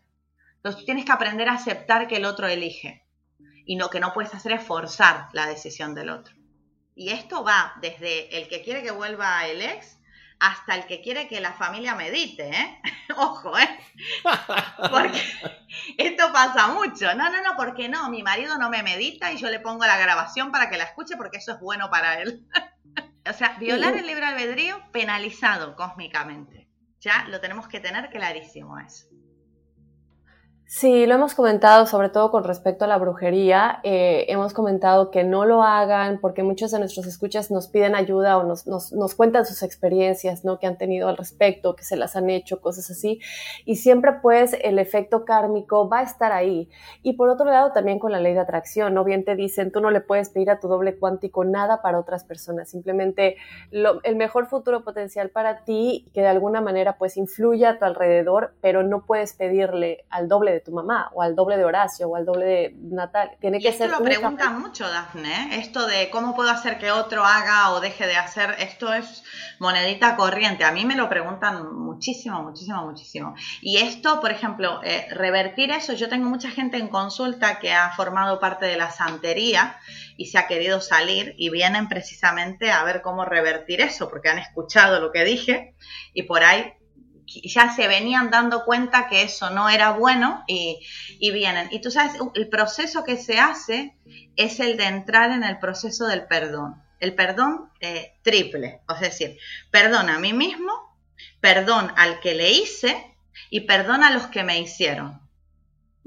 Entonces 0.55 0.79
tú 0.79 0.85
tienes 0.85 1.05
que 1.05 1.11
aprender 1.11 1.47
a 1.47 1.53
aceptar 1.53 2.07
que 2.07 2.17
el 2.17 2.25
otro 2.25 2.47
elige 2.47 3.05
y 3.65 3.77
lo 3.77 3.89
que 3.89 3.99
no 3.99 4.13
puedes 4.13 4.33
hacer 4.33 4.53
es 4.53 4.63
forzar 4.63 5.29
la 5.31 5.45
decisión 5.45 5.93
del 5.93 6.09
otro. 6.09 6.38
Y 6.95 7.09
esto 7.09 7.43
va 7.43 7.73
desde 7.81 8.37
el 8.37 8.47
que 8.47 8.61
quiere 8.61 8.83
que 8.83 8.91
vuelva 8.91 9.47
el 9.47 9.61
ex 9.61 9.99
hasta 10.39 10.75
el 10.75 10.85
que 10.85 11.01
quiere 11.01 11.27
que 11.27 11.41
la 11.41 11.53
familia 11.53 11.95
medite, 11.95 12.49
¿eh? 12.49 12.81
Ojo, 13.17 13.57
¿eh? 13.57 13.79
Porque 14.89 15.21
esto 15.97 16.31
pasa 16.31 16.67
mucho. 16.67 17.13
No, 17.15 17.29
no, 17.29 17.43
no, 17.43 17.55
porque 17.57 17.89
no, 17.89 18.09
mi 18.09 18.23
marido 18.23 18.57
no 18.57 18.69
me 18.69 18.81
medita 18.81 19.31
y 19.31 19.37
yo 19.37 19.49
le 19.49 19.59
pongo 19.59 19.85
la 19.85 19.97
grabación 19.97 20.51
para 20.51 20.69
que 20.69 20.77
la 20.77 20.85
escuche 20.85 21.17
porque 21.17 21.37
eso 21.37 21.51
es 21.53 21.59
bueno 21.59 21.89
para 21.89 22.21
él. 22.21 22.47
o 23.29 23.33
sea, 23.33 23.57
violar 23.59 23.95
el 23.97 24.07
libre 24.07 24.25
albedrío 24.25 24.81
penalizado 24.91 25.75
cósmicamente. 25.75 26.69
Ya 27.01 27.25
lo 27.29 27.41
tenemos 27.41 27.67
que 27.67 27.79
tener 27.79 28.09
clarísimo 28.09 28.79
eso. 28.79 29.08
Sí, 30.71 31.07
lo 31.07 31.15
hemos 31.15 31.33
comentado, 31.33 31.87
sobre 31.87 32.09
todo 32.09 32.29
con 32.29 32.43
respecto 32.43 32.85
a 32.85 32.87
la 32.87 32.99
brujería. 32.99 33.79
Eh, 33.81 34.27
hemos 34.29 34.53
comentado 34.53 35.09
que 35.09 35.23
no 35.23 35.43
lo 35.43 35.63
hagan 35.63 36.19
porque 36.21 36.43
muchos 36.43 36.69
de 36.69 36.77
nuestros 36.77 37.07
escuchas 37.07 37.49
nos 37.49 37.67
piden 37.67 37.95
ayuda 37.95 38.37
o 38.37 38.43
nos, 38.43 38.67
nos, 38.67 38.93
nos, 38.93 39.15
cuentan 39.15 39.47
sus 39.47 39.63
experiencias, 39.63 40.45
¿no? 40.45 40.59
Que 40.59 40.67
han 40.67 40.77
tenido 40.77 41.07
al 41.07 41.17
respecto, 41.17 41.75
que 41.75 41.83
se 41.83 41.95
las 41.95 42.15
han 42.15 42.29
hecho, 42.29 42.61
cosas 42.61 42.91
así. 42.91 43.19
Y 43.65 43.77
siempre, 43.77 44.11
pues, 44.21 44.55
el 44.61 44.77
efecto 44.77 45.25
kármico 45.25 45.89
va 45.89 46.01
a 46.01 46.03
estar 46.03 46.31
ahí. 46.31 46.69
Y 47.01 47.13
por 47.13 47.29
otro 47.29 47.47
lado, 47.47 47.71
también 47.71 47.97
con 47.97 48.11
la 48.11 48.19
ley 48.19 48.35
de 48.35 48.41
atracción, 48.41 48.93
¿no? 48.93 49.03
Bien 49.03 49.25
te 49.25 49.35
dicen, 49.35 49.71
tú 49.71 49.81
no 49.81 49.89
le 49.89 50.01
puedes 50.01 50.29
pedir 50.29 50.51
a 50.51 50.59
tu 50.59 50.67
doble 50.67 50.99
cuántico 50.99 51.45
nada 51.45 51.81
para 51.81 51.97
otras 51.97 52.25
personas. 52.25 52.69
Simplemente 52.69 53.37
el 53.71 54.15
mejor 54.15 54.45
futuro 54.45 54.83
potencial 54.83 55.29
para 55.29 55.63
ti, 55.63 56.05
que 56.13 56.21
de 56.21 56.27
alguna 56.27 56.61
manera, 56.61 56.99
pues, 56.99 57.17
influya 57.17 57.71
a 57.71 57.79
tu 57.79 57.85
alrededor, 57.85 58.53
pero 58.61 58.83
no 58.83 59.01
puedes 59.07 59.33
pedirle 59.33 60.05
al 60.11 60.27
doble 60.27 60.51
de 60.51 60.58
de 60.59 60.65
tu 60.65 60.71
mamá, 60.71 61.09
o 61.13 61.21
al 61.21 61.35
doble 61.35 61.57
de 61.57 61.65
Horacio, 61.65 62.07
o 62.07 62.15
al 62.15 62.25
doble 62.25 62.45
de 62.45 62.75
Natal. 62.75 63.31
Tiene 63.39 63.59
que 63.59 63.69
esto 63.69 63.85
ser. 63.85 63.91
lo 63.91 64.03
preguntan 64.03 64.59
mucho, 64.59 64.89
Dafne. 64.89 65.29
¿eh? 65.29 65.59
Esto 65.59 65.87
de 65.87 66.09
cómo 66.09 66.35
puedo 66.35 66.49
hacer 66.49 66.77
que 66.77 66.91
otro 66.91 67.23
haga 67.25 67.71
o 67.71 67.79
deje 67.79 68.05
de 68.05 68.15
hacer, 68.15 68.55
esto 68.59 68.93
es 68.93 69.23
monedita 69.59 70.15
corriente. 70.15 70.65
A 70.65 70.71
mí 70.71 70.85
me 70.85 70.95
lo 70.95 71.09
preguntan 71.09 71.73
muchísimo, 71.75 72.43
muchísimo, 72.43 72.85
muchísimo. 72.85 73.35
Y 73.61 73.77
esto, 73.77 74.19
por 74.19 74.31
ejemplo, 74.31 74.81
eh, 74.83 75.07
revertir 75.11 75.71
eso, 75.71 75.93
yo 75.93 76.09
tengo 76.09 76.29
mucha 76.29 76.49
gente 76.49 76.77
en 76.77 76.89
consulta 76.89 77.59
que 77.59 77.73
ha 77.73 77.91
formado 77.91 78.39
parte 78.39 78.65
de 78.65 78.77
la 78.77 78.91
santería 78.91 79.77
y 80.17 80.25
se 80.27 80.37
ha 80.37 80.47
querido 80.47 80.81
salir 80.81 81.35
y 81.37 81.49
vienen 81.49 81.87
precisamente 81.87 82.71
a 82.71 82.83
ver 82.83 83.01
cómo 83.01 83.25
revertir 83.25 83.81
eso, 83.81 84.09
porque 84.09 84.29
han 84.29 84.39
escuchado 84.39 84.99
lo 84.99 85.11
que 85.11 85.23
dije 85.23 85.75
y 86.13 86.23
por 86.23 86.43
ahí 86.43 86.73
ya 87.29 87.73
se 87.73 87.87
venían 87.87 88.29
dando 88.31 88.65
cuenta 88.65 89.07
que 89.07 89.23
eso 89.23 89.49
no 89.49 89.69
era 89.69 89.91
bueno 89.91 90.43
y, 90.47 90.79
vienen. 91.19 91.67
Y 91.71 91.81
tú 91.81 91.91
sabes, 91.91 92.13
el 92.33 92.49
proceso 92.49 93.03
que 93.03 93.17
se 93.17 93.39
hace 93.39 93.95
es 94.35 94.59
el 94.59 94.77
de 94.77 94.85
entrar 94.85 95.31
en 95.31 95.43
el 95.43 95.59
proceso 95.59 96.07
del 96.07 96.25
perdón. 96.25 96.81
El 96.99 97.15
perdón 97.15 97.71
eh, 97.79 98.15
triple, 98.23 98.81
es 98.93 98.99
decir, 98.99 99.37
perdón 99.71 100.09
a 100.09 100.19
mí 100.19 100.33
mismo, 100.33 100.71
perdón 101.39 101.93
al 101.95 102.19
que 102.19 102.35
le 102.35 102.51
hice 102.51 103.15
y 103.49 103.61
perdón 103.61 104.03
a 104.03 104.11
los 104.11 104.27
que 104.27 104.43
me 104.43 104.59
hicieron. 104.59 105.21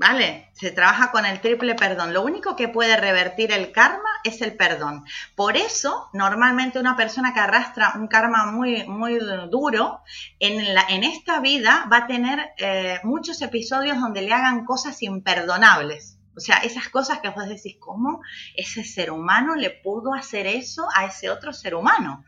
¿Vale? 0.03 0.49
Se 0.55 0.73
trabaja 0.73 1.13
con 1.13 1.25
el 1.25 1.41
triple 1.41 1.77
perdón. 1.77 2.13
Lo 2.13 2.23
único 2.23 2.57
que 2.57 2.67
puede 2.67 2.97
revertir 2.97 3.53
el 3.53 3.71
karma 3.71 4.11
es 4.25 4.43
el 4.43 4.57
perdón. 4.57 5.05
Por 5.37 5.57
eso, 5.57 6.09
normalmente 6.13 6.81
una 6.81 6.97
persona 6.97 7.33
que 7.33 7.39
arrastra 7.39 7.93
un 7.95 8.09
karma 8.09 8.47
muy, 8.47 8.83
muy 8.89 9.21
duro, 9.49 10.01
en, 10.41 10.75
la, 10.75 10.85
en 10.89 11.05
esta 11.05 11.39
vida 11.39 11.87
va 11.91 11.99
a 11.99 12.07
tener 12.09 12.51
eh, 12.57 12.99
muchos 13.05 13.41
episodios 13.43 14.01
donde 14.01 14.23
le 14.23 14.33
hagan 14.33 14.65
cosas 14.65 15.01
imperdonables. 15.05 16.19
O 16.37 16.41
sea, 16.41 16.57
esas 16.57 16.89
cosas 16.89 17.21
que 17.21 17.29
vos 17.29 17.47
decís, 17.47 17.77
¿cómo 17.79 18.23
ese 18.57 18.83
ser 18.83 19.13
humano 19.13 19.55
le 19.55 19.71
pudo 19.71 20.15
hacer 20.15 20.49
eso 20.49 20.89
a 20.97 21.05
ese 21.05 21.31
otro 21.31 21.53
ser 21.53 21.77
humano? 21.77 22.25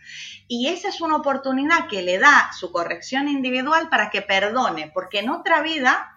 Y 0.47 0.69
esa 0.69 0.91
es 0.91 1.01
una 1.01 1.17
oportunidad 1.17 1.89
que 1.89 2.03
le 2.03 2.19
da 2.19 2.53
su 2.53 2.71
corrección 2.71 3.27
individual 3.27 3.89
para 3.89 4.11
que 4.11 4.23
perdone, 4.23 4.93
porque 4.95 5.19
en 5.19 5.31
otra 5.31 5.61
vida 5.61 6.14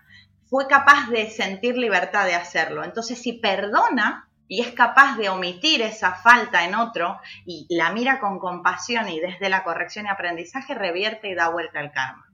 fue 0.50 0.68
capaz 0.68 1.10
de 1.10 1.30
sentir 1.30 1.78
libertad 1.78 2.26
de 2.26 2.36
hacerlo. 2.36 2.84
Entonces, 2.84 3.22
si 3.22 3.34
perdona 3.34 4.30
y 4.48 4.62
es 4.62 4.72
capaz 4.72 5.18
de 5.18 5.30
omitir 5.30 5.82
esa 5.82 6.14
falta 6.14 6.64
en 6.66 6.76
otro 6.76 7.18
y 7.46 7.68
la 7.70 7.92
mira 7.92 8.20
con 8.20 8.40
compasión 8.40 9.10
y 9.10 9.20
desde 9.20 9.50
la 9.50 9.64
corrección 9.64 10.06
y 10.06 10.10
aprendizaje, 10.10 10.74
revierte 10.74 11.30
y 11.30 11.36
da 11.36 11.50
vuelta 11.50 11.80
al 11.80 11.92
karma. 11.92 12.28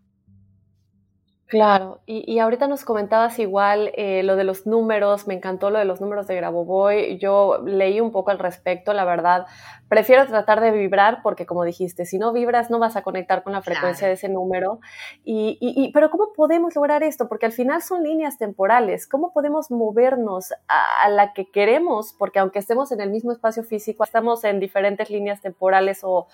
Claro, 1.54 2.02
y, 2.08 2.40
ahorita 2.40 2.68
nos 2.68 2.84
comentabas 2.84 3.38
igual 3.38 3.92
eh, 3.96 4.24
lo 4.24 4.36
de 4.36 4.44
los 4.44 4.66
números, 4.66 5.28
me 5.28 5.36
encantó 5.36 5.70
lo 5.70 5.78
de 5.78 5.86
los 5.86 6.02
números 6.02 6.26
de 6.26 6.36
Grabovoi, 6.36 7.20
yo 7.20 7.62
leí 7.64 8.02
un 8.02 8.12
poco 8.12 8.32
al 8.32 8.40
respecto, 8.40 8.92
la 8.92 9.06
verdad, 9.06 9.46
prefiero 9.90 10.26
tratar 10.26 10.62
de 10.62 10.72
vibrar 10.72 11.22
porque 11.22 11.46
como 11.46 11.64
dijiste, 11.64 12.06
si 12.06 12.18
no 12.18 12.34
vibras 12.34 12.70
no 12.70 12.80
vas 12.80 12.96
a 12.96 13.04
conectar 13.04 13.44
con 13.44 13.54
la 13.54 13.62
frecuencia 13.62 14.08
de 14.08 14.14
ese 14.14 14.30
número, 14.30 14.80
y, 15.24 15.58
y, 15.60 15.92
pero 15.92 16.10
¿cómo 16.10 16.34
podemos 16.36 16.76
lograr 16.76 17.04
esto? 17.04 17.28
Porque 17.28 17.46
al 17.46 17.52
final 17.52 17.82
son 17.82 18.04
líneas 18.04 18.38
temporales, 18.38 19.08
¿cómo 19.08 19.32
podemos 19.34 19.72
movernos 19.72 20.52
a, 20.68 21.06
a 21.06 21.10
la 21.10 21.34
que 21.34 21.50
queremos? 21.52 22.14
Porque 22.18 22.40
aunque 22.40 22.60
estemos 22.60 22.92
en 22.92 23.02
el 23.02 23.10
mismo 23.10 23.32
espacio 23.32 23.64
físico, 23.64 24.04
estamos 24.04 24.44
en 24.44 24.60
diferentes 24.60 25.10
líneas 25.10 25.42
temporales 25.42 26.04
o, 26.04 26.28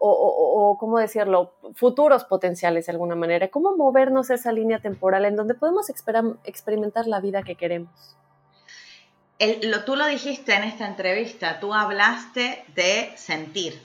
o, 0.00 0.76
¿cómo 0.78 0.98
decirlo?, 0.98 1.52
futuros 1.74 2.24
potenciales 2.24 2.86
de 2.86 2.92
alguna 2.92 3.14
manera. 3.14 3.48
¿Cómo 3.48 3.76
movernos 3.76 4.30
esa 4.30 4.52
línea 4.52 4.80
temporal 4.80 5.24
en 5.24 5.36
donde 5.36 5.54
podemos 5.54 5.90
experimentar 5.90 7.06
la 7.06 7.20
vida 7.20 7.42
que 7.42 7.54
queremos? 7.54 8.16
Lo, 9.62 9.84
tú 9.84 9.96
lo 9.96 10.06
dijiste 10.06 10.54
en 10.54 10.64
esta 10.64 10.86
entrevista, 10.86 11.60
tú 11.60 11.72
hablaste 11.72 12.64
de 12.68 13.12
sentir. 13.16 13.80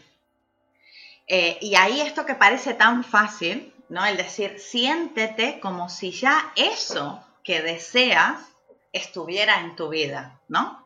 Eh, 1.27 1.57
y 1.61 1.75
ahí 1.75 2.01
esto 2.01 2.25
que 2.25 2.35
parece 2.35 2.73
tan 2.73 3.03
fácil, 3.03 3.73
¿no? 3.89 4.05
El 4.05 4.17
decir, 4.17 4.59
siéntete 4.59 5.59
como 5.59 5.89
si 5.89 6.11
ya 6.11 6.51
eso 6.55 7.25
que 7.43 7.61
deseas 7.61 8.39
estuviera 8.91 9.61
en 9.61 9.75
tu 9.75 9.89
vida, 9.89 10.39
¿no? 10.47 10.85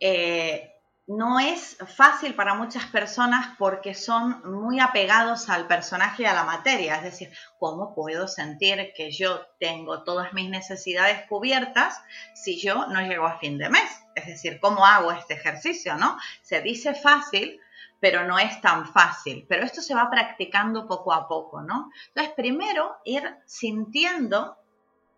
Eh, 0.00 0.73
no 1.06 1.38
es 1.38 1.76
fácil 1.96 2.34
para 2.34 2.54
muchas 2.54 2.86
personas 2.86 3.54
porque 3.58 3.94
son 3.94 4.40
muy 4.44 4.80
apegados 4.80 5.50
al 5.50 5.66
personaje 5.66 6.22
y 6.22 6.26
a 6.26 6.32
la 6.32 6.44
materia. 6.44 6.96
Es 6.96 7.02
decir, 7.02 7.30
¿cómo 7.58 7.94
puedo 7.94 8.26
sentir 8.26 8.92
que 8.96 9.10
yo 9.10 9.46
tengo 9.60 10.02
todas 10.02 10.32
mis 10.32 10.48
necesidades 10.48 11.26
cubiertas 11.28 12.00
si 12.34 12.58
yo 12.58 12.86
no 12.86 13.02
llego 13.02 13.26
a 13.26 13.38
fin 13.38 13.58
de 13.58 13.68
mes? 13.68 14.04
Es 14.14 14.26
decir, 14.26 14.58
¿cómo 14.60 14.86
hago 14.86 15.12
este 15.12 15.34
ejercicio? 15.34 15.96
¿No? 15.96 16.16
Se 16.42 16.62
dice 16.62 16.94
fácil, 16.94 17.60
pero 18.00 18.24
no 18.24 18.38
es 18.38 18.60
tan 18.62 18.86
fácil. 18.86 19.44
Pero 19.46 19.64
esto 19.64 19.82
se 19.82 19.94
va 19.94 20.08
practicando 20.10 20.86
poco 20.86 21.12
a 21.12 21.28
poco, 21.28 21.60
¿no? 21.60 21.90
Entonces, 22.08 22.32
primero 22.34 22.96
ir 23.04 23.22
sintiendo 23.44 24.56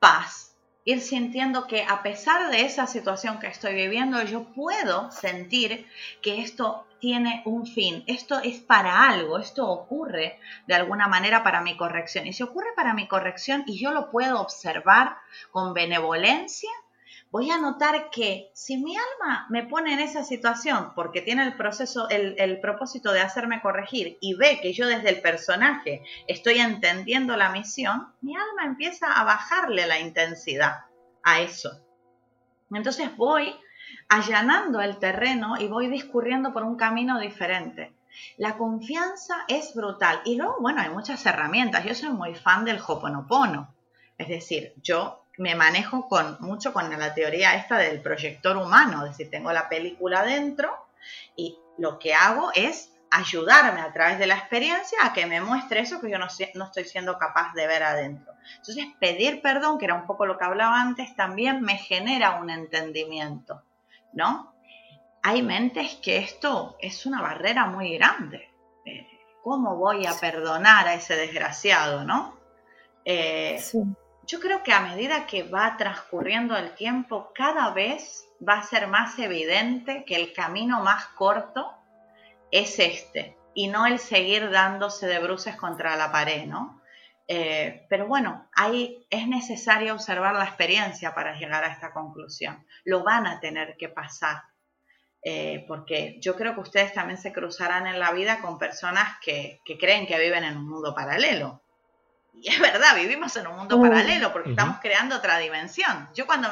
paz, 0.00 0.55
ir 0.86 1.00
sintiendo 1.00 1.66
que 1.66 1.82
a 1.82 2.02
pesar 2.02 2.50
de 2.50 2.62
esa 2.62 2.86
situación 2.86 3.40
que 3.40 3.48
estoy 3.48 3.74
viviendo, 3.74 4.22
yo 4.22 4.44
puedo 4.44 5.10
sentir 5.10 5.86
que 6.22 6.40
esto 6.40 6.86
tiene 7.00 7.42
un 7.44 7.66
fin, 7.66 8.04
esto 8.06 8.38
es 8.38 8.60
para 8.60 9.08
algo, 9.10 9.38
esto 9.38 9.68
ocurre 9.68 10.38
de 10.68 10.74
alguna 10.74 11.08
manera 11.08 11.42
para 11.42 11.60
mi 11.60 11.76
corrección. 11.76 12.26
Y 12.28 12.32
si 12.32 12.44
ocurre 12.44 12.68
para 12.76 12.94
mi 12.94 13.08
corrección 13.08 13.64
y 13.66 13.78
yo 13.78 13.90
lo 13.90 14.10
puedo 14.10 14.40
observar 14.40 15.16
con 15.50 15.74
benevolencia, 15.74 16.70
voy 17.30 17.50
a 17.50 17.58
notar 17.58 18.10
que 18.10 18.50
si 18.54 18.76
mi 18.76 18.96
alma 18.96 19.46
me 19.50 19.64
pone 19.64 19.92
en 19.92 19.98
esa 19.98 20.24
situación 20.24 20.92
porque 20.94 21.20
tiene 21.20 21.42
el 21.44 21.56
proceso, 21.56 22.08
el, 22.08 22.60
propósito 22.60 23.12
de 23.12 23.20
hacerme 23.20 23.60
corregir 23.60 24.18
y 24.20 24.34
ve 24.34 24.60
que 24.60 24.72
yo 24.72 24.86
desde 24.86 25.10
el 25.10 25.20
personaje 25.20 26.02
estoy 26.28 26.58
entendiendo 26.58 27.36
la 27.36 27.50
misión, 27.50 28.08
mi 28.20 28.36
alma 28.36 28.64
empieza 28.64 29.12
a 29.12 29.24
bajarle 29.24 29.86
la 29.86 29.98
intensidad 29.98 30.84
a 31.22 31.40
eso. 31.40 31.80
Entonces 32.70 33.14
voy 33.16 33.54
allanando 34.08 34.80
el 34.80 34.98
terreno 34.98 35.56
y 35.58 35.66
voy 35.68 35.88
discurriendo 35.88 36.52
por 36.52 36.64
un 36.64 36.76
camino 36.76 37.18
diferente. 37.18 37.92
La 38.38 38.56
confianza 38.56 39.44
es 39.46 39.74
brutal. 39.74 40.20
Y 40.24 40.36
luego, 40.36 40.56
bueno, 40.60 40.80
hay 40.80 40.90
muchas 40.90 41.24
herramientas. 41.26 41.84
Yo 41.84 41.94
soy 41.94 42.08
muy 42.10 42.34
fan 42.34 42.64
del 42.64 42.80
Hoponopono. 42.84 43.74
Es 44.16 44.28
decir, 44.28 44.72
yo 44.82 45.25
me 45.38 45.54
manejo 45.54 46.08
con, 46.08 46.36
mucho 46.40 46.72
con 46.72 46.90
la 46.90 47.14
teoría 47.14 47.54
esta 47.54 47.76
del 47.78 48.00
proyector 48.00 48.56
humano, 48.56 49.04
es 49.04 49.10
decir, 49.10 49.30
tengo 49.30 49.52
la 49.52 49.68
película 49.68 50.22
dentro 50.22 50.86
y 51.36 51.58
lo 51.78 51.98
que 51.98 52.14
hago 52.14 52.50
es 52.54 52.92
ayudarme 53.10 53.80
a 53.80 53.92
través 53.92 54.18
de 54.18 54.26
la 54.26 54.34
experiencia 54.34 54.98
a 55.02 55.12
que 55.12 55.26
me 55.26 55.40
muestre 55.40 55.80
eso 55.80 56.00
que 56.00 56.10
yo 56.10 56.18
no, 56.18 56.26
estoy 56.26 56.84
siendo 56.84 57.18
capaz 57.18 57.52
de 57.54 57.66
ver 57.66 57.82
adentro. 57.82 58.32
Entonces, 58.56 58.86
pedir 58.98 59.42
perdón, 59.42 59.78
que 59.78 59.84
era 59.84 59.94
un 59.94 60.06
poco 60.06 60.26
lo 60.26 60.38
que 60.38 60.44
hablaba 60.44 60.80
antes, 60.80 61.14
también 61.14 61.62
me 61.62 61.76
genera 61.76 62.40
un 62.40 62.50
entendimiento, 62.50 63.62
¿no? 64.12 64.54
Hay 65.22 65.42
mentes 65.42 65.96
que 65.96 66.18
esto 66.18 66.76
es 66.80 67.06
una 67.06 67.20
barrera 67.20 67.66
muy 67.66 67.96
grande. 67.96 68.48
Eh, 68.84 69.06
¿Cómo 69.42 69.76
voy 69.76 70.06
a 70.06 70.14
perdonar 70.18 70.88
a 70.88 70.94
ese 70.94 71.16
desgraciado, 71.16 72.04
no? 72.04 72.36
Eh, 73.04 73.58
sí 73.60 73.82
yo 74.26 74.40
creo 74.40 74.62
que 74.62 74.72
a 74.72 74.80
medida 74.80 75.26
que 75.26 75.44
va 75.44 75.76
transcurriendo 75.76 76.56
el 76.56 76.74
tiempo, 76.74 77.32
cada 77.34 77.70
vez 77.70 78.28
va 78.46 78.58
a 78.58 78.62
ser 78.62 78.88
más 78.88 79.18
evidente 79.18 80.04
que 80.04 80.16
el 80.16 80.32
camino 80.32 80.82
más 80.82 81.06
corto 81.06 81.72
es 82.50 82.78
este 82.78 83.36
y 83.54 83.68
no 83.68 83.86
el 83.86 83.98
seguir 83.98 84.50
dándose 84.50 85.06
de 85.06 85.20
bruces 85.20 85.56
contra 85.56 85.96
la 85.96 86.10
pared, 86.10 86.44
¿no? 86.46 86.82
Eh, 87.28 87.86
pero 87.88 88.06
bueno, 88.06 88.48
ahí 88.52 89.06
es 89.10 89.26
necesario 89.26 89.94
observar 89.94 90.34
la 90.34 90.44
experiencia 90.44 91.14
para 91.14 91.36
llegar 91.36 91.64
a 91.64 91.72
esta 91.72 91.92
conclusión. 91.92 92.66
Lo 92.84 93.02
van 93.02 93.26
a 93.26 93.40
tener 93.40 93.76
que 93.76 93.88
pasar, 93.88 94.42
eh, 95.22 95.64
porque 95.66 96.18
yo 96.20 96.36
creo 96.36 96.54
que 96.54 96.60
ustedes 96.60 96.92
también 96.92 97.18
se 97.18 97.32
cruzarán 97.32 97.86
en 97.86 97.98
la 97.98 98.12
vida 98.12 98.40
con 98.40 98.58
personas 98.58 99.18
que 99.22 99.60
creen 99.80 100.06
que 100.06 100.18
viven 100.18 100.44
en 100.44 100.56
un 100.56 100.68
mundo 100.68 100.94
paralelo 100.94 101.62
y 102.42 102.48
es 102.48 102.60
verdad, 102.60 102.94
vivimos 102.94 103.34
en 103.36 103.46
un 103.46 103.56
mundo 103.56 103.80
paralelo 103.80 104.32
porque 104.32 104.50
estamos 104.50 104.78
creando 104.80 105.16
otra 105.16 105.38
dimensión. 105.38 106.08
Yo 106.14 106.26
cuando 106.26 106.48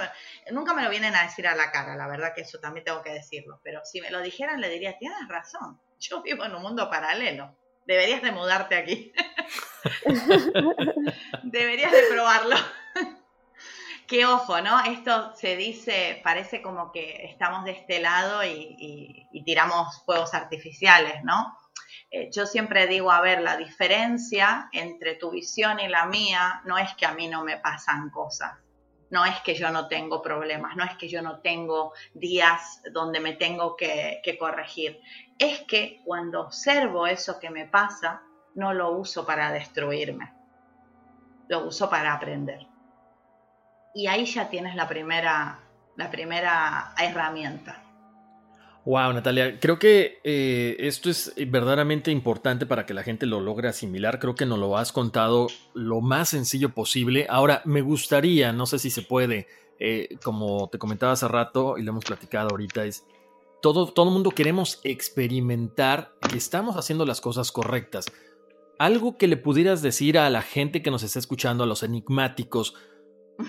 nunca 0.51 0.73
me 0.73 0.83
lo 0.83 0.91
vienen 0.91 1.15
a 1.15 1.23
decir 1.23 1.47
a 1.47 1.55
la 1.55 1.71
cara, 1.71 1.95
la 1.95 2.09
verdad 2.09 2.33
que 2.35 2.43
eso 2.43 2.59
también 2.59 2.85
tengo 2.85 3.03
que 3.03 3.13
decirlo, 3.13 3.61
pero 3.63 3.81
si 3.85 4.01
me 4.01 4.11
lo 4.11 4.21
dijeran 4.21 4.61
le 4.61 4.71
diría, 4.71 4.97
tienes 4.99 5.29
razón, 5.29 5.81
yo 5.99 6.23
vivo 6.23 6.45
en 6.45 6.55
un 6.55 6.63
mundo 6.63 6.89
paralelo. 6.89 7.57
Deberías 7.87 8.23
de 8.23 8.33
mudarte 8.33 8.77
aquí. 8.77 9.13
Deberías 11.43 11.93
de 11.93 12.03
probarlo. 12.11 12.57
Qué 14.07 14.25
ojo, 14.25 14.63
¿no? 14.63 14.83
Esto 14.85 15.35
se 15.37 15.57
dice, 15.57 16.21
parece 16.25 16.63
como 16.63 16.93
que 16.93 17.27
estamos 17.27 17.65
de 17.65 17.73
este 17.73 18.01
lado 18.01 18.43
y 18.43 19.43
tiramos 19.45 20.03
fuegos 20.07 20.33
artificiales, 20.33 21.23
¿no? 21.25 21.55
Eh, 22.17 22.31
yo 22.31 22.47
siempre 22.47 22.87
digo, 22.87 23.11
a 23.11 23.21
ver, 23.21 23.41
la 23.41 23.57
diferencia 23.57 24.69
entre 24.71 25.17
tu 25.17 25.33
visión 25.33 25.81
y 25.81 25.89
la 25.89 26.07
mía 26.07 26.63
no 26.65 26.79
es 26.79 26.95
que 26.95 27.07
a 27.07 27.13
mí 27.13 27.27
no 27.27 27.43
me 27.43 27.57
pasan 27.59 28.11
cosas, 28.11 28.53
No 29.11 29.25
es 29.25 29.41
que 29.41 29.57
yo 29.57 29.71
no 29.71 29.89
tengo 29.89 30.23
problemas, 30.23 30.77
no 30.77 30.85
es 30.85 30.97
que 30.97 31.09
yo 31.09 31.23
no 31.23 31.41
tengo 31.41 31.93
días 32.15 32.81
donde 32.93 33.19
me 33.19 33.33
tengo 33.33 33.75
que, 33.75 34.21
que 34.23 34.39
corregir. 34.39 35.01
Es 35.39 35.63
que 35.63 36.03
cuando 36.05 36.43
observo 36.43 37.09
eso 37.09 37.41
que 37.41 37.51
me 37.51 37.67
pasa, 37.67 38.23
no 38.55 38.73
lo 38.73 38.93
uso 38.93 39.27
para 39.27 39.51
destruirme, 39.51 40.33
lo 41.49 41.67
uso 41.67 41.91
para 41.91 42.13
aprender. 42.13 42.69
Y 43.93 44.07
ahí 44.07 44.25
ya 44.25 44.49
tienes 44.49 44.77
la 44.77 44.87
primera, 44.87 45.59
la 45.97 46.11
primera 46.13 46.95
herramienta. 46.97 47.84
Wow, 48.87 49.15
Natalia, 49.15 49.59
creo 49.59 49.79
que 49.79 50.21
eh, 50.25 50.77
esto 50.81 51.09
es 51.09 51.33
verdaderamente 51.47 52.11
importante 52.11 52.67
para 52.67 52.85
que 52.85 52.93
la 52.93 53.03
gente 53.03 53.25
lo 53.25 53.41
logre 53.41 53.69
asimilar. 53.69 54.19
Creo 54.19 54.35
que 54.35 54.45
nos 54.45 54.59
lo 54.59 54.77
has 54.77 54.93
contado 54.93 55.47
lo 55.73 56.03
más 56.03 56.29
sencillo 56.29 56.75
posible. 56.75 57.27
Ahora, 57.31 57.63
me 57.65 57.81
gustaría, 57.81 58.53
no 58.53 58.67
sé 58.67 58.79
si 58.79 58.91
se 58.91 59.01
puede, 59.01 59.47
eh, 59.79 60.19
como 60.23 60.69
te 60.69 60.79
comentaba 60.79 61.13
hace 61.13 61.27
rato 61.29 61.79
y 61.79 61.83
lo 61.83 61.93
hemos 61.93 62.05
platicado 62.05 62.51
ahorita, 62.51 62.85
es 62.85 63.07
todo, 63.63 63.91
todo 63.91 64.09
el 64.09 64.13
mundo 64.13 64.31
queremos 64.31 64.81
experimentar 64.85 66.13
que 66.31 66.37
estamos 66.37 66.77
haciendo 66.77 67.07
las 67.07 67.23
cosas 67.23 67.53
correctas. 67.53 68.05
Algo 68.79 69.17
que 69.17 69.29
le 69.29 69.39
pudieras 69.39 69.81
decir 69.81 70.19
a 70.19 70.29
la 70.29 70.43
gente 70.43 70.83
que 70.83 70.91
nos 70.91 71.03
está 71.03 71.19
escuchando, 71.19 71.65
a 71.65 71.67
los 71.67 71.83
enigmáticos, 71.83 72.75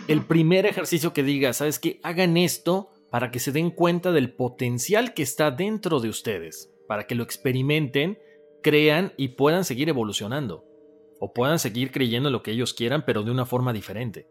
el 0.07 0.26
primer 0.26 0.66
ejercicio 0.66 1.12
que 1.12 1.24
diga, 1.24 1.52
¿sabes 1.52 1.78
qué? 1.78 1.99
Hagan 2.03 2.38
esto 2.38 2.90
para 3.15 3.31
que 3.31 3.39
se 3.39 3.53
den 3.53 3.71
cuenta 3.71 4.11
del 4.11 4.33
potencial 4.33 5.13
que 5.13 5.23
está 5.23 5.49
dentro 5.49 6.01
de 6.01 6.09
ustedes, 6.09 6.69
para 6.85 7.07
que 7.07 7.15
lo 7.15 7.23
experimenten, 7.23 8.19
crean 8.61 9.13
y 9.15 9.29
puedan 9.29 9.63
seguir 9.63 9.87
evolucionando, 9.87 10.65
o 11.21 11.31
puedan 11.31 11.57
seguir 11.57 11.93
creyendo 11.93 12.27
en 12.27 12.33
lo 12.33 12.43
que 12.43 12.51
ellos 12.51 12.73
quieran, 12.73 13.05
pero 13.05 13.23
de 13.23 13.31
una 13.31 13.45
forma 13.45 13.71
diferente. 13.71 14.27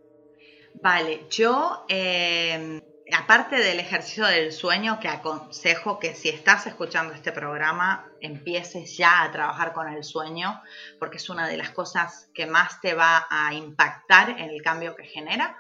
Vale, 0.83 1.25
yo, 1.31 1.87
eh, 1.89 2.83
aparte 3.11 3.57
del 3.57 3.81
ejercicio 3.81 4.27
del 4.27 4.53
sueño, 4.53 5.01
que 5.01 5.09
aconsejo 5.09 5.99
que 5.99 6.15
si 6.15 6.29
estás 6.29 6.67
escuchando 6.67 7.15
este 7.15 7.33
programa, 7.33 8.13
empieces 8.21 8.99
ya 8.99 9.23
a 9.23 9.33
trabajar 9.33 9.73
con 9.73 9.89
el 9.89 10.05
sueño, 10.05 10.61
porque 10.99 11.17
es 11.17 11.31
una 11.31 11.49
de 11.49 11.57
las 11.57 11.71
cosas 11.71 12.29
que 12.35 12.45
más 12.45 12.83
te 12.83 12.93
va 12.93 13.27
a 13.31 13.55
impactar 13.55 14.29
en 14.29 14.51
el 14.51 14.61
cambio 14.61 14.95
que 14.95 15.05
genera. 15.05 15.57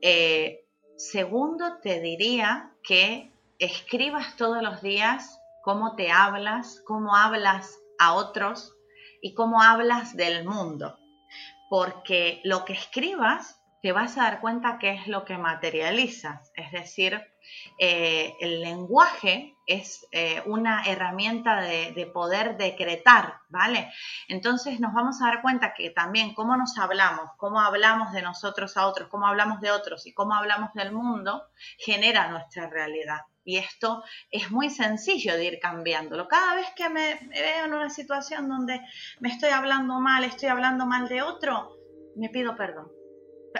Eh, 0.00 0.66
Segundo, 1.00 1.78
te 1.78 1.98
diría 1.98 2.74
que 2.82 3.32
escribas 3.58 4.36
todos 4.36 4.62
los 4.62 4.82
días 4.82 5.40
cómo 5.62 5.96
te 5.96 6.12
hablas, 6.12 6.82
cómo 6.86 7.16
hablas 7.16 7.78
a 7.98 8.12
otros 8.12 8.76
y 9.22 9.32
cómo 9.32 9.62
hablas 9.62 10.14
del 10.14 10.44
mundo. 10.44 10.98
Porque 11.70 12.42
lo 12.44 12.66
que 12.66 12.74
escribas 12.74 13.59
te 13.82 13.92
vas 13.92 14.18
a 14.18 14.24
dar 14.24 14.40
cuenta 14.40 14.78
que 14.78 14.90
es 14.90 15.06
lo 15.06 15.24
que 15.24 15.38
materializas. 15.38 16.52
Es 16.54 16.70
decir, 16.70 17.20
eh, 17.78 18.34
el 18.40 18.60
lenguaje 18.60 19.56
es 19.66 20.06
eh, 20.12 20.42
una 20.46 20.84
herramienta 20.84 21.60
de, 21.60 21.92
de, 21.92 22.06
poder 22.06 22.56
decretar, 22.56 23.34
¿vale? 23.48 23.90
Entonces 24.28 24.80
nos 24.80 24.92
vamos 24.92 25.22
a 25.22 25.26
dar 25.26 25.42
cuenta 25.42 25.72
que 25.74 25.90
también 25.90 26.34
cómo 26.34 26.56
nos 26.56 26.76
hablamos, 26.76 27.30
cómo 27.36 27.60
hablamos 27.60 28.12
de 28.12 28.22
nosotros 28.22 28.76
a 28.76 28.86
otros, 28.86 29.08
cómo 29.08 29.26
hablamos 29.26 29.60
de 29.60 29.70
otros 29.70 30.06
y 30.06 30.12
cómo 30.12 30.34
hablamos 30.34 30.74
del 30.74 30.92
mundo, 30.92 31.44
genera 31.78 32.28
nuestra 32.28 32.68
realidad. 32.68 33.20
Y 33.44 33.56
esto 33.56 34.04
es 34.30 34.50
muy 34.50 34.68
sencillo 34.68 35.34
de 35.34 35.46
ir 35.46 35.58
cambiándolo. 35.60 36.28
Cada 36.28 36.54
vez 36.56 36.66
que 36.76 36.90
me 36.90 37.14
veo 37.30 37.64
en 37.64 37.72
una 37.72 37.88
situación 37.88 38.48
donde 38.48 38.80
me 39.20 39.30
estoy 39.30 39.50
hablando 39.50 39.98
mal, 39.98 40.24
estoy 40.24 40.50
hablando 40.50 40.84
mal 40.84 41.08
de 41.08 41.22
otro, 41.22 41.76
me 42.16 42.28
pido 42.28 42.54
perdón 42.54 42.99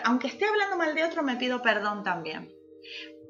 aunque 0.03 0.27
esté 0.27 0.45
hablando 0.45 0.77
mal 0.77 0.95
de 0.95 1.03
otro, 1.03 1.23
me 1.23 1.35
pido 1.35 1.61
perdón 1.61 2.03
también. 2.03 2.51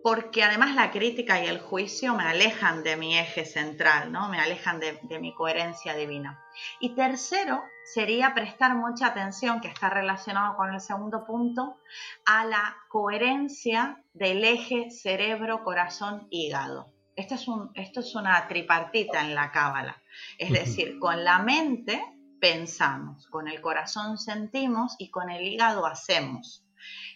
Porque 0.03 0.43
además 0.43 0.73
la 0.73 0.89
crítica 0.89 1.43
y 1.43 1.47
el 1.47 1.59
juicio 1.59 2.15
me 2.15 2.23
alejan 2.23 2.83
de 2.83 2.95
mi 2.95 3.17
eje 3.17 3.45
central, 3.45 4.11
¿no? 4.11 4.29
Me 4.29 4.39
alejan 4.39 4.79
de, 4.79 4.99
de 5.03 5.19
mi 5.19 5.33
coherencia 5.35 5.93
divina. 5.93 6.43
Y 6.79 6.95
tercero, 6.95 7.63
sería 7.85 8.33
prestar 8.33 8.75
mucha 8.75 9.07
atención, 9.07 9.61
que 9.61 9.67
está 9.67 9.89
relacionado 9.89 10.55
con 10.55 10.73
el 10.73 10.81
segundo 10.81 11.23
punto, 11.25 11.77
a 12.25 12.45
la 12.45 12.77
coherencia 12.89 14.03
del 14.13 14.43
eje 14.43 14.89
cerebro, 14.89 15.63
corazón, 15.63 16.27
hígado. 16.31 16.91
Esto 17.15 17.35
es, 17.35 17.47
un, 17.47 17.71
esto 17.75 17.99
es 17.99 18.15
una 18.15 18.47
tripartita 18.47 19.21
en 19.21 19.35
la 19.35 19.51
cábala. 19.51 20.01
Es 20.37 20.51
decir, 20.51 20.97
con 20.97 21.23
la 21.23 21.39
mente 21.39 22.01
pensamos, 22.41 23.27
con 23.27 23.47
el 23.47 23.61
corazón 23.61 24.17
sentimos 24.17 24.95
y 24.97 25.11
con 25.11 25.29
el 25.29 25.43
hígado 25.43 25.85
hacemos. 25.85 26.65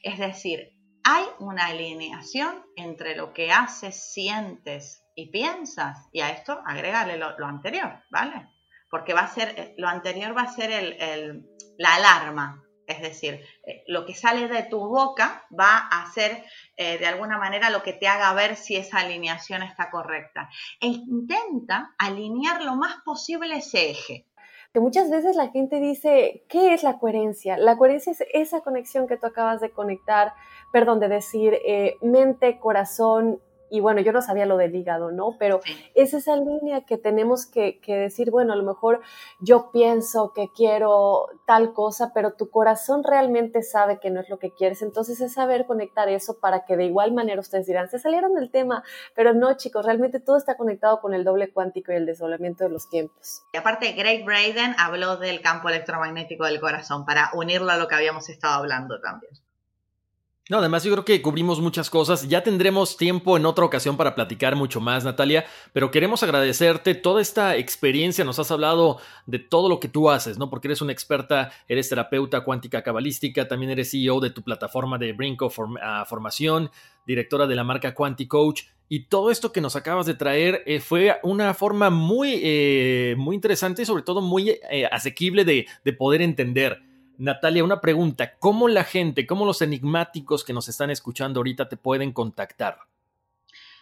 Es 0.03 0.19
decir, 0.19 0.71
hay 1.03 1.25
una 1.39 1.65
alineación 1.65 2.63
entre 2.75 3.15
lo 3.15 3.33
que 3.33 3.51
haces, 3.51 3.95
sientes 4.13 5.03
y 5.15 5.31
piensas, 5.31 6.07
y 6.11 6.21
a 6.21 6.29
esto 6.29 6.61
agrégale 6.65 7.17
lo, 7.17 7.45
anterior, 7.45 8.03
¿vale? 8.11 8.49
Porque 8.89 9.13
va 9.13 9.21
a 9.21 9.27
ser, 9.27 9.49
eh, 9.57 9.75
lo 9.77 9.87
anterior 9.87 10.37
va 10.37 10.43
a 10.43 10.53
ser 10.53 10.71
el, 10.71 11.43
la 11.79 11.95
alarma, 11.95 12.63
es 12.85 13.01
decir, 13.01 13.41
eh, 13.65 13.83
lo 13.87 14.05
que 14.05 14.13
sale 14.13 14.47
de 14.47 14.63
tu 14.63 14.77
boca 14.77 15.47
va 15.59 15.87
a 15.87 16.11
ser 16.11 16.45
eh, 16.77 16.99
de 16.99 17.07
alguna 17.07 17.39
manera 17.39 17.71
lo 17.71 17.81
que 17.81 17.93
te 17.93 18.07
haga 18.07 18.31
ver 18.33 18.55
si 18.55 18.75
esa 18.75 18.99
alineación 18.99 19.63
está 19.63 19.89
correcta. 19.89 20.49
E 20.79 20.87
intenta 20.87 21.95
alinear 21.97 22.61
lo 22.63 22.75
más 22.75 22.97
posible 23.03 23.57
ese 23.57 23.89
eje 23.89 24.27
que 24.75 24.81
muchas 24.81 25.09
veces 25.09 25.37
la 25.37 25.47
gente 25.47 25.79
dice, 25.79 26.43
¿qué 26.49 26.73
es 26.73 26.83
la 26.83 26.99
coherencia? 26.99 27.55
La 27.55 27.77
coherencia 27.77 28.11
es 28.11 28.25
esa 28.33 28.59
conexión 28.59 29.07
que 29.07 29.15
tú 29.15 29.25
acabas 29.25 29.61
de 29.61 29.71
conectar, 29.71 30.33
perdón, 30.73 30.99
de 30.99 31.07
decir 31.07 31.53
eh, 31.65 31.95
mente, 32.01 32.59
corazón 32.59 33.39
y 33.69 33.79
bueno, 33.79 34.01
yo 34.01 34.11
no 34.11 34.21
sabía 34.21 34.45
lo 34.45 34.57
del 34.57 34.75
hígado, 34.75 35.11
¿no? 35.11 35.35
Pero 35.39 35.59
es 35.95 36.13
esa 36.13 36.35
línea 36.35 36.85
que 36.85 36.97
tenemos 36.97 37.45
que, 37.45 37.79
decir, 37.85 38.31
bueno, 38.31 38.53
a 38.53 38.55
lo 38.55 38.63
mejor 38.63 39.01
yo 39.39 39.71
pienso 39.71 40.33
que 40.33 40.49
quiero 40.55 41.27
tal 41.45 41.73
cosa, 41.73 42.11
pero 42.13 42.33
tu 42.33 42.49
corazón 42.49 43.03
realmente 43.03 43.63
sabe 43.63 43.99
que 43.99 44.09
no 44.09 44.21
es 44.21 44.29
lo 44.29 44.39
que 44.39 44.51
quieres. 44.51 44.81
Entonces 44.81 45.19
es 45.21 45.33
saber 45.33 45.65
conectar 45.65 46.09
eso 46.09 46.39
para 46.39 46.65
que 46.65 46.77
de 46.77 46.85
igual 46.85 47.13
manera 47.13 47.39
ustedes 47.39 47.67
dirán, 47.67 47.89
se 47.89 47.99
salieron 47.99 48.33
del 48.35 48.51
tema, 48.51 48.83
pero 49.15 49.33
no, 49.33 49.55
chicos, 49.57 49.85
realmente 49.85 50.19
todo 50.19 50.37
está 50.37 50.57
conectado 50.57 50.99
con 50.99 51.13
el 51.13 51.23
doble 51.23 51.51
cuántico 51.51 51.91
y 51.91 51.95
el 51.95 52.05
desdoblamiento 52.05 52.63
de 52.63 52.69
los 52.69 52.89
tiempos. 52.89 53.43
Y 53.53 53.57
aparte, 53.57 53.93
Greg 53.93 54.25
Braden 54.25 54.75
habló 54.77 55.17
del 55.17 55.41
campo 55.41 55.69
electromagnético 55.69 56.45
del 56.45 56.59
corazón 56.59 57.05
para 57.05 57.29
unirlo 57.33 57.71
a 57.71 57.77
lo 57.77 57.87
que 57.87 57.95
habíamos 57.95 58.29
estado 58.29 58.55
hablando 58.55 58.99
también. 59.01 59.44
No, 60.47 60.59
además 60.59 60.83
yo 60.83 60.91
creo 60.91 61.05
que 61.05 61.23
cubrimos 61.23 61.59
muchas 61.59 61.89
cosas. 61.89 62.29
Ya 62.29 62.43
tendremos 62.43 62.97
tiempo 62.97 63.35
en 63.35 63.47
otra 63.47 63.65
ocasión 63.65 63.97
para 63.97 64.13
platicar 64.13 64.55
mucho 64.55 64.79
más, 64.79 65.03
Natalia, 65.03 65.43
pero 65.73 65.89
queremos 65.89 66.21
agradecerte 66.21 66.93
toda 66.93 67.19
esta 67.19 67.55
experiencia. 67.55 68.23
Nos 68.23 68.37
has 68.37 68.51
hablado 68.51 68.99
de 69.25 69.39
todo 69.39 69.69
lo 69.69 69.79
que 69.79 69.87
tú 69.87 70.07
haces, 70.11 70.37
¿no? 70.37 70.51
Porque 70.51 70.67
eres 70.67 70.83
una 70.83 70.91
experta, 70.91 71.51
eres 71.67 71.89
terapeuta 71.89 72.41
cuántica 72.41 72.83
cabalística, 72.83 73.47
también 73.47 73.71
eres 73.71 73.89
CEO 73.89 74.19
de 74.19 74.29
tu 74.29 74.43
plataforma 74.43 74.99
de 74.99 75.13
Brinco 75.13 75.51
ah, 75.81 76.05
Formación, 76.07 76.69
directora 77.07 77.47
de 77.47 77.55
la 77.55 77.63
marca 77.63 77.95
Quanticoach. 77.95 78.65
Y 78.87 79.05
todo 79.05 79.31
esto 79.31 79.51
que 79.51 79.61
nos 79.61 79.75
acabas 79.75 80.05
de 80.05 80.13
traer 80.13 80.61
eh, 80.67 80.79
fue 80.79 81.17
una 81.23 81.55
forma 81.55 81.89
muy, 81.89 82.39
eh, 82.43 83.15
muy 83.17 83.33
interesante 83.33 83.81
y 83.81 83.85
sobre 83.85 84.03
todo 84.03 84.21
muy 84.21 84.51
eh, 84.69 84.85
asequible 84.91 85.43
de, 85.43 85.65
de 85.83 85.93
poder 85.93 86.21
entender. 86.21 86.83
Natalia, 87.17 87.63
una 87.63 87.81
pregunta. 87.81 88.35
¿Cómo 88.37 88.67
la 88.67 88.83
gente, 88.83 89.25
cómo 89.25 89.45
los 89.45 89.61
enigmáticos 89.61 90.43
que 90.43 90.53
nos 90.53 90.67
están 90.67 90.89
escuchando 90.89 91.39
ahorita 91.39 91.69
te 91.69 91.77
pueden 91.77 92.11
contactar? 92.11 92.79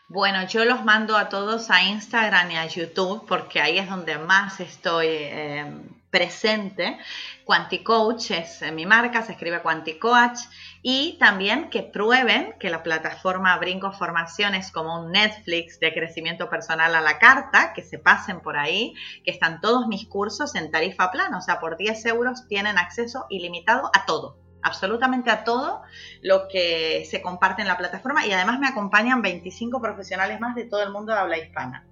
Bueno, 0.07 0.45
yo 0.47 0.65
los 0.65 0.83
mando 0.83 1.17
a 1.17 1.29
todos 1.29 1.69
a 1.71 1.83
Instagram 1.83 2.51
y 2.51 2.55
a 2.57 2.67
YouTube 2.67 3.25
porque 3.27 3.61
ahí 3.61 3.77
es 3.77 3.89
donde 3.89 4.17
más 4.17 4.59
estoy 4.59 5.07
eh, 5.09 5.65
presente. 6.13 6.99
Quanticoach 7.43 8.29
es 8.31 8.61
eh, 8.61 8.71
mi 8.71 8.85
marca, 8.85 9.23
se 9.23 9.31
escribe 9.31 9.63
Quanticoach. 9.63 10.39
Y 10.83 11.17
también 11.17 11.71
que 11.71 11.81
prueben 11.81 12.53
que 12.59 12.69
la 12.69 12.83
plataforma 12.83 13.57
Brinco 13.57 13.91
Formación 13.91 14.53
es 14.53 14.71
como 14.71 15.01
un 15.01 15.11
Netflix 15.11 15.79
de 15.79 15.91
crecimiento 15.91 16.49
personal 16.51 16.93
a 16.93 17.01
la 17.01 17.17
carta, 17.17 17.73
que 17.73 17.81
se 17.81 17.97
pasen 17.97 18.41
por 18.41 18.57
ahí, 18.57 18.93
que 19.25 19.31
están 19.31 19.59
todos 19.59 19.87
mis 19.87 20.05
cursos 20.07 20.53
en 20.53 20.69
tarifa 20.69 21.09
plana, 21.09 21.39
o 21.39 21.41
sea, 21.41 21.59
por 21.59 21.77
10 21.77 22.05
euros 22.05 22.47
tienen 22.47 22.77
acceso 22.77 23.25
ilimitado 23.29 23.89
a 23.93 24.05
todo 24.05 24.37
absolutamente 24.65 25.29
a 25.29 25.43
todo 25.43 25.81
lo 26.21 26.47
que 26.47 27.05
se 27.09 27.21
comparte 27.21 27.61
en 27.61 27.67
la 27.67 27.77
plataforma 27.77 28.25
y 28.25 28.31
además 28.31 28.59
me 28.61 28.67
acompañan 28.67 29.21
25 29.21 29.81
profesionales 29.81 30.39
más 30.39 30.55
de 30.55 30.63
todo 30.63 30.81
el 30.83 30.89
mundo 30.89 31.11
de 31.11 31.19
habla 31.19 31.37
hispana. 31.37 31.85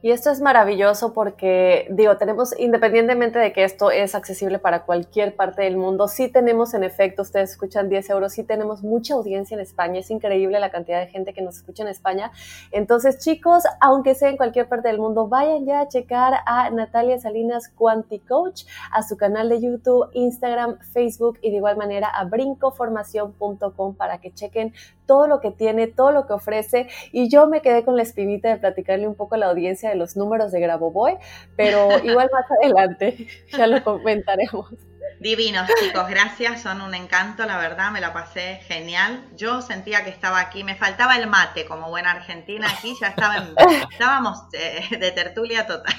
Y 0.00 0.12
esto 0.12 0.30
es 0.30 0.40
maravilloso 0.40 1.12
porque, 1.12 1.88
digo, 1.90 2.16
tenemos, 2.16 2.54
independientemente 2.56 3.40
de 3.40 3.52
que 3.52 3.64
esto 3.64 3.90
es 3.90 4.14
accesible 4.14 4.60
para 4.60 4.84
cualquier 4.84 5.34
parte 5.34 5.62
del 5.62 5.76
mundo, 5.76 6.06
sí 6.06 6.28
tenemos 6.28 6.72
en 6.74 6.84
efecto, 6.84 7.22
ustedes 7.22 7.50
escuchan 7.50 7.88
10 7.88 8.10
euros, 8.10 8.32
sí 8.32 8.44
tenemos 8.44 8.84
mucha 8.84 9.14
audiencia 9.14 9.56
en 9.56 9.60
España, 9.60 9.98
es 9.98 10.10
increíble 10.12 10.60
la 10.60 10.70
cantidad 10.70 11.00
de 11.00 11.08
gente 11.08 11.34
que 11.34 11.42
nos 11.42 11.56
escucha 11.56 11.82
en 11.82 11.88
España. 11.88 12.30
Entonces, 12.70 13.18
chicos, 13.18 13.64
aunque 13.80 14.14
sea 14.14 14.28
en 14.28 14.36
cualquier 14.36 14.68
parte 14.68 14.86
del 14.86 14.98
mundo, 14.98 15.26
vayan 15.26 15.66
ya 15.66 15.80
a 15.80 15.88
checar 15.88 16.32
a 16.46 16.70
Natalia 16.70 17.18
Salinas 17.18 17.68
Quanti 17.68 18.20
Coach, 18.20 18.66
a 18.92 19.02
su 19.02 19.16
canal 19.16 19.48
de 19.48 19.60
YouTube, 19.60 20.10
Instagram, 20.12 20.78
Facebook 20.92 21.40
y 21.42 21.50
de 21.50 21.56
igual 21.56 21.76
manera 21.76 22.08
a 22.08 22.24
brincoformación.com 22.24 23.96
para 23.96 24.18
que 24.18 24.32
chequen 24.32 24.72
todo 25.06 25.26
lo 25.26 25.40
que 25.40 25.50
tiene, 25.50 25.88
todo 25.88 26.12
lo 26.12 26.26
que 26.26 26.34
ofrece. 26.34 26.86
Y 27.10 27.28
yo 27.28 27.48
me 27.48 27.62
quedé 27.62 27.84
con 27.84 27.96
la 27.96 28.02
espinita 28.02 28.48
de 28.48 28.58
platicarle 28.58 29.08
un 29.08 29.16
poco 29.16 29.34
a 29.34 29.38
la 29.38 29.46
audiencia 29.46 29.87
de 29.88 29.96
los 29.96 30.16
números 30.16 30.52
de 30.52 30.60
Grabovoi, 30.60 31.18
pero 31.56 31.98
igual 32.04 32.30
más 32.32 32.44
adelante 32.62 33.28
ya 33.50 33.66
lo 33.66 33.82
comentaremos. 33.82 34.68
Divinos, 35.20 35.68
chicos, 35.80 36.08
gracias, 36.08 36.62
son 36.62 36.80
un 36.80 36.94
encanto, 36.94 37.44
la 37.44 37.58
verdad, 37.58 37.90
me 37.90 38.00
la 38.00 38.12
pasé 38.12 38.60
genial. 38.68 39.28
Yo 39.36 39.62
sentía 39.62 40.04
que 40.04 40.10
estaba 40.10 40.38
aquí, 40.38 40.62
me 40.62 40.76
faltaba 40.76 41.16
el 41.16 41.26
mate 41.26 41.64
como 41.66 41.88
buena 41.88 42.12
argentina 42.12 42.68
aquí, 42.70 42.94
ya 43.00 43.08
estaba 43.08 43.44
estábamos 43.90 44.38
eh, 44.52 44.96
de 44.96 45.10
tertulia 45.10 45.66
total. 45.66 45.96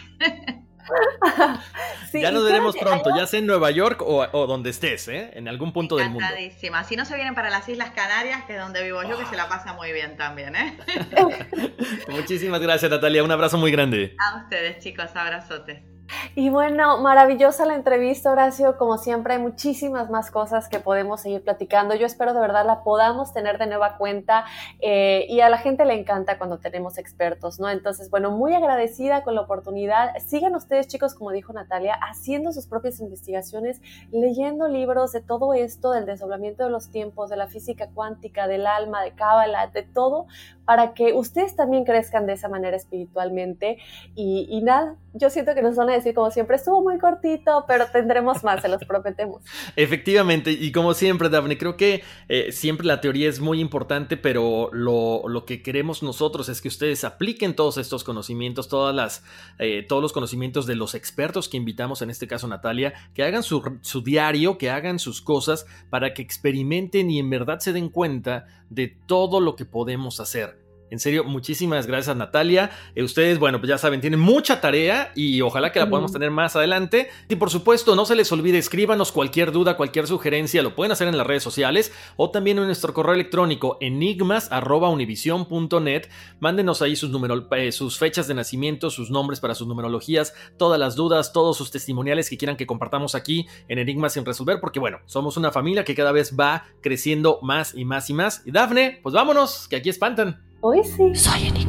ya 2.13 2.31
nos 2.31 2.43
veremos 2.43 2.75
pronto, 2.77 3.09
ya 3.15 3.27
sea 3.27 3.39
en 3.39 3.45
Nueva 3.45 3.71
York 3.71 4.01
o, 4.01 4.47
donde 4.47 4.69
estés, 4.69 5.07
¿eh? 5.07 5.31
en 5.33 5.47
algún 5.47 5.73
punto 5.73 5.95
del 5.97 6.09
mundo. 6.09 6.27
Si 6.87 6.95
no 6.95 7.05
se 7.05 7.15
vienen 7.15 7.35
para 7.35 7.49
las 7.49 7.67
Islas 7.69 7.91
Canarias, 7.91 8.45
que 8.45 8.55
es 8.55 8.59
donde 8.59 8.83
vivo 8.83 9.03
yo, 9.03 9.17
que 9.17 9.25
se 9.25 9.35
la 9.35 9.47
pasa 9.49 9.73
muy 9.73 9.91
bien 9.91 10.17
también. 10.17 10.55
¿eh? 10.55 10.77
Muchísimas 12.07 12.61
gracias, 12.61 12.89
Natalia. 12.89 13.23
Un 13.23 13.31
abrazo 13.31 13.57
muy 13.57 13.71
grande. 13.71 14.15
A 14.19 14.43
ustedes, 14.43 14.79
chicos. 14.79 15.09
Abrazotes. 15.15 15.98
Y 16.35 16.49
bueno, 16.49 16.99
maravillosa 16.99 17.65
la 17.65 17.75
entrevista, 17.75 18.31
Horacio. 18.31 18.77
Como 18.77 18.97
siempre, 18.97 19.33
hay 19.33 19.39
muchísimas 19.39 20.09
más 20.09 20.31
cosas 20.31 20.69
que 20.69 20.79
podemos 20.79 21.21
seguir 21.21 21.43
platicando. 21.43 21.95
Yo 21.95 22.05
espero 22.05 22.33
de 22.33 22.39
verdad 22.39 22.65
la 22.65 22.83
podamos 22.83 23.33
tener 23.33 23.57
de 23.57 23.67
nueva 23.67 23.97
cuenta 23.97 24.45
eh, 24.79 25.25
y 25.29 25.41
a 25.41 25.49
la 25.49 25.57
gente 25.57 25.85
le 25.85 25.93
encanta 25.93 26.37
cuando 26.37 26.59
tenemos 26.59 26.97
expertos, 26.97 27.59
¿no? 27.59 27.69
Entonces, 27.69 28.09
bueno, 28.09 28.31
muy 28.31 28.53
agradecida 28.53 29.23
con 29.23 29.35
la 29.35 29.41
oportunidad. 29.41 30.13
Sigan 30.25 30.55
ustedes, 30.55 30.87
chicos, 30.87 31.15
como 31.15 31.31
dijo 31.31 31.53
Natalia, 31.53 31.95
haciendo 31.95 32.51
sus 32.51 32.67
propias 32.67 32.99
investigaciones, 32.99 33.81
leyendo 34.11 34.67
libros 34.67 35.11
de 35.11 35.21
todo 35.21 35.53
esto, 35.53 35.91
del 35.91 36.05
desdoblamiento 36.05 36.63
de 36.63 36.69
los 36.69 36.89
tiempos, 36.89 37.29
de 37.29 37.37
la 37.37 37.47
física 37.47 37.89
cuántica, 37.93 38.47
del 38.47 38.67
alma, 38.67 39.03
de 39.03 39.11
Cábala, 39.11 39.67
de 39.67 39.83
todo, 39.83 40.27
para 40.69 40.93
que 40.93 41.13
ustedes 41.13 41.55
también 41.55 41.83
crezcan 41.83 42.27
de 42.27 42.33
esa 42.33 42.47
manera 42.47 42.77
espiritualmente. 42.77 43.79
Y, 44.15 44.61
nada, 44.61 44.97
yo 45.15 45.31
siento 45.31 45.55
que 45.55 45.63
nos 45.63 45.75
van 45.75 45.89
a 45.89 45.93
decir, 45.93 46.13
como 46.13 46.29
siempre, 46.29 46.57
estuvo 46.57 46.83
muy 46.83 46.99
cortito, 46.99 47.65
pero 47.67 47.87
tendremos 47.91 48.43
más, 48.43 48.61
se 48.61 48.67
los 48.67 48.85
prometemos. 48.85 49.41
Efectivamente, 49.75 50.51
y 50.51 50.71
como 50.71 50.93
siempre, 50.93 51.27
Daphne, 51.29 51.57
creo 51.57 51.75
que 51.75 52.03
eh, 52.27 52.51
siempre 52.51 52.85
la 52.85 53.01
teoría 53.01 53.27
es 53.27 53.39
muy 53.39 53.59
importante, 53.59 54.15
pero 54.15 54.69
lo, 54.71 55.27
lo, 55.27 55.43
que 55.43 55.63
queremos 55.63 56.03
nosotros 56.03 56.49
es 56.49 56.61
que 56.61 56.67
ustedes 56.67 57.03
apliquen 57.03 57.55
todos 57.55 57.79
estos 57.79 58.03
conocimientos, 58.03 58.67
todas 58.67 58.93
las, 58.93 59.23
eh, 59.57 59.83
todos 59.89 60.03
los 60.03 60.13
conocimientos 60.13 60.67
de 60.67 60.75
los 60.75 60.93
expertos 60.93 61.49
que 61.49 61.57
invitamos, 61.57 62.03
en 62.03 62.11
este 62.11 62.27
caso 62.27 62.47
Natalia, 62.47 62.93
que 63.15 63.23
hagan 63.23 63.41
su, 63.41 63.79
su 63.81 64.03
diario, 64.03 64.59
que 64.59 64.69
hagan 64.69 64.99
sus 64.99 65.23
cosas 65.23 65.65
para 65.89 66.13
que 66.13 66.21
experimenten 66.21 67.09
y 67.09 67.17
en 67.17 67.31
verdad 67.31 67.57
se 67.57 67.73
den 67.73 67.89
cuenta 67.89 68.45
de 68.69 68.95
todo 69.07 69.39
lo 69.39 69.55
que 69.55 69.65
podemos 69.65 70.19
hacer. 70.19 70.58
En 70.91 70.99
serio, 70.99 71.23
muchísimas 71.23 71.87
gracias 71.87 72.15
Natalia. 72.15 72.69
Eh, 72.95 73.03
ustedes, 73.03 73.39
bueno, 73.39 73.59
pues 73.59 73.69
ya 73.69 73.77
saben, 73.77 74.01
tienen 74.01 74.19
mucha 74.19 74.59
tarea 74.61 75.11
y 75.15 75.41
ojalá 75.41 75.71
que 75.71 75.79
la 75.79 75.89
podamos 75.89 76.11
tener 76.11 76.29
más 76.31 76.55
adelante. 76.55 77.09
Y 77.27 77.35
por 77.35 77.49
supuesto, 77.49 77.95
no 77.95 78.05
se 78.05 78.15
les 78.15 78.31
olvide, 78.31 78.57
escríbanos 78.57 79.11
cualquier 79.11 79.51
duda, 79.51 79.75
cualquier 79.77 80.07
sugerencia, 80.07 80.63
lo 80.63 80.75
pueden 80.75 80.91
hacer 80.91 81.07
en 81.07 81.17
las 81.17 81.27
redes 81.27 81.43
sociales 81.43 81.91
o 82.15 82.31
también 82.31 82.57
en 82.57 82.65
nuestro 82.65 82.93
correo 82.93 83.13
electrónico 83.13 83.77
enigmas.univision.net. 83.81 86.07
Mándenos 86.39 86.81
ahí 86.81 86.95
sus, 86.95 87.11
eh, 87.51 87.71
sus 87.71 87.99
fechas 87.99 88.27
de 88.27 88.33
nacimiento, 88.33 88.89
sus 88.89 89.11
nombres 89.11 89.39
para 89.39 89.53
sus 89.55 89.67
numerologías, 89.67 90.33
todas 90.57 90.79
las 90.79 90.95
dudas, 90.95 91.33
todos 91.33 91.57
sus 91.57 91.71
testimoniales 91.71 92.29
que 92.29 92.37
quieran 92.37 92.57
que 92.57 92.65
compartamos 92.65 93.15
aquí 93.15 93.47
en 93.67 93.79
Enigmas 93.79 94.13
sin 94.13 94.25
resolver, 94.25 94.59
porque 94.59 94.79
bueno, 94.79 94.99
somos 95.05 95.37
una 95.37 95.51
familia 95.51 95.83
que 95.83 95.95
cada 95.95 96.11
vez 96.11 96.35
va 96.39 96.65
creciendo 96.81 97.39
más 97.41 97.75
y 97.75 97.85
más 97.85 98.09
y 98.09 98.13
más. 98.13 98.41
Y 98.45 98.51
Dafne, 98.51 98.99
pues 99.03 99.13
vámonos, 99.13 99.67
que 99.67 99.75
aquí 99.75 99.89
espantan. 99.89 100.48
Hoy 100.61 100.83
sí. 100.83 101.15
Soy 101.15 101.47
enigmático. 101.47 101.68